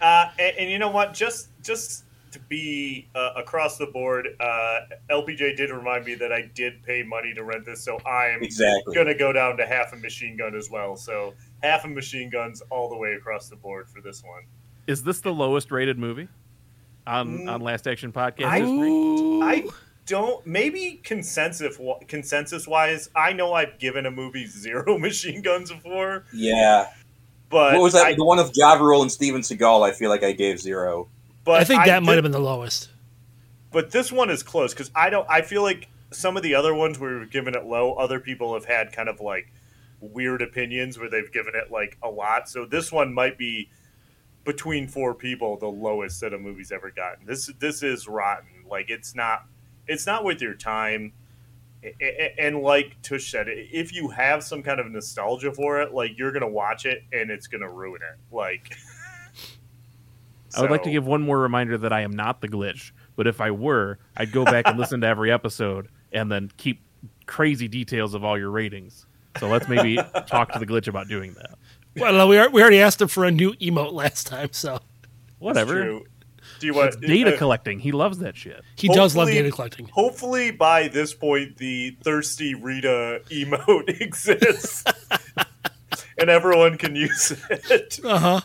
Uh, 0.00 0.30
and, 0.38 0.56
and 0.58 0.70
you 0.70 0.78
know 0.78 0.90
what? 0.90 1.14
Just 1.14 1.48
just 1.62 2.04
to 2.32 2.38
be 2.48 3.08
uh, 3.14 3.30
across 3.36 3.76
the 3.76 3.86
board, 3.86 4.28
uh, 4.38 4.78
LPJ 5.10 5.56
did 5.56 5.70
remind 5.70 6.04
me 6.04 6.14
that 6.14 6.32
I 6.32 6.48
did 6.54 6.80
pay 6.84 7.02
money 7.02 7.34
to 7.34 7.42
rent 7.42 7.64
this, 7.66 7.82
so 7.82 7.98
I'm 8.06 8.40
Exactly. 8.42 8.94
going 8.94 9.08
to 9.08 9.14
go 9.16 9.32
down 9.32 9.56
to 9.56 9.66
half 9.66 9.92
a 9.92 9.96
machine 9.96 10.36
gun 10.36 10.54
as 10.54 10.70
well. 10.70 10.94
So 10.96 11.34
half 11.62 11.84
a 11.84 11.88
machine 11.88 12.30
guns 12.30 12.62
all 12.70 12.88
the 12.88 12.96
way 12.96 13.14
across 13.14 13.48
the 13.48 13.56
board 13.56 13.88
for 13.90 14.00
this 14.00 14.22
one. 14.22 14.42
Is 14.86 15.02
this 15.02 15.20
the 15.20 15.32
lowest 15.32 15.70
rated 15.72 15.98
movie 15.98 16.28
on 17.06 17.40
Mm. 17.40 17.52
on 17.52 17.60
Last 17.62 17.88
Action 17.88 18.12
Podcast 18.12 18.44
I- 18.46 18.60
I 19.44 19.66
don't 20.06 20.44
maybe 20.46 21.00
consensus 21.02 21.78
consensus 22.08 22.66
wise. 22.66 23.10
I 23.16 23.32
know 23.32 23.52
I've 23.54 23.78
given 23.78 24.06
a 24.06 24.10
movie 24.10 24.46
zero 24.46 24.98
machine 25.00 25.42
guns 25.42 25.70
before, 25.72 26.24
Yeah. 26.32 26.88
But 27.50 27.74
what 27.74 27.82
was 27.82 27.92
that? 27.92 28.06
I, 28.06 28.14
the 28.14 28.24
one 28.24 28.38
with 28.38 28.56
Ja 28.56 28.76
and 29.02 29.12
Steven 29.12 29.42
Seagal. 29.42 29.86
I 29.86 29.92
feel 29.92 30.08
like 30.08 30.22
I 30.22 30.32
gave 30.32 30.60
zero. 30.60 31.08
but 31.44 31.60
I 31.60 31.64
think 31.64 31.84
that 31.84 32.02
might 32.02 32.12
did- 32.12 32.16
have 32.16 32.22
been 32.22 32.32
the 32.32 32.38
lowest. 32.40 32.88
but 33.72 33.90
this 33.90 34.10
one 34.10 34.30
is 34.30 34.42
close 34.42 34.72
because 34.72 34.90
I 34.94 35.10
don't. 35.10 35.26
I 35.28 35.42
feel 35.42 35.62
like 35.62 35.88
some 36.12 36.36
of 36.36 36.42
the 36.42 36.54
other 36.54 36.74
ones 36.74 36.98
where 36.98 37.18
we've 37.18 37.30
given 37.30 37.54
it 37.54 37.64
low, 37.66 37.92
other 37.94 38.18
people 38.20 38.54
have 38.54 38.64
had 38.64 38.92
kind 38.92 39.08
of 39.08 39.20
like 39.20 39.52
weird 40.00 40.40
opinions 40.42 40.98
where 40.98 41.10
they've 41.10 41.30
given 41.30 41.52
it 41.54 41.70
like 41.70 41.98
a 42.02 42.08
lot. 42.08 42.48
So 42.48 42.64
this 42.64 42.90
one 42.90 43.12
might 43.12 43.36
be 43.36 43.68
between 44.44 44.88
four 44.88 45.14
people 45.14 45.58
the 45.58 45.68
lowest 45.68 46.20
that 46.22 46.32
a 46.32 46.38
movie's 46.38 46.72
ever 46.72 46.90
gotten. 46.90 47.26
This 47.26 47.50
this 47.58 47.82
is 47.82 48.08
rotten. 48.08 48.64
Like 48.68 48.90
it's 48.90 49.14
not 49.14 49.44
it's 49.86 50.06
not 50.06 50.24
worth 50.24 50.40
your 50.40 50.54
time. 50.54 51.12
A- 51.82 51.94
a- 52.02 52.34
And 52.38 52.60
like 52.60 53.00
Tush 53.02 53.30
said, 53.30 53.46
if 53.48 53.92
you 53.92 54.08
have 54.10 54.42
some 54.42 54.62
kind 54.62 54.80
of 54.80 54.90
nostalgia 54.90 55.52
for 55.52 55.80
it, 55.80 55.92
like 55.94 56.18
you're 56.18 56.32
gonna 56.32 56.48
watch 56.48 56.86
it 56.86 57.02
and 57.12 57.30
it's 57.30 57.46
gonna 57.46 57.70
ruin 57.70 58.00
it. 58.02 58.34
Like, 58.34 58.74
I 60.56 60.62
would 60.62 60.70
like 60.70 60.82
to 60.82 60.90
give 60.90 61.06
one 61.06 61.22
more 61.22 61.38
reminder 61.38 61.78
that 61.78 61.92
I 61.92 62.00
am 62.00 62.12
not 62.12 62.40
the 62.40 62.48
glitch, 62.48 62.90
but 63.16 63.26
if 63.26 63.40
I 63.40 63.50
were, 63.50 63.98
I'd 64.16 64.32
go 64.32 64.44
back 64.44 64.66
and 64.66 64.78
listen 64.78 65.00
to 65.02 65.06
every 65.06 65.30
episode 65.30 65.88
and 66.12 66.30
then 66.30 66.50
keep 66.56 66.80
crazy 67.26 67.68
details 67.68 68.14
of 68.14 68.24
all 68.24 68.36
your 68.36 68.50
ratings. 68.50 69.06
So 69.38 69.48
let's 69.48 69.68
maybe 69.68 69.96
talk 70.26 70.52
to 70.52 70.58
the 70.58 70.66
glitch 70.66 70.88
about 70.88 71.06
doing 71.08 71.34
that. 71.34 71.56
Well, 71.96 72.20
uh, 72.20 72.26
we, 72.26 72.36
are, 72.38 72.50
we 72.50 72.60
already 72.62 72.80
asked 72.80 73.00
him 73.00 73.08
for 73.08 73.24
a 73.24 73.30
new 73.30 73.52
emote 73.54 73.92
last 73.92 74.26
time, 74.26 74.48
so 74.52 74.80
Whatever. 75.38 76.00
True. 76.60 76.60
Do 76.60 76.66
you 76.66 76.74
want 76.74 77.00
data 77.00 77.34
uh, 77.34 77.38
collecting. 77.38 77.78
He 77.80 77.92
loves 77.92 78.18
that 78.18 78.36
shit. 78.36 78.60
he 78.76 78.88
does 78.88 79.16
love 79.16 79.28
data 79.28 79.50
collecting. 79.50 79.86
Hopefully, 79.88 80.50
by 80.50 80.88
this 80.88 81.14
point, 81.14 81.56
the 81.56 81.96
thirsty 82.02 82.54
Rita 82.54 83.22
emote 83.30 83.88
exists, 84.00 84.84
and 86.18 86.28
everyone 86.30 86.76
can 86.78 86.94
use 86.96 87.32
it. 87.50 88.00
Uh 88.04 88.18
huh. 88.18 88.40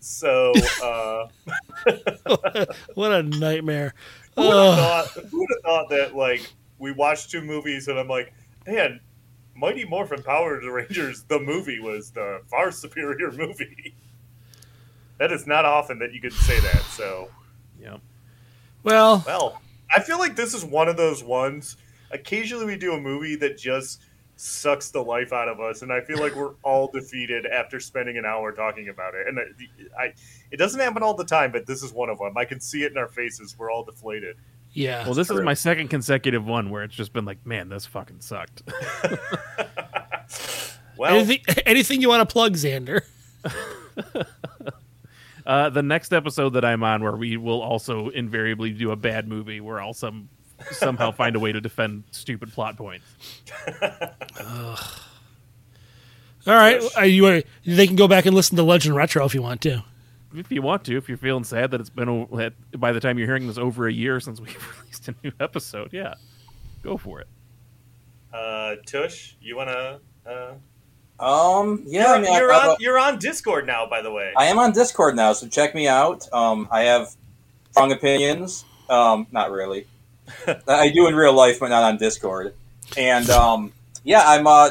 So, 0.00 0.52
uh, 0.82 1.28
What 2.94 3.12
a 3.12 3.22
nightmare. 3.22 3.94
who 4.34 4.42
would 4.42 4.50
Ugh. 4.50 4.78
have 4.78 5.10
thought? 5.10 5.24
Who 5.30 5.38
would 5.40 5.48
have 5.54 5.62
thought 5.62 5.90
that? 5.90 6.16
Like, 6.16 6.52
we 6.78 6.92
watched 6.92 7.30
two 7.30 7.40
movies, 7.40 7.86
and 7.88 7.98
I'm 7.98 8.08
like, 8.08 8.32
man, 8.66 9.00
Mighty 9.54 9.84
Morphin 9.84 10.22
Power 10.22 10.60
Rangers, 10.70 11.22
the 11.24 11.38
movie 11.38 11.78
was 11.78 12.10
the 12.10 12.40
far 12.50 12.70
superior 12.72 13.30
movie. 13.30 13.94
That 15.22 15.30
is 15.30 15.46
not 15.46 15.64
often 15.64 16.00
that 16.00 16.12
you 16.12 16.20
could 16.20 16.32
say 16.32 16.58
that. 16.58 16.82
So, 16.82 17.28
Yeah. 17.80 17.98
well, 18.82 19.22
Well, 19.24 19.62
I 19.94 20.00
feel 20.00 20.18
like 20.18 20.34
this 20.34 20.52
is 20.52 20.64
one 20.64 20.88
of 20.88 20.96
those 20.96 21.22
ones. 21.22 21.76
Occasionally, 22.10 22.66
we 22.66 22.76
do 22.76 22.94
a 22.94 23.00
movie 23.00 23.36
that 23.36 23.56
just 23.56 24.02
sucks 24.34 24.90
the 24.90 25.00
life 25.00 25.32
out 25.32 25.46
of 25.46 25.60
us, 25.60 25.82
and 25.82 25.92
I 25.92 26.00
feel 26.00 26.18
like 26.18 26.34
we're 26.34 26.54
all 26.64 26.88
defeated 26.88 27.46
after 27.46 27.78
spending 27.78 28.18
an 28.18 28.24
hour 28.24 28.50
talking 28.50 28.88
about 28.88 29.14
it. 29.14 29.28
And 29.28 29.38
I, 29.38 30.02
I, 30.06 30.14
it 30.50 30.56
doesn't 30.56 30.80
happen 30.80 31.04
all 31.04 31.14
the 31.14 31.24
time, 31.24 31.52
but 31.52 31.66
this 31.66 31.84
is 31.84 31.92
one 31.92 32.08
of 32.08 32.18
them. 32.18 32.36
I 32.36 32.44
can 32.44 32.58
see 32.58 32.82
it 32.82 32.90
in 32.90 32.98
our 32.98 33.06
faces. 33.06 33.56
We're 33.56 33.70
all 33.70 33.84
deflated. 33.84 34.34
yeah. 34.72 35.04
Well, 35.04 35.14
this 35.14 35.30
is 35.30 35.40
my 35.42 35.54
second 35.54 35.86
consecutive 35.86 36.44
one 36.44 36.68
where 36.70 36.82
it's 36.82 36.96
just 36.96 37.12
been 37.12 37.26
like, 37.26 37.46
man, 37.46 37.68
this 37.68 37.86
fucking 37.86 38.22
sucked. 38.22 38.64
Well, 40.94 41.14
anything, 41.14 41.40
anything 41.64 42.00
you 42.00 42.08
want 42.08 42.28
to 42.28 42.32
plug, 42.32 42.54
Xander? 42.54 43.02
Uh, 45.44 45.70
the 45.70 45.82
next 45.82 46.12
episode 46.12 46.50
that 46.50 46.64
I'm 46.64 46.82
on, 46.82 47.02
where 47.02 47.16
we 47.16 47.36
will 47.36 47.60
also 47.62 48.08
invariably 48.10 48.70
do 48.70 48.90
a 48.90 48.96
bad 48.96 49.26
movie, 49.28 49.60
where 49.60 49.80
I'll 49.80 49.94
some 49.94 50.28
somehow 50.70 51.10
find 51.12 51.34
a 51.36 51.40
way 51.40 51.52
to 51.52 51.60
defend 51.60 52.04
stupid 52.12 52.52
plot 52.52 52.76
points. 52.76 53.04
All 56.44 56.54
right, 56.54 56.82
uh, 56.98 57.02
you 57.02 57.26
uh, 57.26 57.40
they 57.64 57.86
can 57.86 57.94
go 57.96 58.08
back 58.08 58.26
and 58.26 58.34
listen 58.34 58.56
to 58.56 58.62
Legend 58.64 58.96
Retro 58.96 59.24
if 59.24 59.34
you 59.34 59.42
want 59.42 59.60
to. 59.62 59.82
If 60.34 60.50
you 60.50 60.62
want 60.62 60.84
to, 60.86 60.96
if 60.96 61.08
you're 61.08 61.18
feeling 61.18 61.44
sad 61.44 61.70
that 61.70 61.80
it's 61.80 61.90
been 61.90 62.08
o- 62.08 62.28
that 62.36 62.54
by 62.80 62.90
the 62.92 63.00
time 63.00 63.18
you're 63.18 63.28
hearing 63.28 63.46
this 63.46 63.58
over 63.58 63.86
a 63.86 63.92
year 63.92 64.18
since 64.18 64.40
we've 64.40 64.76
released 64.80 65.08
a 65.08 65.14
new 65.22 65.30
episode, 65.38 65.92
yeah, 65.92 66.14
go 66.82 66.96
for 66.96 67.20
it. 67.20 67.28
uh, 68.32 68.76
Tush, 68.86 69.34
you 69.40 69.56
want 69.56 69.68
to? 69.68 70.00
Uh, 70.28 70.54
Um, 71.22 71.84
yeah, 71.86 72.00
you're 72.08 72.14
I 72.16 72.20
mean, 72.20 72.34
you're 72.34 72.52
I- 72.52 72.68
on 72.68 72.76
you're 72.80 72.98
on 72.98 73.18
Discord 73.18 73.66
now, 73.66 73.86
by 73.86 74.02
the 74.02 74.10
way. 74.10 74.32
I 74.36 74.46
am 74.46 74.58
on 74.58 74.72
Discord 74.72 75.14
now, 75.16 75.32
so 75.32 75.46
check 75.46 75.74
me 75.74 75.86
out. 75.88 76.28
Um, 76.32 76.68
I 76.70 76.82
have 76.82 77.14
strong 77.70 77.92
opinions. 77.92 78.64
Um, 78.90 79.26
not 79.30 79.50
really. 79.52 79.86
I 80.68 80.88
do 80.90 81.06
in 81.06 81.14
real 81.14 81.32
life, 81.32 81.60
but 81.60 81.68
not 81.68 81.82
on 81.84 81.96
Discord. 81.96 82.54
And 82.96 83.30
um, 83.30 83.72
yeah, 84.04 84.22
I'm 84.26 84.46
uh, 84.46 84.70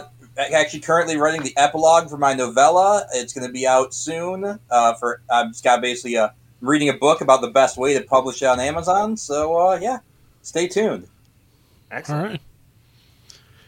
actually 0.54 0.82
currently 0.82 1.18
writing 1.18 1.42
the 1.44 1.54
epilogue 1.58 2.10
for 2.10 2.18
my 2.18 2.34
novella. 2.34 3.06
It's 3.14 3.34
going 3.34 3.48
to 3.48 3.54
be 3.54 3.66
out 3.66 3.94
soon. 3.94 4.60
Uh, 4.70 4.94
for 4.96 5.22
I've 5.30 5.48
just 5.50 5.64
got 5.64 5.82
basically 5.82 6.16
a 6.16 6.34
I'm 6.62 6.68
reading 6.68 6.90
a 6.90 6.94
book 6.94 7.22
about 7.22 7.42
the 7.42 7.50
best 7.50 7.78
way 7.78 7.94
to 7.96 8.02
publish 8.04 8.42
it 8.42 8.46
on 8.46 8.60
Amazon. 8.60 9.16
So 9.18 9.58
uh, 9.58 9.80
yeah, 9.82 10.00
stay 10.42 10.68
tuned. 10.68 11.08
Excellent. 11.90 12.40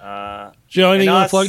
right, 0.02 0.08
Uh, 0.08 0.52
Joe, 0.68 0.92
anything 0.92 1.08
And 1.10 1.16
you 1.16 1.20
want 1.20 1.26
to 1.26 1.30
plug? 1.30 1.48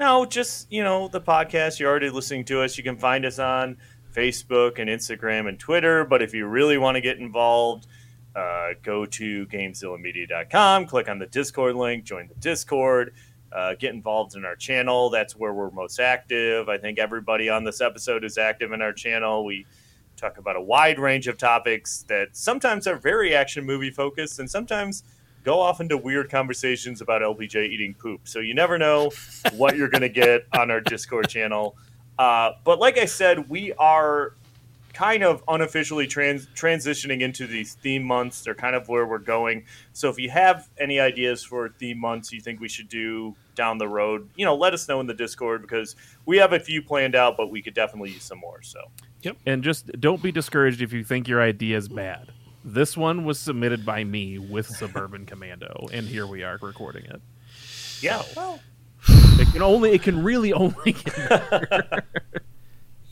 No, 0.00 0.24
just 0.24 0.72
you 0.72 0.82
know 0.82 1.08
the 1.08 1.20
podcast. 1.20 1.78
You're 1.78 1.90
already 1.90 2.08
listening 2.08 2.46
to 2.46 2.62
us. 2.62 2.78
You 2.78 2.82
can 2.82 2.96
find 2.96 3.26
us 3.26 3.38
on 3.38 3.76
Facebook 4.14 4.78
and 4.78 4.88
Instagram 4.88 5.46
and 5.46 5.60
Twitter. 5.60 6.06
But 6.06 6.22
if 6.22 6.32
you 6.32 6.46
really 6.46 6.78
want 6.78 6.94
to 6.94 7.02
get 7.02 7.18
involved, 7.18 7.86
uh, 8.34 8.70
go 8.82 9.04
to 9.04 9.46
GameZillaMedia.com, 9.48 10.86
click 10.86 11.10
on 11.10 11.18
the 11.18 11.26
Discord 11.26 11.76
link, 11.76 12.04
join 12.04 12.28
the 12.28 12.34
Discord, 12.36 13.12
uh, 13.52 13.74
get 13.74 13.92
involved 13.92 14.36
in 14.36 14.46
our 14.46 14.56
channel. 14.56 15.10
That's 15.10 15.36
where 15.36 15.52
we're 15.52 15.70
most 15.70 16.00
active. 16.00 16.70
I 16.70 16.78
think 16.78 16.98
everybody 16.98 17.50
on 17.50 17.64
this 17.64 17.82
episode 17.82 18.24
is 18.24 18.38
active 18.38 18.72
in 18.72 18.80
our 18.80 18.94
channel. 18.94 19.44
We 19.44 19.66
talk 20.16 20.38
about 20.38 20.56
a 20.56 20.62
wide 20.62 20.98
range 20.98 21.28
of 21.28 21.36
topics 21.36 22.06
that 22.08 22.28
sometimes 22.32 22.86
are 22.86 22.96
very 22.96 23.34
action 23.34 23.66
movie 23.66 23.90
focused 23.90 24.38
and 24.38 24.50
sometimes 24.50 25.04
go 25.44 25.60
off 25.60 25.80
into 25.80 25.96
weird 25.96 26.30
conversations 26.30 27.00
about 27.00 27.22
LPJ 27.22 27.68
eating 27.68 27.94
poop. 27.94 28.22
So 28.24 28.40
you 28.40 28.54
never 28.54 28.78
know 28.78 29.10
what 29.54 29.76
you're 29.76 29.88
going 29.88 30.02
to 30.02 30.08
get 30.08 30.46
on 30.52 30.70
our 30.70 30.80
Discord 30.80 31.28
channel. 31.28 31.76
Uh, 32.18 32.52
but 32.64 32.78
like 32.78 32.98
I 32.98 33.06
said, 33.06 33.48
we 33.48 33.72
are 33.74 34.34
kind 34.92 35.22
of 35.22 35.42
unofficially 35.48 36.06
trans- 36.06 36.46
transitioning 36.48 37.20
into 37.20 37.46
these 37.46 37.74
theme 37.74 38.02
months. 38.02 38.42
They're 38.42 38.54
kind 38.54 38.76
of 38.76 38.88
where 38.88 39.06
we're 39.06 39.18
going. 39.18 39.64
So 39.92 40.10
if 40.10 40.18
you 40.18 40.28
have 40.30 40.68
any 40.78 41.00
ideas 41.00 41.42
for 41.42 41.68
theme 41.68 41.98
months 41.98 42.32
you 42.32 42.40
think 42.40 42.60
we 42.60 42.68
should 42.68 42.88
do 42.88 43.34
down 43.54 43.78
the 43.78 43.88
road, 43.88 44.28
you 44.36 44.44
know, 44.44 44.56
let 44.56 44.74
us 44.74 44.88
know 44.88 45.00
in 45.00 45.06
the 45.06 45.14
Discord 45.14 45.62
because 45.62 45.96
we 46.26 46.36
have 46.38 46.52
a 46.52 46.60
few 46.60 46.82
planned 46.82 47.14
out, 47.14 47.36
but 47.36 47.50
we 47.50 47.62
could 47.62 47.74
definitely 47.74 48.10
use 48.10 48.24
some 48.24 48.38
more. 48.38 48.60
So 48.62 48.80
yep. 49.22 49.36
And 49.46 49.62
just 49.62 49.86
don't 50.00 50.22
be 50.22 50.32
discouraged 50.32 50.82
if 50.82 50.92
you 50.92 51.04
think 51.04 51.28
your 51.28 51.40
idea 51.40 51.76
is 51.76 51.88
bad. 51.88 52.32
This 52.64 52.96
one 52.96 53.24
was 53.24 53.38
submitted 53.38 53.86
by 53.86 54.04
me 54.04 54.38
with 54.38 54.66
Suburban 54.66 55.24
Commando, 55.26 55.88
and 55.92 56.06
here 56.06 56.26
we 56.26 56.42
are 56.42 56.58
recording 56.60 57.04
it. 57.06 57.20
yeah, 58.02 58.22
well, 58.36 58.60
It 59.08 59.48
can 59.52 59.62
only, 59.62 59.92
it 59.92 60.02
can 60.02 60.22
really 60.22 60.52
only 60.54 60.92
get. 60.92 62.04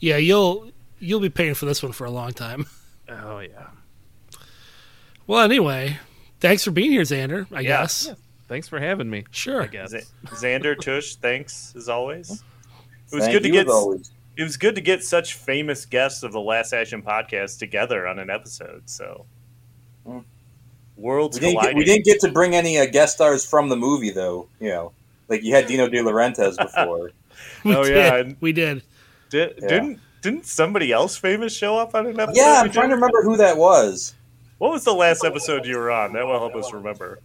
Yeah, 0.01 0.15
you'll 0.15 0.71
you'll 0.99 1.19
be 1.19 1.29
paying 1.29 1.55
for 1.55 1.65
this 1.65 1.83
one 1.83 1.91
for 1.91 2.05
a 2.05 2.11
long 2.11 2.31
time. 2.31 2.67
oh 3.09 3.39
yeah. 3.39 3.67
Well, 5.27 5.41
anyway, 5.41 5.97
thanks 6.39 6.63
for 6.63 6.71
being 6.71 6.91
here, 6.91 7.01
Xander. 7.01 7.47
I 7.51 7.59
Yeah. 7.61 7.67
guess. 7.81 8.09
Thanks 8.47 8.67
for 8.69 8.79
having 8.79 9.09
me. 9.09 9.25
Sure. 9.31 9.61
I 9.63 9.67
guess. 9.67 9.89
Z- 9.91 9.99
Xander 10.27 10.79
Tush, 10.79 11.15
thanks 11.15 11.73
as 11.75 11.89
always. 11.89 12.31
It 12.31 13.15
was 13.15 13.25
Thank 13.25 13.33
good 13.33 13.43
to 13.43 13.49
get 13.49 13.67
it 13.67 14.43
was 14.43 14.55
good 14.57 14.75
to 14.75 14.81
get 14.81 15.03
such 15.03 15.33
famous 15.33 15.85
guests 15.85 16.23
of 16.23 16.31
the 16.31 16.39
Last 16.39 16.71
Action 16.71 17.01
podcast 17.03 17.59
together 17.59 18.07
on 18.07 18.19
an 18.19 18.29
episode. 18.29 18.83
So 18.89 19.25
Mm. 20.09 20.23
worlds 20.97 21.39
We 21.39 21.47
didn't, 21.47 21.61
get, 21.63 21.75
we 21.75 21.83
didn't 21.85 22.05
get 22.05 22.19
to 22.21 22.31
bring 22.31 22.55
any 22.55 22.77
uh, 22.79 22.85
guest 22.85 23.15
stars 23.15 23.45
from 23.45 23.69
the 23.69 23.75
movie, 23.77 24.09
though. 24.11 24.47
You 24.59 24.69
know, 24.69 24.91
Like 25.27 25.43
you 25.43 25.53
had 25.55 25.67
Dino 25.67 25.87
De 25.87 25.97
Laurentiis 25.99 26.57
before. 26.61 27.11
We 27.63 27.75
Oh, 27.75 27.83
did. 27.83 27.95
yeah, 27.95 28.15
and- 28.17 28.35
we 28.41 28.51
did. 28.51 28.83
Did, 29.29 29.53
Yeah. 29.61 29.67
Didn't 29.67 29.99
didn't 30.21 30.45
somebody 30.45 30.91
else 30.91 31.15
famous 31.15 31.55
show 31.55 31.77
up 31.77 31.95
on 31.95 32.05
an 32.07 32.19
episode? 32.19 32.37
yeah, 32.41 32.61
I'm 32.61 32.69
trying 32.71 32.89
to 32.89 32.95
remember 32.95 33.21
who 33.23 33.37
that 33.37 33.55
was. 33.57 34.13
What 34.57 34.71
was 34.71 34.83
the 34.83 34.93
last 34.93 35.23
episode 35.23 35.65
you 35.65 35.77
were 35.77 35.89
on? 35.91 36.11
That 36.13 36.25
will 36.25 36.37
help 36.39 36.55
us 36.55 36.73
remember. 36.73 37.19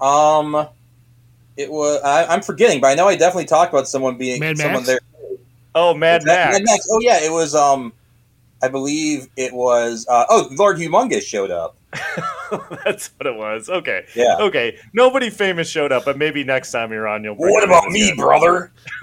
Um, 0.00 0.66
it 1.58 1.70
was 1.70 2.00
I, 2.02 2.24
I'm 2.26 2.40
forgetting, 2.42 2.80
but 2.80 2.88
I 2.88 2.94
know 2.94 3.08
I 3.08 3.16
definitely 3.16 3.44
talked 3.46 3.72
about 3.72 3.88
someone 3.88 4.16
being 4.16 4.40
Mad 4.40 4.56
someone 4.56 4.76
Max? 4.84 4.86
there. 4.86 5.00
Oh, 5.74 5.92
Mad 5.94 6.18
Was 6.22 6.24
that 6.26 6.46
Max. 6.52 6.58
Mad 6.58 6.62
Max. 6.64 6.88
Oh 6.90 7.00
yeah, 7.00 7.18
it 7.22 7.30
was. 7.32 7.54
Um, 7.54 7.92
I 8.62 8.68
believe 8.68 9.28
it 9.36 9.52
was. 9.52 10.06
Uh, 10.08 10.24
oh, 10.30 10.48
Lord 10.52 10.78
Humungus 10.78 11.22
showed 11.22 11.50
up. 11.50 11.76
That's 12.84 13.08
what 13.16 13.26
it 13.26 13.34
was. 13.36 13.68
Okay. 13.68 14.06
Yeah. 14.14 14.36
Okay. 14.40 14.78
Nobody 14.92 15.30
famous 15.30 15.68
showed 15.68 15.92
up, 15.92 16.04
but 16.04 16.16
maybe 16.18 16.44
next 16.44 16.70
time 16.72 16.92
you're 16.92 17.08
on, 17.08 17.24
you'll. 17.24 17.34
bring 17.34 17.52
What 17.52 17.64
about 17.64 17.88
me, 17.88 18.04
again. 18.10 18.16
brother? 18.16 18.72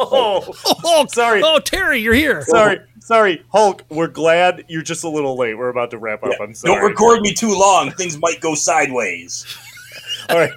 Oh, 0.00 0.54
Oh, 0.84 1.06
Sorry. 1.08 1.42
Oh, 1.44 1.58
Terry, 1.58 1.98
you're 1.98 2.14
here. 2.14 2.38
Oh. 2.48 2.52
sorry, 2.52 2.80
sorry, 3.00 3.42
Hulk. 3.52 3.82
We're 3.90 4.06
glad 4.08 4.64
you're 4.68 4.82
just 4.82 5.04
a 5.04 5.08
little 5.08 5.36
late. 5.36 5.54
We're 5.54 5.68
about 5.68 5.90
to 5.90 5.98
wrap 5.98 6.22
up. 6.24 6.32
I'm 6.40 6.54
sorry. 6.54 6.74
Don't 6.74 6.88
record 6.90 7.20
me 7.20 7.34
too 7.34 7.54
long; 7.58 7.90
things 7.92 8.18
might 8.18 8.40
go 8.40 8.54
sideways. 8.54 9.44
All 10.30 10.38
right, 10.38 10.52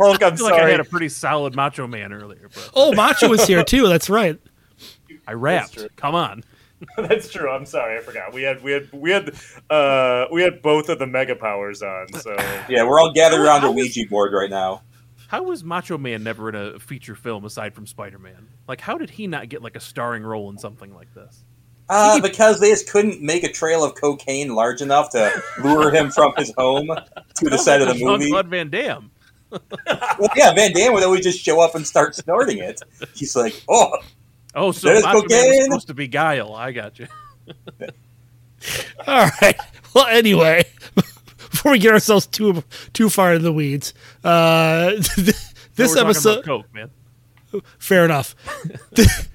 Hulk. 0.00 0.22
I'm 0.22 0.32
I 0.34 0.36
feel 0.36 0.46
like 0.46 0.60
I 0.60 0.68
had 0.70 0.80
a 0.80 0.84
pretty 0.84 1.08
solid 1.08 1.54
Macho 1.56 1.86
Man 1.86 2.12
earlier, 2.12 2.48
but 2.54 2.70
Oh, 2.74 2.92
Macho 2.92 3.28
was 3.28 3.46
here 3.46 3.64
too. 3.64 3.88
That's 3.88 4.08
right. 4.10 4.38
I 5.26 5.32
rapped. 5.32 5.84
Come 5.96 6.14
on. 6.14 6.44
That's 6.96 7.30
true. 7.30 7.50
I'm 7.50 7.66
sorry. 7.66 7.98
I 7.98 8.02
forgot. 8.02 8.32
We 8.32 8.42
had 8.42 8.62
we 8.62 8.72
had 8.72 8.92
we 8.92 9.10
had 9.10 9.34
uh 9.70 10.26
we 10.30 10.42
had 10.42 10.62
both 10.62 10.88
of 10.88 10.98
the 10.98 11.06
mega 11.06 11.36
powers 11.36 11.82
on. 11.82 12.12
So 12.20 12.34
Yeah, 12.68 12.84
we're 12.84 13.00
all 13.00 13.12
gathered 13.12 13.40
around 13.40 13.64
a 13.64 13.70
Ouija 13.70 14.06
board 14.08 14.32
right 14.32 14.50
now. 14.50 14.82
How 15.28 15.42
was 15.42 15.64
Macho 15.64 15.98
Man 15.98 16.22
never 16.22 16.48
in 16.48 16.54
a 16.54 16.78
feature 16.78 17.14
film 17.16 17.44
aside 17.44 17.74
from 17.74 17.86
Spider 17.86 18.18
Man? 18.18 18.48
Like, 18.68 18.80
how 18.80 18.96
did 18.96 19.10
he 19.10 19.26
not 19.26 19.48
get 19.48 19.62
like 19.62 19.74
a 19.74 19.80
starring 19.80 20.22
role 20.22 20.50
in 20.50 20.58
something 20.58 20.94
like 20.94 21.12
this? 21.14 21.44
Uh, 21.88 22.20
because 22.20 22.58
they 22.60 22.70
just 22.70 22.88
couldn't 22.90 23.22
make 23.22 23.44
a 23.44 23.50
trail 23.52 23.84
of 23.84 23.94
cocaine 23.94 24.54
large 24.54 24.82
enough 24.82 25.10
to 25.10 25.42
lure 25.62 25.94
him 25.94 26.10
from 26.10 26.32
his 26.36 26.52
home 26.58 26.88
to 27.36 27.48
the 27.48 27.56
set 27.56 27.80
of 27.80 27.88
the 27.88 28.04
movie. 28.04 28.24
Jean-Claude 28.24 28.48
Van 28.48 28.70
Damme. 28.70 29.10
Well, 30.18 30.30
yeah, 30.34 30.52
Van 30.54 30.72
Damme 30.72 30.92
would 30.92 31.04
always 31.04 31.22
just 31.22 31.38
show 31.40 31.60
up 31.60 31.74
and 31.74 31.86
start 31.86 32.14
snorting 32.16 32.58
it. 32.58 32.80
He's 33.14 33.36
like, 33.36 33.62
"Oh, 33.68 33.96
Oh, 34.58 34.72
so 34.72 34.88
That 34.88 34.96
is 34.96 35.04
Macho 35.04 35.18
Man 35.20 35.26
was 35.28 35.64
supposed 35.64 35.86
to 35.88 35.94
be 35.94 36.08
Guile. 36.08 36.54
I 36.54 36.72
got 36.72 36.98
you. 36.98 37.06
All 39.06 39.28
right. 39.42 39.56
Well, 39.94 40.06
anyway, 40.06 40.64
before 40.94 41.72
we 41.72 41.78
get 41.78 41.92
ourselves 41.92 42.26
too 42.26 42.64
too 42.94 43.08
far 43.10 43.34
in 43.34 43.42
the 43.42 43.52
weeds, 43.52 43.92
uh, 44.24 44.92
this 45.16 45.94
No, 45.94 46.00
episode. 46.02 46.44
Coke, 46.44 46.66
man. 46.74 46.90
Fair 47.78 48.04
enough. 48.06 48.34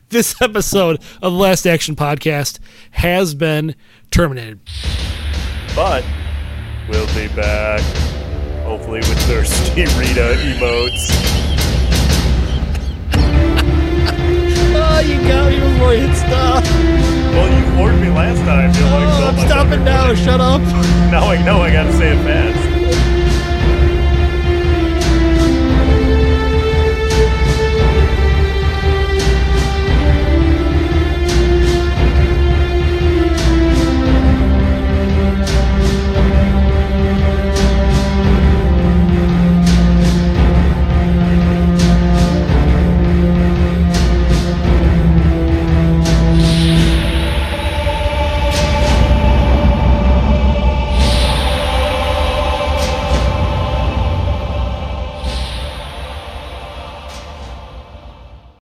this 0.10 0.42
episode 0.42 0.98
of 1.22 1.32
the 1.34 1.40
Last 1.40 1.66
Action 1.66 1.96
Podcast 1.96 2.60
has 2.92 3.34
been 3.36 3.76
terminated. 4.12 4.60
but 5.76 6.04
we'll 6.90 7.08
be 7.16 7.28
back. 7.36 7.80
Hopefully 8.66 9.00
with 9.00 9.20
thirsty 9.28 9.82
Rita 9.82 10.36
emotes. 10.46 11.10
Oh, 14.74 15.00
you 15.00 15.18
got 15.28 15.50
me 15.52 15.60
before 15.60 15.94
you 15.94 16.14
stop. 16.16 16.64
Well, 17.34 17.50
you 17.58 17.78
warned 17.78 18.02
me 18.02 18.10
last 18.10 18.40
time. 18.40 18.72
You're 18.74 18.92
like, 18.92 19.08
Oh, 19.08 19.20
"Oh, 19.24 19.28
I'm 19.30 19.48
stopping 19.48 19.84
now. 19.84 20.14
Shut 20.14 20.42
up. 20.42 20.62
Now 21.12 21.28
I 21.28 21.44
know 21.44 21.60
I 21.62 21.72
gotta 21.74 21.92
say 21.92 22.16
it 22.16 22.24
fast. 22.24 22.71